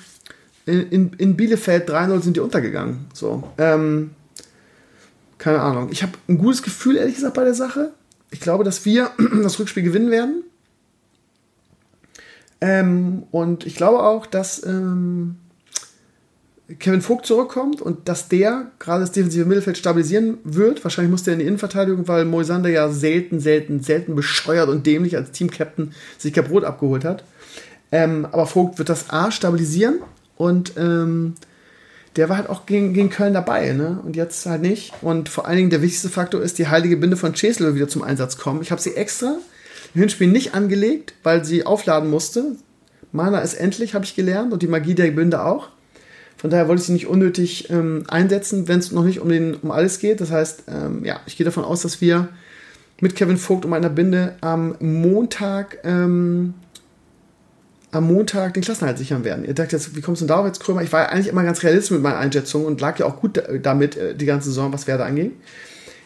in, 0.66 1.14
in, 1.14 1.38
Bielefeld 1.38 1.90
3-0 1.90 2.22
sind 2.24 2.38
die 2.38 2.42
untergegangen. 2.42 3.06
So, 3.14 3.52
ähm, 3.60 4.12
keine 5.38 5.62
Ahnung. 5.62 5.90
Ich 5.92 6.02
habe 6.02 6.14
ein 6.28 6.40
gutes 6.40 6.64
Gefühl, 6.64 6.98
ehrlich 6.98 7.16
gesagt, 7.16 7.36
bei 7.36 7.44
der 7.44 7.54
Sache. 7.54 7.92
Ich 8.32 8.40
glaube, 8.40 8.64
dass 8.64 8.84
wir 8.84 9.12
das 9.44 9.60
Rückspiel 9.60 9.84
gewinnen 9.84 10.10
werden. 10.10 10.44
Ähm, 12.62 13.24
und 13.32 13.66
ich 13.66 13.76
glaube 13.76 14.00
auch, 14.00 14.26
dass 14.26 14.66
ähm, 14.66 15.36
Kevin 16.80 17.02
Vogt 17.02 17.28
zurückkommt 17.28 17.82
und 17.82 18.10
dass 18.10 18.28
der 18.28 18.72
gerade 18.80 19.02
das 19.02 19.12
defensive 19.12 19.46
Mittelfeld 19.46 19.78
stabilisieren 19.78 20.40
wird. 20.44 20.84
Wahrscheinlich 20.84 21.12
muss 21.12 21.24
der 21.24 21.34
in 21.34 21.40
die 21.40 21.46
Innenverteidigung, 21.46 22.08
weil 22.08 22.26
Moisander 22.26 22.70
ja 22.70 22.90
selten, 22.90 23.40
selten, 23.40 23.82
selten 23.82 24.16
bescheuert 24.16 24.70
und 24.70 24.86
dämlich 24.86 25.16
als 25.16 25.32
Teamcaptain 25.32 25.94
sich 26.18 26.34
Brot 26.34 26.64
abgeholt 26.64 27.06
hat. 27.06 27.24
Ähm, 27.92 28.26
aber 28.32 28.48
Vogt 28.48 28.80
wird 28.80 28.90
das 28.90 29.12
A 29.12 29.32
stabilisieren 29.32 30.00
und 30.38 30.74
ähm, 30.78 31.36
der 32.16 32.30
war 32.30 32.38
halt 32.38 32.50
auch 32.50 32.66
gegen, 32.66 32.94
gegen 32.94 33.10
Köln 33.10 33.34
dabei, 33.34 33.74
ne? 33.74 34.00
Und 34.04 34.16
jetzt 34.16 34.46
halt 34.46 34.62
nicht. 34.62 34.94
Und 35.02 35.30
vor 35.30 35.48
allen 35.48 35.58
Dingen 35.58 35.70
der 35.70 35.82
wichtigste 35.82 36.10
Faktor 36.10 36.42
ist, 36.42 36.58
die 36.58 36.68
heilige 36.68 36.98
Binde 36.98 37.18
von 37.18 37.34
Chesel 37.34 37.76
wieder 37.76 37.90
zum 37.90 38.04
Einsatz 38.04 38.38
kommen. 38.38 38.62
Ich 38.62 38.72
habe 38.72 38.82
sie 38.82 38.96
extra 38.96 39.38
im 39.94 40.02
Hinspiel 40.02 40.28
nicht 40.28 40.56
angelegt, 40.56 41.14
weil 41.24 41.46
sie 41.46 41.66
aufladen 41.66 42.10
musste. 42.10 42.56
Mana 43.12 43.40
ist 43.40 43.54
endlich, 43.54 43.94
habe 43.94 44.06
ich 44.06 44.16
gelernt, 44.16 44.52
und 44.52 44.62
die 44.62 44.68
Magie 44.68 44.96
der 44.96 45.12
Binde 45.12 45.44
auch. 45.44 45.70
Von 46.46 46.52
daher 46.52 46.68
wollte 46.68 46.82
ich 46.82 46.86
sie 46.86 46.94
nicht 46.94 47.08
unnötig 47.08 47.72
ähm, 47.72 48.04
einsetzen, 48.08 48.68
wenn 48.68 48.78
es 48.78 48.92
noch 48.92 49.04
nicht 49.04 49.20
um, 49.20 49.30
den, 49.30 49.56
um 49.56 49.72
alles 49.72 49.98
geht. 49.98 50.22
Das 50.22 50.30
heißt, 50.30 50.66
ähm, 50.68 51.04
ja, 51.04 51.20
ich 51.26 51.38
gehe 51.38 51.44
davon 51.44 51.64
aus, 51.64 51.82
dass 51.82 52.02
wir 52.02 52.28
mit 53.02 53.16
Kevin 53.16 53.38
Vogt 53.38 53.66
und 53.66 53.72
meiner 53.72 53.90
Binde 53.90 54.36
am 54.42 54.76
Montag 54.80 55.80
ähm, 55.84 56.54
am 57.90 58.06
Montag 58.06 58.54
den 58.54 58.62
Klassenhalt 58.62 59.00
sichern 59.00 59.24
werden. 59.24 59.44
Ihr 59.44 59.56
dacht 59.56 59.72
jetzt, 59.72 59.96
wie 59.96 60.02
kommst 60.02 60.22
du 60.22 60.26
denn 60.26 60.36
darauf 60.36 60.46
jetzt, 60.46 60.60
Krömer? 60.60 60.84
Ich 60.84 60.94
war 60.94 61.02
ja 61.02 61.10
eigentlich 61.10 61.30
immer 61.30 61.42
ganz 61.42 61.64
realistisch 61.64 61.90
mit 61.90 62.04
meinen 62.04 62.18
Einschätzungen 62.18 62.68
und 62.68 62.80
lag 62.80 63.00
ja 63.00 63.08
auch 63.08 63.20
gut 63.22 63.42
damit 63.64 63.98
äh, 63.98 64.14
die 64.14 64.28
ganze 64.28 64.50
Saison, 64.50 64.72
was 64.72 64.86
Werder 64.86 65.06
anging. 65.06 65.32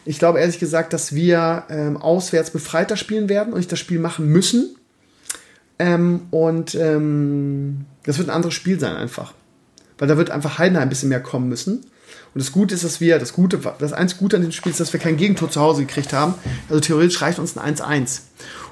Ich 0.06 0.18
glaube 0.18 0.40
ehrlich 0.40 0.58
gesagt, 0.58 0.94
dass 0.94 1.14
wir 1.14 1.64
ähm, 1.68 1.98
auswärts 1.98 2.50
befreiter 2.50 2.96
spielen 2.96 3.28
werden 3.28 3.52
und 3.52 3.60
ich 3.60 3.68
das 3.68 3.78
Spiel 3.78 3.98
machen 3.98 4.26
müssen. 4.26 4.74
Ähm, 5.78 6.22
und 6.30 6.74
ähm, 6.76 7.84
das 8.04 8.16
wird 8.16 8.30
ein 8.30 8.34
anderes 8.34 8.54
Spiel 8.54 8.80
sein 8.80 8.96
einfach. 8.96 9.34
Weil 10.00 10.08
da 10.08 10.16
wird 10.16 10.30
einfach 10.30 10.58
Heidenheim 10.58 10.84
ein 10.84 10.88
bisschen 10.88 11.10
mehr 11.10 11.20
kommen 11.20 11.48
müssen. 11.48 11.84
Und 12.32 12.38
das 12.38 12.52
Gute 12.52 12.74
ist, 12.74 12.84
dass 12.84 13.00
wir, 13.00 13.18
das 13.18 13.34
Gute, 13.34 13.60
das 13.78 13.92
einzige 13.92 14.20
Gute 14.20 14.36
an 14.36 14.42
dem 14.42 14.50
Spiel 14.50 14.72
ist, 14.72 14.80
dass 14.80 14.92
wir 14.92 14.98
kein 14.98 15.16
Gegentor 15.16 15.50
zu 15.50 15.60
Hause 15.60 15.84
gekriegt 15.84 16.12
haben. 16.12 16.34
Also 16.68 16.80
theoretisch 16.80 17.20
reicht 17.20 17.38
uns 17.38 17.56
ein 17.56 17.76
1-1. 17.76 18.22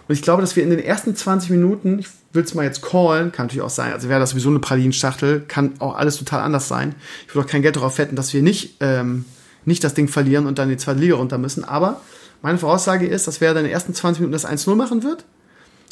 Und 0.08 0.14
ich 0.14 0.22
glaube, 0.22 0.40
dass 0.40 0.56
wir 0.56 0.62
in 0.62 0.70
den 0.70 0.78
ersten 0.78 1.14
20 1.14 1.50
Minuten, 1.50 1.98
ich 1.98 2.08
will 2.32 2.42
es 2.42 2.54
mal 2.54 2.64
jetzt 2.64 2.80
callen, 2.80 3.30
kann 3.30 3.46
natürlich 3.46 3.62
auch 3.62 3.70
sein, 3.70 3.92
also 3.92 4.08
wäre 4.08 4.20
das 4.20 4.30
sowieso 4.30 4.48
eine 4.48 4.58
Pralinenschachtel, 4.58 5.44
kann 5.46 5.74
auch 5.80 5.96
alles 5.96 6.16
total 6.16 6.40
anders 6.40 6.66
sein. 6.66 6.94
Ich 7.26 7.34
würde 7.34 7.46
auch 7.46 7.50
kein 7.50 7.60
Geld 7.60 7.76
darauf 7.76 7.98
wetten, 7.98 8.16
dass 8.16 8.32
wir 8.32 8.42
nicht, 8.42 8.76
ähm, 8.80 9.26
nicht 9.66 9.84
das 9.84 9.92
Ding 9.92 10.08
verlieren 10.08 10.46
und 10.46 10.58
dann 10.58 10.70
die 10.70 10.78
zweite 10.78 11.00
Liga 11.00 11.16
runter 11.16 11.36
müssen. 11.36 11.62
Aber 11.62 12.00
meine 12.40 12.56
Voraussage 12.56 13.06
ist, 13.06 13.26
dass 13.26 13.42
wer 13.42 13.52
dann 13.52 13.64
in 13.64 13.64
den 13.64 13.74
ersten 13.74 13.92
20 13.92 14.20
Minuten 14.20 14.32
das 14.32 14.46
1-0 14.46 14.74
machen 14.76 15.02
wird 15.02 15.26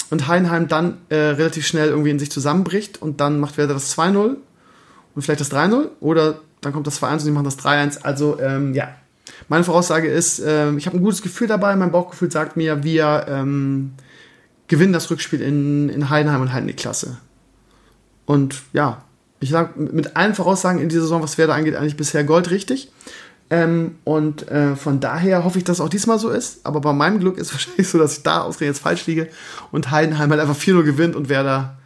und 0.09 0.29
Heidenheim 0.29 0.67
dann 0.69 0.97
äh, 1.11 1.17
relativ 1.17 1.67
schnell 1.67 1.89
irgendwie 1.89 2.11
in 2.11 2.19
sich 2.19 2.31
zusammenbricht 2.31 3.03
und 3.03 3.21
dann 3.21 3.39
macht 3.39 3.59
Werder 3.59 3.75
das 3.75 3.95
2-0 3.99 4.37
und 5.17 5.23
vielleicht 5.23 5.41
das 5.41 5.51
3-0 5.51 5.89
oder 6.01 6.41
dann 6.61 6.73
kommt 6.73 6.87
das 6.87 7.03
2-1 7.03 7.13
und 7.13 7.25
die 7.25 7.31
machen 7.33 7.45
das 7.45 7.59
3-1. 7.59 8.03
Also 8.03 8.39
ähm, 8.39 8.75
ja, 8.75 8.95
meine 9.49 9.65
Voraussage 9.65 10.09
ist, 10.09 10.39
äh, 10.39 10.73
ich 10.75 10.87
habe 10.87 10.97
ein 10.97 11.03
gutes 11.03 11.23
Gefühl 11.23 11.49
dabei, 11.49 11.75
mein 11.75 11.91
Bauchgefühl 11.91 12.31
sagt 12.31 12.57
mir, 12.57 12.85
wir 12.85 13.27
ähm, 13.29 13.95
gewinnen 14.69 14.93
das 14.93 15.11
Rückspiel 15.11 15.41
in, 15.41 15.89
in 15.89 16.11
Heidenheim 16.11 16.43
und 16.43 16.53
halten 16.53 16.69
die 16.69 16.75
Klasse. 16.75 17.17
Und 18.27 18.63
ja, 18.73 19.03
ich 19.41 19.51
sage 19.51 19.79
mit 19.79 20.17
allen 20.17 20.35
Voraussagen 20.35 20.81
in 20.81 20.89
dieser 20.89 21.03
Saison, 21.03 21.23
was 21.23 21.39
Werder 21.39 21.55
angeht, 21.55 21.77
eigentlich 21.77 21.97
bisher 21.97 22.25
goldrichtig. 22.25 22.91
Ähm, 23.49 23.97
und 24.03 24.49
äh, 24.49 24.75
von 24.75 24.99
daher 24.99 25.45
hoffe 25.45 25.59
ich, 25.59 25.65
dass 25.65 25.79
es 25.79 25.81
auch 25.81 25.89
diesmal 25.89 26.19
so 26.19 26.31
ist. 26.31 26.67
Aber 26.67 26.81
bei 26.81 26.93
meinem 26.93 27.21
Glück 27.21 27.39
ist 27.39 27.49
es 27.49 27.53
wahrscheinlich 27.55 27.89
so, 27.89 27.99
dass 27.99 28.19
ich 28.19 28.23
da 28.23 28.43
ausgerechnet 28.43 28.77
jetzt 28.77 28.83
falsch 28.83 29.07
liege 29.07 29.29
und 29.71 29.91
Heidenheim 29.91 30.31
halt 30.31 30.41
einfach 30.41 30.57
4-0 30.57 30.83
gewinnt 30.83 31.17
und 31.17 31.29
Werder 31.29 31.79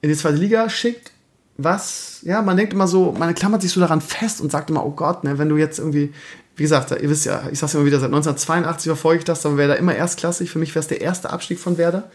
in 0.00 0.08
die 0.08 0.16
zweite 0.16 0.36
Liga 0.36 0.68
schickt. 0.68 1.12
Was, 1.58 2.20
ja, 2.22 2.42
man 2.42 2.56
denkt 2.56 2.72
immer 2.72 2.88
so, 2.88 3.12
man 3.12 3.34
klammert 3.34 3.62
sich 3.62 3.72
so 3.72 3.80
daran 3.80 4.00
fest 4.00 4.40
und 4.40 4.50
sagt 4.50 4.70
immer, 4.70 4.84
oh 4.84 4.90
Gott, 4.90 5.22
ne, 5.22 5.38
wenn 5.38 5.48
du 5.48 5.56
jetzt 5.56 5.78
irgendwie 5.78 6.12
wie 6.56 6.64
gesagt, 6.64 6.90
ihr 6.90 7.08
wisst 7.08 7.24
ja, 7.24 7.44
ich 7.50 7.58
sag's 7.58 7.74
immer 7.74 7.86
wieder, 7.86 7.98
seit 7.98 8.08
1982 8.08 8.86
verfolge 8.86 9.20
ich 9.20 9.24
das, 9.24 9.42
dann 9.42 9.56
wäre 9.56 9.70
da 9.70 9.74
immer 9.74 9.94
erstklassig. 9.94 10.50
Für 10.50 10.58
mich 10.58 10.74
wäre 10.74 10.80
es 10.80 10.88
der 10.88 11.00
erste 11.00 11.30
Abstieg 11.30 11.58
von 11.58 11.78
Werder. 11.78 12.10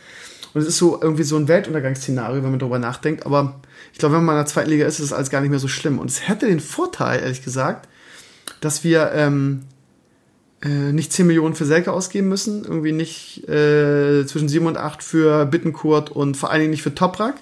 Und 0.53 0.61
es 0.61 0.67
ist 0.67 0.77
so 0.77 0.99
irgendwie 1.01 1.23
so 1.23 1.37
ein 1.37 1.47
Weltuntergangsszenario, 1.47 2.43
wenn 2.43 2.51
man 2.51 2.59
darüber 2.59 2.79
nachdenkt. 2.79 3.25
Aber 3.25 3.59
ich 3.93 3.99
glaube, 3.99 4.15
wenn 4.15 4.23
man 4.23 4.35
in 4.35 4.39
der 4.39 4.45
zweiten 4.45 4.69
Liga 4.69 4.85
ist, 4.85 4.99
ist 4.99 5.05
es 5.05 5.13
alles 5.13 5.29
gar 5.29 5.41
nicht 5.41 5.49
mehr 5.49 5.59
so 5.59 5.67
schlimm. 5.67 5.99
Und 5.99 6.09
es 6.09 6.27
hätte 6.27 6.47
den 6.47 6.59
Vorteil, 6.59 7.21
ehrlich 7.21 7.43
gesagt, 7.43 7.89
dass 8.61 8.83
wir 8.83 9.11
ähm, 9.13 9.63
äh, 10.61 10.91
nicht 10.91 11.11
10 11.11 11.27
Millionen 11.27 11.55
für 11.55 11.65
Selke 11.65 11.91
ausgeben 11.91 12.27
müssen, 12.29 12.63
irgendwie 12.63 12.91
nicht 12.91 13.47
äh, 13.49 14.25
zwischen 14.25 14.49
7 14.49 14.65
und 14.67 14.77
8 14.77 15.03
für 15.03 15.45
Bittenkurt 15.45 16.11
und 16.11 16.37
vor 16.37 16.51
allen 16.51 16.61
Dingen 16.61 16.71
nicht 16.71 16.83
für 16.83 16.95
Toprak. 16.95 17.35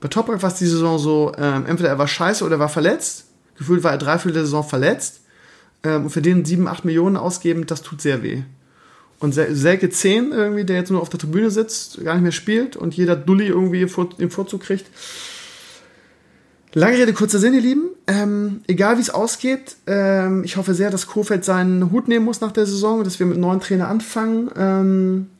Bei 0.00 0.08
Toprak 0.08 0.42
war 0.42 0.50
es 0.50 0.58
die 0.58 0.66
Saison 0.66 0.98
so, 0.98 1.32
ähm, 1.36 1.66
entweder 1.66 1.88
er 1.88 1.98
war 1.98 2.08
scheiße 2.08 2.44
oder 2.44 2.56
er 2.56 2.60
war 2.60 2.68
verletzt. 2.68 3.26
Gefühlt 3.56 3.82
war 3.82 3.92
er 3.92 3.98
drei 3.98 4.18
Viertel 4.18 4.34
der 4.34 4.44
Saison 4.44 4.62
verletzt 4.62 5.22
ähm, 5.82 6.04
und 6.04 6.10
für 6.10 6.22
den 6.22 6.44
7, 6.44 6.68
8 6.68 6.84
Millionen 6.84 7.16
ausgeben, 7.16 7.66
das 7.66 7.82
tut 7.82 8.00
sehr 8.00 8.22
weh. 8.22 8.42
Und 9.20 9.32
Selke 9.32 9.90
10 9.90 10.30
irgendwie, 10.30 10.64
der 10.64 10.76
jetzt 10.76 10.90
nur 10.92 11.02
auf 11.02 11.08
der 11.08 11.18
Tribüne 11.18 11.50
sitzt, 11.50 12.02
gar 12.04 12.14
nicht 12.14 12.22
mehr 12.22 12.32
spielt 12.32 12.76
und 12.76 12.94
jeder 12.94 13.16
Dulli 13.16 13.46
irgendwie 13.46 13.84
den 14.18 14.30
Vorzug 14.30 14.62
kriegt. 14.62 14.86
Lange 16.72 16.98
Rede, 16.98 17.12
kurzer 17.12 17.40
Sinn, 17.40 17.54
ihr 17.54 17.60
Lieben. 17.60 17.90
Ähm, 18.06 18.60
egal 18.68 18.98
wie 18.98 19.00
es 19.00 19.10
ausgeht, 19.10 19.76
ähm, 19.88 20.44
ich 20.44 20.56
hoffe 20.56 20.74
sehr, 20.74 20.90
dass 20.90 21.08
Kofeld 21.08 21.44
seinen 21.44 21.90
Hut 21.90 22.06
nehmen 22.06 22.24
muss 22.24 22.40
nach 22.40 22.52
der 22.52 22.66
Saison 22.66 22.98
und 22.98 23.06
dass 23.06 23.18
wir 23.18 23.26
mit 23.26 23.38
neuen 23.38 23.60
Trainer 23.60 23.88
anfangen. 23.88 24.50
Ähm, 24.56 25.30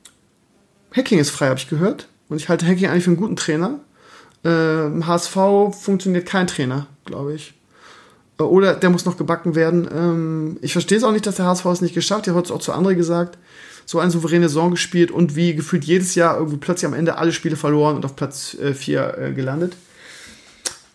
Hacking 0.97 1.19
ist 1.21 1.31
frei, 1.31 1.49
habe 1.49 1.61
ich 1.61 1.69
gehört. 1.69 2.09
Und 2.29 2.39
ich 2.39 2.49
halte 2.49 2.67
Hacking 2.67 2.89
eigentlich 2.89 3.05
für 3.05 3.11
einen 3.11 3.19
guten 3.19 3.37
Trainer. 3.37 3.79
Ähm, 4.45 5.07
HSV 5.07 5.37
funktioniert 5.79 6.27
kein 6.27 6.47
Trainer, 6.47 6.87
glaube 7.05 7.35
ich. 7.35 7.55
Oder 8.39 8.75
der 8.75 8.91
muss 8.91 9.05
noch 9.05 9.17
gebacken 9.17 9.55
werden. 9.55 9.89
Ähm, 9.93 10.59
ich 10.63 10.73
verstehe 10.73 10.99
es 10.99 11.05
auch 11.05 11.13
nicht, 11.13 11.27
dass 11.27 11.37
der 11.37 11.47
HSV 11.47 11.67
es 11.67 11.81
nicht 11.81 11.95
geschafft 11.95 12.23
hat. 12.23 12.29
Ich 12.29 12.35
habe 12.35 12.45
es 12.45 12.51
auch 12.51 12.61
zu 12.61 12.73
anderen 12.73 12.97
gesagt. 12.97 13.37
So 13.85 13.99
eine 13.99 14.11
souveräne 14.11 14.49
Saison 14.49 14.71
gespielt 14.71 15.11
und 15.11 15.35
wie 15.35 15.55
gefühlt 15.55 15.85
jedes 15.85 16.15
Jahr 16.15 16.37
irgendwie 16.37 16.59
plötzlich 16.59 16.87
am 16.87 16.95
Ende 16.95 17.17
alle 17.17 17.33
Spiele 17.33 17.57
verloren 17.57 17.97
und 17.97 18.05
auf 18.05 18.15
Platz 18.17 18.57
4 18.75 19.01
äh, 19.01 19.31
äh, 19.31 19.33
gelandet. 19.33 19.75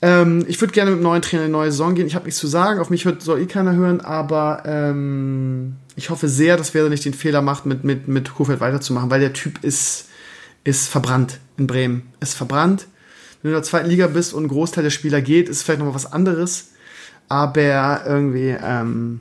Ähm, 0.01 0.45
ich 0.47 0.61
würde 0.61 0.73
gerne 0.73 0.91
mit 0.91 0.97
einem 0.97 1.03
neuen 1.03 1.21
Trainer 1.21 1.43
in 1.43 1.47
eine 1.47 1.51
neue 1.53 1.71
Saison 1.71 1.95
gehen. 1.95 2.07
Ich 2.07 2.15
habe 2.15 2.25
nichts 2.25 2.39
zu 2.39 2.47
sagen. 2.47 2.79
Auf 2.79 2.89
mich 2.89 3.05
hört, 3.05 3.21
soll 3.21 3.41
eh 3.41 3.45
keiner 3.45 3.73
hören, 3.73 3.99
aber 3.99 4.63
ähm, 4.65 5.75
ich 5.95 6.09
hoffe 6.09 6.29
sehr, 6.29 6.55
dass 6.55 6.73
Werder 6.73 6.89
nicht 6.89 7.05
den 7.05 7.13
Fehler 7.13 7.41
macht, 7.41 7.65
mit, 7.65 7.83
mit, 7.83 8.07
mit 8.07 8.33
Kofeld 8.33 8.59
weiterzumachen, 8.59 9.09
weil 9.09 9.21
der 9.21 9.33
Typ 9.33 9.63
ist, 9.63 10.07
ist 10.63 10.87
verbrannt 10.87 11.39
in 11.57 11.67
Bremen. 11.67 12.03
Ist 12.19 12.35
verbrannt. 12.35 12.87
Wenn 13.43 13.51
du 13.51 13.57
in 13.57 13.61
der 13.61 13.63
zweiten 13.63 13.89
Liga 13.89 14.07
bist 14.07 14.33
und 14.33 14.45
ein 14.45 14.47
Großteil 14.47 14.83
der 14.83 14.89
Spieler 14.89 15.21
geht, 15.21 15.49
ist 15.49 15.61
vielleicht 15.61 15.79
nochmal 15.79 15.93
was 15.93 16.11
anderes 16.11 16.69
aber 17.29 18.03
irgendwie, 18.05 18.55
ähm, 18.63 19.19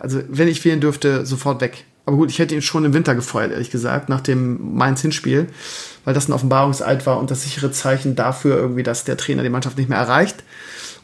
also 0.00 0.20
wenn 0.28 0.48
ich 0.48 0.64
wählen 0.64 0.80
dürfte, 0.80 1.26
sofort 1.26 1.60
weg. 1.60 1.84
Aber 2.06 2.16
gut, 2.16 2.30
ich 2.30 2.38
hätte 2.38 2.54
ihn 2.54 2.62
schon 2.62 2.84
im 2.84 2.94
Winter 2.94 3.14
gefeuert, 3.14 3.52
ehrlich 3.52 3.70
gesagt, 3.70 4.08
nach 4.08 4.20
dem 4.20 4.76
Mainz-Hinspiel, 4.76 5.48
weil 6.04 6.14
das 6.14 6.28
ein 6.28 6.32
Offenbarungseid 6.32 7.04
war 7.06 7.18
und 7.18 7.30
das 7.30 7.42
sichere 7.42 7.70
Zeichen 7.70 8.14
dafür 8.14 8.56
irgendwie, 8.56 8.82
dass 8.82 9.04
der 9.04 9.16
Trainer 9.16 9.42
die 9.42 9.50
Mannschaft 9.50 9.76
nicht 9.76 9.90
mehr 9.90 9.98
erreicht 9.98 10.42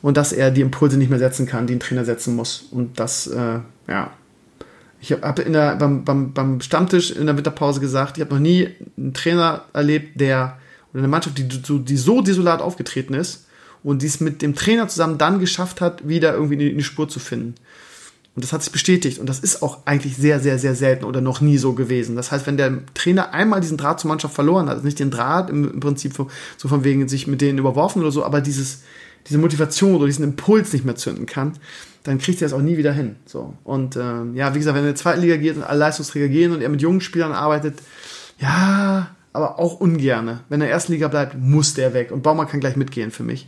und 0.01 0.17
dass 0.17 0.33
er 0.33 0.51
die 0.51 0.63
Impulse 0.63 0.97
nicht 0.97 1.11
mehr 1.11 1.19
setzen 1.19 1.47
kann, 1.47 1.67
die 1.67 1.75
ein 1.75 1.81
Trainer 1.81 2.05
setzen 2.05 2.37
muss. 2.37 2.67
Und 2.71 2.99
das, 2.99 3.27
äh, 3.27 3.59
ja. 3.89 4.13
Ich 5.01 5.13
habe 5.13 5.77
beim, 5.79 6.05
beim, 6.05 6.33
beim 6.33 6.61
Stammtisch 6.63 7.11
in 7.11 7.27
der 7.27 7.37
Winterpause 7.37 7.81
gesagt, 7.81 8.17
ich 8.17 8.23
habe 8.23 8.33
noch 8.33 8.41
nie 8.41 8.71
einen 8.97 9.13
Trainer 9.13 9.65
erlebt, 9.75 10.19
der 10.19 10.57
oder 10.95 11.03
eine 11.03 11.09
Mannschaft, 11.09 11.37
die, 11.37 11.47
die 11.47 11.97
so 11.97 12.23
desolat 12.23 12.63
aufgetreten 12.63 13.13
ist, 13.13 13.45
und 13.85 14.01
dies 14.01 14.19
mit 14.19 14.43
dem 14.43 14.55
Trainer 14.57 14.89
zusammen 14.89 15.19
dann 15.19 15.39
geschafft 15.39 15.81
hat, 15.81 16.09
wieder 16.09 16.33
irgendwie 16.33 16.71
in 16.71 16.79
die 16.79 16.85
Spur 16.85 17.09
zu 17.09 17.21
finden. 17.21 17.55
Und 18.35 18.43
das 18.43 18.53
hat 18.53 18.63
sich 18.63 18.73
bestätigt. 18.73 19.19
Und 19.19 19.29
das 19.29 19.39
ist 19.39 19.63
auch 19.63 19.87
eigentlich 19.87 20.17
sehr, 20.17 20.41
sehr, 20.41 20.59
sehr 20.59 20.75
selten 20.75 21.05
oder 21.05 21.21
noch 21.21 21.41
nie 21.41 21.59
so 21.59 21.75
gewesen. 21.75 22.17
Das 22.17 22.33
heißt, 22.33 22.47
wenn 22.47 22.57
der 22.57 22.79
Trainer 22.95 23.33
einmal 23.33 23.61
diesen 23.61 23.77
Draht 23.77 24.01
zur 24.01 24.09
Mannschaft 24.09 24.35
verloren 24.35 24.67
hat, 24.67 24.77
also 24.77 24.87
nicht 24.87 24.99
den 24.99 25.11
Draht 25.11 25.51
im, 25.51 25.71
im 25.71 25.81
Prinzip 25.81 26.15
so 26.57 26.69
von 26.69 26.83
wegen 26.83 27.07
sich 27.09 27.27
mit 27.29 27.43
denen 27.43 27.59
überworfen 27.59 28.03
oder 28.03 28.11
so, 28.11 28.25
aber 28.25 28.41
dieses, 28.41 28.83
diese 29.29 29.39
Motivation 29.39 29.95
oder 29.95 30.07
diesen 30.07 30.25
Impuls 30.25 30.73
nicht 30.73 30.85
mehr 30.85 30.97
zünden 30.97 31.27
kann, 31.27 31.53
dann 32.03 32.19
kriegt 32.19 32.43
er 32.43 32.47
es 32.47 32.53
auch 32.53 32.63
nie 32.63 32.77
wieder 32.77 32.93
hin. 32.93 33.17
So. 33.27 33.55
Und 33.63 33.97
ähm, 33.97 34.35
ja, 34.35 34.55
wie 34.55 34.59
gesagt, 34.59 34.75
wenn 34.75 34.85
er 34.85 34.89
in 34.89 34.95
die 34.95 35.01
zweite 35.01 35.21
Liga 35.21 35.37
geht 35.37 35.57
und 35.57 35.63
alle 35.63 35.79
Leistungsträger 35.79 36.29
gehen 36.29 36.53
und 36.53 36.63
er 36.63 36.71
mit 36.71 36.83
jungen 36.83 37.03
Spielern 37.03 37.33
arbeitet, 37.33 37.79
ja, 38.41 39.15
aber 39.35 39.59
auch 39.59 39.81
ungerne. 39.81 40.41
Wenn 40.49 40.63
er 40.63 40.69
Erstliga 40.69 41.09
bleibt, 41.09 41.37
muss 41.39 41.75
der 41.75 41.93
weg. 41.93 42.11
Und 42.13 42.23
Baumann 42.23 42.49
kann 42.49 42.61
gleich 42.61 42.77
mitgehen 42.77 43.11
für 43.11 43.25
mich. 43.25 43.47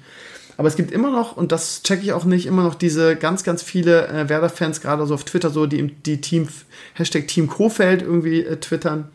Aber 0.59 0.68
es 0.68 0.76
gibt 0.76 0.91
immer 0.91 1.11
noch, 1.11 1.37
und 1.37 1.53
das 1.53 1.82
checke 1.82 2.03
ich 2.03 2.12
auch 2.12 2.24
nicht, 2.24 2.47
immer 2.47 2.64
noch 2.64 2.74
diese 2.74 3.14
ganz, 3.14 3.45
ganz 3.45 3.62
viele 3.62 4.09
äh, 4.09 4.28
Werder-Fans, 4.28 4.80
gerade 4.80 5.07
so 5.07 5.14
auf 5.14 5.24
Twitter, 5.24 5.51
so 5.51 5.66
die, 5.66 5.87
die 5.87 6.20
Team, 6.20 6.49
Hashtag 6.95 7.28
Team 7.28 7.47
Kofeld 7.47 8.03
irgendwie 8.03 8.43
äh, 8.43 8.57
twittern. 8.57 9.09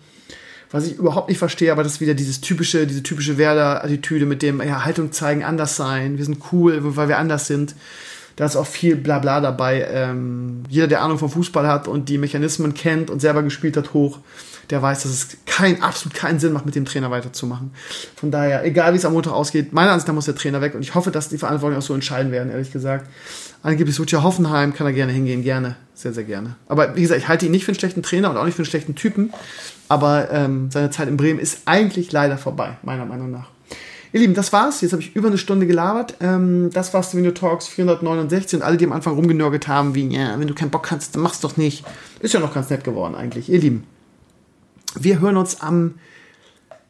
Was 0.72 0.88
ich 0.88 0.98
überhaupt 0.98 1.28
nicht 1.28 1.40
verstehe, 1.40 1.74
aber 1.74 1.84
das 1.84 1.94
ist 1.94 2.02
wieder 2.02 2.14
dieses 2.14 2.40
typische, 2.40 2.88
diese 2.88 3.04
typische 3.04 3.38
Werder-Attitüde 3.38 4.26
mit 4.26 4.42
dem, 4.42 4.62
ja, 4.62 4.86
Haltung 4.86 5.12
zeigen, 5.12 5.44
anders 5.44 5.76
sein, 5.76 6.18
wir 6.18 6.24
sind 6.24 6.38
cool, 6.54 6.78
weil 6.96 7.10
wir 7.10 7.18
anders 7.18 7.48
sind. 7.48 7.76
Da 8.36 8.46
ist 8.46 8.56
auch 8.56 8.68
viel 8.68 8.96
Blabla 8.96 9.42
dabei. 9.42 9.88
Ähm, 9.92 10.64
jeder, 10.70 10.88
der 10.88 11.02
Ahnung 11.02 11.18
vom 11.18 11.30
Fußball 11.30 11.68
hat 11.68 11.88
und 11.88 12.10
die 12.10 12.18
Mechanismen 12.18 12.74
kennt 12.74 13.10
und 13.10 13.20
selber 13.20 13.44
gespielt 13.44 13.78
hat, 13.78 13.94
hoch, 13.94 14.20
der 14.70 14.82
weiß, 14.82 15.04
dass 15.04 15.12
es 15.12 15.38
kein, 15.46 15.84
absolut 15.84 16.16
keinen 16.16 16.40
Sinn 16.40 16.54
macht, 16.54 16.66
mit 16.66 16.76
dem 16.76 16.86
Trainer 16.86 17.12
weiterzumachen. 17.12 17.72
Von 18.16 18.32
daher, 18.32 18.64
egal 18.66 18.94
wie 18.94 18.98
es 18.98 19.06
am 19.06 19.14
Montag 19.14 19.34
ausgeht, 19.34 19.74
meiner 19.74 19.92
Ansicht 19.92 20.08
nach 20.08 20.16
muss 20.16 20.26
der 20.26 20.36
Trainer 20.36 20.62
weg 20.62 20.76
und 20.76 20.82
ich 20.82 20.96
hoffe, 20.96 21.12
dass 21.12 21.30
die 21.30 21.38
Verantwortlichen 21.38 21.82
auch 21.82 21.86
so 21.86 21.94
entscheiden 21.94 22.32
werden, 22.32 22.52
ehrlich 22.52 22.72
gesagt. 22.72 23.08
Angeblich 23.64 23.96
sucht 23.96 24.12
ja 24.12 24.24
Hoffenheim, 24.24 24.74
kann 24.74 24.88
er 24.88 24.94
gerne 24.94 25.12
hingehen, 25.12 25.44
gerne, 25.44 25.76
sehr, 25.94 26.14
sehr 26.14 26.24
gerne. 26.24 26.56
Aber 26.68 26.96
wie 26.96 27.02
gesagt, 27.02 27.22
ich 27.22 27.28
halte 27.28 27.46
ihn 27.46 27.52
nicht 27.52 27.66
für 27.66 27.72
einen 27.72 27.80
schlechten 27.80 28.02
Trainer 28.02 28.32
und 28.32 28.38
auch 28.38 28.46
nicht 28.46 28.56
für 28.56 28.62
einen 28.62 28.70
schlechten 28.70 28.96
Typen, 28.96 29.32
aber 29.88 30.32
ähm, 30.32 30.72
seine 30.72 30.90
Zeit 30.90 31.08
in 31.10 31.18
Bremen 31.18 31.40
ist 31.40 31.64
eigentlich 31.66 32.12
leider 32.12 32.38
vorbei, 32.38 32.78
meiner 32.82 33.06
Meinung 33.06 33.30
nach. 33.30 33.51
Ihr 34.14 34.20
Lieben, 34.20 34.34
das 34.34 34.52
war's. 34.52 34.82
Jetzt 34.82 34.92
habe 34.92 35.02
ich 35.02 35.16
über 35.16 35.30
eine 35.30 35.38
Stunde 35.38 35.68
gelabert. 35.68 36.16
Ähm, 36.20 36.70
das 36.74 36.94
war's 36.94 37.16
Video 37.16 37.32
Talks 37.32 37.68
469 37.68 38.60
und 38.60 38.66
alle, 38.66 38.78
die 38.78 38.86
am 38.86 38.92
Anfang 38.92 39.16
rumgenörgelt 39.16 39.68
haben, 39.68 39.96
wie, 39.96 40.08
ja, 40.08 40.38
wenn 40.38 40.48
du 40.48 40.54
keinen 40.54 40.70
Bock 40.70 40.92
hast, 40.92 41.16
dann 41.16 41.22
mach's 41.22 41.40
doch 41.40 41.56
nicht. 41.56 41.86
Ist 42.20 42.34
ja 42.34 42.40
noch 42.40 42.54
ganz 42.54 42.70
nett 42.70 42.84
geworden 42.84 43.16
eigentlich. 43.16 43.50
Ihr 43.50 43.60
Lieben, 43.60 43.86
wir 45.00 45.20
hören 45.22 45.38
uns 45.38 45.62
am 45.62 45.96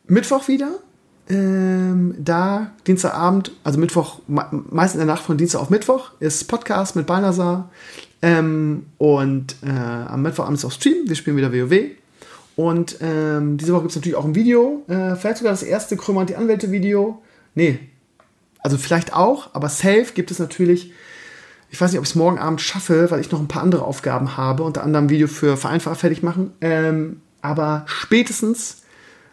Mittwoch 0.07 0.47
wieder. 0.47 0.71
Ähm, 1.29 2.15
da 2.17 2.71
Dienstagabend, 2.87 3.51
also 3.63 3.79
Mittwoch, 3.79 4.19
meist 4.27 4.95
in 4.95 4.99
der 4.99 5.07
Nacht 5.07 5.23
von 5.23 5.37
Dienstag 5.37 5.61
auf 5.61 5.69
Mittwoch, 5.69 6.11
ist 6.19 6.47
Podcast 6.47 6.95
mit 6.95 7.05
Balnasar. 7.05 7.69
Ähm, 8.23 8.87
und 8.97 9.55
äh, 9.63 9.69
am 9.69 10.23
Mittwochabend 10.23 10.57
ist 10.57 10.65
auch 10.65 10.71
Stream. 10.71 11.07
Wir 11.07 11.15
spielen 11.15 11.37
wieder 11.37 11.53
WoW. 11.53 11.91
Und 12.55 12.97
ähm, 13.01 13.57
diese 13.57 13.73
Woche 13.73 13.83
gibt 13.83 13.91
es 13.91 13.95
natürlich 13.95 14.17
auch 14.17 14.25
ein 14.25 14.35
Video. 14.35 14.83
Äh, 14.87 15.15
vielleicht 15.15 15.37
sogar 15.37 15.53
das 15.53 15.63
erste 15.63 15.97
Krümmer 15.97 16.21
und 16.21 16.29
die 16.29 16.35
Anwälte-Video. 16.35 17.21
Nee, 17.55 17.79
also 18.59 18.77
vielleicht 18.77 19.13
auch, 19.13 19.53
aber 19.53 19.69
safe 19.69 20.07
gibt 20.13 20.31
es 20.31 20.39
natürlich. 20.39 20.93
Ich 21.69 21.79
weiß 21.79 21.91
nicht, 21.91 21.99
ob 21.99 22.05
ich 22.05 22.11
es 22.11 22.15
morgen 22.15 22.37
Abend 22.37 22.59
schaffe, 22.59 23.09
weil 23.11 23.21
ich 23.21 23.31
noch 23.31 23.39
ein 23.39 23.47
paar 23.47 23.63
andere 23.63 23.85
Aufgaben 23.85 24.35
habe, 24.35 24.63
unter 24.63 24.83
anderem 24.83 25.09
Video 25.09 25.27
für 25.27 25.55
Vereinfacher 25.55 25.95
fertig 25.95 26.21
machen. 26.21 26.51
Ähm, 26.59 27.21
aber 27.41 27.83
spätestens, 27.87 28.83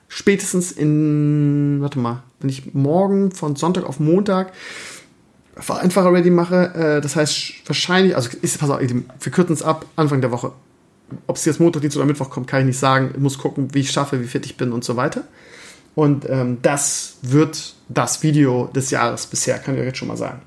spätestens 0.07 0.71
in, 0.71 1.79
warte 1.81 1.99
mal, 1.99 2.23
wenn 2.41 2.49
ich 2.49 2.75
morgen 2.75 3.33
von 3.33 3.57
Sonntag 3.57 3.85
auf 3.85 3.99
Montag 3.99 4.53
Vereinfacher 5.57 6.13
ready 6.13 6.31
mache, 6.31 6.73
äh, 6.75 7.01
das 7.01 7.17
heißt 7.17 7.55
wahrscheinlich, 7.67 8.15
also 8.15 8.31
ist, 8.41 8.61
pass 8.61 8.71
auf, 8.71 8.81
wir 8.81 9.33
kürzen 9.33 9.55
es 9.55 9.63
ab, 9.63 9.85
Anfang 9.97 10.21
der 10.21 10.31
Woche. 10.31 10.53
Ob 11.27 11.37
es 11.37 11.45
jetzt 11.45 11.61
Montag, 11.61 11.81
Dienstag 11.81 12.01
oder 12.01 12.07
Mittwoch 12.09 12.31
kommt, 12.31 12.47
kann 12.47 12.61
ich 12.61 12.67
nicht 12.67 12.79
sagen. 12.79 13.11
Ich 13.15 13.21
muss 13.21 13.39
gucken, 13.39 13.75
wie 13.75 13.81
ich 13.81 13.91
schaffe, 13.91 14.21
wie 14.21 14.27
fit 14.27 14.45
ich 14.47 14.57
bin 14.57 14.73
und 14.73 14.85
so 14.85 14.97
weiter. 14.97 15.25
Und 15.95 16.29
ähm, 16.29 16.59
das 16.63 17.17
wird 17.23 17.75
das 17.89 18.23
Video 18.23 18.69
des 18.75 18.91
Jahres 18.91 19.27
bisher, 19.27 19.59
kann 19.59 19.75
ich 19.75 19.81
euch 19.81 19.87
jetzt 19.87 19.99
schon 19.99 20.09
mal 20.09 20.17
sagen. 20.17 20.43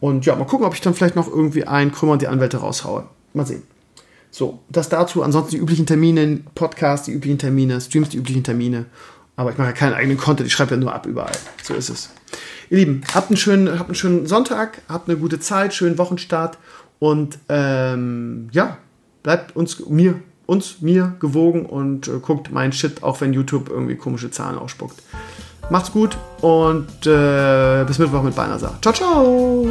Und 0.00 0.26
ja, 0.26 0.36
mal 0.36 0.44
gucken, 0.44 0.66
ob 0.66 0.74
ich 0.74 0.80
dann 0.80 0.94
vielleicht 0.94 1.16
noch 1.16 1.28
irgendwie 1.28 1.64
ein 1.66 1.90
Krümmer 1.90 2.12
und 2.12 2.22
die 2.22 2.28
Anwälte 2.28 2.58
raushaue. 2.58 3.08
Mal 3.32 3.46
sehen. 3.46 3.62
So, 4.30 4.60
das 4.68 4.88
dazu. 4.88 5.22
Ansonsten 5.22 5.52
die 5.52 5.56
üblichen 5.58 5.86
Termine, 5.86 6.40
Podcasts, 6.54 7.06
die 7.06 7.12
üblichen 7.12 7.38
Termine, 7.38 7.80
Streams, 7.80 8.10
die 8.10 8.18
üblichen 8.18 8.44
Termine. 8.44 8.86
Aber 9.36 9.50
ich 9.50 9.58
mache 9.58 9.68
ja 9.68 9.72
keinen 9.72 9.94
eigenen 9.94 10.18
Content, 10.18 10.46
ich 10.46 10.52
schreibe 10.52 10.72
ja 10.72 10.76
nur 10.76 10.94
ab 10.94 11.06
überall. 11.06 11.32
So 11.62 11.74
ist 11.74 11.88
es. 11.88 12.10
Ihr 12.70 12.78
Lieben, 12.78 13.02
habt 13.14 13.30
einen 13.30 13.36
schönen, 13.36 13.78
habt 13.78 13.88
einen 13.88 13.94
schönen 13.94 14.26
Sonntag, 14.26 14.82
habt 14.88 15.08
eine 15.08 15.18
gute 15.18 15.40
Zeit, 15.40 15.74
schönen 15.74 15.98
Wochenstart 15.98 16.58
und 16.98 17.38
ähm, 17.48 18.48
ja, 18.52 18.78
bleibt 19.24 19.56
uns, 19.56 19.84
mir, 19.88 20.20
uns, 20.46 20.80
mir 20.80 21.14
gewogen 21.18 21.66
und 21.66 22.06
äh, 22.06 22.20
guckt 22.20 22.52
mein 22.52 22.72
Shit, 22.72 23.02
auch 23.02 23.20
wenn 23.20 23.32
YouTube 23.32 23.68
irgendwie 23.68 23.96
komische 23.96 24.30
Zahlen 24.30 24.56
ausspuckt. 24.56 25.02
Macht's 25.70 25.90
gut 25.90 26.16
und 26.42 27.06
äh, 27.06 27.84
bis 27.84 27.98
Mittwoch 27.98 28.22
mit 28.22 28.36
Beinasar. 28.36 28.78
Ciao, 28.80 28.94
ciao! 28.94 29.66